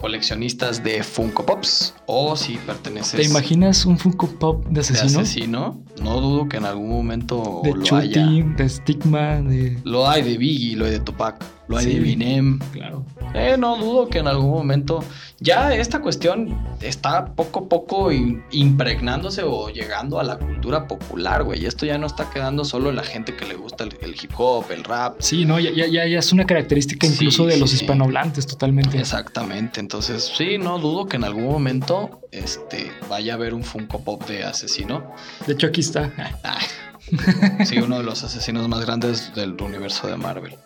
coleccionistas 0.00 0.84
de 0.84 1.02
Funko 1.02 1.46
Pops 1.46 1.94
o 2.06 2.36
si 2.36 2.56
perteneces. 2.56 3.20
¿Te 3.20 3.24
imaginas 3.24 3.86
un 3.86 3.98
Funko 3.98 4.26
Pop 4.26 4.66
de 4.66 4.80
asesino? 4.80 5.12
De 5.12 5.18
asesino, 5.20 5.82
no 6.02 6.20
dudo 6.20 6.48
que 6.48 6.58
en 6.58 6.66
algún 6.66 6.90
momento 6.90 7.62
de 7.64 7.74
lo 7.74 7.96
haya. 7.96 8.26
De 8.26 8.68
Stigma, 8.68 9.40
de. 9.40 9.78
Lo 9.84 10.06
hay 10.06 10.22
de 10.22 10.36
Biggie, 10.36 10.76
lo 10.76 10.84
hay 10.84 10.90
de 10.90 11.00
Tupac, 11.00 11.42
lo 11.68 11.78
de 11.78 11.96
Eminem. 11.96 12.58
Claro. 12.72 13.04
Eh, 13.34 13.56
no 13.58 13.76
dudo 13.76 14.08
que 14.08 14.18
en 14.18 14.28
algún 14.28 14.50
momento 14.50 15.02
ya 15.40 15.74
esta 15.74 16.00
cuestión 16.00 16.56
está 16.80 17.34
poco 17.34 17.60
a 17.60 17.68
poco 17.68 18.10
impregnándose 18.12 19.42
o 19.42 19.70
llegando 19.70 20.20
a 20.20 20.24
la 20.24 20.38
cultura 20.38 20.86
popular, 20.86 21.42
güey. 21.42 21.66
Esto 21.66 21.86
ya 21.86 21.98
no 21.98 22.06
está 22.06 22.30
quedando 22.30 22.64
solo 22.64 22.90
en 22.90 22.96
la 22.96 23.02
gente 23.02 23.34
que 23.34 23.44
le 23.44 23.54
gusta 23.54 23.84
el, 23.84 24.14
hip 24.14 24.30
hop, 24.36 24.70
el 24.70 24.84
rap. 24.84 25.16
Sí, 25.20 25.44
no, 25.44 25.58
ya, 25.58 25.70
ya, 25.70 25.86
ya 25.86 26.18
es 26.18 26.32
una 26.32 26.46
característica 26.46 27.06
incluso 27.06 27.46
de 27.46 27.56
los 27.56 27.72
hispanohablantes 27.72 28.46
totalmente. 28.46 28.98
Exactamente. 28.98 29.80
Entonces, 29.80 30.32
sí, 30.36 30.58
no 30.58 30.78
dudo 30.78 31.06
que 31.06 31.16
en 31.16 31.24
algún 31.24 31.44
momento 31.44 32.20
este, 32.30 32.92
vaya 33.08 33.32
a 33.32 33.36
haber 33.36 33.54
un 33.54 33.64
Funko 33.64 34.02
Pop 34.02 34.26
de 34.26 34.44
asesino. 34.44 35.14
De 35.46 35.54
hecho, 35.54 35.66
aquí 35.66 35.80
está. 35.80 36.12
sí, 37.64 37.78
uno 37.78 37.98
de 37.98 38.04
los 38.04 38.24
asesinos 38.24 38.68
más 38.68 38.84
grandes 38.84 39.34
del 39.34 39.60
universo 39.60 40.06
de 40.06 40.16
Marvel. 40.16 40.56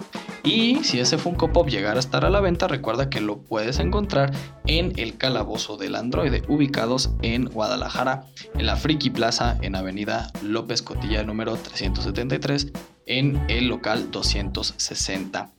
Y 0.44 0.82
si 0.84 1.00
ese 1.00 1.18
Funko 1.18 1.52
Pop 1.52 1.68
llegara 1.68 1.96
a 1.96 2.00
estar 2.00 2.24
a 2.24 2.30
la 2.30 2.40
venta, 2.40 2.68
recuerda 2.68 3.10
que 3.10 3.20
lo 3.20 3.38
puedes 3.38 3.78
encontrar 3.80 4.32
en 4.66 4.92
el 4.96 5.18
Calabozo 5.18 5.76
del 5.76 5.94
Androide, 5.94 6.42
ubicados 6.48 7.10
en 7.22 7.46
Guadalajara, 7.46 8.24
en 8.54 8.66
la 8.66 8.76
Friki 8.76 9.10
Plaza, 9.10 9.58
en 9.60 9.74
Avenida 9.74 10.30
López 10.42 10.82
Cotilla 10.82 11.22
número 11.24 11.56
373, 11.56 12.72
en 13.06 13.44
el 13.48 13.68
local 13.68 14.10
260, 14.10 15.50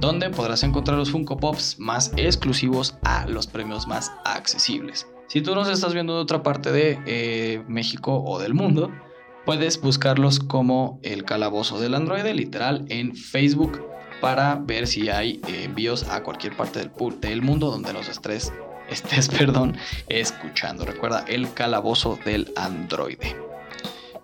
donde 0.00 0.30
podrás 0.30 0.62
encontrar 0.62 0.98
los 0.98 1.10
Funko 1.10 1.38
Pops 1.38 1.78
más 1.78 2.12
exclusivos 2.16 2.96
a 3.02 3.26
los 3.26 3.46
premios 3.46 3.86
más 3.86 4.12
accesibles. 4.24 5.06
Si 5.28 5.40
tú 5.40 5.54
nos 5.54 5.68
estás 5.68 5.92
viendo 5.92 6.14
de 6.14 6.22
otra 6.22 6.42
parte 6.42 6.70
de 6.70 7.00
eh, 7.06 7.64
México 7.66 8.22
o 8.24 8.38
del 8.38 8.54
mundo, 8.54 8.92
puedes 9.46 9.80
buscarlos 9.80 10.40
como 10.40 11.00
el 11.02 11.24
Calabozo 11.24 11.80
del 11.80 11.94
Androide, 11.94 12.34
literal, 12.34 12.84
en 12.88 13.14
Facebook 13.14 13.80
para 14.20 14.56
ver 14.56 14.86
si 14.86 15.08
hay 15.08 15.40
eh, 15.46 15.64
envíos 15.64 16.02
a 16.08 16.22
cualquier 16.22 16.56
parte 16.56 16.80
del, 17.20 17.42
mundo 17.42 17.70
donde 17.70 17.92
nos 17.92 18.08
estés, 18.08 18.52
estés 18.90 19.28
perdón, 19.28 19.76
escuchando. 20.08 20.84
Recuerda 20.84 21.24
el 21.28 21.52
calabozo 21.54 22.18
del 22.24 22.52
androide. 22.56 23.45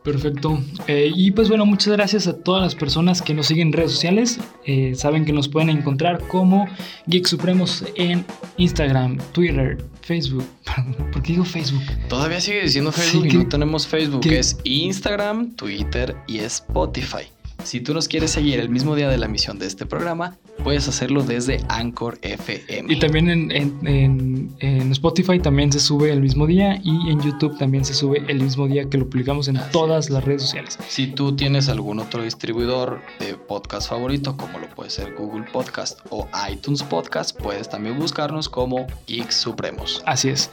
Perfecto. 0.02 0.60
Eh, 0.88 1.12
y 1.14 1.30
pues 1.30 1.48
bueno, 1.48 1.64
muchas 1.64 1.92
gracias 1.92 2.26
a 2.26 2.36
todas 2.36 2.60
las 2.62 2.74
personas 2.74 3.22
que 3.22 3.34
nos 3.34 3.46
siguen 3.46 3.68
en 3.68 3.72
redes 3.72 3.92
sociales. 3.92 4.40
Eh, 4.66 4.94
saben 4.96 5.24
que 5.24 5.32
nos 5.32 5.48
pueden 5.48 5.70
encontrar 5.70 6.18
como 6.26 6.66
Geek 7.06 7.26
Supremos 7.26 7.84
en 7.94 8.24
Instagram, 8.56 9.18
Twitter, 9.32 9.78
Facebook. 10.00 10.44
¿Por 11.12 11.22
qué 11.22 11.32
digo 11.34 11.44
Facebook? 11.44 11.82
Todavía 12.08 12.40
sigue 12.40 12.62
diciendo 12.62 12.90
Facebook 12.90 13.22
Sí, 13.22 13.28
y 13.28 13.30
que- 13.30 13.38
no 13.38 13.48
tenemos 13.48 13.86
Facebook. 13.86 14.20
que- 14.22 14.38
Es 14.40 14.58
Instagram, 14.64 15.54
Twitter 15.54 16.16
y 16.26 16.38
Spotify. 16.38 17.26
Si 17.64 17.80
tú 17.80 17.94
nos 17.94 18.08
quieres 18.08 18.30
seguir 18.32 18.58
el 18.60 18.68
mismo 18.68 18.94
día 18.96 19.08
de 19.08 19.16
la 19.18 19.26
emisión 19.26 19.58
de 19.58 19.66
este 19.66 19.86
programa, 19.86 20.36
puedes 20.64 20.88
hacerlo 20.88 21.22
desde 21.22 21.60
Anchor 21.68 22.18
FM. 22.22 22.92
Y 22.92 22.98
también 22.98 23.30
en, 23.30 23.50
en- 23.50 23.86
en- 23.86 24.56
en 24.58 24.92
Spotify 24.92 25.38
también 25.38 25.72
se 25.72 25.80
sube 25.80 26.12
el 26.12 26.20
mismo 26.20 26.46
día 26.46 26.80
y 26.82 27.10
en 27.10 27.20
YouTube 27.20 27.56
también 27.58 27.84
se 27.84 27.94
sube 27.94 28.24
el 28.28 28.40
mismo 28.42 28.66
día 28.66 28.88
que 28.90 28.98
lo 28.98 29.08
publicamos 29.08 29.48
en 29.48 29.56
Así 29.56 29.70
todas 29.72 30.06
es. 30.06 30.10
las 30.10 30.24
redes 30.24 30.42
sociales. 30.42 30.78
Si 30.88 31.06
tú 31.06 31.34
tienes 31.36 31.68
algún 31.68 31.98
otro 32.00 32.22
distribuidor 32.22 33.00
de 33.20 33.34
podcast 33.34 33.88
favorito, 33.88 34.36
como 34.36 34.58
lo 34.58 34.68
puede 34.68 34.90
ser 34.90 35.14
Google 35.14 35.44
Podcast 35.52 36.00
o 36.10 36.28
iTunes 36.50 36.82
Podcast, 36.82 37.38
puedes 37.40 37.68
también 37.68 37.98
buscarnos 37.98 38.48
como 38.48 38.86
Geeks 39.06 39.36
Supremos. 39.36 40.02
Así 40.06 40.28
es. 40.28 40.50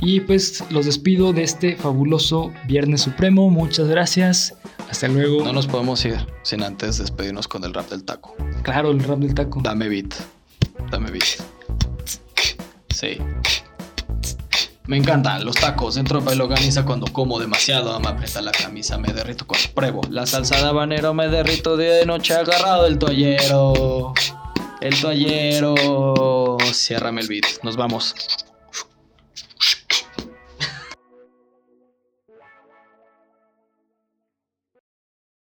Y 0.00 0.20
pues 0.20 0.64
los 0.70 0.86
despido 0.86 1.32
de 1.32 1.42
este 1.42 1.76
fabuloso 1.76 2.52
Viernes 2.66 3.02
Supremo. 3.02 3.50
Muchas 3.50 3.88
gracias. 3.88 4.54
Hasta 4.90 5.08
luego. 5.08 5.42
No 5.44 5.52
nos 5.52 5.66
podemos 5.66 6.04
ir 6.04 6.16
sin 6.52 6.62
antes 6.62 6.98
despedirnos 6.98 7.48
con 7.48 7.64
el 7.64 7.72
rap 7.72 7.88
del 7.88 8.04
taco. 8.04 8.36
Claro, 8.62 8.90
el 8.90 9.02
rap 9.02 9.20
del 9.20 9.34
taco. 9.34 9.62
Dame 9.62 9.88
beat. 9.88 10.12
Dame 10.90 11.10
beat. 11.10 11.24
Sí. 12.90 13.16
Me 14.86 14.98
encantan 14.98 15.46
los 15.46 15.56
tacos. 15.56 15.94
Dentro 15.94 16.20
de 16.20 16.36
longaniza 16.36 16.84
cuando 16.84 17.06
como 17.10 17.40
demasiado. 17.40 17.98
Me 18.00 18.08
aprieta 18.08 18.42
la 18.42 18.52
camisa, 18.52 18.98
me 18.98 19.14
derrito 19.14 19.46
cuando 19.46 19.66
pruebo. 19.74 20.02
La 20.10 20.26
salsa 20.26 20.56
de 20.56 20.64
habanero 20.64 21.14
me 21.14 21.28
derrito 21.28 21.78
de 21.78 22.04
noche 22.04 22.34
agarrado 22.34 22.84
el 22.84 22.98
toallero. 22.98 24.12
El 24.82 25.00
toallero. 25.00 26.58
Ciérrame 26.70 27.22
el 27.22 27.28
beat. 27.28 27.46
Nos 27.62 27.76
vamos. 27.76 28.14